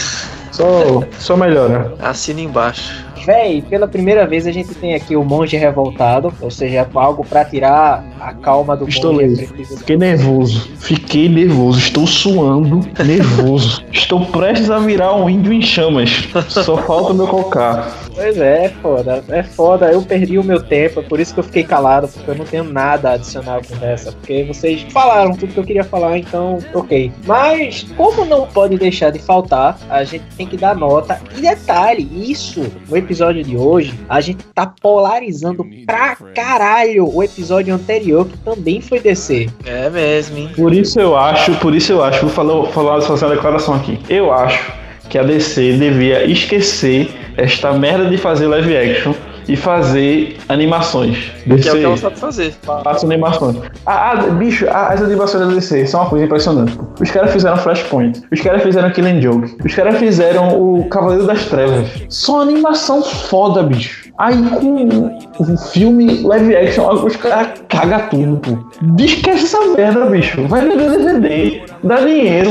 Só, 0.52 1.02
só 1.18 1.36
melhora. 1.36 1.92
Assina 2.00 2.40
embaixo. 2.40 3.04
Véi, 3.26 3.62
pela 3.62 3.86
primeira 3.86 4.26
vez 4.26 4.46
a 4.46 4.52
gente 4.52 4.74
tem 4.74 4.94
aqui 4.94 5.14
o 5.14 5.22
monge 5.22 5.56
revoltado, 5.56 6.32
ou 6.40 6.50
seja, 6.50 6.88
algo 6.94 7.24
para 7.24 7.44
tirar 7.44 8.04
a 8.20 8.32
calma 8.32 8.76
do 8.76 8.88
Estou 8.88 9.12
monge. 9.12 9.46
Fiquei 9.46 9.96
nervoso. 9.96 10.68
Fiquei 10.78 11.28
nervoso. 11.28 11.78
Estou 11.78 12.06
suando, 12.06 12.80
nervoso. 13.04 13.84
Estou 13.92 14.24
prestes 14.26 14.70
a 14.70 14.78
virar 14.78 15.14
um 15.14 15.28
índio 15.28 15.52
em 15.52 15.60
chamas. 15.60 16.28
Só 16.48 16.76
falta 16.78 17.12
meu 17.12 17.26
cocar. 17.26 18.07
Pois 18.18 18.36
é, 18.36 18.64
é 18.64 18.68
foda. 18.68 19.24
É 19.28 19.42
foda. 19.44 19.92
Eu 19.92 20.02
perdi 20.02 20.38
o 20.38 20.42
meu 20.42 20.60
tempo, 20.60 20.98
é 20.98 21.02
por 21.04 21.20
isso 21.20 21.32
que 21.32 21.38
eu 21.38 21.44
fiquei 21.44 21.62
calado, 21.62 22.08
porque 22.08 22.28
eu 22.28 22.34
não 22.34 22.44
tenho 22.44 22.64
nada 22.64 23.10
a 23.10 23.12
adicionar 23.12 23.58
à 23.58 23.62
conversa. 23.62 24.10
Porque 24.10 24.42
vocês 24.42 24.82
falaram 24.90 25.36
tudo 25.36 25.52
que 25.52 25.60
eu 25.60 25.64
queria 25.64 25.84
falar, 25.84 26.18
então, 26.18 26.58
ok. 26.74 27.12
Mas, 27.24 27.86
como 27.96 28.24
não 28.24 28.48
pode 28.48 28.76
deixar 28.76 29.10
de 29.10 29.20
faltar, 29.20 29.78
a 29.88 30.02
gente 30.02 30.24
tem 30.36 30.48
que 30.48 30.56
dar 30.56 30.74
nota. 30.74 31.20
E 31.36 31.40
detalhe, 31.40 32.08
isso, 32.12 32.66
no 32.88 32.96
episódio 32.96 33.44
de 33.44 33.56
hoje, 33.56 33.94
a 34.08 34.20
gente 34.20 34.44
tá 34.52 34.66
polarizando 34.66 35.64
pra 35.86 36.16
caralho 36.34 37.08
o 37.14 37.22
episódio 37.22 37.72
anterior, 37.72 38.26
que 38.26 38.36
também 38.38 38.80
foi 38.80 38.98
DC. 38.98 39.48
É 39.64 39.88
mesmo, 39.88 40.38
hein? 40.38 40.50
Por 40.56 40.74
isso 40.74 40.98
eu 40.98 41.16
acho, 41.16 41.54
por 41.60 41.72
isso 41.72 41.92
eu 41.92 42.02
acho, 42.02 42.22
vou 42.22 42.30
falar, 42.30 42.66
falar 42.72 43.00
fazer 43.02 43.26
uma 43.26 43.34
declaração 43.36 43.74
aqui. 43.74 43.96
Eu 44.08 44.32
acho 44.32 44.72
que 45.08 45.16
a 45.16 45.22
DC 45.22 45.74
devia 45.74 46.24
esquecer 46.24 47.08
esta 47.38 47.72
merda 47.72 48.06
de 48.06 48.18
fazer 48.18 48.48
live 48.48 48.76
action 48.76 49.14
e 49.48 49.56
fazer 49.56 50.36
animações. 50.48 51.30
DC, 51.56 51.62
que 51.62 51.68
é 51.68 51.72
o 51.72 51.76
que 51.78 51.84
ela 51.84 51.96
sabe 51.96 52.18
fazer. 52.18 52.54
Faça 52.62 53.06
animações. 53.06 53.56
Ah, 53.86 54.14
bicho, 54.38 54.66
as 54.70 55.02
animações 55.02 55.46
da 55.46 55.54
DC 55.54 55.86
são 55.86 56.00
uma 56.00 56.10
coisa 56.10 56.24
impressionante. 56.24 56.78
Os 57.00 57.10
caras 57.10 57.32
fizeram 57.32 57.56
Flashpoint, 57.56 58.22
os 58.30 58.40
caras 58.40 58.62
fizeram 58.62 58.90
Killing 58.90 59.20
Joke, 59.20 59.56
os 59.64 59.74
caras 59.74 59.98
fizeram 59.98 60.60
o 60.60 60.88
Cavaleiro 60.88 61.26
das 61.26 61.46
Trevas. 61.46 61.88
Só 62.08 62.42
animação 62.42 63.02
foda, 63.02 63.62
bicho. 63.62 64.08
Aí 64.18 64.36
com 64.50 65.10
o 65.38 65.56
filme 65.72 66.22
live 66.22 66.56
action, 66.56 66.90
os 66.92 67.16
caras 67.16 67.60
cagam 67.68 68.00
tudo, 68.10 68.36
pô. 68.38 69.02
Esquece 69.02 69.44
essa 69.44 69.64
merda, 69.76 70.06
bicho. 70.06 70.46
Vai 70.48 70.62
vender 70.62 70.90
DVD, 70.90 71.62
dá 71.84 72.00
dinheiro. 72.00 72.50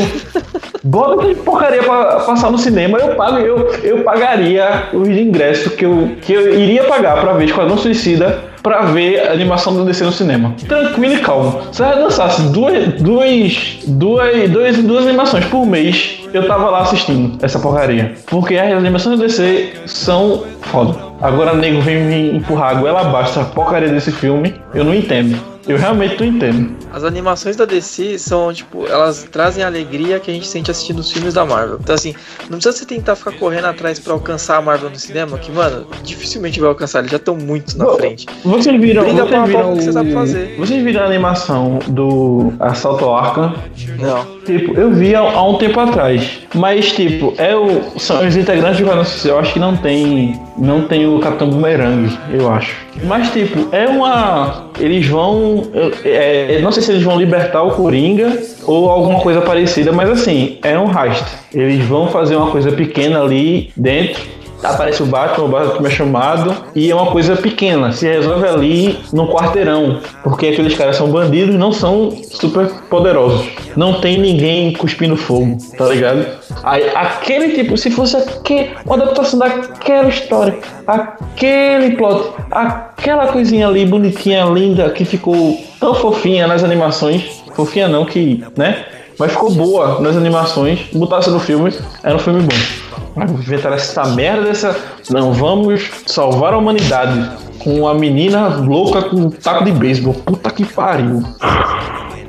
Bota 0.83 1.25
que 1.25 1.35
porcaria 1.35 1.83
pra 1.83 2.21
passar 2.21 2.51
no 2.51 2.57
cinema. 2.57 2.97
Eu 2.97 3.15
pago, 3.15 3.37
eu, 3.39 3.67
eu 3.83 4.03
pagaria 4.03 4.87
os 4.93 5.09
ingressos 5.09 5.73
que 5.75 5.85
eu, 5.85 6.11
que 6.21 6.31
eu 6.31 6.57
iria 6.57 6.85
pagar 6.85 7.19
pra 7.19 7.33
ver 7.33 7.45
Esquadrão 7.45 7.77
Suicida 7.77 8.41
pra 8.67 8.81
ver 8.81 9.29
a 9.29 9.31
animação 9.31 9.73
do 9.73 9.85
DC 9.85 10.03
no 10.03 10.11
cinema. 10.11 10.53
Tranquilo 10.67 11.13
e 11.13 11.19
calmo. 11.19 11.61
Se 11.71 11.81
eu 11.81 12.03
lançasse 12.03 12.41
duas, 12.51 13.01
duas, 13.01 13.79
duas, 13.87 14.49
duas, 14.49 14.77
duas 14.83 15.07
animações 15.07 15.45
por 15.45 15.65
mês, 15.65 16.19
eu 16.33 16.45
tava 16.45 16.69
lá 16.69 16.81
assistindo 16.81 17.37
essa 17.41 17.57
porcaria. 17.59 18.15
Porque 18.25 18.57
as 18.57 18.73
animações 18.73 19.17
do 19.17 19.25
DC 19.25 19.73
são 19.85 20.43
foda. 20.63 20.97
Agora 21.21 21.53
nego 21.53 21.79
vem 21.81 22.03
me 22.03 22.37
empurrar 22.37 22.71
a 22.71 22.73
goela 22.73 23.01
abaixo 23.01 23.39
essa 23.39 23.45
porcaria 23.45 23.87
desse 23.87 24.11
filme, 24.11 24.53
eu 24.73 24.83
não 24.83 24.93
entendo. 24.93 25.56
Eu 25.67 25.77
realmente 25.77 26.19
não 26.19 26.27
entendo. 26.27 26.75
As 26.91 27.03
animações 27.03 27.55
da 27.55 27.65
DC 27.65 28.17
são, 28.17 28.53
tipo, 28.53 28.87
elas 28.87 29.27
trazem 29.31 29.63
a 29.63 29.67
alegria 29.67 30.19
que 30.19 30.31
a 30.31 30.33
gente 30.33 30.47
sente 30.47 30.71
assistindo 30.71 30.99
os 30.99 31.11
filmes 31.11 31.33
da 31.33 31.45
Marvel. 31.45 31.77
Então, 31.81 31.93
assim, 31.93 32.15
não 32.49 32.57
precisa 32.57 32.71
você 32.71 32.85
tentar 32.85 33.15
ficar 33.15 33.33
correndo 33.33 33.65
atrás 33.65 33.99
para 33.99 34.13
alcançar 34.13 34.57
a 34.57 34.61
Marvel 34.61 34.89
no 34.89 34.95
cinema, 34.97 35.37
que, 35.37 35.51
mano, 35.51 35.87
dificilmente 36.03 36.59
vai 36.59 36.69
alcançar, 36.69 36.99
eles 36.99 37.11
já 37.11 37.17
estão 37.17 37.35
muito 37.35 37.77
na 37.77 37.85
frente. 37.95 38.25
Vocês 38.43 38.79
viram, 38.79 39.03
Briga 39.03 39.25
vocês 39.25 39.47
viram, 39.47 39.73
que 39.75 39.83
você 39.83 39.91
sabe 39.91 40.13
fazer. 40.13 40.55
Vocês 40.57 40.83
viram 40.83 41.01
a 41.01 41.05
animação 41.05 41.79
do 41.87 42.53
Assalto 42.59 43.09
Arkham? 43.09 43.53
Não. 43.99 44.36
Tipo, 44.47 44.79
eu 44.79 44.91
vi 44.91 45.13
há, 45.13 45.19
há, 45.19 45.45
um 45.45 45.57
tempo 45.57 45.77
atrás. 45.77 46.39
Mas, 46.55 46.93
tipo, 46.93 47.33
é 47.37 47.53
o, 47.53 47.81
são 47.99 48.25
os 48.25 48.37
integrantes 48.37 48.79
do 48.79 48.85
Guarda 48.85 49.05
Eu 49.25 49.37
acho 49.37 49.51
que 49.51 49.59
não 49.59 49.75
tem. 49.75 50.39
Não 50.57 50.87
tem 50.87 51.05
o 51.05 51.19
Capitão 51.19 51.49
Boomerang, 51.49 52.09
eu 52.31 52.49
acho. 52.49 52.73
Mas, 53.03 53.29
tipo, 53.31 53.67
é 53.75 53.85
uma. 53.87 54.69
Eles 54.79 55.05
vão. 55.05 55.63
É, 56.05 56.59
não 56.61 56.71
sei 56.71 56.81
se 56.81 56.91
eles 56.93 57.03
vão 57.03 57.19
libertar 57.19 57.61
o 57.61 57.71
Coringa 57.71 58.41
ou 58.63 58.89
alguma 58.89 59.19
coisa 59.19 59.41
parecida, 59.41 59.91
mas 59.91 60.09
assim, 60.09 60.57
é 60.63 60.79
um 60.79 60.87
heist. 60.87 61.25
Eles 61.53 61.83
vão 61.83 62.07
fazer 62.07 62.37
uma 62.37 62.49
coisa 62.49 62.71
pequena 62.71 63.21
ali 63.21 63.69
dentro 63.75 64.36
aparece 64.63 65.03
o 65.03 65.05
Batman, 65.05 65.45
o 65.45 65.47
Batman 65.49 65.87
é 65.87 65.91
chamado, 65.91 66.55
e 66.75 66.89
é 66.89 66.95
uma 66.95 67.11
coisa 67.11 67.35
pequena, 67.35 67.91
se 67.91 68.07
resolve 68.07 68.47
ali 68.47 68.99
no 69.13 69.27
quarteirão, 69.27 69.99
porque 70.23 70.47
aqueles 70.47 70.75
caras 70.75 70.95
são 70.95 71.09
bandidos 71.09 71.55
não 71.55 71.71
são 71.71 72.11
super 72.31 72.67
poderosos. 72.89 73.47
Não 73.75 74.01
tem 74.01 74.19
ninguém 74.19 74.73
cuspindo 74.73 75.15
fogo, 75.15 75.57
tá 75.77 75.85
ligado? 75.85 76.25
Aí, 76.63 76.89
aquele 76.95 77.53
tipo, 77.53 77.77
se 77.77 77.91
fosse 77.91 78.17
aquele, 78.17 78.71
uma 78.85 78.95
adaptação 78.95 79.39
daquela 79.39 80.09
história, 80.09 80.57
aquele 80.85 81.95
plot, 81.95 82.31
aquela 82.49 83.27
coisinha 83.27 83.67
ali 83.67 83.85
bonitinha, 83.85 84.45
linda, 84.45 84.89
que 84.89 85.05
ficou 85.05 85.59
tão 85.79 85.93
fofinha 85.93 86.47
nas 86.47 86.63
animações, 86.63 87.43
fofinha 87.53 87.87
não, 87.87 88.05
que, 88.05 88.43
né? 88.55 88.85
Mas 89.19 89.31
ficou 89.31 89.51
boa 89.51 89.99
nas 89.99 90.15
animações, 90.15 90.79
botasse 90.93 91.29
no 91.29 91.39
filme, 91.39 91.73
era 92.03 92.15
um 92.15 92.19
filme 92.19 92.41
bom. 92.41 92.86
Inventaram 93.15 93.75
essa 93.75 94.05
merda 94.07 94.43
dessa. 94.43 94.79
Não, 95.09 95.33
vamos 95.33 95.89
salvar 96.05 96.53
a 96.53 96.57
humanidade 96.57 97.29
com 97.59 97.81
uma 97.81 97.93
menina 97.93 98.47
louca 98.47 99.01
com 99.01 99.17
um 99.17 99.29
taco 99.29 99.65
de 99.65 99.71
beisebol. 99.71 100.13
Puta 100.13 100.51
que 100.51 100.65
pariu. 100.65 101.23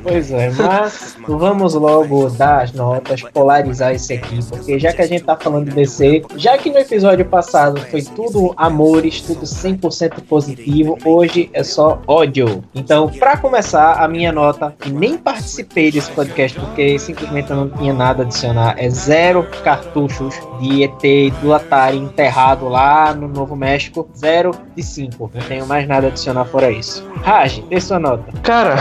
Pois 0.09 0.31
é, 0.31 0.49
mas 0.51 1.15
vamos 1.27 1.75
logo 1.75 2.29
dar 2.31 2.63
as 2.63 2.73
notas, 2.73 3.21
polarizar 3.21 3.93
isso 3.93 4.11
aqui, 4.11 4.39
porque 4.49 4.79
já 4.79 4.91
que 4.91 5.03
a 5.03 5.07
gente 5.07 5.23
tá 5.23 5.35
falando 5.35 5.69
de 5.69 5.75
DC, 5.75 6.23
já 6.35 6.57
que 6.57 6.71
no 6.71 6.79
episódio 6.79 7.23
passado 7.25 7.79
foi 7.91 8.01
tudo 8.01 8.51
amores, 8.57 9.21
tudo 9.21 9.41
100% 9.41 10.23
positivo, 10.27 10.97
hoje 11.05 11.49
é 11.53 11.63
só 11.63 12.01
ódio. 12.07 12.63
Então, 12.73 13.07
para 13.07 13.37
começar, 13.37 14.03
a 14.03 14.07
minha 14.07 14.31
nota, 14.31 14.73
e 14.85 14.89
nem 14.89 15.15
participei 15.15 15.91
desse 15.91 16.11
podcast 16.11 16.59
porque 16.59 16.97
simplesmente 16.97 17.51
eu 17.51 17.55
não 17.55 17.69
tinha 17.69 17.93
nada 17.93 18.23
a 18.23 18.25
adicionar, 18.25 18.75
é 18.77 18.89
zero 18.89 19.47
cartuchos 19.63 20.35
de 20.59 20.83
ET 20.83 21.33
do 21.41 21.53
Atari 21.53 21.97
enterrado 21.97 22.67
lá 22.67 23.13
no 23.13 23.27
Novo 23.27 23.55
México, 23.55 24.09
zero 24.17 24.51
de 24.75 24.81
cinco. 24.81 25.29
Não 25.33 25.41
tenho 25.41 25.67
mais 25.67 25.87
nada 25.87 26.07
a 26.07 26.09
adicionar 26.09 26.45
fora 26.45 26.71
isso. 26.71 27.07
Raj, 27.21 27.59
dê 27.69 27.79
sua 27.79 27.99
nota. 27.99 28.23
Cara, 28.41 28.75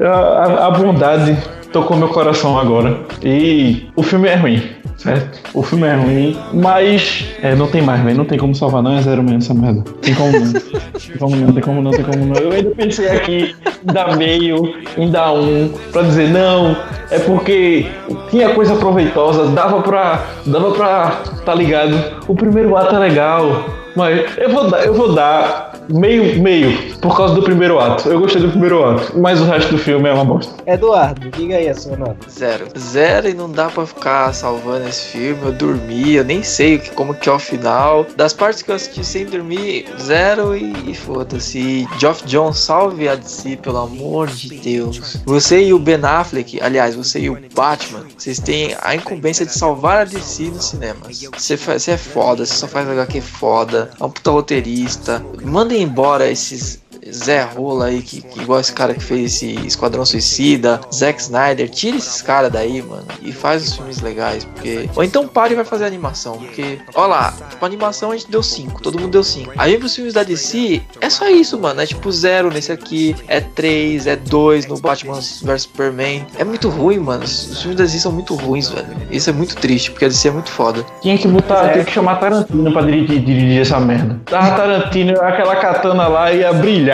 a, 0.00 0.66
a 0.66 0.70
bondade 0.70 1.36
tocou 1.72 1.96
meu 1.96 2.08
coração 2.08 2.58
agora. 2.58 2.96
E 3.22 3.88
o 3.96 4.02
filme 4.02 4.28
é 4.28 4.34
ruim, 4.34 4.62
certo? 4.96 5.40
O 5.54 5.62
filme 5.62 5.86
é 5.86 5.94
ruim, 5.94 6.38
mas 6.52 7.24
é, 7.42 7.54
não 7.54 7.66
tem 7.66 7.82
mais, 7.82 8.02
velho. 8.02 8.16
Não 8.16 8.24
tem 8.24 8.38
como 8.38 8.54
salvar, 8.54 8.82
não. 8.82 8.96
É 8.96 9.02
zero 9.02 9.22
mesmo 9.22 9.38
essa 9.38 9.54
merda. 9.54 9.82
Tem 10.00 10.14
como 10.14 10.32
não. 10.32 10.52
Tem 10.52 11.18
como 11.18 11.36
não, 11.36 11.52
tem 11.52 11.62
como 11.62 11.82
não, 11.82 11.90
tem 11.90 12.04
como 12.04 12.26
não. 12.26 12.36
Eu 12.36 12.52
ainda 12.52 12.70
pensei 12.70 13.08
aqui 13.08 13.56
em 13.82 13.92
dar 13.92 14.16
meio, 14.16 14.74
em 14.96 15.10
dar 15.10 15.32
um, 15.32 15.72
pra 15.92 16.02
dizer 16.02 16.28
não. 16.28 16.76
É 17.10 17.18
porque 17.18 17.86
tinha 18.30 18.50
coisa 18.50 18.76
proveitosa, 18.76 19.48
dava 19.48 19.82
pra. 19.82 20.24
dava 20.46 20.70
pra. 20.72 21.10
tá 21.44 21.54
ligado? 21.54 21.98
O 22.28 22.34
primeiro 22.34 22.76
ato 22.76 22.94
é 22.94 22.98
legal. 22.98 23.64
Mas 23.94 24.38
eu 24.38 24.48
vou 24.48 24.70
dar, 24.70 24.86
eu 24.86 24.94
vou 24.94 25.12
dar 25.12 25.71
meio, 25.92 26.40
meio, 26.42 26.96
por 26.98 27.16
causa 27.16 27.34
do 27.34 27.42
primeiro 27.42 27.78
ato. 27.78 28.08
Eu 28.08 28.20
gostei 28.20 28.40
do 28.40 28.50
primeiro 28.50 28.84
ato, 28.84 29.18
mas 29.18 29.40
o 29.40 29.44
resto 29.44 29.72
do 29.72 29.78
filme 29.78 30.08
é 30.08 30.12
uma 30.12 30.24
bosta. 30.24 30.54
Eduardo, 30.66 31.30
diga 31.30 31.56
aí 31.56 31.68
a 31.68 31.74
sua 31.74 31.96
nota. 31.96 32.28
Zero. 32.30 32.66
Zero 32.78 33.28
e 33.28 33.34
não 33.34 33.50
dá 33.50 33.68
pra 33.68 33.86
ficar 33.86 34.32
salvando 34.32 34.88
esse 34.88 35.06
filme. 35.08 35.40
Eu 35.44 35.52
dormi, 35.52 36.14
eu 36.14 36.24
nem 36.24 36.42
sei 36.42 36.78
como 36.94 37.14
que 37.14 37.28
é 37.28 37.32
o 37.32 37.38
final. 37.38 38.06
Das 38.16 38.32
partes 38.32 38.62
que 38.62 38.70
eu 38.70 38.74
assisti 38.74 39.04
sem 39.04 39.26
dormir, 39.26 39.86
zero 40.00 40.56
e, 40.56 40.90
e 40.90 40.94
foda-se. 40.94 41.86
Geoff 41.98 42.24
John, 42.26 42.52
salve 42.52 43.08
a 43.08 43.14
DC, 43.14 43.56
pelo 43.56 43.78
amor 43.78 44.28
de 44.28 44.58
Deus. 44.60 45.20
Você 45.24 45.62
e 45.64 45.74
o 45.74 45.78
Ben 45.78 46.02
Affleck, 46.02 46.60
aliás, 46.60 46.94
você 46.94 47.20
e 47.20 47.30
o 47.30 47.38
Batman, 47.54 48.04
vocês 48.16 48.38
têm 48.38 48.74
a 48.80 48.94
incumbência 48.94 49.44
de 49.44 49.52
salvar 49.52 50.02
a 50.02 50.04
DC 50.04 50.44
nos 50.44 50.66
cinemas. 50.66 51.22
Você, 51.36 51.56
você 51.56 51.92
é 51.92 51.96
foda, 51.96 52.44
você 52.44 52.54
só 52.54 52.66
faz 52.66 52.88
HQ 52.88 53.20
foda, 53.20 53.90
é 54.00 54.04
um 54.04 54.10
puta 54.10 54.30
roteirista. 54.30 55.24
Mandem 55.42 55.81
embora 55.82 56.28
esses 56.30 56.81
Zé 57.10 57.42
Rola 57.42 57.86
aí, 57.86 58.02
que, 58.02 58.22
que, 58.22 58.40
igual 58.40 58.60
esse 58.60 58.72
cara 58.72 58.94
que 58.94 59.02
fez 59.02 59.34
esse 59.34 59.54
Esquadrão 59.66 60.04
Suicida, 60.04 60.80
Zack 60.92 61.20
Snyder, 61.20 61.68
tira 61.68 61.96
esses 61.96 62.22
caras 62.22 62.52
daí, 62.52 62.82
mano, 62.82 63.04
e 63.22 63.32
faz 63.32 63.62
os 63.64 63.74
filmes 63.74 64.00
legais, 64.00 64.44
porque. 64.44 64.88
Ou 64.94 65.02
então 65.02 65.26
pare 65.26 65.52
e 65.52 65.56
vai 65.56 65.64
fazer 65.64 65.84
animação, 65.84 66.38
porque, 66.38 66.78
olha 66.94 67.06
lá, 67.06 67.34
tipo, 67.50 67.64
animação 67.64 68.10
a 68.10 68.16
gente 68.16 68.30
deu 68.30 68.42
5, 68.42 68.82
todo 68.82 68.98
mundo 68.98 69.10
deu 69.10 69.24
5. 69.24 69.52
Aí 69.56 69.78
pros 69.78 69.94
filmes 69.94 70.14
da 70.14 70.22
DC, 70.22 70.82
é 71.00 71.10
só 71.10 71.28
isso, 71.28 71.58
mano, 71.58 71.80
é 71.80 71.86
tipo 71.86 72.10
zero 72.12 72.50
nesse 72.50 72.70
aqui, 72.70 73.16
é 73.26 73.40
3, 73.40 74.06
é 74.06 74.16
2 74.16 74.66
no 74.66 74.78
Batman 74.78 75.14
vs 75.14 75.62
Superman. 75.62 76.26
É 76.38 76.44
muito 76.44 76.68
ruim, 76.68 76.98
mano, 76.98 77.24
os 77.24 77.60
filmes 77.60 77.76
da 77.78 77.84
DC 77.84 77.98
são 77.98 78.12
muito 78.12 78.34
ruins, 78.34 78.68
velho. 78.68 78.86
Isso 79.10 79.28
é 79.28 79.32
muito 79.32 79.56
triste, 79.56 79.90
porque 79.90 80.04
a 80.04 80.08
DC 80.08 80.28
é 80.28 80.30
muito 80.30 80.50
foda. 80.50 80.84
Tinha 81.00 81.18
que 81.18 81.26
botar, 81.26 81.66
é. 81.66 81.68
tem 81.74 81.84
que 81.84 81.92
chamar 81.92 82.16
Tarantino 82.16 82.72
pra 82.72 82.82
dirigir, 82.82 83.20
dirigir 83.20 83.62
essa 83.62 83.80
merda. 83.80 84.20
Tava 84.26 84.56
Tarantino, 84.56 85.20
aquela 85.20 85.56
katana 85.56 86.06
lá 86.06 86.32
ia 86.32 86.52
brilhar. 86.52 86.91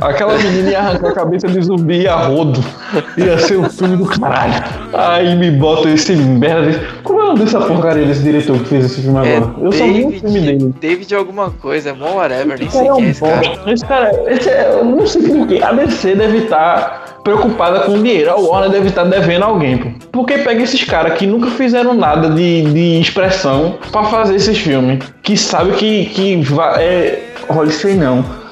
Aquela 0.00 0.36
menina 0.36 0.70
ia 0.70 0.78
arrancar 0.78 1.08
a 1.08 1.12
cabeça 1.12 1.48
de 1.48 1.62
zumbi 1.62 2.06
a 2.06 2.16
rodo. 2.16 2.60
Ia 3.16 3.38
ser 3.38 3.56
o 3.56 3.68
filme 3.70 3.96
do 3.96 4.06
caralho. 4.06 4.54
Aí 4.92 5.34
me 5.36 5.50
bota 5.50 5.88
esse 5.88 6.14
merda. 6.14 6.80
Como 7.02 7.20
é 7.20 7.24
o 7.24 7.26
nome 7.28 7.40
dessa 7.40 7.60
porcaria 7.60 8.04
desse 8.06 8.22
diretor 8.22 8.58
que 8.58 8.64
fez 8.64 8.86
esse 8.86 9.02
filme 9.02 9.18
é 9.26 9.36
agora? 9.36 9.54
Eu 9.60 9.70
David, 9.70 9.78
só 9.78 9.86
vi 9.86 10.04
o 10.04 10.20
filme 10.20 10.40
dele. 10.40 10.74
David 10.80 11.14
alguma 11.14 11.50
coisa, 11.50 11.90
é 11.90 11.92
mó 11.92 12.16
whatever, 12.16 12.58
nem 12.58 12.70
sei 12.70 12.88
é 12.88 12.90
é 12.90 13.10
esse 13.10 13.20
cara. 13.20 13.72
Esse 13.72 13.84
cara, 13.84 14.32
esse 14.32 14.48
é, 14.48 14.70
eu 14.72 14.84
não 14.84 15.06
sei 15.06 15.22
porquê. 15.22 15.60
A 15.62 15.72
DC 15.72 16.14
deve 16.14 16.38
estar 16.38 17.20
preocupada 17.22 17.80
com 17.80 17.94
dinheiro. 17.94 18.30
A 18.30 18.36
Warner 18.36 18.70
deve 18.70 18.88
estar 18.88 19.04
devendo 19.04 19.44
alguém, 19.44 19.78
pô. 19.78 19.90
Porque 20.10 20.38
pega 20.38 20.62
esses 20.62 20.84
caras 20.84 21.14
que 21.14 21.26
nunca 21.26 21.50
fizeram 21.50 21.94
nada 21.94 22.28
de, 22.30 22.62
de 22.62 23.00
expressão 23.00 23.78
para 23.90 24.04
fazer 24.04 24.36
esses 24.36 24.58
filmes. 24.58 24.98
Que 25.22 25.36
sabe 25.36 25.72
que, 25.72 26.06
que 26.06 26.36
vai. 26.42 26.82
É, 26.82 27.22
olha, 27.48 27.70
sei 27.70 27.94
não 27.94 28.42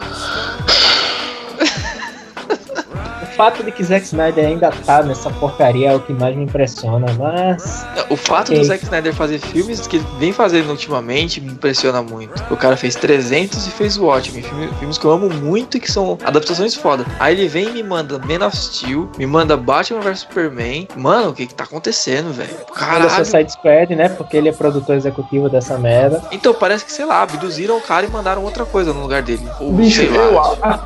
fato 3.41 3.65
de 3.65 3.73
que 3.73 3.83
Zack 3.83 4.05
Snyder 4.05 4.47
ainda 4.47 4.71
tá 4.71 5.03
nessa 5.03 5.31
porcaria 5.31 5.93
é 5.93 5.97
o 5.97 6.01
que 6.01 6.13
mais 6.13 6.37
me 6.37 6.45
impressiona, 6.45 7.07
mas. 7.19 7.87
O 8.11 8.17
fato 8.17 8.49
okay. 8.49 8.59
do 8.59 8.65
Zack 8.67 8.85
Snyder 8.85 9.15
fazer 9.15 9.39
filmes 9.39 9.87
que 9.87 9.97
ele 9.97 10.05
vem 10.19 10.31
fazendo 10.31 10.69
ultimamente 10.69 11.41
me 11.41 11.51
impressiona 11.51 12.03
muito. 12.03 12.45
O 12.53 12.57
cara 12.57 12.77
fez 12.77 12.95
300 12.97 13.67
e 13.67 13.71
fez 13.71 13.97
o 13.97 14.05
Watchmen, 14.05 14.45
filmes 14.79 14.99
que 14.99 15.07
eu 15.07 15.11
amo 15.11 15.31
muito 15.31 15.79
e 15.79 15.81
que 15.81 15.91
são 15.91 16.19
adaptações 16.23 16.75
foda. 16.75 17.07
Aí 17.19 17.35
ele 17.35 17.49
vem 17.49 17.69
e 17.69 17.73
me 17.73 17.83
manda 17.83 18.19
Man 18.19 18.47
of 18.47 18.55
Steel, 18.55 19.09
me 19.17 19.27
manda 19.27 19.57
Batman 19.57 20.01
vs 20.01 20.19
Superman. 20.19 20.87
Mano, 20.95 21.31
o 21.31 21.33
que 21.33 21.47
que 21.47 21.55
tá 21.55 21.65
acontecendo, 21.65 22.35
velho? 22.35 22.51
Caralho. 22.75 23.05
Manda 23.05 23.25
Suicide 23.25 23.53
Squad, 23.53 23.97
né? 23.97 24.11
Porque 24.11 24.37
ele 24.37 24.51
é 24.51 24.53
produtor 24.53 24.97
executivo 24.97 25.49
dessa 25.49 25.79
merda. 25.79 26.23
Então, 26.31 26.53
parece 26.53 26.85
que, 26.85 26.93
sei 26.93 27.07
lá, 27.07 27.23
abduziram 27.23 27.79
o 27.79 27.81
cara 27.81 28.05
e 28.05 28.11
mandaram 28.11 28.45
outra 28.45 28.67
coisa 28.67 28.93
no 28.93 29.01
lugar 29.01 29.23
dele. 29.23 29.49
Ou, 29.59 29.73
Bicho, 29.73 30.03
eu, 30.03 30.43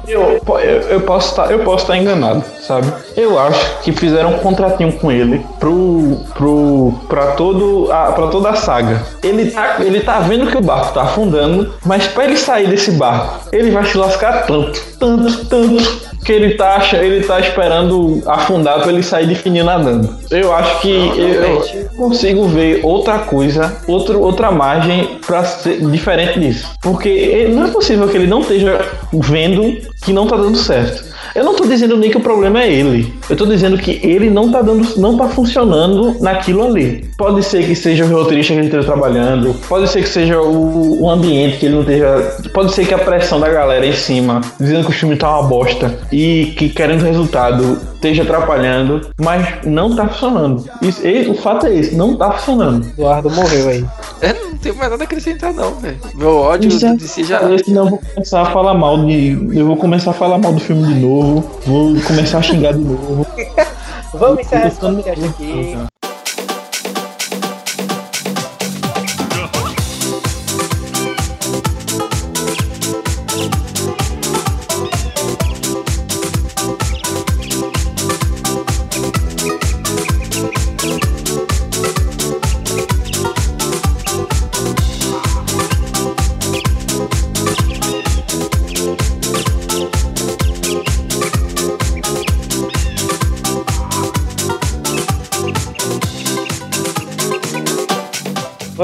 eu, 0.07 0.41
eu, 0.61 0.81
eu, 0.83 1.01
posso 1.01 1.31
estar, 1.31 1.51
eu 1.51 1.65
posso 1.65 1.83
estar 1.83 1.97
enganado 1.97 2.44
sabe? 2.61 2.93
Eu 3.17 3.39
acho 3.39 3.83
que 3.83 3.93
fizeram 3.93 4.35
um 4.35 4.39
contratinho 4.39 4.93
com 4.93 5.11
ele 5.11 5.45
pro, 5.59 6.21
pro, 6.35 6.95
pra, 7.09 7.33
todo, 7.33 7.91
a, 7.93 8.13
pra 8.13 8.29
toda 8.29 8.51
a 8.51 8.55
saga. 8.55 9.03
Ele 9.23 9.51
tá, 9.51 9.77
ele 9.81 10.01
tá 10.01 10.21
vendo 10.21 10.51
que 10.51 10.57
o 10.57 10.63
barco 10.63 10.93
tá 10.93 11.03
afundando, 11.03 11.75
mas 11.85 12.07
para 12.07 12.25
ele 12.25 12.37
sair 12.37 12.69
desse 12.69 12.93
barco, 12.93 13.49
ele 13.53 13.71
vai 13.71 13.85
se 13.85 13.97
lascar 13.97 14.47
tanto, 14.47 14.81
tanto, 14.99 15.45
tanto, 15.47 16.14
que 16.25 16.33
ele 16.33 16.55
tá, 16.55 16.81
ele 16.95 17.25
tá 17.25 17.39
esperando 17.39 18.23
afundar 18.27 18.81
para 18.81 18.91
ele 18.91 19.03
sair 19.03 19.27
de 19.27 19.35
fininho 19.35 19.65
nadando. 19.65 20.17
Eu 20.31 20.53
acho 20.55 20.81
que 20.81 20.91
eu 20.91 21.89
consigo 21.97 22.49
ver 22.49 22.81
outra 22.83 23.21
coisa, 23.21 23.77
outro, 23.87 24.21
outra 24.21 24.51
margem 24.51 25.19
para 25.27 25.45
ser 25.45 25.81
diferente 25.91 26.41
disso. 26.41 26.71
Porque 26.81 27.49
não 27.53 27.67
é 27.67 27.71
possível 27.71 28.09
que 28.09 28.17
ele 28.17 28.27
não 28.27 28.41
esteja 28.41 28.81
vendo 29.13 29.77
que 30.03 30.13
não 30.13 30.27
tá 30.27 30.37
dando 30.37 30.57
certo. 30.57 31.15
Eu 31.35 31.45
não 31.45 31.57
tô 31.57 31.67
dizendo 31.67 31.97
nem 31.97 32.11
que 32.11 32.17
o 32.17 32.21
problema 32.21 32.63
é 32.63 32.73
ele. 32.73 33.13
Eu 33.29 33.37
tô 33.37 33.45
dizendo 33.45 33.77
que 33.77 33.99
ele 34.05 34.31
não 34.31 34.53
tá 34.53 34.63
dando, 34.63 35.01
não 35.01 35.17
tá 35.17 35.27
funcionando 35.27 36.17
naquilo 36.21 36.65
ali. 36.65 37.11
Pode 37.19 37.43
ser 37.43 37.67
que 37.67 37.75
seja 37.75 38.05
o 38.05 38.09
roteirista 38.09 38.53
que 38.53 38.61
ele 38.61 38.67
esteja 38.67 38.87
trabalhando, 38.87 39.53
pode 39.69 39.89
ser 39.89 40.03
que 40.03 40.09
seja 40.09 40.41
o, 40.41 41.03
o, 41.03 41.11
ambiente 41.11 41.59
que 41.59 41.67
ele 41.67 41.75
não 41.75 41.81
esteja. 41.81 42.37
Pode 42.53 42.73
ser 42.73 42.87
que 42.87 42.95
a 42.95 42.99
pressão 42.99 43.41
da 43.41 43.49
galera 43.49 43.85
em 43.85 43.93
cima, 43.93 44.41
dizendo 44.61 44.85
que 44.85 44.91
o 44.91 44.95
filme 44.95 45.17
tá 45.17 45.29
uma 45.29 45.49
bosta 45.49 45.99
e 46.15 46.53
que 46.53 46.69
querendo 46.69 47.03
resultado 47.03 47.77
esteja 47.95 48.23
atrapalhando, 48.23 49.11
mas 49.21 49.65
não 49.65 49.97
tá 49.97 50.07
funcionando. 50.07 50.65
Isso, 50.81 51.03
o 51.31 51.35
fato 51.35 51.67
é 51.67 51.75
esse, 51.75 51.97
não 51.97 52.17
tá 52.17 52.31
funcionando. 52.31 52.87
Eduardo 52.87 53.31
morreu 53.31 53.69
aí. 53.69 53.85
É, 54.21 54.33
não 54.33 54.57
tenho 54.57 54.77
mais 54.77 54.91
nada 54.91 55.03
a 55.03 55.07
acrescentar, 55.07 55.53
não, 55.53 55.75
velho. 55.75 55.99
Meu 56.15 56.37
ódio 56.37 56.71
de 56.71 57.09
si 57.09 57.25
já. 57.25 57.41
Senão 57.59 57.85
eu 57.85 57.91
vou 57.91 57.99
começar 57.99 58.43
a 58.43 58.47
falar 58.47 58.75
mal 58.75 59.05
de. 59.05 59.59
Eu 59.59 59.67
vou 59.67 59.77
começar 59.77 60.13
a 60.13 60.15
falar 60.15 60.39
mal 60.39 60.53
do 60.53 60.61
filme 60.61 60.87
de 60.87 61.01
novo. 61.01 61.51
Vou 61.67 62.01
começar 62.03 62.39
a 62.39 62.43
xingar 62.43 62.75
de 62.75 62.81
novo. 62.81 63.27
Vamos 64.15 64.41
encerrar 64.41 64.69
esse 64.69 64.79
podcast 64.79 65.25
aqui. 65.25 65.94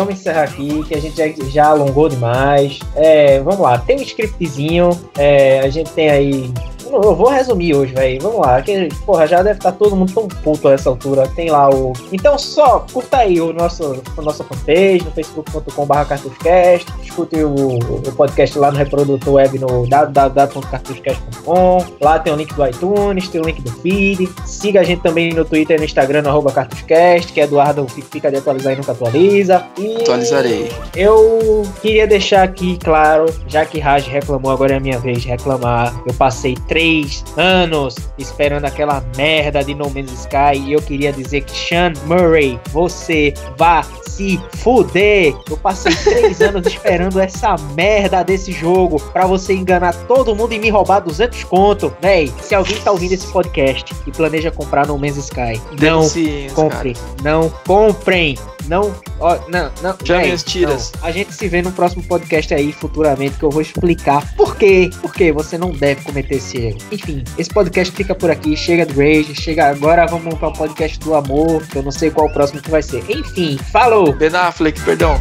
Vamos 0.05 0.19
encerrar 0.19 0.45
aqui, 0.45 0.83
que 0.85 0.95
a 0.95 1.01
gente 1.01 1.17
já, 1.17 1.51
já 1.51 1.67
alongou 1.67 2.09
demais. 2.09 2.79
É, 2.97 3.39
vamos 3.41 3.61
lá, 3.61 3.79
tem 3.79 3.97
um 3.97 4.03
scriptzinho, 4.03 4.91
é, 5.19 5.61
a 5.61 5.69
gente 5.69 5.91
tem 5.93 6.09
aí 6.09 6.55
eu 6.93 7.15
vou 7.15 7.29
resumir 7.29 7.75
hoje, 7.75 7.95
velho. 7.95 8.21
Vamos 8.21 8.41
lá. 8.41 8.61
Que, 8.63 8.89
porra, 9.05 9.27
já 9.27 9.43
deve 9.43 9.59
estar 9.59 9.73
tá 9.73 9.79
todo 9.79 9.97
mundo 9.97 10.13
tão 10.13 10.29
puto 10.29 10.69
a 10.69 10.73
essa 10.73 10.89
altura. 10.89 11.29
Tem 11.29 11.51
lá 11.51 11.69
o. 11.71 11.93
Então 12.13 12.39
só 12.39 12.87
curta 12.93 13.19
aí 13.19 13.41
o 13.41 13.53
nosso, 13.53 14.03
a 14.17 14.23
nossa 14.23 14.45
fanpage 14.45 15.05
no 15.05 15.11
facebook.com.br 15.11 16.05
cartuchcast. 16.09 16.87
Escute 17.03 17.43
o, 17.43 17.79
o, 17.79 18.13
podcast 18.13 18.59
lá 18.59 18.71
no 18.71 18.79
reprodutor 18.79 19.35
web 19.35 19.59
no 19.59 19.87
www.cartuchcast.com. 19.87 21.85
Lá 22.01 22.19
tem 22.19 22.33
o 22.33 22.37
link 22.37 22.55
do 22.55 22.67
iTunes, 22.67 23.29
tem 23.29 23.41
o 23.41 23.45
link 23.45 23.61
do 23.63 23.71
feed. 23.71 24.29
Siga 24.45 24.81
a 24.81 24.83
gente 24.83 25.03
também 25.03 25.33
no 25.33 25.45
Twitter 25.45 25.77
e 25.77 25.79
no 25.79 25.85
Instagram, 25.85 26.23
no 26.23 26.29
arroba 26.31 26.51
cartuchcast, 26.53 27.33
que 27.33 27.41
Eduardo 27.41 27.87
fica 27.89 28.31
de 28.31 28.39
atualizar 28.39 28.73
e 28.73 28.77
nunca 28.77 28.93
atualiza. 28.93 29.67
E 29.79 29.97
Atualizarei. 29.97 30.71
Eu 30.97 31.63
queria 31.81 32.07
deixar 32.07 32.43
aqui 32.43 32.79
claro, 32.79 33.27
já 33.47 33.65
que 33.65 33.79
Raj 33.79 34.07
reclamou, 34.07 34.51
agora 34.51 34.75
é 34.75 34.77
a 34.77 34.81
minha 34.81 34.99
vez 34.99 35.23
de 35.23 35.29
reclamar. 35.29 35.95
Eu 36.07 36.15
passei 36.15 36.55
três 36.69 36.80
três 36.81 37.23
anos 37.37 37.95
esperando 38.17 38.65
aquela 38.65 39.05
merda 39.15 39.63
de 39.63 39.75
No 39.75 39.91
Man's 39.91 40.13
Sky 40.13 40.59
e 40.65 40.73
eu 40.73 40.81
queria 40.81 41.13
dizer 41.13 41.43
que 41.43 41.55
Sean 41.55 41.93
Murray, 42.07 42.59
você 42.71 43.35
vá 43.59 43.83
se 44.07 44.41
fuder. 44.57 45.35
Eu 45.49 45.59
passei 45.59 45.95
três 46.03 46.41
anos 46.41 46.67
esperando 46.67 47.21
essa 47.21 47.55
merda 47.75 48.23
desse 48.23 48.51
jogo 48.51 48.99
pra 49.13 49.27
você 49.27 49.53
enganar 49.53 49.95
todo 50.07 50.35
mundo 50.35 50.55
e 50.55 50.59
me 50.59 50.71
roubar 50.71 51.01
200 51.01 51.45
conto. 51.45 51.93
Véi, 52.01 52.33
se 52.41 52.55
alguém 52.55 52.77
tá 52.81 52.93
ouvindo 52.93 53.13
esse 53.13 53.27
podcast 53.27 53.95
e 54.07 54.11
planeja 54.11 54.51
comprar 54.51 54.87
No 54.87 54.99
Man's 54.99 55.19
Sky, 55.19 55.61
não 55.81 56.09
compre, 56.55 56.97
não 57.23 57.51
comprem. 57.67 58.39
Não, 58.67 58.95
ó, 59.19 59.37
não, 59.49 59.71
não. 59.83 59.97
As 60.33 60.45
tiras. 60.45 60.93
Não. 61.01 61.09
A 61.09 61.11
gente 61.11 61.35
se 61.35 61.49
vê 61.49 61.61
no 61.61 61.73
próximo 61.73 62.05
podcast 62.05 62.55
aí 62.55 62.73
futuramente 62.73 63.37
que 63.37 63.43
eu 63.43 63.51
vou 63.51 63.63
explicar 63.63 64.35
por 64.37 64.55
quê, 64.57 64.91
por 65.01 65.13
que 65.13 65.33
você 65.33 65.59
não 65.59 65.71
deve 65.71 66.03
cometer 66.03 66.37
esse 66.37 66.59
erro. 66.59 66.70
Enfim, 66.91 67.25
esse 67.39 67.51
podcast 67.51 67.95
fica 67.95 68.15
por 68.15 68.31
aqui. 68.31 68.57
Chega 68.57 68.87
do 68.87 68.99
Rage, 68.99 69.35
chega 69.35 69.67
agora, 69.69 70.07
vamos 70.07 70.25
montar 70.25 70.49
o 70.49 70.51
um 70.51 70.55
podcast 70.55 70.99
do 71.01 71.15
amor, 71.15 71.67
que 71.67 71.77
eu 71.77 71.83
não 71.83 71.91
sei 71.91 72.11
qual 72.11 72.27
o 72.27 72.33
próximo 72.33 72.61
que 72.61 72.71
vai 72.71 72.83
ser. 72.83 73.05
Enfim, 73.09 73.59
falou! 73.71 74.13
Ben 74.13 74.35
Affleck, 74.35 74.81
perdão. 74.83 75.21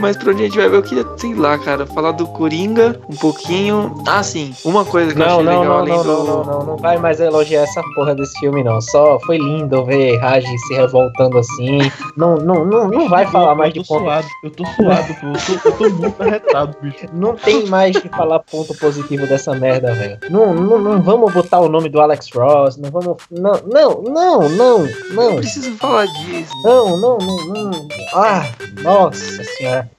Mais 0.00 0.16
pra 0.16 0.32
onde 0.32 0.42
a 0.42 0.46
gente 0.46 0.56
vai. 0.56 0.66
Eu 0.66 0.82
queria, 0.82 1.06
sei 1.16 1.34
lá, 1.34 1.58
cara, 1.58 1.86
falar 1.86 2.12
do 2.12 2.26
Coringa 2.26 3.00
um 3.08 3.16
pouquinho. 3.16 3.94
Ah, 4.06 4.22
sim, 4.22 4.54
uma 4.64 4.84
coisa 4.84 5.12
que 5.12 5.18
não, 5.18 5.26
eu 5.26 5.32
achei 5.32 5.44
não, 5.44 5.60
legal 5.60 5.64
não, 5.64 5.78
além 5.80 5.96
não, 5.96 6.02
do. 6.02 6.08
não, 6.10 6.24
não, 6.24 6.44
não, 6.44 6.66
não 6.66 6.76
vai 6.76 6.98
mais 6.98 7.20
elogiar 7.20 7.62
essa 7.62 7.82
porra 7.94 8.14
desse 8.14 8.38
filme, 8.40 8.64
não. 8.64 8.80
Só 8.80 9.18
foi 9.20 9.38
lindo 9.38 9.84
ver 9.84 10.16
Raj 10.18 10.44
se 10.44 10.74
revoltando 10.74 11.38
assim. 11.38 11.78
Não, 12.16 12.36
não, 12.36 12.64
não, 12.64 12.88
não 12.88 13.08
vai 13.08 13.26
falar 13.26 13.54
mais 13.54 13.72
de 13.72 13.80
eu 13.80 13.84
tô 13.84 13.94
ponto. 13.94 14.04
suado, 14.04 14.26
eu 14.44 14.50
tô 14.50 14.64
suado, 14.66 15.14
pô. 15.20 15.26
Eu 15.26 15.58
tô, 15.60 15.68
eu 15.68 15.90
tô 15.90 15.96
muito 15.96 16.22
arretado, 16.22 16.76
bicho. 16.80 17.06
Não 17.12 17.34
tem 17.34 17.66
mais 17.66 17.96
que 17.96 18.08
falar 18.08 18.40
ponto 18.40 18.74
positivo 18.76 19.26
dessa 19.26 19.54
merda, 19.54 19.94
velho. 19.94 20.18
Não, 20.30 20.54
não, 20.54 20.78
não 20.78 21.02
vamos 21.02 21.32
botar 21.32 21.60
o 21.60 21.68
nome 21.68 21.88
do 21.88 22.00
Alex 22.00 22.30
Ross. 22.34 22.76
Não 22.76 22.90
vamos. 22.90 23.16
Não, 23.30 23.52
não, 23.66 24.02
não, 24.02 24.48
não, 24.48 24.86
Eu 24.86 25.14
não. 25.14 25.36
preciso 25.36 25.72
falar 25.76 26.06
disso. 26.06 26.52
Não, 26.64 26.96
não, 26.96 27.18
não, 27.18 27.70
não. 27.70 27.88
Ah, 28.14 28.44
nossa 28.82 29.44
senhora. 29.44 29.89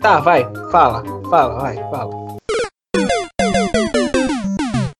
Tá, 0.00 0.20
vai, 0.20 0.44
fala, 0.70 1.02
fala, 1.30 1.60
vai, 1.60 1.76
fala. 1.90 2.27